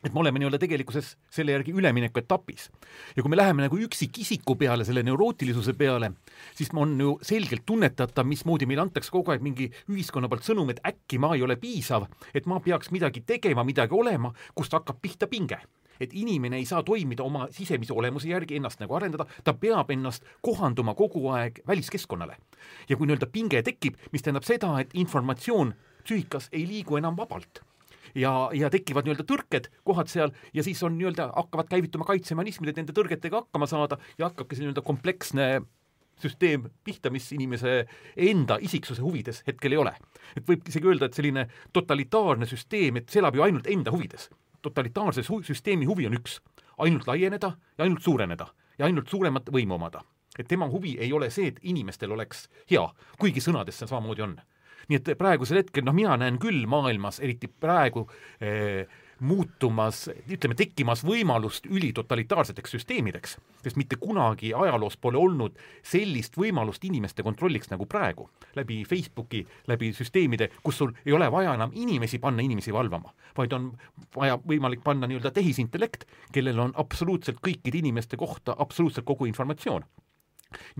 et 0.05 0.15
me 0.15 0.21
oleme 0.21 0.41
nii-öelda 0.41 0.59
tegelikkuses 0.59 1.17
selle 1.31 1.55
järgi 1.55 1.73
ülemineku 1.73 2.21
etapis. 2.21 2.71
ja 3.17 3.23
kui 3.23 3.31
me 3.31 3.37
läheme 3.37 3.63
nagu 3.63 3.79
üksikisiku 3.79 4.57
peale, 4.59 4.85
selle 4.85 5.03
neurootilisuse 5.03 5.75
peale, 5.79 6.13
siis 6.55 6.71
on 6.75 6.97
ju 7.01 7.19
selgelt 7.23 7.67
tunnetatav, 7.67 8.27
mismoodi 8.27 8.67
meile 8.67 8.83
antakse 8.83 9.11
kogu 9.11 9.31
aeg 9.31 9.43
mingi 9.43 9.71
ühiskonna 9.91 10.29
poolt 10.29 10.47
sõnum, 10.47 10.71
et 10.71 10.83
äkki 10.87 11.21
ma 11.23 11.35
ei 11.37 11.43
ole 11.43 11.57
piisav, 11.57 12.09
et 12.35 12.47
ma 12.47 12.61
peaks 12.61 12.91
midagi 12.91 13.23
tegema, 13.27 13.65
midagi 13.65 13.95
olema, 13.95 14.33
kust 14.55 14.73
hakkab 14.73 15.01
pihta 15.03 15.31
pinge 15.31 15.63
et 16.01 16.15
inimene 16.19 16.57
ei 16.59 16.65
saa 16.67 16.83
toimida 16.83 17.23
oma 17.23 17.47
sisemise 17.55 17.95
olemuse 17.95 18.29
järgi, 18.29 18.57
ennast 18.59 18.81
nagu 18.83 18.97
arendada, 18.99 19.27
ta 19.45 19.55
peab 19.55 19.91
ennast 19.95 20.25
kohanduma 20.43 20.97
kogu 20.99 21.29
aeg 21.31 21.61
väliskeskkonnale. 21.69 22.37
ja 22.89 22.97
kui 22.97 23.07
nii-öelda 23.07 23.29
pinge 23.31 23.63
tekib, 23.63 24.01
mis 24.13 24.23
tähendab 24.23 24.49
seda, 24.49 24.79
et 24.81 24.91
informatsioon 24.95 25.75
psüühikas 26.03 26.49
ei 26.53 26.67
liigu 26.67 26.99
enam 26.99 27.17
vabalt 27.17 27.63
ja, 28.15 28.33
ja 28.57 28.71
tekivad 28.71 29.07
nii-öelda 29.07 29.27
tõrked, 29.29 29.69
kohad 29.85 30.11
seal, 30.13 30.33
ja 30.55 30.65
siis 30.65 30.83
on 30.83 30.97
nii-öelda, 30.99 31.31
hakkavad 31.37 31.71
käivituma 31.71 32.09
kaitsemehhanismid, 32.09 32.73
et 32.73 32.83
nende 32.83 32.97
tõrgetega 32.97 33.45
hakkama 33.45 33.69
saada 33.71 33.99
ja 34.19 34.29
hakkabki 34.29 34.59
see 34.59 34.67
nii-öelda 34.67 34.85
kompleksne 34.87 35.49
süsteem 36.23 36.69
pihta, 36.85 37.11
mis 37.11 37.33
inimese 37.33 37.87
enda 38.17 38.59
isiksuse 38.63 39.03
huvides 39.03 39.43
hetkel 39.47 39.73
ei 39.73 39.81
ole. 39.83 39.95
et 40.37 40.47
võib 40.49 40.69
isegi 40.69 40.89
öelda, 40.89 41.07
et 41.07 41.19
selline 41.19 41.47
totalitaarne 41.73 42.47
süsteem, 42.47 43.01
et 43.01 43.09
see 43.11 43.21
elab 43.21 43.37
ju 43.37 43.43
ainult 43.43 43.67
enda 43.67 43.91
huvides. 43.91 44.31
totalitaarse 44.63 45.23
süsteemi 45.23 45.87
huvi 45.87 46.07
on 46.07 46.15
üks, 46.15 46.41
ainult 46.79 47.07
laieneda 47.07 47.57
ja 47.79 47.85
ainult 47.85 48.03
suureneda 48.03 48.47
ja 48.79 48.87
ainult 48.87 49.09
suuremat 49.09 49.51
võimu 49.51 49.75
omada. 49.75 50.05
et 50.39 50.49
tema 50.49 50.69
huvi 50.69 50.97
ei 50.99 51.13
ole 51.13 51.31
see, 51.31 51.47
et 51.49 51.59
inimestel 51.63 52.13
oleks 52.13 52.49
hea, 52.71 52.87
kuigi 53.19 53.41
sõnades 53.41 53.79
see 53.79 53.87
samamoodi 53.87 54.23
on 54.23 54.41
nii 54.89 54.99
et 55.01 55.13
praegusel 55.19 55.63
hetkel 55.63 55.87
noh, 55.87 55.97
mina 55.97 56.17
näen 56.21 56.41
küll 56.43 56.67
maailmas, 56.71 57.21
eriti 57.23 57.49
praegu 57.49 58.07
eh, 58.41 58.87
muutumas, 59.23 60.09
ütleme, 60.31 60.57
tekkimas 60.59 61.05
võimalust 61.07 61.69
ülitotalitaarseteks 61.71 62.75
süsteemideks, 62.75 63.37
sest 63.63 63.79
mitte 63.79 63.97
kunagi 64.01 64.51
ajaloos 64.57 64.97
pole 64.99 65.21
olnud 65.21 65.59
sellist 65.87 66.37
võimalust 66.39 66.83
inimeste 66.89 67.23
kontrolliks 67.23 67.71
nagu 67.71 67.87
praegu, 67.87 68.27
läbi 68.59 68.81
Facebooki, 68.89 69.45
läbi 69.71 69.93
süsteemide, 69.95 70.51
kus 70.63 70.81
sul 70.83 70.95
ei 71.07 71.15
ole 71.15 71.31
vaja 71.31 71.55
enam 71.55 71.75
inimesi 71.75 72.19
panna 72.19 72.43
inimesi 72.43 72.75
valvama, 72.75 73.15
vaid 73.39 73.55
on 73.55 73.71
vaja 74.17 74.41
võimalik 74.43 74.83
panna 74.83 75.07
nii-öelda 75.07 75.31
tehisintellekt, 75.39 76.09
kellel 76.35 76.59
on 76.67 76.75
absoluutselt 76.83 77.39
kõikide 77.47 77.79
inimeste 77.79 78.19
kohta 78.19 78.59
absoluutselt 78.59 79.07
kogu 79.07 79.31
informatsioon 79.31 79.87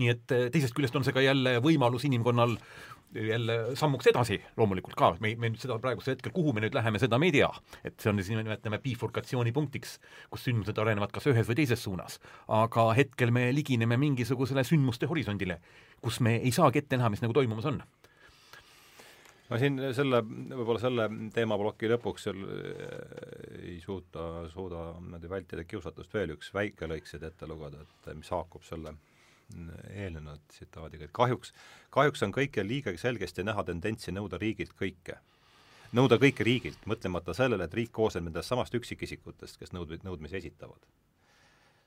nii 0.01 0.09
et 0.13 0.35
eh, 0.35 0.49
teisest 0.53 0.75
küljest 0.77 0.95
on 0.99 1.05
see 1.05 1.15
ka 1.15 1.23
jälle 1.23 1.57
võimalus 1.63 2.07
inimkonnal 2.09 2.57
jälle 3.13 3.75
sammuks 3.77 4.07
edasi 4.09 4.39
loomulikult 4.57 4.95
ka, 4.97 5.11
me, 5.21 5.35
me 5.37 5.51
seda 5.59 5.77
praegusel 5.81 6.15
hetkel, 6.15 6.33
kuhu 6.33 6.53
me 6.53 6.63
nüüd 6.63 6.73
läheme, 6.73 6.99
seda 7.01 7.19
me 7.21 7.29
ei 7.29 7.35
tea. 7.35 7.49
et 7.85 7.99
see 8.01 8.09
on 8.09 8.21
siis, 8.21 8.33
nimetame 8.37 8.79
bifurkatsioonipunktiks, 8.83 9.97
kus 10.33 10.47
sündmused 10.47 10.79
arenevad 10.81 11.13
kas 11.13 11.27
ühes 11.29 11.47
või 11.49 11.59
teises 11.61 11.83
suunas. 11.83 12.19
aga 12.47 12.89
hetkel 12.97 13.31
me 13.31 13.49
ligineme 13.53 13.97
mingisugusele 14.01 14.65
sündmuste 14.67 15.09
horisondile, 15.11 15.59
kus 16.01 16.19
me 16.25 16.39
ei 16.41 16.51
saagi 16.51 16.81
ette 16.81 16.97
näha, 16.97 17.13
mis 17.13 17.21
nagu 17.21 17.37
toimumas 17.37 17.69
on 17.69 17.83
ma 19.53 19.59
siin 19.61 19.77
selle, 19.93 20.23
võib-olla 20.25 20.81
selle 20.81 21.07
teemaploki 21.35 21.89
lõpuks 21.91 22.29
seal 22.29 22.43
äh, 22.47 22.93
ei 23.61 23.79
suuta, 23.83 24.47
suuda 24.49 24.93
niimoodi 24.99 25.29
vältida 25.29 25.65
kiusatust 25.67 26.13
veel 26.15 26.33
üks 26.37 26.53
väike 26.55 26.89
lõik 26.89 27.09
siit 27.09 27.25
ette 27.27 27.49
lugeda, 27.49 27.83
et 27.83 28.15
mis 28.17 28.31
haakub 28.33 28.65
selle 28.65 28.95
eelnenud 29.93 30.41
tsitaadiga, 30.49 31.05
et 31.05 31.13
kahjuks, 31.15 31.53
kahjuks 31.93 32.23
on 32.25 32.33
kõikjal 32.35 32.67
liiga 32.67 32.93
selgesti 32.97 33.45
näha 33.45 33.63
tendentsi 33.63 34.11
nõuda 34.11 34.39
riigilt 34.41 34.73
kõike. 34.79 35.17
nõuda 35.93 36.17
kõike 36.17 36.43
riigilt, 36.43 36.85
mõtlemata 36.89 37.33
sellele, 37.37 37.63
et 37.63 37.73
riik 37.73 37.91
koosneb 37.91 38.23
nendest 38.23 38.49
samast 38.49 38.73
üksikisikutest, 38.73 39.59
kes 39.59 39.73
nõud-, 39.73 39.99
nõudmisi 40.03 40.37
esitavad. 40.37 40.87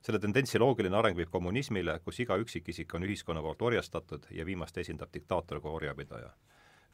selle 0.03 0.19
tendentsi 0.19 0.59
loogiline 0.59 0.97
areng 0.97 1.17
viib 1.17 1.31
kommunismile, 1.31 1.99
kus 2.05 2.21
iga 2.21 2.37
üksikisik 2.39 2.95
on 2.95 3.03
ühiskonna 3.03 3.43
poolt 3.43 3.63
orjastatud 3.63 4.27
ja 4.31 4.47
viimast 4.47 4.79
esindab 4.79 5.13
diktaator 5.13 5.61
kui 5.61 5.71
orjapidaja. 5.71 6.31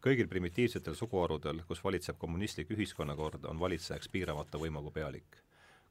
kõigil 0.03 0.29
primitiivsetel 0.29 0.95
suguharudel, 0.95 1.63
kus 1.69 1.85
valitseb 1.85 2.19
kommunistlik 2.19 2.71
ühiskonnakord, 2.71 3.45
on 3.45 3.61
valitsejaks 3.61 4.09
piiramata 4.09 4.59
võimuga 4.59 4.91
pealik. 4.91 5.43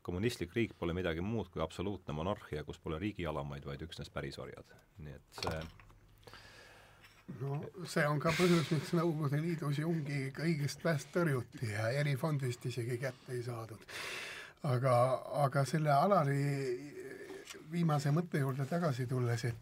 Kommunistlik 0.01 0.55
riik 0.55 0.73
pole 0.79 0.93
midagi 0.97 1.21
muud 1.21 1.49
kui 1.53 1.61
absoluutne 1.61 2.13
monarhia, 2.13 2.63
kus 2.63 2.79
pole 2.79 2.99
riigi 2.99 3.25
alamaid, 3.27 3.65
vaid 3.65 3.81
üksnes 3.85 4.09
pärisorjad. 4.09 4.75
nii 5.01 5.13
et 5.13 5.41
see 5.43 5.61
no 7.39 7.59
see 7.87 8.03
on 8.07 8.19
ka 8.19 8.33
põhjus, 8.35 8.69
miks 8.73 8.93
Nõukogude 8.97 9.39
Liidus 9.41 9.79
Jungi 9.79 10.29
kõigest 10.35 10.83
väest 10.83 11.11
tõrjuti 11.15 11.71
ja 11.71 11.89
erifondist 12.01 12.65
isegi 12.67 12.97
kätte 13.01 13.35
ei 13.35 13.43
saadud. 13.45 13.85
aga, 14.63 14.95
aga 15.45 15.65
selle 15.65 15.91
Alari 15.93 16.41
viimase 17.71 18.11
mõtte 18.11 18.41
juurde 18.41 18.65
tagasi 18.65 19.07
tulles, 19.07 19.45
et 19.45 19.55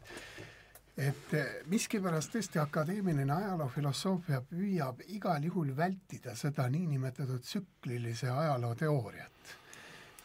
et 1.00 1.36
miskipärast 1.72 2.34
tõesti 2.34 2.60
akadeemiline 2.60 3.32
ajaloofilosoofia 3.32 4.42
püüab 4.50 5.00
igal 5.16 5.46
juhul 5.48 5.70
vältida 5.78 6.34
seda 6.36 6.66
niinimetatud 6.68 7.40
tsüklilise 7.46 8.28
ajaloo 8.28 8.74
teooriat 8.76 9.54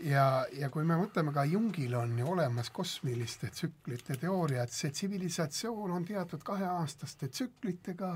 ja, 0.04 0.24
ja 0.52 0.70
kui 0.72 0.84
me 0.86 0.96
mõtleme, 0.98 1.32
ka 1.34 1.44
Jungil 1.48 1.94
on 1.98 2.18
ju 2.18 2.28
olemas 2.34 2.70
kosmiliste 2.74 3.50
tsüklite 3.54 4.18
teooria, 4.20 4.64
et 4.64 4.74
see 4.74 4.92
tsivilisatsioon 4.92 5.94
on 5.94 6.04
teatud 6.04 6.44
kaheaastaste 6.44 7.30
tsüklitega, 7.32 8.14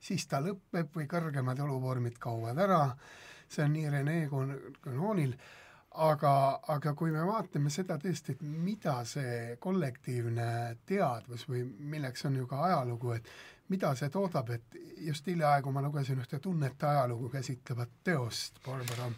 siis 0.00 0.26
ta 0.30 0.40
lõpeb 0.44 0.92
või 0.96 1.08
kõrgemad 1.10 1.60
eluvormid 1.64 2.18
kaovad 2.20 2.58
ära, 2.66 2.82
see 3.48 3.64
on 3.64 3.76
nii 3.76 3.92
Rene 3.92 4.18
Gounonil, 4.30 5.34
aga, 6.06 6.32
aga 6.72 6.94
kui 6.98 7.12
me 7.12 7.24
vaatame 7.24 7.72
seda 7.72 7.98
tõesti, 8.00 8.36
et 8.36 8.42
mida 8.44 8.98
see 9.08 9.56
kollektiivne 9.60 10.48
teadvus 10.88 11.46
või 11.48 11.64
milleks 11.64 12.26
on 12.28 12.40
ju 12.40 12.48
ka 12.50 12.62
ajalugu, 12.68 13.16
et 13.16 13.30
mida 13.72 13.94
see 13.98 14.12
toodab, 14.12 14.52
et 14.54 14.76
just 15.08 15.26
hiljaaegu 15.26 15.72
ma 15.72 15.82
lugesin 15.82 16.20
ühte 16.22 16.38
tunnete 16.40 16.86
ajalugu 16.86 17.32
käsitlevat 17.32 17.98
teost, 18.04 18.60
Barbara 18.64 19.10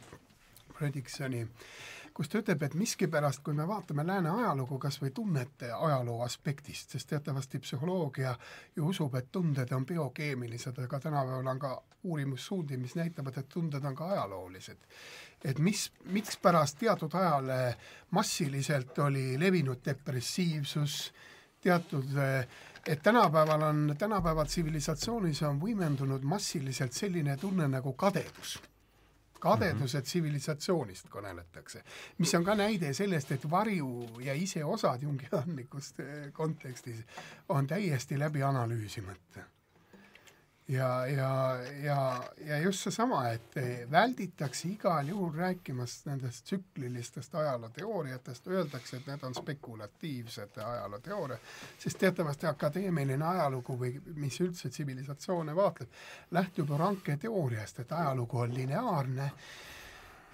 Fredriksoni. 0.79 1.43
äh, 1.43 1.98
kus 2.19 2.27
ta 2.29 2.41
ütleb, 2.41 2.63
et 2.67 2.75
miskipärast, 2.75 3.45
kui 3.47 3.55
me 3.55 3.63
vaatame 3.69 4.03
lääne 4.07 4.33
ajalugu 4.41 4.75
kas 4.83 4.97
või 4.99 5.13
tunnete 5.15 5.69
ajaloo 5.71 6.17
aspektist, 6.25 6.91
sest 6.91 7.07
teatavasti 7.13 7.61
psühholoogia 7.63 8.33
ju 8.77 8.89
usub, 8.91 9.15
et 9.15 9.29
tunded 9.33 9.71
on 9.77 9.85
biokeemilised, 9.87 10.81
aga 10.83 10.99
tänapäeval 11.05 11.47
on 11.53 11.61
ka 11.63 11.71
uurimussuundi, 12.03 12.77
mis 12.77 12.97
näitavad, 12.99 13.39
et 13.39 13.49
tunded 13.49 13.85
on 13.85 13.95
ka 13.95 14.09
ajaloolised. 14.17 14.79
et 15.45 15.59
mis, 15.59 15.93
mikspärast 16.05 16.79
teatud 16.79 17.15
ajal 17.15 17.53
massiliselt 18.11 18.99
oli 18.99 19.39
levinud 19.41 19.79
depressiivsus, 19.85 21.13
teatud 21.61 22.19
et 22.87 23.03
tänapäeval 23.03 23.63
on, 23.63 23.95
tänapäeva 23.99 24.45
tsivilisatsioonis 24.45 25.43
on 25.43 25.61
võimendunud 25.61 26.27
massiliselt 26.27 26.93
selline 26.93 27.37
tunne 27.37 27.69
nagu 27.69 27.93
kadedus 27.93 28.59
kadeduse 29.39 30.03
tsivilisatsioonist 30.03 31.11
kõneletakse, 31.13 31.83
mis 32.19 32.35
on 32.35 32.45
ka 32.45 32.55
näide 32.59 32.93
sellest, 32.95 33.33
et 33.33 33.51
varju 33.51 34.23
ja 34.25 34.35
iseosad 34.35 35.03
Jungi 35.03 35.29
andlikust 35.33 36.01
eh, 36.01 36.33
kontekstis 36.33 37.05
on 37.49 37.67
täiesti 37.67 38.19
läbi 38.19 38.43
analüüsimata 38.43 39.47
ja, 40.69 41.07
ja, 41.07 41.59
ja, 41.83 42.25
ja 42.47 42.59
just 42.59 42.85
seesama, 42.85 43.29
et 43.29 43.57
välditakse 43.91 44.69
igal 44.69 45.09
juhul 45.09 45.33
rääkimast 45.37 46.07
nendest 46.07 46.45
tsüklilistest 46.45 47.35
ajalooteooriatest, 47.35 48.47
öeldakse, 48.47 48.97
et 48.97 49.07
need 49.07 49.25
on 49.25 49.35
spekulatiivsed 49.35 50.61
ajalooteooriad, 50.65 51.49
sest 51.79 51.99
teatavasti 51.99 52.47
akadeemiline 52.47 53.25
ajalugu 53.25 53.79
või 53.81 53.95
mis 54.15 54.41
üldse 54.45 54.69
tsivilisatsioone 54.69 55.57
vaatleb, 55.57 55.97
lähtub 56.31 56.69
ju 56.69 56.79
ranketeooriast, 56.85 57.81
et 57.81 57.93
ajalugu 57.93 58.45
on 58.45 58.55
lineaarne 58.55 59.33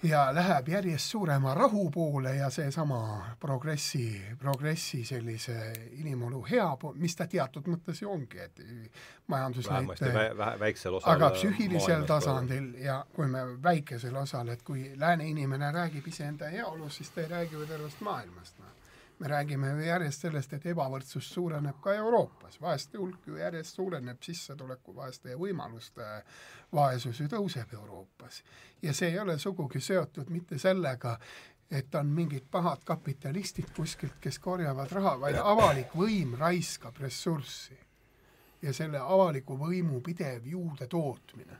ja 0.03 0.35
läheb 0.35 0.67
järjest 0.69 1.11
suurema 1.11 1.53
rahu 1.53 1.91
poole 1.91 2.35
ja 2.35 2.49
seesama 2.49 3.25
progressi, 3.39 4.21
progressi 4.39 5.05
sellise 5.05 5.73
inimolu 5.91 6.45
hea 6.49 6.67
mis 6.93 7.15
ta 7.15 7.27
teatud 7.27 7.67
mõttes 7.71 8.01
ju 8.01 8.11
ongi, 8.11 8.39
et 8.39 8.61
majandusnäitaja 9.27 10.37
vä, 10.37 10.51
väiksel 10.59 10.99
osal 10.99 11.15
aga 11.15 11.29
psüühilisel 11.37 12.05
tasandil 12.05 12.73
ja 12.83 13.05
kui 13.15 13.27
me 13.27 13.45
väikesel 13.63 14.15
osal, 14.15 14.53
et 14.53 14.63
kui 14.63 14.91
lääne 14.95 15.27
inimene 15.29 15.71
räägib 15.71 16.07
iseenda 16.07 16.51
heaolust, 16.51 16.97
siis 17.01 17.09
ta 17.09 17.21
ei 17.21 17.27
räägi 17.27 17.55
ju 17.55 17.65
tervest 17.65 18.01
maailmast, 18.01 18.59
noh 18.59 18.74
me 19.19 19.27
räägime 19.27 19.69
ju 19.69 19.85
järjest 19.85 20.21
sellest, 20.21 20.53
et 20.53 20.65
ebavõrdsus 20.65 21.27
suureneb 21.33 21.79
ka 21.81 21.93
Euroopas, 21.95 22.59
vaeste 22.61 22.97
hulk 22.99 23.27
ju 23.27 23.37
järjest 23.39 23.75
suureneb, 23.75 24.21
sissetulekuvaeste 24.21 25.31
ja 25.31 25.39
võimaluste 25.39 26.07
vaesus 26.73 27.19
ju 27.19 27.27
tõuseb 27.31 27.73
Euroopas. 27.73 28.43
ja 28.81 28.93
see 28.93 29.09
ei 29.09 29.19
ole 29.19 29.39
sugugi 29.39 29.79
seotud 29.79 30.29
mitte 30.29 30.59
sellega, 30.59 31.17
et 31.71 31.95
on 31.95 32.07
mingid 32.07 32.43
pahad 32.51 32.83
kapitalistid 32.85 33.71
kuskilt, 33.75 34.19
kes 34.21 34.39
korjavad 34.39 34.91
raha, 34.91 35.19
vaid 35.19 35.35
avalik 35.35 35.95
võim 35.95 36.35
raiskab 36.37 36.97
ressurssi. 36.97 37.77
ja 38.61 38.73
selle 38.73 38.99
avaliku 38.99 39.57
võimu 39.57 40.01
pidev 40.01 40.45
juurde 40.45 40.87
tootmine. 40.87 41.57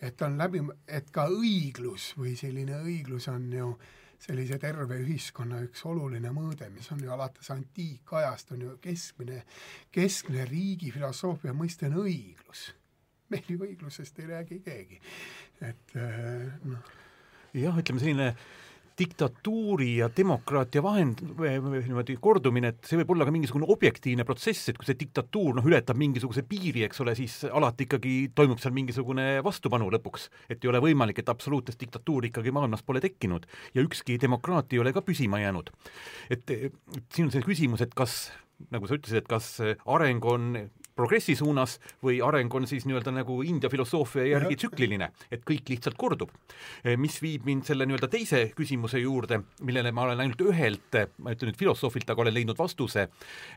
et 0.00 0.22
on 0.22 0.38
läbi, 0.38 0.60
et 0.88 1.10
ka 1.10 1.28
õiglus 1.28 2.14
või 2.18 2.36
selline 2.36 2.82
õiglus 2.82 3.28
on 3.28 3.52
ju 3.52 3.70
äh, 3.70 4.05
sellise 4.22 4.58
terve 4.62 4.98
ühiskonna 5.02 5.60
üks 5.66 5.84
oluline 5.88 6.30
mõõde, 6.34 6.68
mis 6.74 6.88
on 6.92 7.02
ju 7.04 7.12
alates 7.12 7.50
antiikajast, 7.54 8.52
on 8.56 8.64
ju 8.66 8.76
keskmine, 8.82 9.42
keskne 9.94 10.46
riigi 10.48 10.92
filosoofia 10.94 11.54
mõiste 11.56 11.90
on 11.90 12.00
õiglus. 12.04 12.70
meil 13.30 13.48
ju 13.50 13.58
õiglusest 13.58 14.20
ei 14.22 14.26
räägi 14.30 14.60
keegi, 14.62 15.00
et 15.60 15.96
äh, 15.98 16.46
noh. 16.64 16.92
jah, 17.54 17.78
ütleme 17.82 18.00
selline 18.00 18.28
diktatuuri 18.98 19.90
ja 19.98 20.08
demokraatia 20.16 20.82
vahend, 20.82 21.20
niimoodi 21.36 22.16
kordumine, 22.22 22.72
et 22.72 22.88
see 22.88 22.98
võib 23.02 23.12
olla 23.14 23.26
ka 23.28 23.34
mingisugune 23.34 23.68
objektiivne 23.72 24.24
protsess, 24.28 24.70
et 24.70 24.78
kui 24.80 24.88
see 24.88 24.96
diktatuur 25.00 25.58
noh, 25.58 25.66
ületab 25.68 25.98
mingisuguse 26.00 26.46
piiri, 26.48 26.86
eks 26.86 27.02
ole, 27.04 27.16
siis 27.18 27.42
alati 27.50 27.86
ikkagi 27.86 28.14
toimub 28.36 28.62
seal 28.62 28.74
mingisugune 28.76 29.26
vastupanu 29.44 29.90
lõpuks. 29.92 30.30
et 30.48 30.64
ei 30.64 30.72
ole 30.72 30.80
võimalik, 30.80 31.20
et 31.20 31.28
absoluutset 31.28 31.78
diktatuuri 31.80 32.32
ikkagi 32.32 32.54
maailmas 32.54 32.82
pole 32.82 33.02
tekkinud 33.04 33.46
ja 33.74 33.84
ükski 33.84 34.18
demokraatia 34.20 34.78
ei 34.78 34.84
ole 34.84 34.94
ka 34.96 35.04
püsima 35.04 35.40
jäänud. 35.44 35.70
et, 36.30 36.50
et 36.50 37.06
siin 37.12 37.28
on 37.28 37.34
see 37.34 37.44
küsimus, 37.44 37.84
et 37.84 37.94
kas 37.94 38.30
nagu 38.72 38.88
sa 38.88 38.96
ütlesid, 38.96 39.20
et 39.20 39.28
kas 39.28 39.58
areng 39.84 40.24
on 40.24 40.54
progressi 40.96 41.36
suunas 41.36 41.76
või 42.04 42.18
areng 42.24 42.52
on 42.56 42.66
siis 42.68 42.86
nii-öelda 42.88 43.12
nagu 43.14 43.38
India 43.46 43.70
filosoofia 43.72 44.26
järgi 44.30 44.56
tsükliline, 44.62 45.10
et 45.30 45.44
kõik 45.46 45.68
lihtsalt 45.72 45.98
kordub. 46.00 46.32
Eh, 46.82 46.96
mis 47.00 47.18
viib 47.22 47.46
mind 47.48 47.68
selle 47.68 47.86
nii-öelda 47.88 48.08
teise 48.12 48.42
küsimuse 48.56 49.00
juurde, 49.02 49.42
millele 49.66 49.92
ma 49.92 50.06
olen 50.06 50.24
ainult 50.24 50.42
ühelt, 50.48 51.00
ma 51.22 51.36
ütlen 51.36 51.52
nüüd 51.52 51.60
filosoofilt, 51.60 52.10
aga 52.10 52.24
olen 52.24 52.36
leidnud 52.36 52.58
vastuse, 52.58 53.08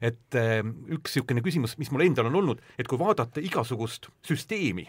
et 0.02 0.40
eh, 0.40 0.62
üks 0.92 1.16
niisugune 1.16 1.44
küsimus, 1.46 1.78
mis 1.80 1.92
mul 1.92 2.06
endal 2.06 2.30
on 2.30 2.42
olnud, 2.44 2.64
et 2.78 2.88
kui 2.88 3.00
vaadata 3.00 3.42
igasugust 3.44 4.12
süsteemi, 4.28 4.88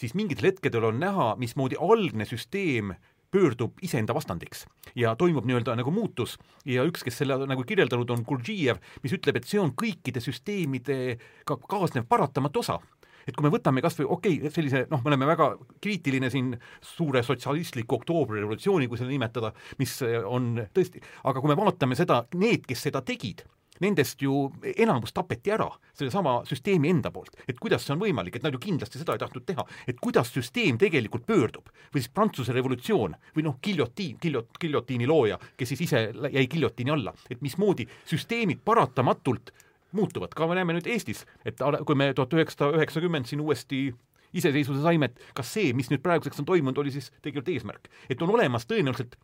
siis 0.00 0.14
mingitel 0.18 0.50
hetkedel 0.50 0.90
on 0.90 1.00
näha, 1.02 1.34
mismoodi 1.40 1.78
algne 1.80 2.26
süsteem 2.28 2.94
pöördub 3.34 3.82
iseenda 3.82 4.14
vastandiks. 4.14 4.64
Ja 4.94 5.16
toimub 5.18 5.46
nii-öelda 5.48 5.74
nagu 5.78 5.90
muutus. 5.94 6.36
Ja 6.64 6.84
üks, 6.86 7.02
kes 7.04 7.18
selle 7.18 7.40
nagu 7.50 7.66
kirjeldanud, 7.66 8.10
on 8.14 8.22
Gurdjiev, 8.26 8.78
mis 9.02 9.14
ütleb, 9.16 9.40
et 9.40 9.48
see 9.50 9.60
on 9.62 9.74
kõikide 9.74 10.22
süsteemidega 10.22 11.58
kaasnev 11.68 12.06
paratamatu 12.10 12.62
osa. 12.62 12.78
Et 13.24 13.32
kui 13.32 13.46
me 13.46 13.50
võtame 13.52 13.80
kas 13.80 13.96
või 13.96 14.06
okei 14.18 14.34
okay,, 14.36 14.52
sellise 14.52 14.84
noh, 14.90 15.00
me 15.00 15.10
oleme 15.10 15.26
väga 15.30 15.48
kriitiline 15.82 16.28
siin 16.30 16.52
suure 16.84 17.22
sotsialistliku 17.24 17.96
oktoobrirevolutsiooni, 17.96 18.88
kui 18.90 19.00
seda 19.00 19.10
nimetada, 19.10 19.54
mis 19.80 19.96
on 20.04 20.58
tõesti, 20.76 21.00
aga 21.24 21.40
kui 21.40 21.50
me 21.50 21.56
vaatame 21.56 21.96
seda, 21.96 22.20
need, 22.36 22.68
kes 22.68 22.84
seda 22.90 23.00
tegid, 23.06 23.40
nendest 23.84 24.22
ju 24.24 24.48
enamus 24.74 25.14
tapeti 25.14 25.52
ära 25.54 25.68
sellesama 25.94 26.38
süsteemi 26.48 26.90
enda 26.90 27.12
poolt. 27.14 27.36
et 27.48 27.60
kuidas 27.60 27.86
see 27.86 27.94
on 27.94 28.02
võimalik, 28.02 28.36
et 28.36 28.46
nad 28.46 28.54
ju 28.54 28.60
kindlasti 28.62 29.00
seda 29.00 29.16
ei 29.16 29.22
tahtnud 29.22 29.46
teha, 29.46 29.66
et 29.86 30.00
kuidas 30.00 30.32
süsteem 30.34 30.78
tegelikult 30.80 31.26
pöördub? 31.26 31.68
Või 31.94 32.02
siis 32.02 32.12
Prantsuse 32.14 32.52
revolutsioon 32.56 33.16
või 33.36 33.44
noh, 33.46 33.58
giljotiin, 33.62 34.16
giljot-, 34.22 34.58
giljotiini 34.60 35.06
looja, 35.06 35.38
kes 35.56 35.74
siis 35.74 35.84
ise 35.88 36.08
jäi 36.12 36.46
giljotiini 36.50 36.94
alla, 36.94 37.14
et 37.30 37.44
mismoodi 37.44 37.86
süsteemid 38.08 38.64
paratamatult 38.64 39.52
muutuvad, 39.94 40.34
ka 40.34 40.48
me 40.50 40.58
näeme 40.58 40.74
nüüd 40.74 40.88
Eestis, 40.90 41.22
et 41.46 41.60
kui 41.86 41.98
me 41.98 42.10
tuhat 42.14 42.34
üheksasada 42.34 42.74
üheksakümmend 42.80 43.30
siin 43.30 43.42
uuesti 43.44 43.86
iseseisvuse 44.34 44.82
saime, 44.82 45.10
et 45.10 45.36
kas 45.38 45.52
see, 45.54 45.70
mis 45.76 45.90
nüüd 45.92 46.02
praeguseks 46.02 46.42
on 46.42 46.48
toimunud, 46.48 46.80
oli 46.82 46.92
siis 46.94 47.12
tegelikult 47.20 47.52
eesmärk. 47.54 47.88
et 48.10 48.22
on 48.22 48.34
olemas 48.34 48.66
tõenäoliselt 48.66 49.14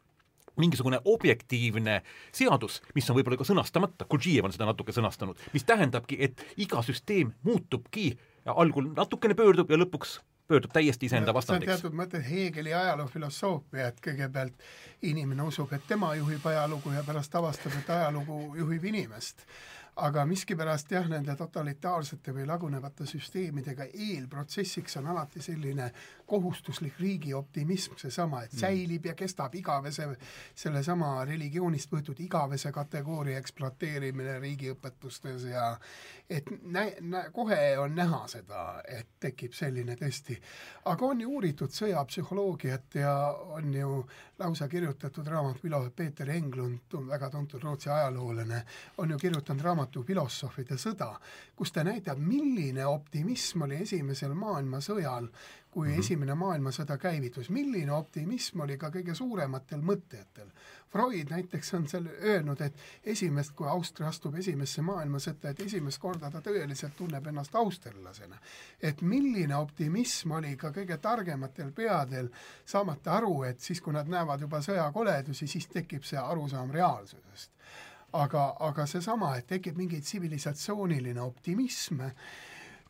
mingisugune 0.56 1.00
objektiivne 1.04 2.00
seadus, 2.32 2.80
mis 2.94 3.10
on 3.10 3.18
võib-olla 3.18 3.38
ka 3.40 3.46
sõnastamata, 3.48 4.08
Gurdjiev 4.10 4.48
on 4.48 4.54
seda 4.54 4.68
natuke 4.70 4.94
sõnastanud, 4.96 5.38
mis 5.54 5.64
tähendabki, 5.68 6.18
et 6.20 6.44
iga 6.60 6.82
süsteem 6.86 7.32
muutubki, 7.46 8.12
algul 8.50 8.90
natukene 8.96 9.36
pöördub 9.38 9.70
ja 9.70 9.78
lõpuks 9.80 10.18
pöördub 10.50 10.72
täiesti 10.74 11.06
iseenda 11.06 11.34
vastandiks. 11.34 11.72
teatud 11.72 11.94
mõttes 11.94 12.24
Hegeli 12.26 12.74
ajaloofilosoofia, 12.74 13.90
et 13.92 14.00
kõigepealt 14.02 14.64
inimene 15.06 15.46
usub, 15.46 15.72
et 15.72 15.84
tema 15.88 16.14
juhib 16.18 16.46
ajalugu 16.46 16.94
ja 16.96 17.04
pärast 17.06 17.34
avastab, 17.38 17.76
et 17.78 17.92
ajalugu 17.94 18.40
juhib 18.58 18.88
inimest 18.90 19.46
aga 20.00 20.24
miskipärast 20.26 20.90
jah, 20.94 21.08
nende 21.10 21.34
totalitaarsete 21.36 22.32
või 22.34 22.46
lagunevate 22.48 23.06
süsteemidega 23.08 23.86
eelprotsessiks 23.90 24.96
on 25.00 25.10
alati 25.12 25.42
selline 25.44 25.90
kohustuslik 26.30 26.98
riigi 27.00 27.34
optimism, 27.34 27.96
seesama, 27.98 28.44
et 28.44 28.54
mm. 28.54 28.60
säilib 28.60 29.06
ja 29.10 29.14
kestab 29.18 29.54
igavese, 29.58 30.06
sellesama 30.54 31.24
religioonist 31.28 31.92
võetud 31.92 32.20
igavese 32.22 32.72
kategooria 32.72 33.40
ekspluateerimine 33.42 34.38
riigiõpetustes 34.38 35.48
ja 35.50 35.72
et 36.30 36.46
nä-, 36.62 36.94
nä-, 37.00 37.26
kohe 37.34 37.78
on 37.78 37.94
näha 37.94 38.22
seda, 38.30 38.64
et 38.88 39.08
tekib 39.20 39.56
selline 39.58 39.96
tõesti, 39.98 40.38
aga 40.92 41.06
on 41.06 41.24
ju 41.24 41.34
uuritud 41.34 41.74
sõjapsühholoogiat 41.74 43.00
ja 43.02 43.14
on 43.56 43.74
ju 43.74 44.04
lausa 44.38 44.68
kirjutatud 44.68 45.26
raamat, 45.26 45.58
filo-, 45.58 45.82
Peeter 45.96 46.30
Englund, 46.30 46.94
väga 47.10 47.30
tuntud 47.30 47.62
Rootsi 47.62 47.90
ajaloolane, 47.90 48.62
on 48.98 49.10
ju 49.10 49.18
kirjutanud 49.18 49.64
raamatu 49.64 49.89
Filosoofide 50.06 50.78
sõda, 50.78 51.14
kus 51.56 51.72
ta 51.72 51.84
näitab, 51.84 52.18
milline 52.18 52.86
optimism 52.86 53.62
oli 53.66 53.82
Esimesel 53.82 54.34
maailmasõjal 54.34 55.28
kui 55.70 55.88
mm 55.88 55.94
-hmm. 55.94 55.98
Esimene 55.98 56.34
maailmasõda 56.34 56.98
käivitus, 56.98 57.50
milline 57.50 57.92
optimism 57.92 58.60
oli 58.60 58.78
ka 58.78 58.88
kõige 58.88 59.14
suurematel 59.14 59.80
mõtlejatel. 59.80 60.48
Freud 60.88 61.30
näiteks 61.30 61.74
on 61.74 61.88
seal 61.88 62.06
öelnud, 62.06 62.60
et 62.60 62.74
esimest, 63.04 63.52
kui 63.52 63.68
Austria 63.68 64.08
astub 64.08 64.34
esimesse 64.34 64.82
maailmasõtta, 64.82 65.48
et 65.48 65.60
esimest 65.60 65.98
korda 65.98 66.30
ta 66.30 66.40
tõeliselt 66.40 66.96
tunneb 66.96 67.26
ennast 67.26 67.54
austerlasena. 67.54 68.38
et 68.82 69.02
milline 69.02 69.56
optimism 69.56 70.30
oli 70.30 70.56
ka 70.56 70.70
kõige 70.70 70.98
targematel 70.98 71.72
peadel, 71.72 72.28
saamata 72.66 73.12
aru, 73.12 73.42
et 73.42 73.60
siis, 73.60 73.80
kui 73.80 73.92
nad 73.92 74.08
näevad 74.08 74.40
juba 74.40 74.58
sõjakoledusi, 74.58 75.46
siis 75.46 75.66
tekib 75.66 76.02
see 76.02 76.18
arusaam 76.18 76.70
reaalsusest 76.70 77.50
aga, 78.12 78.44
aga 78.60 78.86
seesama, 78.86 79.36
et 79.36 79.46
tekib 79.46 79.76
mingi 79.76 80.00
tsivilisatsiooniline 80.00 81.20
optimism, 81.20 82.02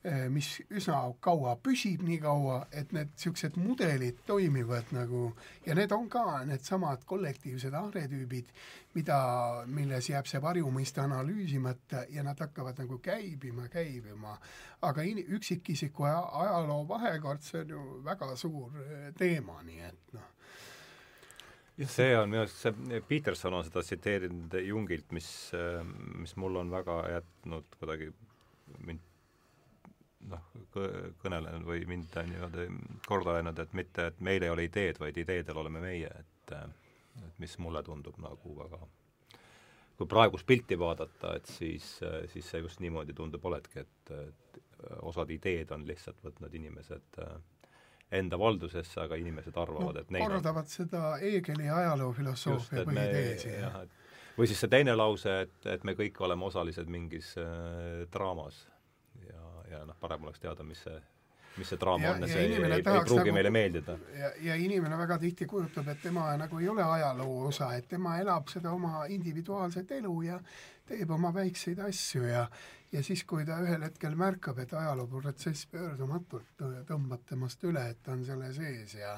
Eh, 0.01 0.31
mis 0.33 0.47
üsna 0.73 0.97
kaua 1.21 1.59
püsib, 1.61 2.01
nii 2.09 2.23
kaua, 2.23 2.63
et 2.73 2.89
need 2.97 3.11
niisugused 3.13 3.59
mudelid 3.61 4.23
toimivad 4.25 4.95
nagu 4.97 5.27
ja 5.67 5.75
need 5.77 5.93
on 5.93 6.07
ka 6.09 6.23
needsamad 6.49 7.05
kollektiivsed 7.11 7.77
arhetüübid, 7.77 8.49
mida, 8.97 9.19
milles 9.69 10.09
jääb 10.09 10.31
see 10.31 10.41
varjumõiste 10.41 11.05
analüüsimata 11.05 12.07
ja 12.17 12.25
nad 12.25 12.41
hakkavad 12.41 12.81
nagu 12.81 12.97
käibima, 13.05 13.69
käibima. 13.69 14.39
aga 14.81 15.05
in-, 15.05 15.21
üksikisiku 15.37 16.09
ajaloo 16.09 16.87
vahekord, 16.89 17.45
see 17.45 17.61
on 17.61 17.77
ju 17.77 17.85
väga 18.09 18.33
suur 18.41 18.81
eh, 18.81 19.11
teema, 19.21 19.61
nii 19.69 19.85
et 19.93 20.17
noh 20.17 20.37
see 21.89 22.17
on 22.17 22.29
minu 22.29 22.43
arust, 22.45 22.59
see 22.65 23.01
Peterson 23.09 23.55
on 23.57 23.65
seda 23.65 23.85
tsiteerinud 23.85 24.57
Jungilt, 24.67 25.13
mis, 25.17 25.31
mis 26.21 26.35
mul 26.37 26.61
on 26.61 26.73
väga 26.73 26.99
jätnud 27.17 27.79
kuidagi 27.81 28.11
mind 28.87 29.07
noh, 30.31 30.43
kõnelenud 31.23 31.65
või 31.65 31.87
mind 31.89 32.17
on 32.21 32.29
niimoodi 32.29 32.67
korda 33.07 33.39
öelnud, 33.39 33.59
et 33.63 33.73
mitte, 33.77 34.11
et 34.11 34.21
meil 34.21 34.45
ei 34.45 34.53
ole 34.53 34.67
ideed, 34.69 35.01
vaid 35.01 35.17
ideedel 35.17 35.63
oleme 35.63 35.81
meie, 35.85 36.11
et 36.11 36.55
et 37.21 37.39
mis 37.43 37.59
mulle 37.59 37.83
tundub 37.87 38.17
nagu 38.23 38.55
väga 38.57 38.81
kui 39.99 40.09
praegust 40.09 40.47
pilti 40.49 40.79
vaadata, 40.81 41.35
et 41.37 41.49
siis, 41.51 41.87
siis 42.33 42.47
see 42.49 42.63
just 42.65 42.81
niimoodi 42.81 43.13
tundub 43.13 43.45
olebki, 43.45 43.83
et, 43.83 44.13
et 44.17 44.61
osad 45.05 45.29
ideed 45.35 45.75
on 45.77 45.85
lihtsalt 45.85 46.23
võtnud 46.25 46.55
inimesed 46.57 47.21
enda 48.11 48.39
valdusesse, 48.39 48.99
aga 49.05 49.17
inimesed 49.21 49.57
arvavad 49.57 49.95
no,, 49.95 50.01
et 50.03 50.11
neil 50.11 50.27
kordavad 50.27 50.67
on... 50.67 50.73
seda 50.73 51.15
Hegeli 51.21 51.71
ajaloofilosoofia 51.71 52.85
põhiteesi. 52.89 53.55
või 54.39 54.51
siis 54.51 54.65
see 54.65 54.73
teine 54.73 54.97
lause, 54.99 55.41
et, 55.47 55.57
et 55.71 55.87
me 55.87 55.95
kõik 55.99 56.19
oleme 56.27 56.49
osalised 56.49 56.91
mingis 56.91 57.37
äh, 57.39 58.05
draamas 58.13 58.65
ja 59.71 59.85
noh, 59.87 59.97
parem 60.01 60.27
oleks 60.27 60.43
teada, 60.43 60.65
mis 60.67 60.83
see 60.85 60.99
mis 61.57 61.69
see 61.73 61.81
draama 61.81 62.15
on 62.15 62.25
ja 62.25 62.29
see 62.31 62.43
ei, 62.47 62.59
ei 62.77 62.83
pruugi 62.85 63.25
nagu, 63.25 63.37
meile 63.37 63.51
meeldida. 63.55 63.97
ja, 64.19 64.33
ja 64.49 64.59
inimene 64.61 64.99
väga 64.99 65.19
tihti 65.19 65.47
kujutab, 65.51 65.89
et 65.93 66.03
tema 66.03 66.31
nagu 66.41 66.59
ei 66.59 66.69
ole 66.69 66.85
ajaloo 66.85 67.47
osa, 67.49 67.73
et 67.77 67.89
tema 67.89 68.19
elab 68.23 68.49
seda 68.53 68.73
oma 68.73 69.07
individuaalset 69.09 69.91
elu 69.99 70.15
ja 70.29 70.41
teeb 70.89 71.11
oma 71.11 71.35
väikseid 71.35 71.83
asju 71.87 72.27
ja 72.31 72.47
ja 72.93 73.03
siis, 73.07 73.23
kui 73.25 73.45
ta 73.47 73.61
ühel 73.63 73.85
hetkel 73.87 74.17
märkab, 74.19 74.59
et 74.59 74.73
ajalooprotsess 74.75 75.69
pöördumatult 75.71 76.65
tõmbab 76.89 77.23
temast 77.29 77.63
üle, 77.65 77.85
et 77.93 78.03
ta 78.03 78.17
on 78.17 78.25
selle 78.27 78.53
sees 78.55 78.97
ja 78.99 79.15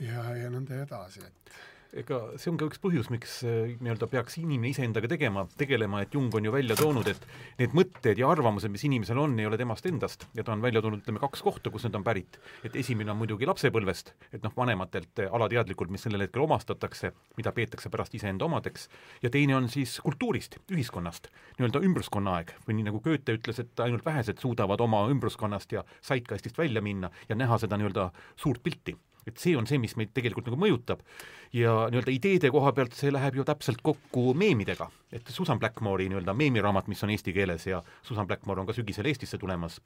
ja, 0.00 0.24
ja 0.36 0.50
nõnda 0.52 0.78
edasi, 0.84 1.24
et 1.26 1.52
ega 1.96 2.18
see 2.38 2.50
on 2.52 2.58
ka 2.60 2.68
üks 2.70 2.80
põhjus, 2.82 3.08
miks 3.10 3.40
äh, 3.46 3.72
nii-öelda 3.82 4.06
peaks 4.10 4.36
inimene 4.38 4.70
iseendaga 4.70 5.08
tegema, 5.10 5.44
tegelema, 5.58 6.02
et 6.04 6.14
Jung 6.14 6.32
on 6.36 6.46
ju 6.46 6.52
välja 6.54 6.76
toonud, 6.78 7.08
et 7.10 7.26
need 7.58 7.74
mõtted 7.76 8.20
ja 8.20 8.30
arvamused, 8.30 8.70
mis 8.70 8.84
inimesel 8.86 9.18
on, 9.18 9.34
ei 9.40 9.48
ole 9.48 9.58
temast 9.60 9.86
endast. 9.90 10.26
Ja 10.38 10.44
ta 10.46 10.54
on 10.54 10.62
välja 10.62 10.82
toonud, 10.84 11.02
ütleme, 11.02 11.22
kaks 11.22 11.42
kohta, 11.46 11.72
kus 11.74 11.86
need 11.86 11.98
on 11.98 12.06
pärit. 12.06 12.38
et 12.64 12.76
esimene 12.76 13.10
on 13.10 13.18
muidugi 13.18 13.48
lapsepõlvest, 13.48 14.14
et 14.30 14.42
noh, 14.44 14.54
vanematelt 14.56 15.24
äh, 15.24 15.32
alateadlikult, 15.34 15.90
mis 15.90 16.06
sellel 16.06 16.26
hetkel 16.26 16.44
omastatakse, 16.46 17.12
mida 17.38 17.52
peetakse 17.56 17.90
pärast 17.90 18.14
iseenda 18.14 18.46
omadeks, 18.46 18.88
ja 19.22 19.30
teine 19.30 19.56
on 19.58 19.68
siis 19.72 19.98
kultuurist, 20.04 20.60
ühiskonnast, 20.70 21.30
nii-öelda 21.58 21.82
ümbruskonnaaeg 21.90 22.54
või 22.68 22.78
nii 22.78 22.90
nagu 22.90 23.02
Goethe 23.04 23.34
ütles, 23.38 23.62
et 23.62 23.82
ainult 23.82 24.06
vähesed 24.06 24.38
suudavad 24.38 24.80
oma 24.80 25.06
ümbruskonnast 25.10 25.72
ja 25.74 25.84
saitkastist 26.00 26.58
välja 26.58 26.82
minna 26.84 27.10
ja 27.28 27.38
näha 27.38 27.58
seda 27.58 27.80
nii-öelda 27.80 28.10
suurt 28.36 28.62
pilti 28.62 28.96
et 29.26 29.38
see 29.38 29.56
on 29.56 29.66
see, 29.66 29.78
mis 29.78 29.96
meid 29.96 30.12
tegelikult 30.16 30.50
nagu 30.50 30.58
mõjutab. 30.60 31.04
ja 31.52 31.88
nii-öelda 31.90 32.12
ideede 32.14 32.50
koha 32.54 32.72
pealt 32.72 32.94
see 32.94 33.10
läheb 33.12 33.40
ju 33.40 33.44
täpselt 33.44 33.80
kokku 33.82 34.34
meemidega, 34.34 34.90
et 35.12 35.26
Susan 35.28 35.58
Blackmore'i 35.58 36.08
nii-öelda 36.08 36.34
meemiraamat, 36.34 36.88
mis 36.88 37.02
on 37.04 37.10
eesti 37.10 37.34
keeles 37.34 37.66
ja 37.66 37.82
Susan 38.02 38.26
Blackmore 38.26 38.60
on 38.60 38.70
ka 38.70 38.76
sügisel 38.76 39.06
Eestisse 39.10 39.38
tulemas 39.38 39.80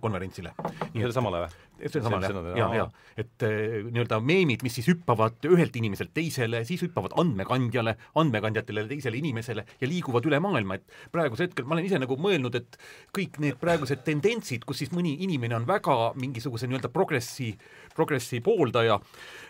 konverentsile. 0.00 0.54
selle 0.92 1.12
samale 1.12 1.44
või? 1.44 1.60
selle 1.82 2.04
samale 2.04 2.30
jah, 2.30 2.56
ja, 2.56 2.68
ja 2.82 2.86
et 3.18 3.44
äh, 3.46 3.82
nii-öelda 3.88 4.18
meemid, 4.24 4.62
mis 4.64 4.76
siis 4.78 4.88
hüppavad 4.92 5.44
ühelt 5.48 5.76
inimeselt 5.76 6.12
teisele, 6.14 6.62
siis 6.68 6.82
hüppavad 6.84 7.14
andmekandjale, 7.20 7.96
andmekandjatele 8.22 8.86
teisele 8.90 9.18
inimesele 9.18 9.64
ja 9.80 9.88
liiguvad 9.88 10.26
üle 10.28 10.40
maailma, 10.42 10.78
et 10.78 11.12
praegusel 11.14 11.48
hetkel 11.48 11.66
ma 11.68 11.76
olen 11.76 11.88
ise 11.88 12.00
nagu 12.02 12.16
mõelnud, 12.20 12.56
et 12.60 12.78
kõik 13.16 13.38
need 13.42 13.58
praegused 13.60 14.04
tendentsid, 14.06 14.66
kus 14.68 14.82
siis 14.82 14.92
mõni 14.94 15.16
inimene 15.26 15.58
on 15.58 15.68
väga 15.68 15.98
mingisuguse 16.20 16.70
nii-öelda 16.70 16.92
progressi, 16.94 17.52
progressi 17.96 18.42
pooldaja, 18.44 18.98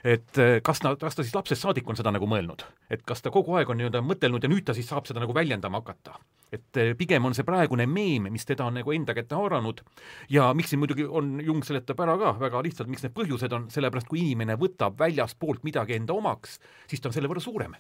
et 0.04 0.42
äh, 0.42 0.58
kas 0.64 0.82
ta, 0.82 0.96
kas 1.00 1.18
ta 1.18 1.26
siis 1.26 1.36
lapsest 1.36 1.66
saadik 1.66 1.88
on 1.88 1.98
seda 1.98 2.14
nagu 2.14 2.28
mõelnud, 2.30 2.64
et 2.90 3.04
kas 3.06 3.22
ta 3.22 3.34
kogu 3.34 3.58
aeg 3.58 3.70
on 3.70 3.82
nii-öelda 3.82 4.04
mõtelnud 4.06 4.42
ja 4.42 4.52
nüüd 4.52 4.66
ta 4.66 4.76
siis 4.76 4.88
saab 4.90 5.08
seda 5.10 5.22
nagu 5.22 5.36
väljendama 5.36 5.82
hakata. 5.82 6.18
Et 6.52 6.80
äh, 6.80 6.92
pigem 6.98 7.24
on 7.24 7.36
see 7.36 7.46
praegune 7.48 7.86
meem, 7.88 8.28
mis 8.32 8.46
teda 8.48 8.66
on 8.68 8.76
nagu 8.80 8.92
enda 8.94 9.16
kätte 9.16 9.38
haaranud 9.38 9.80
ja 10.32 10.50
miks 10.56 10.72
siin 10.72 10.82
muidugi 10.82 11.06
on, 11.08 11.38
Jung 11.44 11.64
seletab 11.66 12.00
ära 12.04 12.18
ka 12.20 12.36
väga 12.42 12.62
lihtsalt, 12.66 12.92
miks 12.92 13.06
need 13.06 13.16
põhjused 13.16 13.56
on, 13.56 13.70
sellepärast 13.72 14.10
kui 14.10 14.22
inimene 14.26 14.58
võtab 14.60 14.98
väljaspoolt 15.00 15.64
midagi 15.66 15.96
enda 15.96 16.16
omaks, 16.16 16.60
siis 16.90 17.00
ta 17.00 17.10
on 17.10 17.16
selle 17.16 17.32
võrra 17.32 17.42
suurem 17.42 17.76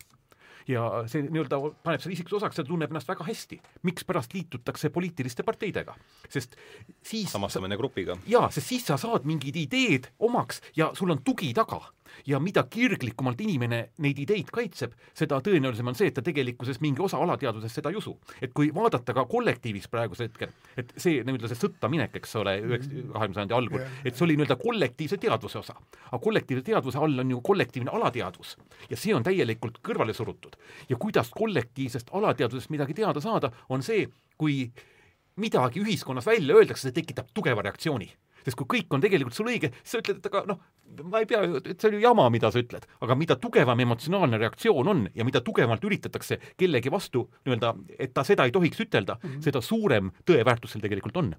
ja 0.68 0.82
see 1.10 1.24
nii-öelda 1.26 1.58
paneb 1.82 2.02
selle 2.02 2.14
isiksuse 2.16 2.38
osaks 2.38 2.60
ja 2.60 2.64
tunneb 2.66 2.92
ennast 2.92 3.08
väga 3.10 3.26
hästi. 3.26 3.60
mikspärast 3.82 4.34
liitutakse 4.34 4.90
poliitiliste 4.90 5.42
parteidega? 5.42 5.94
sest 6.28 6.56
siis 7.02 7.32
samastamine 7.32 7.76
grupiga. 7.76 8.16
jaa, 8.26 8.50
sest 8.50 8.68
siis 8.68 8.86
sa 8.86 8.96
saad 8.96 9.26
mingid 9.28 9.56
ideed 9.56 10.10
omaks 10.18 10.62
ja 10.76 10.92
sul 10.94 11.10
on 11.10 11.22
tugi 11.24 11.52
taga 11.54 11.80
ja 12.26 12.40
mida 12.40 12.64
kirglikumalt 12.70 13.40
inimene 13.40 13.80
neid 14.04 14.18
ideid 14.22 14.50
kaitseb, 14.52 14.94
seda 15.16 15.40
tõenäolisem 15.44 15.88
on 15.88 15.98
see, 15.98 16.10
et 16.10 16.16
ta 16.16 16.24
tegelikkuses 16.24 16.80
mingi 16.84 17.02
osa 17.02 17.20
alateadvusest 17.22 17.80
seda 17.80 17.92
ei 17.92 17.98
usu. 18.00 18.14
et 18.42 18.52
kui 18.54 18.70
vaadata 18.74 19.14
ka 19.14 19.24
kollektiivis 19.30 19.88
praegusel 19.88 20.28
hetkel, 20.28 20.52
et 20.76 20.92
see 20.96 21.22
nii-öelda 21.24 21.50
see 21.50 21.60
sõtta 21.64 21.90
minek, 21.92 22.16
eks 22.20 22.36
ole, 22.40 22.56
üheks, 22.62 22.88
kahekümne 23.12 23.38
sajandi 23.38 23.56
algul, 23.56 23.84
et 24.04 24.16
see 24.16 24.26
oli 24.26 24.36
nii-öelda 24.38 24.58
kollektiivse 24.62 25.18
teadvuse 25.22 25.58
osa. 25.58 25.76
aga 26.10 26.22
kollektiivse 26.22 26.64
teadvuse 26.70 26.98
all 26.98 27.24
on 27.24 27.30
ju 27.30 27.40
kollektiivne 27.40 27.92
alateadvus 27.92 28.56
ja 28.90 28.96
see 28.96 29.14
on 29.14 29.22
täielikult 29.26 29.80
kõrvale 29.84 30.14
surutud. 30.16 30.56
ja 30.88 30.96
kuidas 30.96 31.30
kollektiivsest 31.30 32.10
alateadvusest 32.12 32.70
midagi 32.70 32.94
teada 32.94 33.20
saada, 33.20 33.52
on 33.68 33.82
see, 33.82 34.08
kui 34.38 34.72
midagi 35.36 35.80
ühiskonnas 35.80 36.26
välja 36.26 36.56
öeldakse, 36.56 36.88
see 36.88 37.00
tekitab 37.00 37.30
tugeva 37.34 37.62
reaktsiooni 37.62 38.10
sest 38.44 38.58
kui 38.58 38.68
kõik 38.76 38.94
on 38.94 39.02
tegelikult 39.04 39.36
sul 39.36 39.50
õige, 39.52 39.72
siis 39.82 39.96
sa 39.96 40.02
ütled, 40.02 40.20
et 40.20 40.28
aga 40.30 40.44
noh, 40.48 40.60
ma 41.08 41.22
ei 41.22 41.28
pea, 41.30 41.42
et 41.60 41.74
see 41.76 41.90
on 41.90 41.96
ju 41.96 42.02
jama, 42.02 42.28
mida 42.34 42.50
sa 42.52 42.62
ütled, 42.62 42.86
aga 43.04 43.16
mida 43.18 43.36
tugevam 43.40 43.80
emotsionaalne 43.86 44.40
reaktsioon 44.42 44.92
on 44.92 45.04
ja 45.14 45.26
mida 45.28 45.42
tugevamalt 45.44 45.84
üritatakse 45.88 46.38
kellegi 46.58 46.92
vastu 46.92 47.26
nii-öelda, 47.46 47.74
et 47.98 48.14
ta 48.14 48.26
seda 48.26 48.46
ei 48.48 48.54
tohiks 48.54 48.80
ütelda 48.84 49.18
mm, 49.18 49.28
-hmm. 49.28 49.44
seda 49.48 49.60
suurem 49.60 50.12
tõeväärtus 50.26 50.74
seal 50.74 50.84
tegelikult 50.84 51.16
on. 51.16 51.34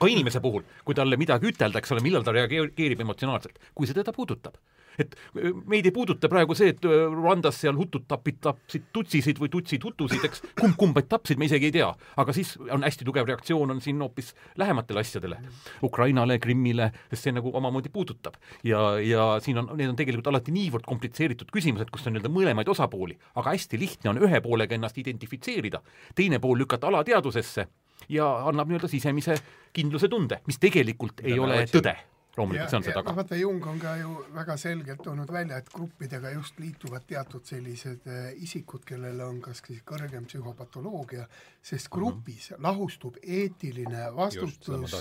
Ka 0.00 0.08
inimese 0.10 0.40
puhul, 0.42 0.64
kui 0.84 0.94
talle 0.94 1.16
midagi 1.16 1.48
ütelda, 1.48 1.78
eks 1.78 1.92
ole, 1.94 2.02
millal 2.02 2.24
ta 2.26 2.32
reageerib 2.34 3.00
emotsionaalselt, 3.00 3.58
kui 3.74 3.86
see 3.86 3.94
teda 3.94 4.12
puudutab 4.12 4.58
et 4.98 5.16
äh, 5.36 5.50
meid 5.70 5.86
ei 5.86 5.94
puuduta 5.94 6.30
praegu 6.32 6.56
see, 6.58 6.72
et 6.74 6.86
äh, 6.88 7.04
Rwandas 7.12 7.60
seal 7.62 7.76
hutud 7.78 8.06
tapid, 8.10 8.40
tapsid 8.44 8.88
tutsisid 8.94 9.40
või 9.42 9.50
tutsid 9.52 9.84
hutusid, 9.84 10.24
eks, 10.26 10.44
kumb 10.60 10.78
kumbaid 10.80 11.08
tapsid, 11.10 11.40
me 11.40 11.48
isegi 11.48 11.70
ei 11.70 11.76
tea. 11.78 11.90
aga 12.20 12.36
siis 12.36 12.54
on 12.64 12.86
hästi 12.86 13.06
tugev 13.06 13.28
reaktsioon 13.28 13.74
on 13.74 13.82
siin 13.84 14.00
hoopis 14.02 14.32
lähematele 14.60 15.04
asjadele, 15.04 15.40
Ukrainale, 15.86 16.38
Krimmile, 16.42 16.90
sest 17.10 17.28
see 17.28 17.34
nagu 17.34 17.52
omamoodi 17.54 17.92
puudutab. 17.94 18.38
ja, 18.64 18.98
ja 19.00 19.28
siin 19.44 19.58
on, 19.58 19.70
need 19.76 19.92
on 19.92 19.98
tegelikult 19.98 20.32
alati 20.32 20.54
niivõrd 20.54 20.86
komplitseeritud 20.88 21.50
küsimused, 21.54 21.90
kus 21.92 22.06
on 22.06 22.16
nii-öelda 22.16 22.32
mõlemaid 22.32 22.70
osapooli, 22.70 23.18
aga 23.34 23.54
hästi 23.54 23.80
lihtne 23.80 24.14
on 24.14 24.22
ühe 24.22 24.40
poolega 24.44 24.76
ennast 24.78 24.98
identifitseerida, 24.98 25.82
teine 26.14 26.40
pool 26.42 26.58
lükata 26.62 26.90
alateadvusesse 26.90 27.68
ja 28.08 28.26
annab 28.48 28.70
nii-öelda 28.70 28.90
sisemise 28.90 29.38
kindluse 29.74 30.08
tunde, 30.08 30.40
mis 30.46 30.60
tegelikult 30.62 31.24
ei 31.24 31.36
ja 31.36 31.42
ole 31.42 31.64
tõde 31.70 31.96
loomulikult 32.36 32.70
see 32.70 32.76
on 32.76 32.86
see 32.86 32.94
taga. 32.94 33.14
vaata, 33.16 33.36
Jung 33.36 33.66
on 33.66 33.78
ka 33.80 33.96
ju 33.96 34.14
väga 34.34 34.56
selgelt 34.60 35.02
toonud 35.02 35.30
välja, 35.32 35.58
et 35.62 35.70
gruppidega 35.72 36.30
just 36.34 36.58
liituvad 36.58 37.06
teatud 37.06 37.46
sellised 37.46 38.08
äh, 38.10 38.30
isikud, 38.42 38.84
kellel 38.86 39.20
on 39.24 39.40
kas 39.44 39.62
siis 39.66 39.82
kõrgem 39.86 40.26
psühhopatoloogia, 40.28 41.26
sest 41.62 41.88
mhm. 41.88 41.94
grupis 41.98 42.50
mm 42.50 42.56
-hmm. 42.56 42.62
lahustub 42.62 43.16
eetiline 43.22 44.08
vastutus, 44.16 44.96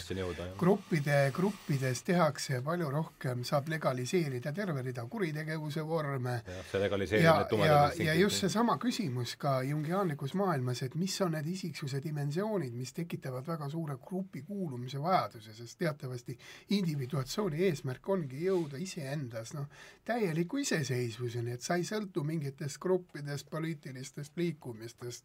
gruppide, 0.57 1.31
gruppides 1.34 2.03
tehakse 2.03 2.61
palju 2.61 2.89
rohkem, 2.89 3.43
saab 3.43 3.68
legaliseerida 3.69 4.53
terve 4.53 4.81
rida 4.81 5.05
kuritegevuse 5.05 5.81
vorme 5.88 6.41
ja, 6.43 6.80
ja, 7.11 7.47
ja, 7.65 7.91
ja 7.97 8.14
just 8.14 8.39
seesama 8.39 8.77
küsimus 8.77 9.35
ka 9.38 9.61
jungiaanlikus 9.64 10.34
maailmas, 10.34 10.84
et 10.84 10.95
mis 10.95 11.22
on 11.22 11.31
need 11.31 11.47
isiksuse 11.47 12.01
dimensioonid, 12.03 12.73
mis 12.73 12.93
tekitavad 12.93 13.47
väga 13.47 13.69
suure 13.69 13.97
grupi 14.07 14.41
kuulumise 14.41 15.01
vajaduse, 15.01 15.53
sest 15.53 15.77
teatavasti 15.77 16.38
individu 16.69 17.22
motivatsiooni 17.23 17.63
eesmärk 17.69 18.09
ongi 18.09 18.43
jõuda 18.43 18.77
iseendas 18.83 19.53
noh, 19.55 19.67
täieliku 20.03 20.59
iseseisvuseni, 20.59 21.53
et 21.55 21.61
sa 21.63 21.77
ei 21.79 21.85
sõltu 21.87 22.23
mingitest 22.27 22.79
gruppidest, 22.83 23.49
poliitilistest 23.49 24.35
liikumistest, 24.37 25.23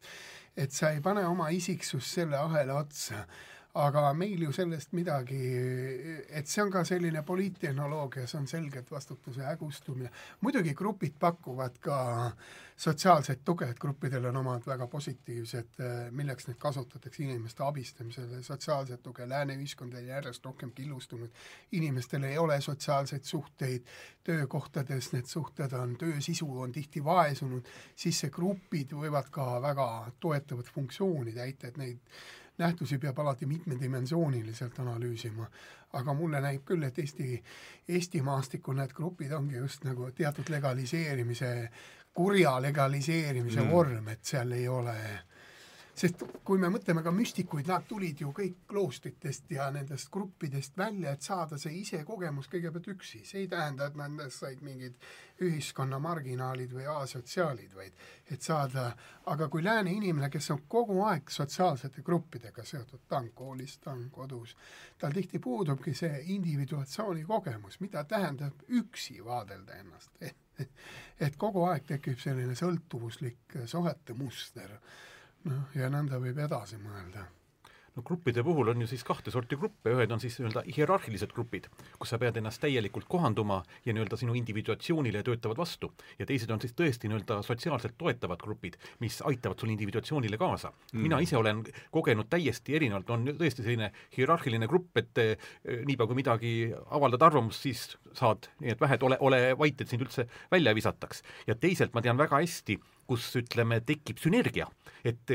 et 0.56 0.70
sa 0.70 0.92
ei 0.94 1.00
pane 1.02 1.26
oma 1.26 1.48
isiksust 1.50 2.20
selle 2.20 2.38
ahela 2.38 2.78
otsa 2.84 3.24
aga 3.74 4.12
meil 4.16 4.43
ju 4.43 4.53
sellest 4.53 4.95
midagi, 4.97 5.39
et 6.28 6.49
see 6.49 6.62
on 6.65 6.70
ka 6.73 6.82
selline 6.89 7.23
poliittehnoloogia, 7.27 8.27
see 8.27 8.40
on 8.40 8.47
selgelt 8.49 8.90
vastutuse 8.90 9.45
hägustumine. 9.45 10.11
muidugi 10.40 10.74
grupid 10.74 11.19
pakuvad 11.20 11.77
ka 11.81 12.32
sotsiaalset 12.77 13.45
tuge, 13.45 13.69
et 13.69 13.78
gruppidel 13.78 14.24
on 14.31 14.36
omad 14.36 14.66
väga 14.66 14.86
positiivsed, 14.86 15.81
milleks 16.11 16.49
neid 16.49 16.59
kasutatakse 16.59 17.23
inimeste 17.23 17.62
abistamisele, 17.66 18.43
sotsiaalset 18.43 19.03
tuge, 19.03 19.28
lääne 19.28 19.57
ühiskond 19.59 19.95
on 19.95 20.07
järjest 20.07 20.45
rohkem 20.47 20.73
killustunud, 20.73 21.31
inimestel 21.73 22.24
ei 22.24 22.39
ole 22.39 22.61
sotsiaalseid 22.61 23.24
suhteid, 23.24 23.86
töökohtades 24.24 25.12
need 25.12 25.27
suhted 25.27 25.73
on, 25.73 25.97
töö 25.99 26.20
sisu 26.20 26.49
on 26.61 26.73
tihti 26.73 27.05
vaesunud, 27.05 27.69
siis 27.97 28.20
see 28.24 28.31
grupid 28.31 28.95
võivad 28.95 29.31
ka 29.31 29.59
väga 29.62 29.89
toetavat 30.20 30.70
funktsiooni 30.74 31.35
täita, 31.35 31.69
et 31.69 31.77
neid 31.77 31.99
nähtusi 32.59 32.98
peab 32.98 33.18
alati 33.18 33.47
mitmedimensiooniliselt 33.47 34.78
analüüsima, 34.78 35.47
aga 35.93 36.14
mulle 36.14 36.40
näib 36.40 36.64
küll, 36.66 36.82
et 36.82 36.98
Eesti, 36.98 37.43
Eesti 37.89 38.22
maastikul 38.22 38.76
need 38.78 38.93
grupid 38.94 39.32
ongi 39.32 39.56
just 39.56 39.85
nagu 39.85 40.10
teatud 40.14 40.51
legaliseerimise, 40.51 41.52
kurja 42.14 42.56
legaliseerimise 42.62 43.60
mm. 43.60 43.70
vorm, 43.70 44.09
et 44.09 44.24
seal 44.24 44.52
ei 44.52 44.68
ole 44.68 44.97
sest 45.98 46.22
kui 46.46 46.60
me 46.62 46.68
mõtleme 46.70 47.02
ka 47.02 47.10
müstikuid, 47.14 47.66
nad 47.68 47.86
tulid 47.88 48.20
ju 48.22 48.30
kõik 48.34 48.60
kloostritest 48.70 49.50
ja 49.50 49.66
nendest 49.74 50.10
gruppidest 50.14 50.76
välja, 50.78 51.12
et 51.12 51.26
saada 51.26 51.58
see 51.58 51.80
isekogemus 51.80 52.46
kõigepealt 52.52 52.86
üksi, 52.94 53.24
see 53.26 53.42
ei 53.42 53.48
tähenda, 53.50 53.88
et 53.88 53.98
nad 53.98 54.30
said 54.32 54.62
mingid 54.62 54.94
ühiskonna 55.42 55.98
marginaalid 56.02 56.72
või 56.74 56.86
asotsiaalid, 56.92 57.74
vaid 57.74 57.98
et 58.30 58.42
saada, 58.42 58.92
aga 59.32 59.48
kui 59.50 59.64
lääne 59.64 59.92
inimene, 59.94 60.30
kes 60.30 60.50
on 60.54 60.62
kogu 60.70 61.00
aeg 61.08 61.30
sotsiaalsete 61.34 62.02
gruppidega 62.06 62.64
seotud, 62.66 63.02
ta 63.08 63.18
on 63.18 63.30
koolis, 63.34 63.78
ta 63.82 63.92
on 63.96 64.06
kodus, 64.14 64.54
tal 64.98 65.14
tihti 65.14 65.42
puudubki 65.42 65.94
see 65.98 66.22
individuatsiooni 66.36 67.26
kogemus, 67.26 67.80
mida 67.80 68.04
tähendab 68.04 68.66
üksi 68.68 69.18
vaadelda 69.24 69.82
ennast. 69.82 70.14
Et 71.24 71.36
kogu 71.38 71.62
aeg 71.70 71.84
tekib 71.86 72.18
selline 72.18 72.54
sõltuvuslik 72.58 73.60
suhete 73.70 74.14
muster 74.18 74.74
noh, 75.48 75.74
ja 75.74 75.90
nõnda 75.92 76.20
võib 76.22 76.38
edasi 76.44 76.78
mõelda 76.82 77.26
no 77.97 78.02
gruppide 78.02 78.43
puhul 78.44 78.73
on 78.73 78.82
ju 78.85 78.89
siis 78.90 79.05
kahte 79.06 79.31
sorti 79.31 79.56
gruppe, 79.56 79.93
ühed 79.94 80.12
on 80.12 80.20
siis 80.23 80.39
nii-öelda 80.39 80.65
hierarhilised 80.77 81.32
grupid, 81.35 81.69
kus 81.98 82.12
sa 82.12 82.19
pead 82.20 82.39
ennast 82.40 82.60
täielikult 82.62 83.09
kohanduma 83.10 83.62
ja 83.86 83.94
nii-öelda 83.94 84.19
sinu 84.20 84.36
individuatsioonile 84.39 85.23
töötavad 85.27 85.59
vastu. 85.59 85.93
ja 86.19 86.27
teised 86.27 86.51
on 86.51 86.60
siis 86.60 86.74
tõesti 86.78 87.10
nii-öelda 87.10 87.40
sotsiaalselt 87.47 87.98
toetavad 87.98 88.43
grupid, 88.43 88.78
mis 89.01 89.20
aitavad 89.23 89.59
sul 89.59 89.73
individuatsioonile 89.74 90.39
kaasa 90.39 90.73
mm.. 90.73 91.02
mina 91.02 91.20
ise 91.24 91.36
olen 91.36 91.65
kogenud 91.90 92.28
täiesti 92.31 92.77
erinevalt, 92.77 93.10
on 93.10 93.27
tõesti 93.28 93.65
selline 93.65 93.93
hierarhiline 94.16 94.69
grupp, 94.69 94.97
et 94.97 95.23
eh, 95.23 95.48
niipea 95.86 96.06
kui 96.06 96.19
midagi 96.19 96.52
avaldad 96.90 97.23
arvamust, 97.31 97.62
siis 97.62 97.89
saad, 98.16 98.51
nii 98.62 98.74
et 98.74 98.81
vähed, 98.81 99.02
ole, 99.02 99.19
ole 99.20 99.43
vait, 99.59 99.81
et 99.81 99.89
sind 99.89 100.05
üldse 100.05 100.28
välja 100.51 100.73
ei 100.73 100.78
visataks. 100.78 101.23
ja 101.47 101.55
teisalt 101.55 101.94
ma 101.94 102.02
tean 102.05 102.19
väga 102.19 102.40
hästi, 102.40 102.78
kus 103.09 103.31
ütleme, 103.40 103.81
tekib 103.86 104.20
sünergia, 104.20 104.69
et 105.05 105.31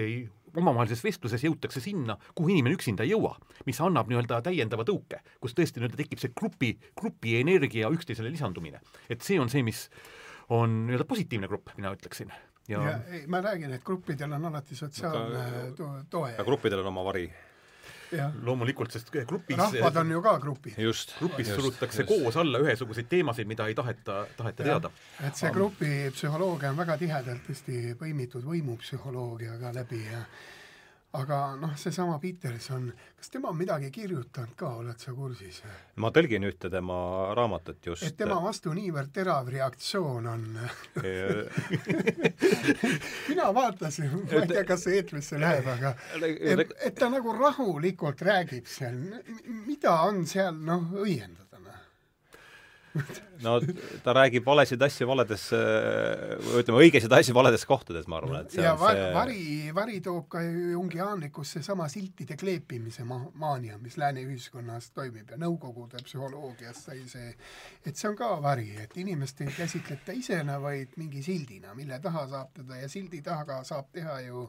omavahelises 0.57 1.03
vestluses 1.03 1.43
jõutakse 1.45 1.81
sinna, 1.83 2.17
kuhu 2.35 2.53
inimene 2.53 2.77
üksinda 2.77 3.05
ei 3.05 3.13
jõua, 3.13 3.35
mis 3.67 3.79
annab 3.83 4.09
nii-öelda 4.11 4.41
täiendava 4.45 4.85
tõuke, 4.87 5.21
kus 5.43 5.55
tõesti 5.57 5.81
nii-öelda 5.81 5.99
tekib 5.99 6.21
see 6.21 6.33
grupi, 6.37 6.73
grupi 6.99 7.37
energia 7.39 7.91
üksteisele 7.93 8.31
lisandumine. 8.33 8.81
et 9.09 9.21
see 9.21 9.39
on 9.39 9.49
see, 9.49 9.63
mis 9.63 9.87
on 10.53 10.83
nii-öelda 10.87 11.07
positiivne 11.09 11.47
grupp, 11.47 11.73
mina 11.77 11.93
ütleksin. 11.95 12.33
ja, 12.67 12.83
ja 12.83 12.99
ei, 13.09 13.25
ma 13.27 13.41
räägin, 13.41 13.73
et 13.73 13.83
gruppidel 13.83 14.33
on 14.33 14.45
alati 14.51 14.75
sotsiaalne 14.75 15.73
toe. 16.09 16.35
gruppidel 16.43 16.85
on 16.85 16.93
oma 16.93 17.03
vari 17.11 17.27
loomulikult, 18.43 18.91
sest 18.91 19.11
grupis 19.27 19.57
rahvad 19.57 20.01
on 20.03 20.11
ju 20.11 20.21
ka 20.21 20.37
grupid. 20.39 20.75
grupis 20.75 21.47
just, 21.47 21.59
surutakse 21.59 22.03
just. 22.03 22.09
koos 22.09 22.37
alla 22.37 22.61
ühesuguseid 22.63 23.09
teemasid, 23.09 23.47
mida 23.47 23.67
ei 23.67 23.75
taheta, 23.75 24.25
taheta 24.37 24.63
ja, 24.63 24.67
teada. 24.73 24.91
et 25.27 25.39
see 25.39 25.51
grupipsühholoogia 25.53 26.73
on 26.73 26.81
väga 26.81 26.97
tihedalt 27.01 27.47
tõesti 27.47 27.95
põimitud 27.99 28.45
võimupsühholoogiaga 28.47 29.73
läbi 29.75 30.03
ja 30.05 30.23
aga 31.13 31.55
noh, 31.61 31.73
seesama 31.77 32.17
Peterson, 32.19 32.87
kas 33.17 33.29
tema 33.29 33.51
on 33.51 33.57
midagi 33.57 33.91
kirjutanud 33.93 34.55
ka, 34.57 34.71
oled 34.81 34.99
sa 34.99 35.13
kursis? 35.13 35.59
ma 36.01 36.09
tõlgin 36.13 36.47
ühte 36.47 36.71
tema 36.73 36.95
raamatut 37.37 37.85
just. 37.85 38.05
et 38.07 38.17
tema 38.17 38.39
vastu 38.41 38.73
niivõrd 38.73 39.11
terav 39.13 39.51
reaktsioon 39.53 40.29
on 40.31 40.47
mina 43.29 43.51
vaatasin, 43.59 44.09
ma 44.23 44.41
ei 44.41 44.49
tea, 44.55 44.65
kas 44.65 44.87
see 44.87 44.97
eetrisse 44.97 45.37
läheb, 45.41 45.69
aga 45.75 45.93
et, 46.17 46.73
et 46.89 46.97
ta 46.97 47.11
nagu 47.13 47.37
rahulikult 47.37 48.25
räägib 48.25 48.65
seal, 48.69 48.97
mida 49.67 49.99
on 50.09 50.25
seal 50.29 50.57
noh, 50.57 50.89
õiendada 51.05 51.52
no 53.43 53.55
ta 54.03 54.13
räägib 54.15 54.45
valesid 54.45 54.81
asju 54.85 55.07
valedes, 55.09 55.47
või 55.53 56.61
ütleme, 56.61 56.81
õigesid 56.85 57.15
asju 57.17 57.35
valedes 57.35 57.65
kohtades, 57.69 58.07
ma 58.11 58.19
arvan, 58.19 58.45
et 58.45 58.55
see 58.55 58.63
ja 58.65 58.73
var, 58.79 58.97
see... 58.97 59.09
vari, 59.15 59.45
vari 59.75 59.99
toob 60.05 60.27
ka 60.31 60.43
jungiaanlikkus 60.43 61.55
seesama 61.57 61.87
siltide 61.91 62.37
kleepimise 62.39 63.05
ma-, 63.09 63.25
maania, 63.39 63.79
mis 63.81 63.97
lääne 64.01 64.23
ühiskonnas 64.27 64.91
toimib 64.95 65.33
ja 65.33 65.39
Nõukogude 65.43 65.99
psühholoogias 66.05 66.85
sai 66.87 67.01
see, 67.09 67.33
et 67.83 67.97
see 67.97 68.09
on 68.11 68.17
ka 68.19 68.29
vari, 68.43 68.69
et 68.85 68.95
inimest 69.01 69.41
ei 69.43 69.51
käsitleta 69.53 70.15
isena, 70.15 70.59
vaid 70.63 70.95
mingi 71.01 71.25
sildina, 71.25 71.73
mille 71.77 71.99
taha 72.03 72.27
saab 72.31 72.53
teda 72.61 72.79
ja 72.83 72.89
sildi 72.91 73.23
taga 73.25 73.63
saab 73.67 73.89
teha 73.93 74.21
ju 74.27 74.47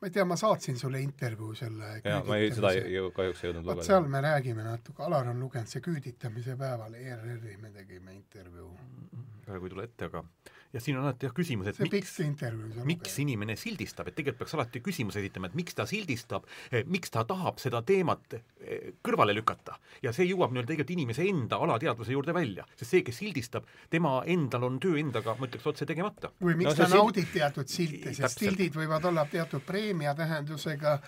ma 0.00 0.08
ei 0.08 0.12
tea, 0.12 0.24
ma 0.28 0.36
saatsin 0.36 0.78
sulle 0.78 1.00
intervjuu 1.00 1.54
selle 1.56 2.00
jaa, 2.04 2.22
ma 2.26 2.36
ei, 2.36 2.50
seda 2.54 2.72
ei, 2.76 2.98
kahjuks 3.16 3.42
ei 3.44 3.50
jõudnud 3.50 3.70
lugeda. 3.70 3.86
seal 3.88 4.08
me 4.12 4.20
räägime 4.24 4.66
natuke, 4.66 5.02
Alar 5.06 5.30
on 5.32 5.40
lugenud, 5.40 5.70
see 5.72 5.84
küüditamise 5.84 6.56
päeval 6.60 6.98
ERR-i 7.00 7.56
me 7.62 7.72
tegime 7.72 8.14
intervjuu. 8.16 8.70
praegu 9.46 9.70
ei 9.70 9.74
tule 9.76 9.88
ette, 9.88 10.10
aga 10.10 10.24
ja 10.76 10.82
siin 10.82 10.98
on 10.98 11.06
alati 11.06 11.26
jah 11.26 11.34
küsimus, 11.34 11.70
et 11.70 11.78
see 11.78 11.88
miks, 11.88 12.12
miks 12.88 13.16
inimene 13.22 13.56
sildistab, 13.58 14.10
et 14.10 14.16
tegelikult 14.18 14.44
peaks 14.44 14.56
alati 14.58 14.82
küsimuse 14.84 15.22
esitama, 15.22 15.48
et 15.48 15.56
miks 15.56 15.76
ta 15.76 15.86
sildistab, 15.88 16.44
eh, 16.70 16.84
miks 16.92 17.12
ta 17.14 17.24
tahab 17.28 17.60
seda 17.62 17.80
teemat 17.86 18.36
eh, 18.36 18.90
kõrvale 19.04 19.34
lükata. 19.36 19.78
ja 20.02 20.12
see 20.12 20.26
jõuab 20.28 20.52
nii-öelda 20.52 20.72
tegelikult 20.72 20.92
inimese 20.92 21.24
enda 21.24 21.56
alateadvuse 21.64 22.12
juurde 22.12 22.34
välja, 22.36 22.66
sest 22.76 22.90
see, 22.90 23.02
kes 23.06 23.20
sildistab, 23.22 23.64
tema 23.90 24.18
endal 24.26 24.66
on 24.68 24.76
töö 24.82 24.98
endaga, 25.00 25.36
ma 25.38 25.48
ütleks 25.48 25.66
otse, 25.72 25.88
tegemata. 25.88 26.30
või 26.42 26.58
miks 26.60 26.74
no, 26.74 26.76
ta 26.82 26.90
naudib 26.92 27.24
sild... 27.24 27.34
teatud 27.38 27.72
silte, 27.72 28.14
sest 28.20 28.44
sildid 28.44 28.76
võivad 28.76 29.08
olla 29.08 29.24
teatud 29.30 29.64
preemia 29.66 30.14
tähendusega 30.18 30.98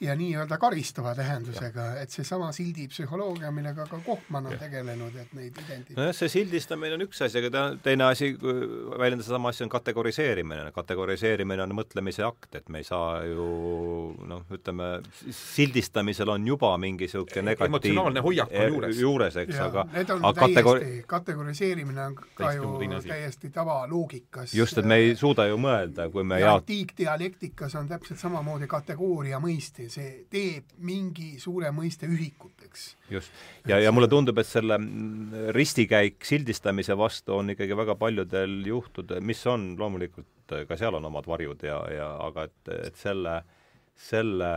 ja 0.00 0.16
nii-öelda 0.16 0.58
karistava 0.62 1.14
tähendusega, 1.18 1.90
et 2.02 2.14
seesama 2.14 2.50
sildi 2.56 2.88
psühholoogia, 2.88 3.50
millega 3.52 3.86
ka 3.90 4.00
Kohman 4.06 4.48
on 4.48 4.56
ja. 4.56 4.62
tegelenud, 4.64 5.16
et 5.20 5.32
neid 5.36 5.58
identi-. 5.58 5.96
nojah, 5.98 6.14
see 6.16 6.32
sildistamine 6.38 6.96
on 6.96 7.04
üks 7.08 7.20
asi, 7.26 7.42
aga 7.42 7.50
ta, 7.52 7.64
teine 7.82 8.06
asi, 8.08 8.30
väljendab 8.38 9.17
enne 9.18 9.26
sedasama 9.26 9.48
asja 9.48 9.66
on 9.66 9.70
kategoriseerimine, 9.72 10.70
kategoriseerimine 10.74 11.62
on 11.64 11.74
mõtlemise 11.76 12.22
akt, 12.26 12.54
et 12.54 12.68
me 12.70 12.82
ei 12.82 12.86
saa 12.86 13.22
ju 13.26 13.46
noh, 14.28 14.44
ütleme, 14.54 14.88
sildistamisel 15.34 16.30
on 16.34 16.46
juba 16.46 16.70
mingi 16.80 17.08
niisugune 17.08 17.50
negatiiv 17.50 17.72
emotsionaalne 17.72 18.22
hoiak 18.22 18.52
on 18.52 18.74
juures. 18.74 19.00
juures, 19.02 19.38
eks, 19.42 19.58
aga 19.64 19.84
need 19.92 20.12
on 20.14 20.24
aga 20.28 20.40
täiesti 20.40 20.54
kategori-, 20.54 21.02
kategoriseerimine 21.10 22.04
on 22.04 22.16
ka 22.38 22.52
ju 22.54 22.72
täiesti 23.06 23.50
tavaloogikas. 23.54 24.54
just, 24.54 24.78
et 24.78 24.88
me 24.88 25.00
ei 25.02 25.16
suuda 25.18 25.48
ju 25.50 25.58
mõelda, 25.62 26.08
kui 26.12 26.24
me 26.24 26.40
ja 26.40 26.52
jaot-, 26.52 26.66
antiikdialektikas 26.66 27.74
on 27.80 27.90
täpselt 27.90 28.22
samamoodi 28.22 28.70
kategooria 28.70 29.42
mõiste, 29.42 29.88
see 29.92 30.24
teeb 30.30 30.76
mingi 30.78 31.34
suure 31.42 31.72
mõiste 31.74 32.06
ühikuteks. 32.06 32.88
just. 33.10 33.32
ja, 33.66 33.80
ja 33.82 33.92
mulle 33.92 34.08
tundub, 34.08 34.38
et 34.38 34.46
selle 34.46 34.78
mm, 34.78 35.50
ristikäik 35.56 36.22
sildistamise 36.24 36.96
vastu 36.98 37.38
on 37.40 37.54
ikkagi 37.56 37.76
väga 37.76 37.98
paljudel 37.98 38.60
juhtudel, 38.66 39.07
mis 39.20 39.46
on 39.46 39.70
loomulikult, 39.78 40.56
ka 40.68 40.76
seal 40.76 40.94
on 40.98 41.04
omad 41.04 41.26
varjud 41.28 41.62
ja, 41.62 41.78
ja 41.92 42.10
aga 42.24 42.48
et, 42.48 42.74
et 42.88 42.96
selle, 42.96 43.40
selle 44.08 44.52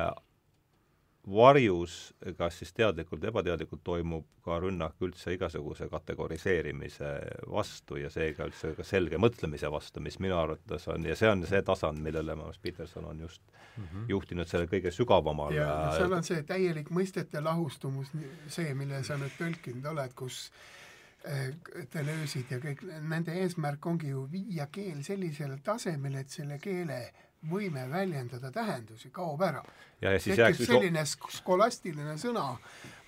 varjus, 1.30 2.14
kas 2.38 2.58
siis 2.60 2.74
teadlikult 2.74 3.24
ebateadlikult, 3.30 3.84
toimub 3.86 4.26
ka 4.46 4.58
rünnak 4.60 5.04
üldse 5.06 5.36
igasuguse 5.36 5.86
kategoriseerimise 5.92 7.12
vastu 7.52 8.00
ja 8.02 8.10
seega 8.10 8.48
üldse 8.50 8.74
ka 8.78 8.86
selge 8.88 9.20
mõtlemise 9.22 9.70
vastu, 9.72 10.02
mis 10.02 10.18
minu 10.24 10.40
arvates 10.40 10.88
on, 10.90 11.06
ja 11.06 11.16
see 11.18 11.30
on 11.30 11.46
see 11.50 11.62
tasand, 11.66 12.02
millele 12.02 12.36
ma 12.40 12.50
Peterson 12.62 13.06
on 13.06 13.20
just 13.20 13.42
mm 13.78 13.84
-hmm. 13.84 14.10
juhtinud 14.10 14.48
selle 14.48 14.66
kõige 14.66 14.92
sügavamale 14.92 15.56
ja 15.56 15.92
seal 15.98 16.14
on 16.14 16.24
see 16.24 16.44
täielik 16.44 16.90
mõistete 16.90 17.44
lahustumus, 17.44 18.12
see, 18.48 18.74
mille 18.74 19.04
sa 19.04 19.18
nüüd 19.18 19.38
tõlkinud 19.38 19.92
oled, 19.94 20.14
kus 20.14 20.52
eh, 21.26 21.50
Deleuze'id 21.94 22.52
ja 22.52 22.60
kõik, 22.60 22.86
nende 23.02 23.36
eesmärk 23.44 23.86
ongi 23.86 24.10
ju 24.14 24.28
viia 24.32 24.68
keel 24.72 25.04
sellisele 25.04 25.60
tasemele, 25.64 26.20
et 26.26 26.30
selle 26.30 26.60
keele 26.60 27.02
võime 27.50 27.88
väljendada 27.90 28.52
tähendusi 28.52 29.10
kaob 29.10 29.42
ära. 29.42 29.64
üks 30.02 30.66
selline 30.66 31.02
sk- 31.02 31.32
skolastiline 31.38 32.18
sõna 32.18 32.58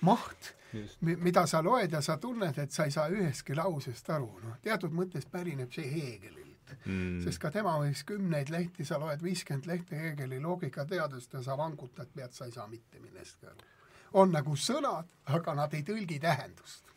maht, 0.00 0.54
mida 1.00 1.46
sa 1.46 1.62
loed 1.62 1.92
ja 1.92 2.00
sa 2.02 2.16
tunned, 2.18 2.58
et 2.58 2.72
sa 2.72 2.84
ei 2.84 2.90
saa 2.90 3.08
ühestki 3.08 3.54
lausest 3.54 4.10
aru, 4.10 4.40
noh, 4.42 4.56
teatud 4.62 4.90
mõttes 4.92 5.26
pärineb 5.30 5.72
see 5.72 5.86
Hegelilt 5.86 6.74
mm, 6.84 7.20
sest 7.24 7.40
ka 7.42 7.50
tema 7.54 7.76
võiks 7.78 8.04
kümneid 8.08 8.50
lehti, 8.50 8.84
sa 8.84 8.98
loed 8.98 9.22
viiskümmend 9.22 9.68
lehte 9.70 9.98
Hegeli 9.98 10.40
loogikateadust 10.42 11.34
ja 11.38 11.42
sa 11.42 11.56
vangutad 11.58 12.10
pead, 12.14 12.32
sa 12.32 12.48
ei 12.48 12.52
saa 12.52 12.66
mitte 12.70 13.00
millestki 13.00 13.46
aru. 13.46 13.70
on 14.12 14.32
nagu 14.32 14.56
sõnad, 14.56 15.06
aga 15.26 15.54
nad 15.54 15.74
ei 15.74 15.82
tõlgi 15.82 16.20
tähendust. 16.20 16.93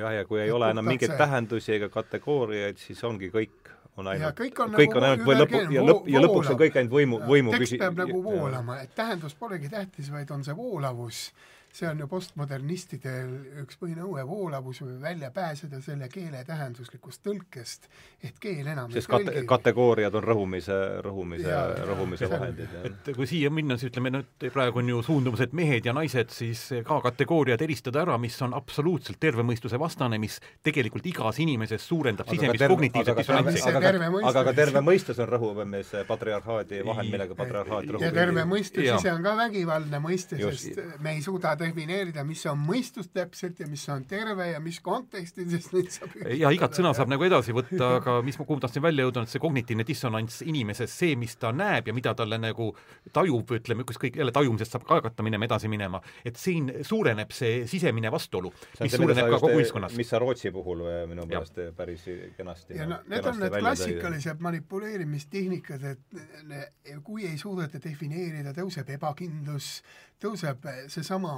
Jah, 0.00 0.14
ja 0.20 0.24
kui 0.28 0.40
ei 0.40 0.48
Et 0.48 0.54
ole 0.56 0.70
enam 0.74 0.84
mingeid 0.88 1.12
see- 1.12 1.18
tähendusi 1.20 1.74
ega 1.76 1.88
kategooriaid, 1.92 2.80
siis 2.80 3.04
ongi 3.04 3.30
kõik, 3.30 3.70
on 4.00 4.08
ainult, 4.10 4.36
kõik 4.38 4.60
on 4.64 4.74
kõik 4.74 4.94
nagu 4.94 4.98
on 4.98 5.08
ainult 5.10 5.26
või 5.28 5.38
lõpu, 5.40 5.62
ja 5.74 5.82
lõpp, 5.86 6.08
ja 6.08 6.20
lõpuks 6.24 6.50
on 6.54 6.58
kõik 6.60 6.76
ainult 6.80 6.94
võimu, 6.94 7.20
võimu 7.28 7.54
tekst 7.56 7.66
küsi-. 7.74 7.78
peab 7.82 7.98
nagu 8.00 8.22
voolama, 8.24 8.80
et 8.82 8.94
tähendus 8.96 9.34
polegi 9.34 9.68
tähtis, 9.68 10.10
vaid 10.12 10.30
on 10.30 10.44
see 10.44 10.56
voolavus. 10.56 11.30
See 11.72 11.86
on 11.88 12.00
ju 12.02 12.06
postmodernistidel 12.10 13.30
üks 13.62 13.78
põhinõue, 13.80 14.24
voolavus 14.26 14.80
või 14.82 14.96
välja 15.02 15.30
pääseda 15.34 15.78
selle 15.84 16.08
keele 16.10 16.42
tähenduslikust 16.46 17.22
tõlkest, 17.26 17.86
et 18.26 18.38
keel 18.42 18.66
enam 18.72 18.90
sest 18.90 19.06
ei 19.06 19.12
kate-, 19.14 19.44
kategooriad 19.48 20.14
on 20.18 20.26
rõhumise, 20.26 20.78
rõhumise, 21.06 21.60
rõhumise 21.86 22.30
vahendid, 22.30 22.74
et 22.88 23.10
kui 23.16 23.28
siia 23.30 23.52
minna, 23.54 23.78
siis 23.78 23.92
ütleme 23.92 24.12
nüüd 24.16 24.48
praegu 24.54 24.82
on 24.82 24.90
ju 24.90 25.02
suundumus, 25.06 25.44
et 25.46 25.54
mehed 25.56 25.86
ja 25.86 25.94
naised 25.96 26.34
siis 26.34 26.64
ka 26.86 27.00
kategooriad 27.06 27.62
eristada 27.62 28.02
ära, 28.02 28.18
mis 28.18 28.40
on 28.42 28.56
absoluutselt 28.58 29.20
terve 29.22 29.46
mõistuse 29.46 29.78
vastane, 29.78 30.18
mis 30.18 30.40
tegelikult 30.66 31.06
igas 31.06 31.38
inimeses 31.38 31.86
suurendab 31.86 32.28
sisemist 32.34 32.66
kognitiivset 32.66 33.22
dissonantsi. 33.22 33.62
aga 33.70 34.44
ka- 34.44 34.56
terve 34.58 34.82
mõistus- 34.84 35.22
on 35.22 35.28
rõhuvamees 35.28 35.94
patriarhaadi 36.06 36.82
vahend, 36.84 37.14
millega 37.14 37.34
patriarhaat 37.38 37.84
rõhub. 37.84 38.02
ja 38.02 38.12
terve 38.12 38.44
mõistus 38.44 38.90
ise 38.90 39.12
on 39.12 39.22
ka 39.22 39.36
vägivaldne 39.36 40.02
mõiste, 40.02 40.36
sest 40.40 40.80
me 40.98 41.14
ei 41.14 41.22
suuda 41.22 41.54
defineerida, 41.60 42.24
mis 42.26 42.42
on 42.50 42.58
mõistus 42.64 43.10
täpselt 43.12 43.60
ja 43.60 43.68
mis 43.70 43.84
on 43.92 44.04
terve 44.08 44.50
ja 44.52 44.60
mis 44.62 44.80
kontekstis 44.84 45.70
neid 45.74 45.90
saab 45.94 46.16
ja 46.36 46.50
igat 46.54 46.76
sõna 46.78 46.92
saab 46.96 47.12
nagu 47.12 47.26
edasi 47.26 47.54
võtta, 47.56 47.90
aga 48.00 48.16
mis 48.26 48.38
ma, 48.40 48.46
kuhu 48.48 48.62
tahtsin 48.64 48.84
välja 48.84 49.06
jõuda, 49.06 49.24
on 49.24 49.30
see 49.30 49.42
kognitiivne 49.42 49.86
dissonants 49.86 50.40
inimeses, 50.46 50.94
see, 51.02 51.16
mis 51.20 51.36
ta 51.40 51.52
näeb 51.56 51.90
ja 51.90 51.96
mida 51.96 52.14
talle 52.18 52.40
nagu 52.40 52.70
tajub, 53.14 53.54
ütleme, 53.60 53.86
ükskõik, 53.86 54.18
jälle 54.20 54.34
tajumisest 54.34 54.76
saab 54.76 54.86
ka 54.88 55.00
hakata 55.00 55.26
minema 55.26 55.48
edasi 55.48 55.70
minema, 55.72 56.02
et 56.26 56.40
siin 56.40 56.70
suureneb 56.86 57.34
see 57.34 57.64
sisemine 57.70 58.12
vastuolu, 58.12 58.52
mis 58.80 58.96
suureneb 58.96 59.30
ka 59.36 59.40
kogu 59.42 59.60
ühiskonnas. 59.60 59.96
mis 59.98 60.10
sa 60.10 60.20
Rootsi 60.22 60.52
puhul 60.54 60.84
või 60.86 60.98
minu 61.14 61.26
meelest 61.30 61.60
päris 61.76 62.06
kenasti 62.36 62.78
ja 62.78 62.88
no 62.88 63.00
need 63.10 63.26
on 63.26 63.40
need 63.42 63.58
klassikalised 63.60 64.44
manipuleerimistehnikad, 64.44 65.88
et 65.94 67.00
kui 67.04 67.26
ei 67.28 67.38
suudeta 67.40 67.80
defineerida, 67.82 68.54
tõuseb 68.56 68.88
ebakindlus, 68.96 69.80
tõuseb 70.20 70.66
seesama, 70.92 71.32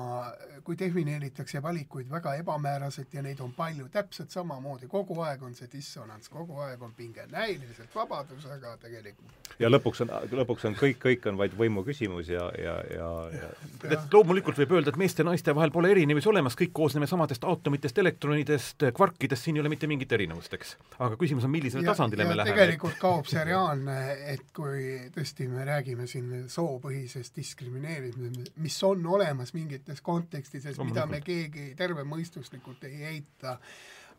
kui 0.67 0.79
defineeritakse 0.79 1.63
valikuid 1.63 2.11
väga 2.11 2.35
ebamääraselt 2.41 3.15
ja 3.15 3.23
neid 3.23 3.41
on 3.41 3.53
palju, 3.57 3.89
täpselt 3.93 4.35
samamoodi, 4.35 4.91
kogu 4.91 5.21
aeg 5.23 5.43
on 5.43 5.55
see 5.59 5.71
dissonants, 5.73 6.31
kogu 6.33 6.59
aeg 6.67 6.83
on 6.83 6.95
pinge, 6.97 7.27
näiliselt 7.31 7.95
vabadus, 7.95 8.47
aga 8.51 8.77
tegelikult 8.83 9.43
ja 9.61 9.71
lõpuks 9.71 10.03
on, 10.05 10.13
lõpuks 10.33 10.67
on 10.69 10.77
kõik, 10.79 10.99
kõik 11.03 11.27
on 11.31 11.39
vaid 11.41 11.55
võimu 11.57 11.85
küsimus 11.87 12.31
ja, 12.33 12.45
ja, 12.59 12.75
ja, 12.93 13.09
ja 13.35 13.51
et 13.93 14.15
loomulikult 14.15 14.59
võib 14.63 14.75
öelda, 14.79 14.93
et 14.93 15.01
meeste 15.01 15.23
ja 15.23 15.29
naiste 15.29 15.55
vahel 15.57 15.73
pole 15.75 15.91
erinevusi 15.93 16.31
olemas, 16.31 16.57
kõik 16.59 16.73
koosneme 16.77 17.09
samadest 17.11 17.45
aatomitest, 17.49 17.99
elektronidest, 18.03 18.87
kvarkidest, 18.97 19.47
siin 19.47 19.59
ei 19.59 19.65
ole 19.65 19.73
mitte 19.73 19.91
mingit 19.91 20.13
erinevust, 20.17 20.55
eks. 20.57 20.75
aga 20.99 21.19
küsimus 21.21 21.47
on, 21.49 21.53
millisele 21.55 21.87
tasandile 21.87 22.27
me 22.29 22.39
läheme. 22.39 22.57
tegelikult 22.57 22.99
kaob 23.01 23.29
see 23.31 23.45
reaalne, 23.49 23.99
et 24.33 24.45
kui 24.57 24.87
tõesti 25.15 25.49
me 25.53 25.67
räägime 25.69 26.09
siin 26.11 26.47
soopõhisest 26.53 27.37
diskrimineerimisest, 27.39 28.57
mis 28.63 28.72
on 28.87 29.07
olemas 29.07 29.55
mingites 29.55 30.01
kontekstides, 30.05 30.79
mida 30.85 31.07
me 31.07 31.21
keegi 31.25 31.73
tervemõistuslikult 31.79 32.85
ei 32.89 33.05
eita, 33.15 33.59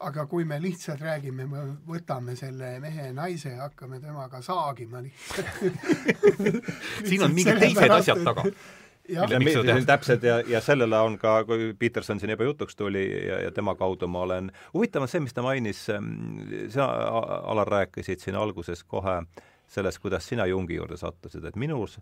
aga 0.03 0.25
kui 0.27 0.45
me 0.45 0.59
lihtsalt 0.61 1.01
räägime, 1.03 1.47
me 1.49 1.65
võtame 1.87 2.35
selle 2.39 2.75
mehe 2.83 3.11
naise 3.15 3.55
ja 3.55 3.67
hakkame 3.67 3.99
temaga 4.03 4.41
saagima 4.43 5.03
lihtsalt. 5.03 5.83
Siin 7.09 7.23
on 7.23 7.35
mingid 7.35 7.61
teised 7.61 7.97
asjad 7.97 8.23
taga. 8.25 8.47
seda 9.03 9.63
teha? 9.67 9.79
täpselt 9.87 10.23
ja, 10.23 10.39
ja 10.47 10.61
sellele 10.63 10.99
on 11.07 11.17
ka, 11.19 11.41
kui 11.47 11.73
Peterson 11.79 12.19
siin 12.19 12.31
juba 12.35 12.47
jutuks 12.47 12.75
tuli 12.79 13.03
ja, 13.27 13.41
ja 13.47 13.51
tema 13.51 13.75
kaudu 13.75 14.07
ma 14.07 14.21
olen, 14.27 14.51
huvitav 14.73 15.03
on 15.03 15.11
see, 15.11 15.23
mis 15.23 15.35
ta 15.35 15.43
mainis, 15.43 15.85
sa, 16.71 16.87
Alar, 17.43 17.67
rääkisid 17.67 18.23
siin 18.23 18.39
alguses 18.39 18.83
kohe 18.87 19.21
sellest, 19.67 19.99
kuidas 19.99 20.27
sina 20.27 20.45
Jungi 20.45 20.77
juurde 20.77 20.97
sattusid, 20.97 21.45
et 21.45 21.55
minus 21.59 21.99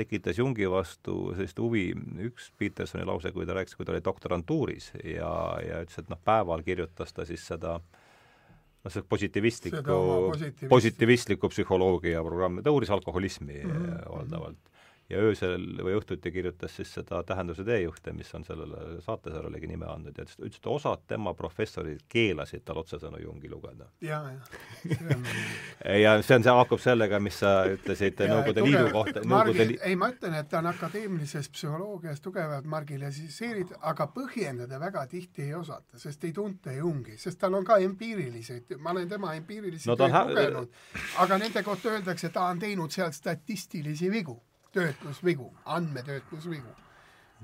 tekitas 0.00 0.40
Jungi 0.40 0.68
vastu 0.70 1.30
sellist 1.36 1.60
huvi 1.62 1.90
üks 2.26 2.50
Petersoni 2.58 3.06
lause, 3.08 3.32
kui 3.36 3.46
ta 3.48 3.56
rääkis, 3.56 3.76
kui 3.78 3.86
ta 3.86 3.94
oli 3.94 4.04
doktorantuuris 4.04 4.92
ja, 5.04 5.32
ja 5.66 5.82
ütles, 5.84 6.00
et 6.02 6.12
noh, 6.12 6.20
päeval 6.24 6.64
kirjutas 6.66 7.14
ta 7.16 7.28
siis 7.28 7.44
seda 7.52 7.78
noh, 7.80 8.90
see 8.90 9.04
positiivistlikku 9.04 9.82
Seda 9.82 9.96
oma 10.00 10.18
positiivist- 10.32 10.72
positiivistlikku 10.72 11.52
psühholoogia 11.52 12.24
programmi, 12.26 12.64
ta 12.64 12.74
uuris 12.74 12.92
alkoholismi 12.96 13.62
mm. 13.62 13.70
-hmm. 13.70 14.10
valdavalt 14.16 14.69
ja 15.10 15.18
öösel 15.18 15.64
või 15.82 15.96
õhtuti 15.98 16.30
kirjutas 16.32 16.76
siis 16.76 16.92
seda 16.94 17.22
Tähenduse 17.26 17.64
teejuhte, 17.66 18.12
mis 18.14 18.30
on 18.34 18.44
sellele 18.46 19.00
saatesarjalegi 19.04 19.70
nime 19.70 19.88
andnud 19.90 20.16
ja 20.18 20.24
ütles, 20.24 20.58
et 20.60 20.66
osad 20.70 21.02
tema 21.10 21.32
professorid 21.34 22.04
keelasid 22.08 22.62
tal 22.64 22.78
otsesõnu 22.82 23.18
Jungi 23.22 23.50
lugeda. 23.50 23.88
ja, 24.00 24.22
ja 24.30 25.94
ja 26.04 26.14
see 26.22 26.36
on, 26.38 26.44
see 26.46 26.54
haakub 26.54 26.82
sellega, 26.82 27.20
mis 27.22 27.40
sa 27.42 27.54
ütlesid 27.70 28.22
Nõukogude 28.30 28.64
Liidu 28.66 28.90
kohta, 28.94 29.24
Nõukogude 29.24 29.66
Li-, 29.72 29.78
ei, 29.88 29.96
ma 29.98 30.10
ütlen, 30.12 30.36
et 30.38 30.50
ta 30.50 30.60
on 30.60 30.70
akadeemilises 30.70 31.50
psühholoogias 31.54 32.22
tugevalt 32.22 32.68
marginaliseeritud, 32.70 33.80
aga 33.90 34.06
põhjendada 34.14 34.78
väga 34.80 35.06
tihti 35.10 35.48
ei 35.48 35.56
osata, 35.58 35.98
sest 35.98 36.24
ei 36.28 36.34
tunta 36.36 36.74
Jungi, 36.76 37.16
sest 37.18 37.40
tal 37.40 37.58
on 37.58 37.66
ka 37.66 37.80
empiirilised, 37.82 38.76
ma 38.78 38.94
olen 38.94 39.08
tema 39.10 39.34
empiirilisi 39.38 39.90
No 39.90 39.98
töid 39.98 40.14
lugenud, 40.14 40.78
aga 41.24 41.40
nende 41.42 41.64
kohta 41.66 41.96
öeldakse, 41.96 42.30
ta 42.30 42.46
on 42.52 42.62
teinud 42.62 42.94
seal 42.94 43.10
statistilisi 43.16 44.10
vigu, 44.12 44.38
töötlusvigu, 44.72 45.52
andmetöötlusvigu. 45.64 46.76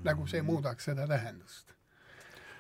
nagu 0.05 0.27
see 0.29 0.43
muudaks 0.45 0.85
seda 0.85 1.07
tähendust. 1.09 1.73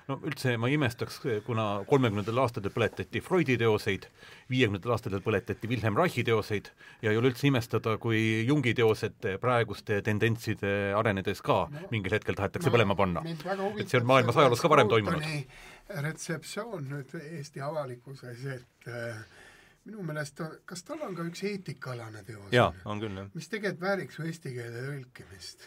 no 0.09 0.17
üldse 0.25 0.55
ma 0.57 0.69
imestaks, 0.71 1.19
kuna 1.45 1.65
kolmekümnendatel 1.91 2.39
aastatel 2.39 2.73
põletati 2.73 3.21
Freudi 3.21 3.57
teoseid, 3.59 4.07
viiekümnendatel 4.51 4.95
aastatel 4.95 5.23
põletati 5.25 5.69
Wilhelm 5.69 5.99
Reichi 5.99 6.25
teoseid 6.25 6.71
ja 7.03 7.11
ei 7.11 7.19
ole 7.19 7.33
üldse 7.33 7.49
imestada, 7.51 7.97
kui 7.99 8.47
Jungi 8.47 8.75
teosed 8.79 9.29
praeguste 9.43 10.01
tendentside 10.07 10.93
arenedes 10.97 11.43
ka 11.43 11.65
no, 11.71 11.89
mingil 11.91 12.15
hetkel 12.19 12.39
tahetakse 12.39 12.71
põlema 12.71 12.97
panna. 12.97 13.25
et 13.27 13.89
see 13.89 14.01
on 14.01 14.07
maailmas 14.07 14.39
ajaloos 14.39 14.63
ka 14.63 14.71
varem 14.71 14.89
toimunud. 14.89 15.27
retseptsioon 16.09 16.89
nüüd 16.95 17.19
Eesti 17.23 17.61
avalikkuses, 17.63 18.47
et 18.57 18.89
äh, 18.91 19.27
minu 19.87 20.03
meelest 20.07 20.43
kas 20.69 20.85
tal 20.87 21.07
on 21.07 21.15
ka 21.17 21.25
üks 21.29 21.45
eetikaalane 21.47 22.25
teos? 22.27 22.51
jaa, 22.55 22.73
on 22.85 23.01
küll, 23.03 23.17
jah. 23.23 23.33
mis 23.35 23.49
tegelikult 23.53 23.89
vääriks 23.89 24.21
ju 24.21 24.29
eesti 24.31 24.53
keele 24.57 24.85
tõlkimist. 24.89 25.67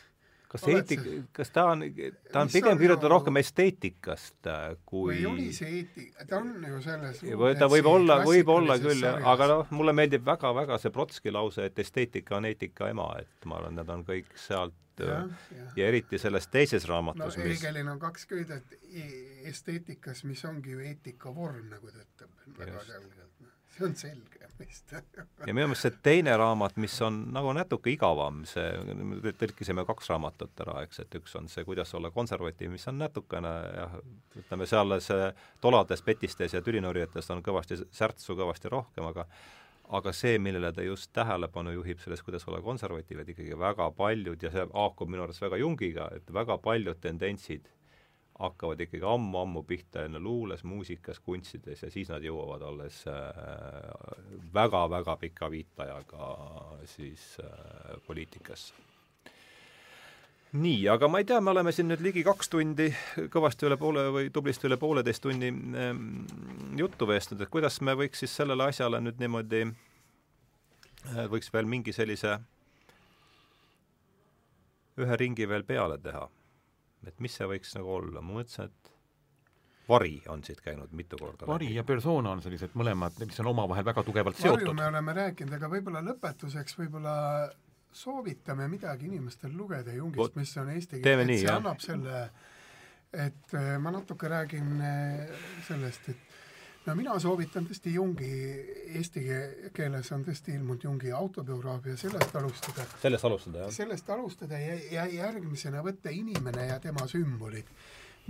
kas 0.49 0.65
eetik 0.73 1.05
kas 1.35 1.53
ta 1.55 1.67
on, 1.73 1.85
ta 2.33 2.43
on 2.43 2.51
pigem 2.51 2.81
kirjutatud 2.81 3.05
nagu- 3.05 3.13
rohkem 3.15 3.39
esteetikast 3.41 4.49
äh, 4.49 4.67
kui 4.89 5.13
või 5.13 5.29
oli 5.31 5.47
see 5.55 5.71
eetika, 5.81 6.27
ta 6.29 6.41
on 6.41 6.67
ju 6.67 6.81
selles 6.85 7.23
või 7.43 7.55
ta 7.59 7.69
võib 7.71 7.89
olla, 7.93 8.19
võib 8.25 8.53
olla 8.55 8.79
küll 8.81 9.07
aga 9.07 9.49
noh, 9.53 9.73
mulle 9.75 9.95
meeldib 10.01 10.27
väga-väga 10.27 10.81
see 10.81 10.93
Brotski 10.95 11.33
lause, 11.35 11.69
et 11.71 11.79
esteetika 11.85 12.37
on 12.41 12.49
eetika 12.51 12.91
ema, 12.91 13.11
et 13.23 13.49
ma 13.49 13.61
arvan, 13.61 13.79
need 13.79 13.97
on 13.97 14.05
kõik 14.07 14.35
sealt 14.47 14.77
ja,, 15.07 15.29
jah. 15.57 15.73
ja 15.75 15.87
eriti 15.87 16.19
selles 16.19 16.47
teises 16.51 16.85
no 16.87 16.93
raamatus, 16.93 17.37
mis 17.39 17.61
Hegelil 17.61 17.87
on 17.91 17.99
kaks 17.99 18.25
köidet 18.29 18.75
e- 18.89 19.49
esteetikas, 19.49 20.23
mis 20.27 20.43
ongi 20.45 20.75
ju 20.75 20.83
eetika 20.85 21.33
vorm, 21.35 21.69
nagu 21.71 21.91
ta 21.93 22.03
ütleb 22.03 22.57
väga 22.59 22.83
selgelt. 22.87 23.28
See 23.79 23.87
on 23.87 23.95
selge 23.99 24.39
vist. 24.59 24.91
ja 25.47 25.53
minu 25.53 25.69
meelest 25.69 25.85
see 25.85 25.95
teine 26.03 26.33
raamat, 26.39 26.77
mis 26.81 26.95
on 27.05 27.21
nagu 27.35 27.53
natuke 27.55 27.91
igavam, 27.93 28.43
see, 28.49 28.65
me 28.97 29.33
tõlkisime 29.39 29.85
kaks 29.87 30.11
raamatut 30.11 30.65
ära, 30.65 30.83
eks, 30.87 31.03
et 31.05 31.19
üks 31.19 31.35
on 31.39 31.47
see 31.51 31.65
Kuidas 31.67 31.93
olla 31.97 32.11
konservatiiv, 32.15 32.73
mis 32.73 32.87
on 32.91 32.99
natukene 33.01 33.53
jah, 33.77 33.95
ütleme 34.43 34.67
seal 34.69 34.99
see 35.03 35.31
tolades, 35.63 36.03
petistes 36.05 36.55
ja 36.55 36.63
tülinorjetes 36.65 37.31
on 37.33 37.43
kõvasti 37.45 37.79
särtsu 37.95 38.37
kõvasti 38.39 38.71
rohkem, 38.75 39.09
aga 39.09 39.27
aga 39.97 40.11
see, 40.13 40.35
millele 40.37 40.69
ta 40.69 40.83
just 40.85 41.09
tähelepanu 41.17 41.71
juhib 41.73 41.97
selles 42.03 42.21
Kuidas 42.21 42.43
olla 42.47 42.59
konservatiiv, 42.61 43.23
et 43.23 43.31
ikkagi 43.33 43.57
väga 43.57 43.89
paljud 43.97 44.43
ja 44.45 44.51
see 44.53 44.67
haakub 44.69 45.09
minu 45.09 45.25
arvates 45.25 45.41
väga 45.41 45.57
Jungiga, 45.57 46.11
et 46.13 46.29
väga 46.33 46.59
paljud 46.61 46.99
tendentsid 47.01 47.65
hakkavad 48.39 48.79
ikkagi 48.79 49.03
ammu-ammu 49.03 49.63
pihta 49.67 50.05
enne 50.07 50.19
luules, 50.23 50.63
muusikas, 50.63 51.19
kunstides 51.19 51.83
ja 51.83 51.89
siis 51.91 52.09
nad 52.11 52.23
jõuavad 52.23 52.63
alles 52.63 53.01
äh, 53.11 53.17
väga-väga 54.53 55.17
pika 55.19 55.49
viitajaga 55.51 56.29
siis 56.87 57.25
äh, 57.43 57.97
poliitikasse. 58.07 58.73
nii, 60.53 60.87
aga 60.89 61.07
ma 61.07 61.19
ei 61.19 61.27
tea, 61.27 61.41
me 61.41 61.51
oleme 61.51 61.71
siin 61.75 61.91
nüüd 61.91 62.01
ligi 62.01 62.23
kaks 62.23 62.49
tundi 62.49 62.87
kõvasti 63.35 63.67
üle 63.67 63.77
poole 63.77 64.07
või 64.15 64.31
tublisti 64.33 64.71
üle 64.71 64.79
pooleteist 64.81 65.21
tunni 65.21 65.51
ähm, 65.51 66.07
juttu 66.79 67.07
veestnud, 67.07 67.43
et 67.43 67.51
kuidas 67.51 67.81
me 67.81 67.97
võiks 67.99 68.23
siis 68.23 68.39
sellele 68.39 68.71
asjale 68.71 69.03
nüüd 69.03 69.19
niimoodi 69.19 69.65
äh, 69.67 71.23
võiks 71.27 71.51
veel 71.53 71.67
mingi 71.67 71.93
sellise 71.93 72.39
ühe 74.99 75.15
ringi 75.19 75.47
veel 75.47 75.67
peale 75.67 75.99
teha 75.99 76.29
et 77.07 77.19
mis 77.23 77.35
see 77.35 77.47
võiks 77.47 77.75
nagu 77.77 77.93
olla, 77.95 78.21
ma 78.21 78.39
mõtlesin, 78.39 78.69
et 78.69 78.93
vari 79.89 80.19
on 80.29 80.43
siit 80.45 80.61
käinud 80.61 80.91
mitu 80.93 81.17
korda 81.17 81.47
vari 81.49 81.71
ja 81.73 81.83
persona 81.87 82.35
on 82.35 82.43
sellised 82.45 82.75
mõlemad, 82.77 83.17
mis 83.25 83.39
on 83.41 83.49
omavahel 83.53 83.87
väga 83.87 84.03
tugevalt 84.05 84.37
Varju 84.37 84.59
seotud. 84.59 84.75
me 84.77 84.85
oleme 84.91 85.15
rääkinud, 85.17 85.55
aga 85.57 85.71
võib-olla 85.71 86.03
lõpetuseks 86.05 86.77
võib-olla 86.77 87.15
soovitame 87.91 88.67
midagi 88.69 89.09
inimestel 89.09 89.55
lugeda 89.57 89.93
Jungist, 89.95 90.37
mis 90.37 90.55
on 90.61 90.69
eesti 90.75 91.01
teeme 91.01 91.25
keel, 91.25 91.27
nii, 91.31 91.35
et 91.39 91.41
see 91.41 91.49
jah. 91.49 91.61
annab 91.61 91.81
selle, 91.83 92.23
et 93.25 93.55
äh, 93.57 93.71
ma 93.81 93.93
natuke 93.95 94.29
räägin 94.29 94.75
äh, 94.85 95.45
sellest, 95.67 96.11
et 96.13 96.28
no 96.89 96.95
mina 96.97 97.13
soovitan 97.21 97.67
tõesti 97.69 97.93
Jungi, 97.93 98.29
eesti 98.97 99.21
ke- 99.21 99.71
keeles 99.75 100.09
on 100.15 100.23
tõesti 100.25 100.55
ilmunud 100.57 100.83
Jungi 100.87 101.11
autobiograafia, 101.13 101.97
sellest 101.97 102.35
alustada. 102.35 102.85
Sellest 103.01 103.25
alustada, 103.29 103.63
jah? 103.63 103.73
sellest 103.73 104.09
alustada 104.15 104.61
ja, 104.61 104.77
ja 104.91 105.05
järgmisena 105.13 105.83
võtta 105.85 106.13
inimene 106.13 106.65
ja 106.71 106.79
tema 106.81 107.05
sümbolid, 107.07 107.69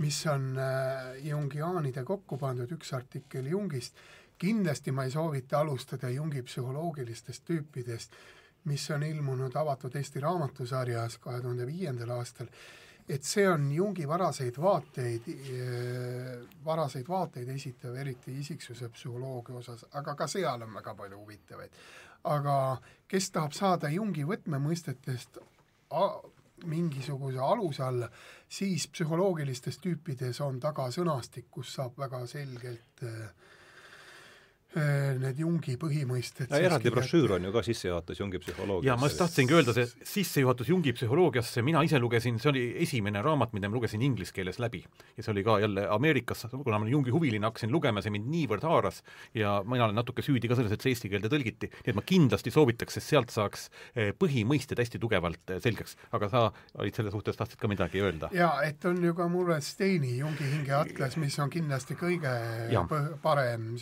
mis 0.04 0.18
on 0.28 0.50
äh, 0.60 1.14
jungiaanide 1.24 2.04
kokku 2.04 2.36
pandud, 2.40 2.72
üks 2.76 2.92
artikkel 2.96 3.48
Jungist, 3.48 3.96
kindlasti 4.40 4.92
ma 4.92 5.06
ei 5.08 5.14
soovita 5.14 5.60
alustada 5.64 6.10
Jungi 6.12 6.44
psühholoogilistest 6.44 7.46
tüüpidest, 7.48 8.20
mis 8.68 8.84
on 8.92 9.02
ilmunud 9.08 9.56
avatud 9.56 9.96
Eesti 9.96 10.20
raamatusarjas 10.20 11.16
kahe 11.18 11.40
tuhande 11.40 11.64
viiendal 11.68 12.12
aastal, 12.18 12.52
et 13.10 13.26
see 13.26 13.46
on 13.48 13.70
Jungi 13.74 14.06
varaseid 14.08 14.58
vaateid, 14.62 15.26
varaseid 16.64 17.08
vaateid 17.08 17.48
esitav, 17.54 17.96
eriti 17.98 18.36
isiksuse 18.38 18.88
psühholoogia 18.94 19.56
osas, 19.58 19.84
aga 19.98 20.14
ka 20.14 20.28
seal 20.30 20.62
on 20.62 20.74
väga 20.74 20.94
palju 20.94 21.18
huvitavaid. 21.18 21.80
aga 22.24 22.54
kes 23.08 23.30
tahab 23.30 23.52
saada 23.56 23.88
Jungi 23.88 24.26
võtmemõistetest 24.28 25.38
mingisuguse 26.68 27.38
aluse 27.38 27.82
alla, 27.82 28.08
siis 28.48 28.86
psühholoogilistes 28.88 29.78
tüüpides 29.80 30.40
on 30.44 30.60
taga 30.60 30.90
sõnastik, 30.92 31.48
kus 31.50 31.74
saab 31.74 31.96
väga 31.98 32.26
selgelt 32.26 33.04
äh, 33.08 33.30
need 34.74 35.38
Jungi 35.42 35.74
põhimõisted 35.80 36.52
eraldi 36.54 36.92
brošüür 36.94 37.36
on 37.36 37.46
ju 37.48 37.52
ka 37.54 37.62
sissejuhatus 37.66 38.20
Jungi 38.20 38.38
psühholoogiasse. 38.38 38.86
ja 38.86 38.96
ma 39.00 39.08
just 39.08 39.18
tahtsingi 39.18 39.56
öelda, 39.56 39.74
see 39.74 39.86
sissejuhatus 40.12 40.68
Jungi 40.70 40.92
psühholoogiasse, 40.94 41.62
mina 41.66 41.82
ise 41.86 41.98
lugesin, 41.98 42.38
see 42.38 42.50
oli 42.52 42.62
esimene 42.84 43.22
raamat, 43.22 43.52
mida 43.56 43.68
ma 43.68 43.74
lugesin 43.78 44.02
inglise 44.06 44.32
keeles 44.36 44.60
läbi. 44.62 44.84
ja 45.16 45.22
see 45.24 45.32
oli 45.32 45.42
ka 45.44 45.58
jälle 45.60 45.88
Ameerikas, 45.90 46.46
kuna 46.52 46.78
ma 46.78 46.84
olen 46.84 46.92
Jungi 46.92 47.10
huviline, 47.10 47.46
hakkasin 47.46 47.72
lugema, 47.72 48.02
see 48.02 48.14
mind 48.14 48.30
niivõrd 48.30 48.62
haaras 48.66 49.02
ja 49.34 49.56
mina 49.66 49.88
olen 49.88 49.98
natuke 49.98 50.22
süüdi 50.22 50.48
ka 50.48 50.54
selles, 50.58 50.72
et 50.72 50.86
see 50.86 50.94
eesti 50.94 51.10
keelde 51.10 51.32
tõlgiti, 51.32 51.70
nii 51.82 51.90
et 51.94 51.98
ma 51.98 52.06
kindlasti 52.06 52.54
soovitaks, 52.54 52.98
sest 53.00 53.10
sealt 53.14 53.34
saaks 53.34 53.68
eh, 53.96 54.12
põhimõisted 54.14 54.78
hästi 54.78 55.02
tugevalt 55.02 55.50
eh, 55.50 55.58
selgeks. 55.62 55.96
aga 56.12 56.28
sa 56.30 56.44
olid 56.78 56.94
selle 56.94 57.10
suhtes, 57.10 57.36
tahtsid 57.36 57.58
ka 57.58 57.68
midagi 57.70 58.02
öelda? 58.04 58.30
jaa, 58.34 58.62
et 58.66 58.84
on 58.86 59.02
ju 59.02 59.14
ka 59.18 59.26
mulle 59.28 59.58
Steini 59.64 60.16
Jungi 60.18 60.46
hingeatlas, 60.54 61.18
mis 61.18 61.38
on 61.42 61.50
kindlasti 61.50 61.98
kõige 61.98 62.36
põ- 62.90 63.18
parem 63.22 63.72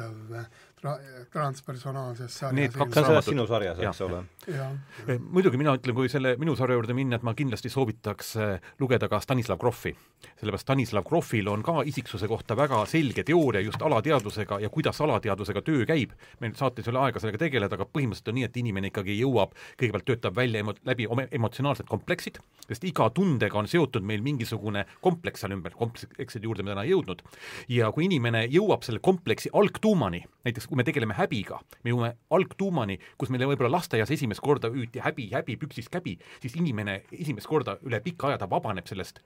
sissejuhatav 0.00 0.44
tra-, 0.80 0.98
transpersonaalses 1.32 2.38
sarjas 2.38 2.56
Need 2.56 2.76
kaks 2.76 2.96
raamatut. 2.96 3.28
sinu 3.32 3.46
sarjas, 3.48 3.78
eks 3.78 4.00
ole? 4.06 4.22
Eh, 4.48 5.18
muidugi 5.20 5.60
mina 5.60 5.74
ütlen, 5.76 5.94
kui 5.96 6.08
selle 6.12 6.36
minu 6.40 6.56
sarja 6.58 6.78
juurde 6.78 6.96
minna, 6.96 7.16
et 7.20 7.26
ma 7.26 7.34
kindlasti 7.34 7.72
soovitaks 7.72 8.34
eh, 8.40 8.72
lugeda 8.80 9.08
ka 9.08 9.20
Stanislav 9.20 9.58
Grofi. 9.60 9.94
Sellepärast 10.40 10.62
Stanislav 10.66 11.04
Grofil 11.04 11.48
on 11.48 11.62
ka 11.62 11.82
isiksuse 11.86 12.28
kohta 12.28 12.56
väga 12.56 12.84
selge 12.86 13.24
teooria 13.24 13.60
just 13.60 13.82
alateadvusega 13.82 14.60
ja 14.60 14.68
kuidas 14.68 15.00
alateadvusega 15.00 15.62
töö 15.62 15.86
käib. 15.86 16.12
meil 16.40 16.54
saates 16.54 16.88
ei 16.88 16.90
ole 16.90 16.98
aega 17.04 17.20
sellega 17.20 17.38
tegeleda, 17.38 17.74
aga 17.74 17.84
põhimõtteliselt 17.84 18.28
on 18.28 18.34
nii, 18.34 18.44
et 18.44 18.56
inimene 18.56 18.90
ikkagi 18.90 19.18
jõuab, 19.20 19.54
kõigepealt 19.80 20.06
töötab 20.08 20.36
välja 20.36 20.60
emo-, 20.64 20.76
läbi 20.84 21.06
oma 21.06 21.26
emotsionaalsed 21.30 21.88
kompleksid, 21.88 22.40
sest 22.66 22.84
iga 22.84 23.10
tundega 23.14 23.58
on 23.58 23.68
seotud 23.68 24.06
meil 24.06 24.22
mingisugune 24.22 24.84
kompleks 25.00 25.44
seal 25.44 25.54
ümber, 25.56 25.74
komplekside 25.76 26.48
juurde 26.48 26.64
me 26.64 26.74
täna 26.74 26.84
ei 26.84 26.94
jõudnud. 26.94 27.22
ja 27.68 27.92
kui 27.92 28.04
inimene 28.04 28.46
jõuab 28.46 28.84
selle 28.86 29.00
kompleksi 29.02 29.50
algtuumani, 29.52 30.24
näiteks 30.44 30.66
kui 30.66 30.76
me 30.76 30.84
tegeleme 30.84 31.14
häbiga, 31.14 31.60
me 31.84 31.94
jõuame 31.94 32.14
algtuumani, 32.30 32.98
kus 33.18 33.30
meile 33.30 33.48
võib-olla 33.50 33.76
lasteaias 33.76 34.10
esimest 34.10 34.40
korda 34.40 34.70
hüüti 34.72 35.02
häbi, 35.04 35.30
häbi, 35.34 35.56
püksis 35.56 35.88
käbi, 35.88 36.18
siis 36.40 36.56
inimene 36.56 37.02
esimest 37.12 37.46
korda 37.46 37.78
üle 37.86 38.00
pika 38.04 38.30
aja 38.30 38.38
ta 38.38 38.50
vabaneb 38.50 38.88
sellest 38.88 39.20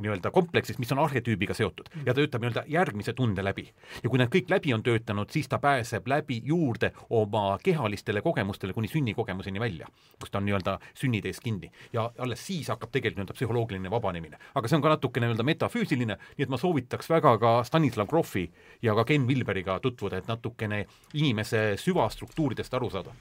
nii-öelda 0.00 0.30
kompleksist, 0.40 0.80
mis 0.82 0.92
on 0.94 1.02
arhetüübiga 1.04 1.54
seotud 1.56 1.90
ja 2.04 2.12
ta 2.12 2.18
töötab 2.20 2.44
nii-öelda 2.44 2.64
järgmise 2.68 3.12
tunde 3.16 3.44
läbi. 3.44 3.66
ja 4.02 4.10
kui 4.10 4.18
need 4.20 4.32
kõik 4.32 4.50
läbi 4.50 4.74
on 4.74 4.82
töötanud, 4.82 5.30
siis 5.30 5.48
ta 5.48 5.58
pääseb 5.62 6.08
läbi 6.08 6.40
juurde 6.44 6.92
oma 7.10 7.58
kehalistele 7.62 8.22
kogemustele 8.22 8.72
kuni 8.72 8.88
sünnikogemuseni 8.88 9.60
välja, 9.60 9.88
kus 10.20 10.30
ta 10.30 10.38
on 10.38 10.48
nii-öelda 10.48 10.78
sünnitees 10.94 11.40
kinni 11.40 11.70
ja 11.92 12.10
alles 12.18 12.46
siis 12.46 12.68
hakkab 12.68 12.90
tegelikult 12.90 13.20
nii-öelda 13.20 13.38
psühholoogiline 13.38 13.90
vabanemine. 13.90 14.38
aga 14.54 14.68
see 14.68 14.76
on 14.76 14.82
ka 14.82 14.94
natuke 14.96 15.20
nii-öelda 15.20 15.46
metafüüsiline, 15.46 16.18
nii 16.36 16.48
et 16.48 16.52
ma 16.52 16.60
soovitaks 16.60 17.10
väga 17.10 17.36
ka 17.38 17.54
Stanislav 17.64 18.08
Grofi 18.08 18.50
ja 18.82 18.94
ka 18.94 19.04
Ken 19.04 19.26
Wilberiga 19.28 19.80
tutvuda, 19.80 20.20
et 20.20 20.28
natukene 20.28 20.86
inimese 21.14 21.74
süvastruktuuridest 21.76 22.74
aru 22.74 22.90
saada. 22.90 23.14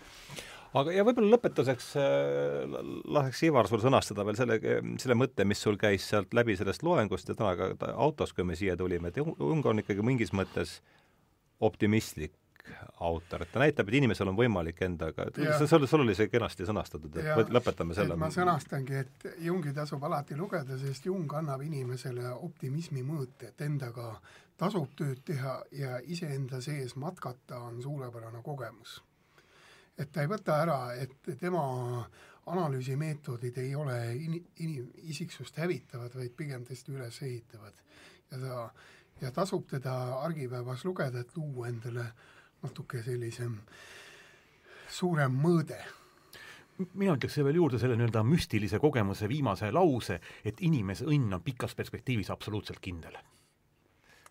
Aga 0.78 0.94
ja 0.94 1.06
võib-olla 1.08 1.36
lõpetuseks 1.36 1.90
äh, 1.98 2.76
laseks 3.10 3.44
Ivar 3.48 3.70
sul 3.72 3.82
sõnastada 3.84 4.26
veel 4.28 4.38
selle, 4.38 4.60
selle 5.02 5.18
mõtte, 5.18 5.48
mis 5.48 5.62
sul 5.66 5.80
käis 5.82 6.06
sealt 6.10 6.36
läbi 6.38 6.58
sellest 6.60 6.84
loengust 6.86 7.32
ja 7.32 7.38
täna 7.40 7.56
ka 7.58 7.94
autos, 7.96 8.34
kui 8.34 8.46
me 8.46 8.58
siia 8.60 8.78
tulime, 8.78 9.10
et 9.10 9.18
Jung 9.18 9.66
on 9.66 9.84
ikkagi 9.84 10.06
mingis 10.06 10.34
mõttes 10.36 10.80
optimistlik 11.60 12.36
autor, 13.00 13.42
et 13.42 13.52
ta 13.52 13.62
näitab, 13.64 13.88
et 13.90 13.98
inimesel 14.00 14.30
on 14.30 14.38
võimalik 14.38 14.82
endaga, 14.86 15.26
sul, 15.58 15.86
sul 15.88 16.04
oli 16.04 16.16
see 16.18 16.30
kenasti 16.30 16.68
sõnastatud, 16.68 17.16
et 17.18 17.32
võt- 17.38 17.54
lõpetame 17.56 17.96
selle 17.98 18.18
ma 18.20 18.30
sõnastangi, 18.34 19.00
et 19.04 19.28
Jungi 19.46 19.74
tasub 19.74 20.04
alati 20.06 20.38
lugeda, 20.38 20.78
sest 20.78 21.08
Jung 21.10 21.34
annab 21.40 21.64
inimesele 21.66 22.34
optimismi 22.36 23.04
mõõte, 23.06 23.50
et 23.54 23.66
endaga 23.66 24.14
tasub 24.60 24.92
tööd 25.00 25.24
teha 25.26 25.60
ja 25.72 26.00
iseenda 26.06 26.62
sees 26.62 26.96
matkata 27.00 27.62
on 27.70 27.82
suurepärane 27.82 28.44
kogemus. 28.44 29.00
Et 30.00 30.12
ta 30.12 30.24
ei 30.24 30.32
võta 30.32 30.62
ära, 30.64 30.80
et 30.96 31.32
tema 31.40 31.64
analüüsimeetodid 32.50 33.60
ei 33.62 33.76
ole 33.76 33.98
in-, 34.16 34.40
in-, 34.64 34.90
isiksust 35.12 35.60
hävitavad, 35.62 36.16
vaid 36.16 36.34
pigem 36.38 36.66
tõesti 36.68 36.96
üles 36.96 37.22
ehitavad. 37.26 37.84
ja 38.32 38.40
ta, 38.40 38.66
ja 39.22 39.32
tasub 39.36 39.68
teda 39.70 39.94
argipäevas 40.24 40.86
lugeda, 40.86 41.20
et 41.20 41.38
luua 41.38 41.68
endale 41.70 42.10
natuke 42.64 43.04
sellisem 43.04 43.60
suurem 44.90 45.36
mõõde 45.36 45.80
mina 46.94 47.16
ütleks 47.18 47.36
veel 47.44 47.60
juurde 47.60 47.80
selle 47.80 47.98
nii-öelda 48.00 48.24
müstilise 48.24 48.80
kogemuse 48.80 49.28
viimase 49.28 49.72
lause, 49.76 50.20
et 50.48 50.62
inimese 50.64 51.08
õnn 51.10 51.36
on 51.36 51.44
pikas 51.44 51.76
perspektiivis 51.76 52.32
absoluutselt 52.32 52.80
kindel. 52.80 53.18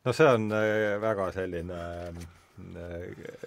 no 0.04 0.12
see 0.16 0.28
on 0.32 0.48
äh, 0.52 0.96
väga 1.00 1.30
selline 1.32 1.80
äh, 2.08 2.37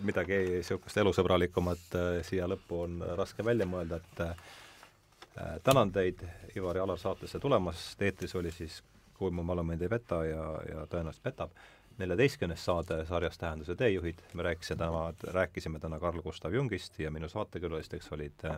midagi 0.01 0.37
niisugust 0.57 0.97
elusõbralikumat 0.97 1.95
äh, 1.99 2.09
siia 2.27 2.47
lõppu 2.47 2.83
on 2.85 2.99
raske 3.17 3.45
välja 3.45 3.67
mõelda, 3.69 3.99
et 4.01 4.25
äh, 4.25 4.35
Äh, 5.37 5.59
tänan 5.63 5.91
teid, 5.91 6.19
Ivar 6.55 6.77
ja 6.77 6.83
Alar, 6.83 6.97
saatesse 6.97 7.39
tulemast, 7.39 8.01
eetris 8.01 8.35
oli 8.35 8.51
siis 8.51 8.83
Kui 9.13 9.31
mu 9.31 9.43
mälu 9.43 9.63
mind 9.63 9.81
ei 9.85 9.89
peta 9.89 10.17
ja, 10.25 10.45
ja 10.65 10.83
tõenäoliselt 10.89 11.21
petab, 11.23 11.51
neljateistkümnes 12.01 12.63
saade 12.65 12.95
sarjas 13.05 13.37
Tähenduse 13.37 13.75
teejuhid, 13.77 14.23
me 14.33 14.43
rääkisime 14.47 14.79
täna, 14.79 15.03
rääkisime 15.37 15.79
täna 15.79 15.99
Carl 16.01 16.23
Gustav 16.25 16.53
Jungist 16.53 16.97
ja 16.99 17.11
minu 17.13 17.29
saatekülalisteks 17.29 18.09
olid 18.17 18.45
äh, 18.49 18.57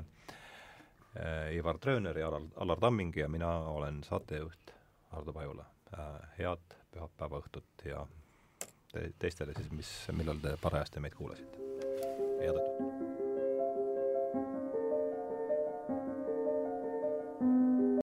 Ivar 1.58 1.78
Trööner 1.84 2.18
ja 2.18 2.32
Alar, 2.32 2.48
Alar 2.56 2.80
Tamming 2.80 3.12
ja 3.18 3.28
mina 3.30 3.52
olen 3.76 4.00
saatejuht 4.08 4.74
Hardo 5.12 5.34
Pajula. 5.34 5.66
Äh,. 5.94 6.30
head 6.40 6.80
pühapäeva 6.96 7.44
õhtut 7.44 7.86
ja 7.86 8.08
te, 8.94 9.10
teistele 9.20 9.56
siis, 9.58 9.72
mis, 9.74 9.94
millal 10.16 10.42
te 10.44 10.56
parajasti 10.62 11.04
meid 11.04 11.18
kuulasite. 11.18 11.70
head 12.42 12.60
õhtut! 12.60 12.93